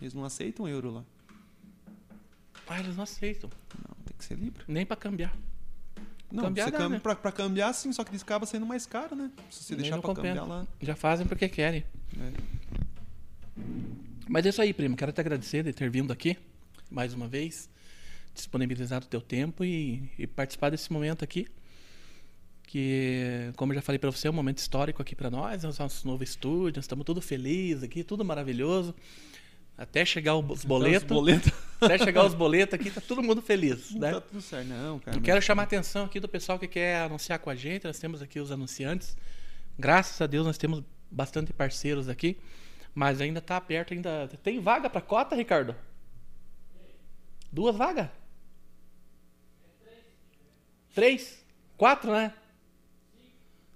Eles 0.00 0.14
não 0.14 0.24
aceitam 0.24 0.66
euro 0.68 0.90
lá. 0.90 1.04
Ah, 2.68 2.80
eles 2.80 2.96
não 2.96 3.04
aceitam. 3.04 3.48
Não, 3.88 3.94
tem 4.04 4.16
que 4.16 4.24
ser 4.24 4.34
libra. 4.36 4.64
Nem 4.66 4.84
pra 4.84 4.96
cambiar. 4.96 5.34
Não, 6.30 6.42
Cambiar 6.44 6.66
você 6.66 6.70
dá, 6.72 6.78
cam... 6.78 6.88
né? 6.90 6.98
pra, 6.98 7.14
pra 7.16 7.32
cambiar 7.32 7.72
sim, 7.72 7.90
só 7.92 8.04
que 8.04 8.10
eles 8.10 8.22
acaba 8.22 8.44
saindo 8.44 8.66
mais 8.66 8.84
caro, 8.84 9.16
né? 9.16 9.30
Se 9.50 9.64
você 9.64 9.74
Nem 9.74 9.82
deixar 9.82 9.98
pra 9.98 10.08
compensa. 10.14 10.40
cambiar 10.40 10.44
lá. 10.46 10.66
Já 10.80 10.94
fazem 10.94 11.26
porque 11.26 11.48
querem. 11.48 11.84
É. 12.20 12.32
Mas 14.28 14.44
é 14.44 14.48
isso 14.50 14.60
aí, 14.60 14.74
primo. 14.74 14.96
Quero 14.96 15.12
te 15.12 15.20
agradecer 15.20 15.62
de 15.62 15.72
ter 15.72 15.88
vindo 15.88 16.12
aqui 16.12 16.36
mais 16.90 17.14
uma 17.14 17.26
vez, 17.28 17.68
disponibilizado 18.38 19.06
o 19.06 19.08
teu 19.08 19.20
tempo 19.20 19.64
e, 19.64 20.10
e 20.18 20.26
participar 20.26 20.70
desse 20.70 20.92
momento 20.92 21.22
aqui. 21.24 21.46
Que, 22.62 23.50
como 23.56 23.72
eu 23.72 23.76
já 23.76 23.82
falei 23.82 23.98
pra 23.98 24.10
você, 24.10 24.28
é 24.28 24.30
um 24.30 24.34
momento 24.34 24.58
histórico 24.58 25.00
aqui 25.00 25.14
pra 25.14 25.30
nós. 25.30 25.64
É 25.64 25.68
o 25.68 25.72
nosso 25.78 26.06
novo 26.06 26.22
estúdio, 26.22 26.76
nós 26.76 26.84
estamos 26.84 27.04
tudo 27.04 27.20
felizes 27.20 27.82
aqui, 27.82 28.04
tudo 28.04 28.24
maravilhoso. 28.24 28.94
Até 29.76 30.04
chegar 30.04 30.36
os 30.36 30.64
boletos. 30.64 31.02
Os 31.02 31.08
boletos. 31.08 31.52
Até 31.80 31.98
chegar 31.98 32.26
os 32.26 32.34
boletos 32.34 32.74
aqui, 32.74 32.90
tá 32.90 33.00
todo 33.00 33.22
mundo 33.22 33.40
feliz, 33.40 33.94
né? 33.94 34.12
Tá 34.12 34.20
tudo 34.20 34.42
certo. 34.42 34.66
Não, 34.66 34.98
cara. 34.98 35.16
Eu 35.16 35.22
quero 35.22 35.40
chamar 35.40 35.62
a 35.62 35.64
atenção 35.66 36.04
aqui 36.06 36.18
do 36.18 36.28
pessoal 36.28 36.58
que 36.58 36.66
quer 36.66 37.02
anunciar 37.02 37.38
com 37.38 37.48
a 37.48 37.54
gente. 37.54 37.84
Nós 37.84 37.98
temos 37.98 38.20
aqui 38.20 38.40
os 38.40 38.50
anunciantes. 38.50 39.16
Graças 39.78 40.20
a 40.20 40.26
Deus 40.26 40.44
nós 40.44 40.58
temos 40.58 40.82
bastante 41.08 41.52
parceiros 41.52 42.08
aqui, 42.08 42.36
mas 42.92 43.20
ainda 43.20 43.38
está 43.38 43.56
aberto 43.56 43.94
ainda. 43.94 44.28
Tem 44.42 44.60
vaga 44.60 44.90
para 44.90 45.00
cota, 45.00 45.36
Ricardo? 45.36 45.76
Duas 47.52 47.76
vagas? 47.76 48.08
Três? 50.98 51.46
Quatro, 51.76 52.10
né? 52.10 52.32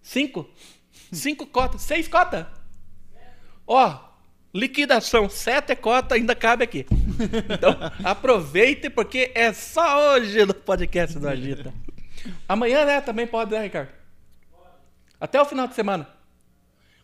Cinco? 0.03 0.51
Cinco 1.12 1.47
cotas? 1.47 1.82
Seis 1.82 2.09
cotas? 2.09 2.44
Ó, 3.65 3.97
liquidação, 4.53 5.31
sete 5.31 5.77
cotas 5.77 6.19
ainda 6.19 6.35
cabe 6.35 6.65
aqui. 6.65 6.85
Então, 7.49 7.78
aproveite 8.03 8.90
porque 8.90 9.31
é 9.36 9.53
só 9.53 10.15
hoje 10.15 10.44
no 10.44 10.53
podcast 10.53 11.16
do 11.16 11.28
Agita. 11.28 11.73
Amanhã, 12.49 12.85
né? 12.85 13.01
Também 13.01 13.28
pode, 13.28 13.53
né, 13.53 13.62
Ricardo? 13.62 13.93
Até 15.20 15.40
o 15.40 15.44
final 15.44 15.69
de 15.69 15.77
semana. 15.77 16.09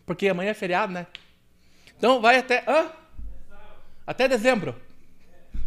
Porque 0.05 0.27
amanhã 0.27 0.49
é 0.49 0.53
feriado, 0.53 0.91
né? 0.91 1.07
Então 1.97 2.19
vai 2.19 2.39
até. 2.39 2.65
Hã? 2.67 2.91
Até 4.05 4.27
dezembro. 4.27 4.75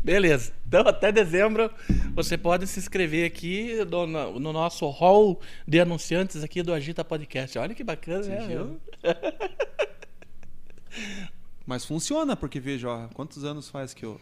Beleza. 0.02 0.52
Então, 0.66 0.82
até 0.86 1.12
dezembro, 1.12 1.70
você 2.14 2.36
pode 2.36 2.66
se 2.66 2.78
inscrever 2.80 3.26
aqui 3.26 3.76
no, 3.88 4.06
no- 4.06 4.40
no 4.40 4.52
nosso 4.52 4.88
hall 4.88 5.40
de 5.66 5.80
anunciantes 5.80 6.42
aqui 6.42 6.62
do 6.62 6.72
Agita 6.72 7.04
Podcast. 7.04 7.58
Olha 7.58 7.74
que 7.74 7.84
bacana, 7.84 8.26
né? 8.26 8.46
viu? 8.46 8.80
Mas 11.66 11.84
funciona, 11.84 12.34
porque 12.36 12.58
veja, 12.58 12.88
ó, 12.88 13.08
quantos 13.14 13.44
anos 13.44 13.68
faz 13.68 13.94
que 13.94 14.04
eu. 14.04 14.20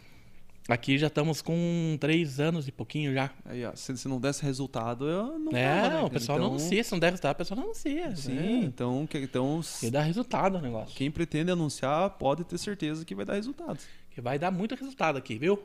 Aqui 0.68 0.98
já 0.98 1.08
estamos 1.08 1.42
com 1.42 1.96
três 1.98 2.38
anos 2.38 2.68
e 2.68 2.72
pouquinho 2.72 3.12
já. 3.12 3.30
Aí, 3.44 3.64
ó, 3.64 3.74
se, 3.74 3.96
se 3.96 4.06
não 4.06 4.20
desse 4.20 4.42
resultado, 4.44 5.08
eu 5.08 5.36
não 5.38 5.56
É, 5.56 5.80
tava, 5.82 5.94
né, 5.94 6.00
o 6.02 6.10
pessoal 6.10 6.38
não 6.38 6.46
Então, 6.46 6.58
anuncia. 6.58 6.84
Se 6.84 6.92
não 6.92 6.98
der 7.00 7.06
resultado, 7.10 7.34
o 7.34 7.38
pessoal 7.38 7.56
não 7.58 7.64
anuncia. 7.64 8.14
Sim, 8.14 8.34
né? 8.34 8.60
então, 8.64 9.06
que, 9.06 9.18
então 9.18 9.60
E 9.82 9.90
dá 9.90 10.00
resultado 10.02 10.58
o 10.58 10.60
negócio. 10.60 10.94
quem 10.94 11.10
pretende 11.10 11.50
anunciar 11.50 12.10
pode 12.10 12.44
ter 12.44 12.56
certeza 12.58 13.04
que 13.04 13.14
vai 13.16 13.24
dar 13.24 13.34
resultados. 13.34 13.84
Que 14.10 14.20
vai 14.20 14.38
dar 14.38 14.52
muito 14.52 14.74
resultado 14.76 15.16
aqui, 15.16 15.38
viu? 15.38 15.60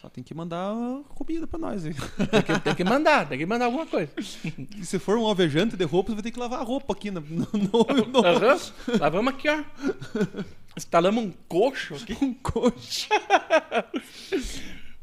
Só 0.00 0.08
tem 0.08 0.24
que 0.24 0.32
mandar 0.32 0.74
comida 1.14 1.46
pra 1.46 1.58
nós. 1.58 1.84
hein? 1.84 1.92
Tem 2.30 2.42
que, 2.42 2.60
tem 2.60 2.74
que 2.74 2.84
mandar, 2.84 3.28
tem 3.28 3.38
que 3.38 3.44
mandar 3.44 3.66
alguma 3.66 3.86
coisa. 3.86 4.10
E 4.78 4.84
se 4.86 4.98
for 4.98 5.18
um 5.18 5.26
alvejante 5.26 5.76
de 5.76 5.84
roupas, 5.84 6.14
vai 6.14 6.22
ter 6.22 6.30
que 6.30 6.38
lavar 6.38 6.60
a 6.60 6.62
roupa 6.62 6.94
aqui 6.94 7.10
no, 7.10 7.20
no, 7.20 7.46
no, 7.52 8.06
no 8.06 8.26
Aham. 8.26 8.58
Lá 8.98 9.08
vamos 9.10 9.34
aqui, 9.34 9.46
ó. 9.50 9.62
Instalamos 10.74 11.22
um 11.22 11.30
coxo 11.46 11.96
aqui. 11.96 12.16
um 12.24 12.32
coxa. 12.32 13.08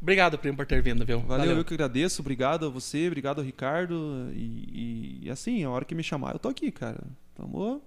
Obrigado, 0.01 0.37
primo, 0.37 0.57
por 0.57 0.65
ter 0.65 0.81
vindo, 0.81 1.05
viu? 1.05 1.19
Valeu, 1.21 1.57
eu 1.57 1.65
que 1.65 1.73
agradeço. 1.75 2.21
Obrigado 2.21 2.65
a 2.65 2.69
você, 2.69 3.07
obrigado 3.07 3.39
ao 3.39 3.45
Ricardo. 3.45 4.29
E, 4.33 5.21
e, 5.25 5.29
assim, 5.29 5.63
a 5.63 5.69
hora 5.69 5.85
que 5.85 5.93
me 5.93 6.03
chamar, 6.03 6.33
eu 6.33 6.39
tô 6.39 6.49
aqui, 6.49 6.71
cara. 6.71 7.03
Tamo... 7.35 7.81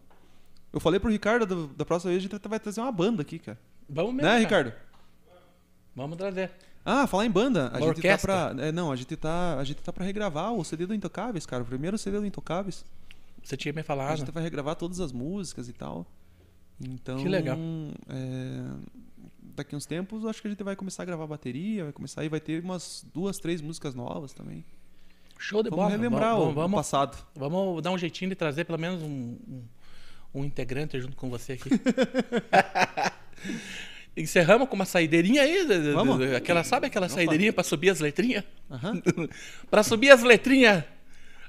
Eu 0.72 0.78
falei 0.78 1.00
pro 1.00 1.10
Ricardo, 1.10 1.44
da, 1.46 1.72
da 1.78 1.84
próxima 1.84 2.10
vez 2.12 2.24
a 2.24 2.28
gente 2.28 2.48
vai 2.48 2.60
trazer 2.60 2.80
uma 2.80 2.92
banda 2.92 3.22
aqui, 3.22 3.40
cara. 3.40 3.58
Vamos 3.88 4.14
mesmo. 4.14 4.28
né, 4.28 4.44
cara. 4.44 4.68
Ricardo? 4.68 4.72
Vamos 5.96 6.16
trazer. 6.16 6.52
Ah, 6.84 7.06
falar 7.06 7.26
em 7.26 7.30
banda, 7.30 7.68
a 7.68 7.72
Uma 7.72 7.78
gente 7.80 7.88
orquestra? 7.96 8.32
tá 8.32 8.54
pra. 8.54 8.66
é, 8.66 8.72
não, 8.72 8.90
a 8.90 8.96
gente 8.96 9.14
tá. 9.16 9.58
A 9.58 9.64
gente 9.64 9.82
tá 9.82 9.92
pra 9.92 10.04
regravar 10.04 10.52
o 10.52 10.64
CD 10.64 10.86
do 10.86 10.94
Intocáveis, 10.94 11.44
cara. 11.46 11.62
O 11.62 11.66
primeiro 11.66 11.98
CD 11.98 12.18
do 12.18 12.26
Intocáveis. 12.26 12.84
Você 13.42 13.56
tinha 13.56 13.72
me 13.72 13.80
A 13.80 13.84
falado. 13.84 14.18
gente 14.18 14.30
vai 14.30 14.42
regravar 14.42 14.76
todas 14.76 15.00
as 15.00 15.12
músicas 15.12 15.68
e 15.68 15.72
tal. 15.72 16.06
Então. 16.80 17.18
Que 17.18 17.28
legal. 17.28 17.56
é, 18.08 18.62
daqui 19.42 19.76
uns 19.76 19.84
tempos, 19.84 20.24
acho 20.24 20.40
que 20.40 20.48
a 20.48 20.50
gente 20.50 20.62
vai 20.62 20.74
começar 20.74 21.02
a 21.02 21.06
gravar 21.06 21.26
bateria, 21.26 21.84
vai 21.84 21.92
começar 21.92 22.24
e 22.24 22.28
vai 22.28 22.40
ter 22.40 22.62
umas 22.62 23.04
duas, 23.12 23.38
três 23.38 23.60
músicas 23.60 23.94
novas 23.94 24.32
também. 24.32 24.64
Show 25.38 25.62
de 25.62 25.70
Vamos 25.70 25.84
bola. 25.86 25.96
relembrar 25.96 26.36
vamos, 26.36 26.56
o, 26.56 26.66
o 26.66 26.70
passado. 26.70 27.16
vamos 27.34 27.82
dar 27.82 27.90
um 27.92 27.98
jeitinho 27.98 28.28
de 28.30 28.34
trazer 28.34 28.64
pelo 28.64 28.78
menos 28.78 29.02
um, 29.02 29.36
um, 29.48 29.62
um 30.34 30.44
integrante 30.44 31.00
junto 31.00 31.16
com 31.16 31.30
você 31.30 31.54
aqui. 31.54 31.70
Encerramos 34.20 34.68
com 34.68 34.76
uma 34.76 34.84
saideirinha 34.84 35.42
aí. 35.42 35.66
Vamos. 35.94 36.20
Aquela, 36.32 36.62
sabe 36.62 36.86
aquela 36.86 37.08
saideirinha 37.08 37.52
pra 37.52 37.64
subir 37.64 37.90
as 37.90 38.00
letrinhas? 38.00 38.44
Aham. 38.70 39.00
Para 39.70 39.82
subir 39.82 40.10
as 40.10 40.22
letrinhas. 40.22 40.84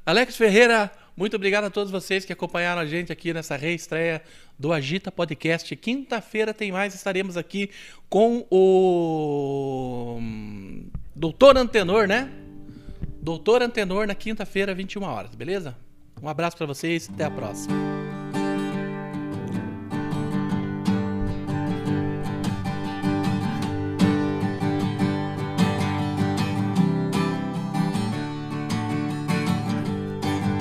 Alex 0.05 0.35
Ferreira, 0.35 0.91
muito 1.15 1.35
obrigado 1.35 1.65
a 1.65 1.69
todos 1.69 1.91
vocês 1.91 2.25
que 2.25 2.33
acompanharam 2.33 2.81
a 2.81 2.85
gente 2.85 3.11
aqui 3.11 3.33
nessa 3.33 3.55
reestreia 3.55 4.21
do 4.57 4.73
Agita 4.73 5.11
Podcast. 5.11 5.75
Quinta-feira 5.75 6.53
tem 6.53 6.71
mais, 6.71 6.95
estaremos 6.95 7.37
aqui 7.37 7.69
com 8.09 8.45
o 8.49 10.17
hum, 10.19 10.89
Doutor 11.15 11.57
Antenor, 11.57 12.07
né? 12.07 12.31
Doutor 13.21 13.61
Antenor 13.61 14.07
na 14.07 14.15
quinta-feira, 14.15 14.73
21 14.73 15.03
horas, 15.03 15.35
beleza? 15.35 15.77
Um 16.21 16.27
abraço 16.27 16.57
para 16.57 16.65
vocês, 16.65 17.09
até 17.13 17.25
a 17.25 17.31
próxima. 17.31 17.90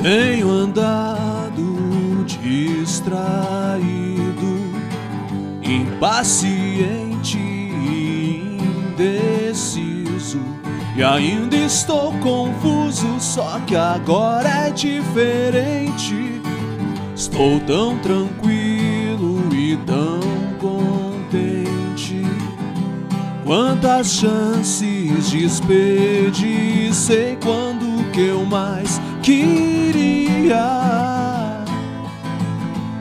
Tenho 0.03 0.51
andado 0.51 2.25
distraído 2.27 4.11
paciente 6.01 7.37
e 7.37 8.57
indeciso. 8.97 10.41
E 10.97 11.05
ainda 11.05 11.57
estou 11.57 12.13
confuso, 12.15 13.21
só 13.21 13.61
que 13.67 13.77
agora 13.77 14.49
é 14.49 14.71
diferente. 14.71 16.41
Estou 17.15 17.61
tão 17.61 17.99
tranquilo 17.99 19.47
e 19.53 19.77
tão 19.87 20.21
contente. 20.59 22.25
Quantas 23.45 24.15
chances 24.15 25.31
desperdicei 25.31 27.37
quando 27.43 28.11
que 28.13 28.23
eu 28.23 28.47
mais 28.47 28.99
queria 29.31 30.67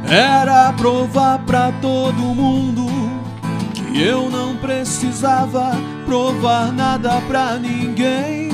era 0.08 0.72
provar 0.74 1.40
pra 1.40 1.72
todo 1.82 2.36
mundo 2.36 2.86
que 3.74 4.00
eu 4.00 4.30
não 4.30 4.56
precisava 4.58 5.72
provar 6.06 6.72
nada 6.72 7.20
pra 7.28 7.58
ninguém. 7.58 8.50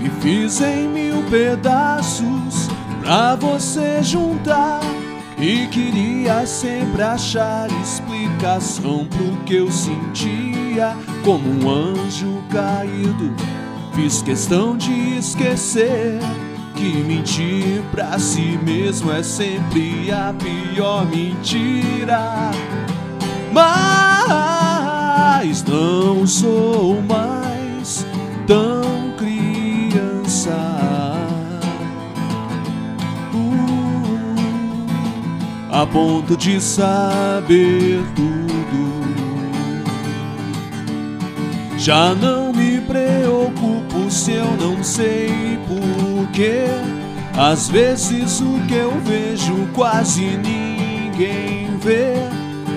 Me 0.00 0.08
fiz 0.20 0.60
em 0.60 0.88
mil 0.88 1.22
pedaços 1.24 2.68
pra 3.00 3.34
você 3.34 4.00
juntar. 4.02 4.80
E 5.36 5.66
queria 5.66 6.46
sempre 6.46 7.02
achar 7.02 7.68
explicação 7.82 9.04
pro 9.06 9.36
que 9.44 9.56
eu 9.56 9.70
sentia 9.70 10.96
como 11.24 11.48
um 11.48 11.68
anjo 11.68 12.42
caído. 12.50 13.34
Fiz 13.94 14.22
questão 14.22 14.76
de 14.76 15.18
esquecer 15.18 16.20
que 16.74 17.02
mentir 17.02 17.82
pra 17.90 18.18
si 18.18 18.58
mesmo 18.62 19.12
é 19.12 19.22
sempre 19.22 20.10
a 20.10 20.34
pior 20.34 21.06
mentira. 21.06 22.50
Mas 23.52 23.94
não 25.64 26.26
sou 26.26 27.00
mais 27.02 28.04
tão 28.46 29.14
criança. 29.16 30.56
Uh, 33.32 34.86
a 35.70 35.86
ponto 35.86 36.36
de 36.36 36.60
saber 36.60 38.04
tudo. 38.16 38.44
Já 41.78 42.14
não 42.14 42.52
me 42.52 42.80
preocupo 42.80 44.10
se 44.10 44.32
eu 44.32 44.56
não 44.56 44.82
sei 44.82 45.58
porquê. 46.24 46.66
Às 47.36 47.68
vezes 47.68 48.40
o 48.40 48.60
que 48.66 48.74
eu 48.74 48.92
vejo 49.00 49.68
quase 49.74 50.22
ninguém 50.22 51.76
vê. 51.78 52.14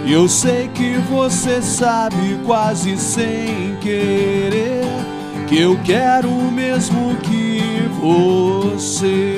E 0.06 0.14
eu 0.14 0.28
sei 0.28 0.70
que 0.70 0.98
você 1.10 1.62
sabe 1.62 2.40
quase 2.46 2.98
sem 2.98 3.76
querer 3.82 4.86
que 5.48 5.60
eu 5.60 5.80
quero 5.84 6.30
o 6.30 6.52
mesmo 6.52 7.16
que 7.18 7.62
você. 8.00 9.36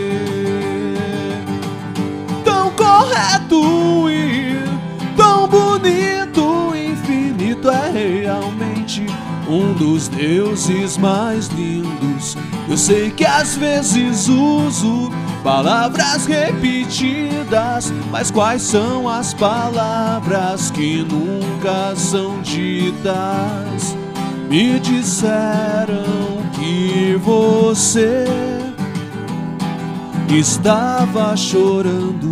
Tão 2.44 2.72
correto 2.72 4.10
e 4.10 4.58
tão 5.18 5.48
bonito, 5.48 6.74
infinito 6.76 7.70
é 7.70 7.90
realmente 7.92 9.06
um 9.50 9.74
dos 9.74 10.08
deuses 10.08 10.98
mais 10.98 11.48
lindos. 11.48 12.38
Eu 12.70 12.78
sei 12.78 13.10
que 13.10 13.26
às 13.26 13.58
vezes 13.58 14.30
uso 14.30 15.12
palavras 15.44 16.26
repetidas, 16.28 17.92
mas 18.12 18.30
quais 18.30 18.62
são 18.62 19.10
as 19.10 19.34
palavras 19.34 20.70
que 20.70 21.04
nunca 21.04 21.96
são 21.96 22.40
ditas? 22.42 23.98
Me 24.50 24.80
disseram 24.80 26.04
que 26.54 27.20
você 27.24 28.26
estava 30.30 31.36
chorando. 31.36 32.30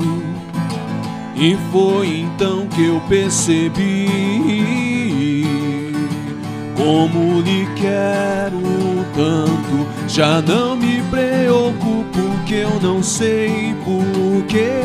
E 1.35 1.55
foi 1.71 2.21
então 2.21 2.67
que 2.67 2.85
eu 2.85 2.99
percebi 3.01 4.76
como 6.77 7.41
lhe 7.41 7.67
quero 7.75 8.61
tanto. 9.15 9.87
Já 10.07 10.41
não 10.41 10.75
me 10.75 11.01
preocupo 11.09 12.19
que 12.45 12.53
eu 12.53 12.79
não 12.79 13.01
sei 13.01 13.75
porquê. 13.83 14.81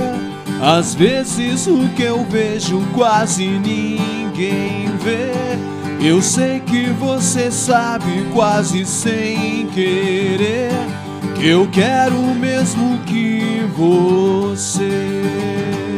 Às 0.61 0.95
vezes 0.95 1.67
o 1.67 1.89
que 1.91 2.03
eu 2.03 2.25
vejo 2.25 2.81
quase 2.95 3.47
ninguém 3.47 4.87
vê. 5.03 5.33
Eu 6.01 6.21
sei 6.21 6.61
que 6.61 6.87
você 6.91 7.51
sabe 7.51 8.27
quase 8.33 8.85
sem 8.85 9.67
querer 9.69 10.73
que 11.37 11.49
eu 11.49 11.69
quero 11.71 12.19
mesmo 12.35 12.99
que 13.01 13.65
você. 13.77 15.92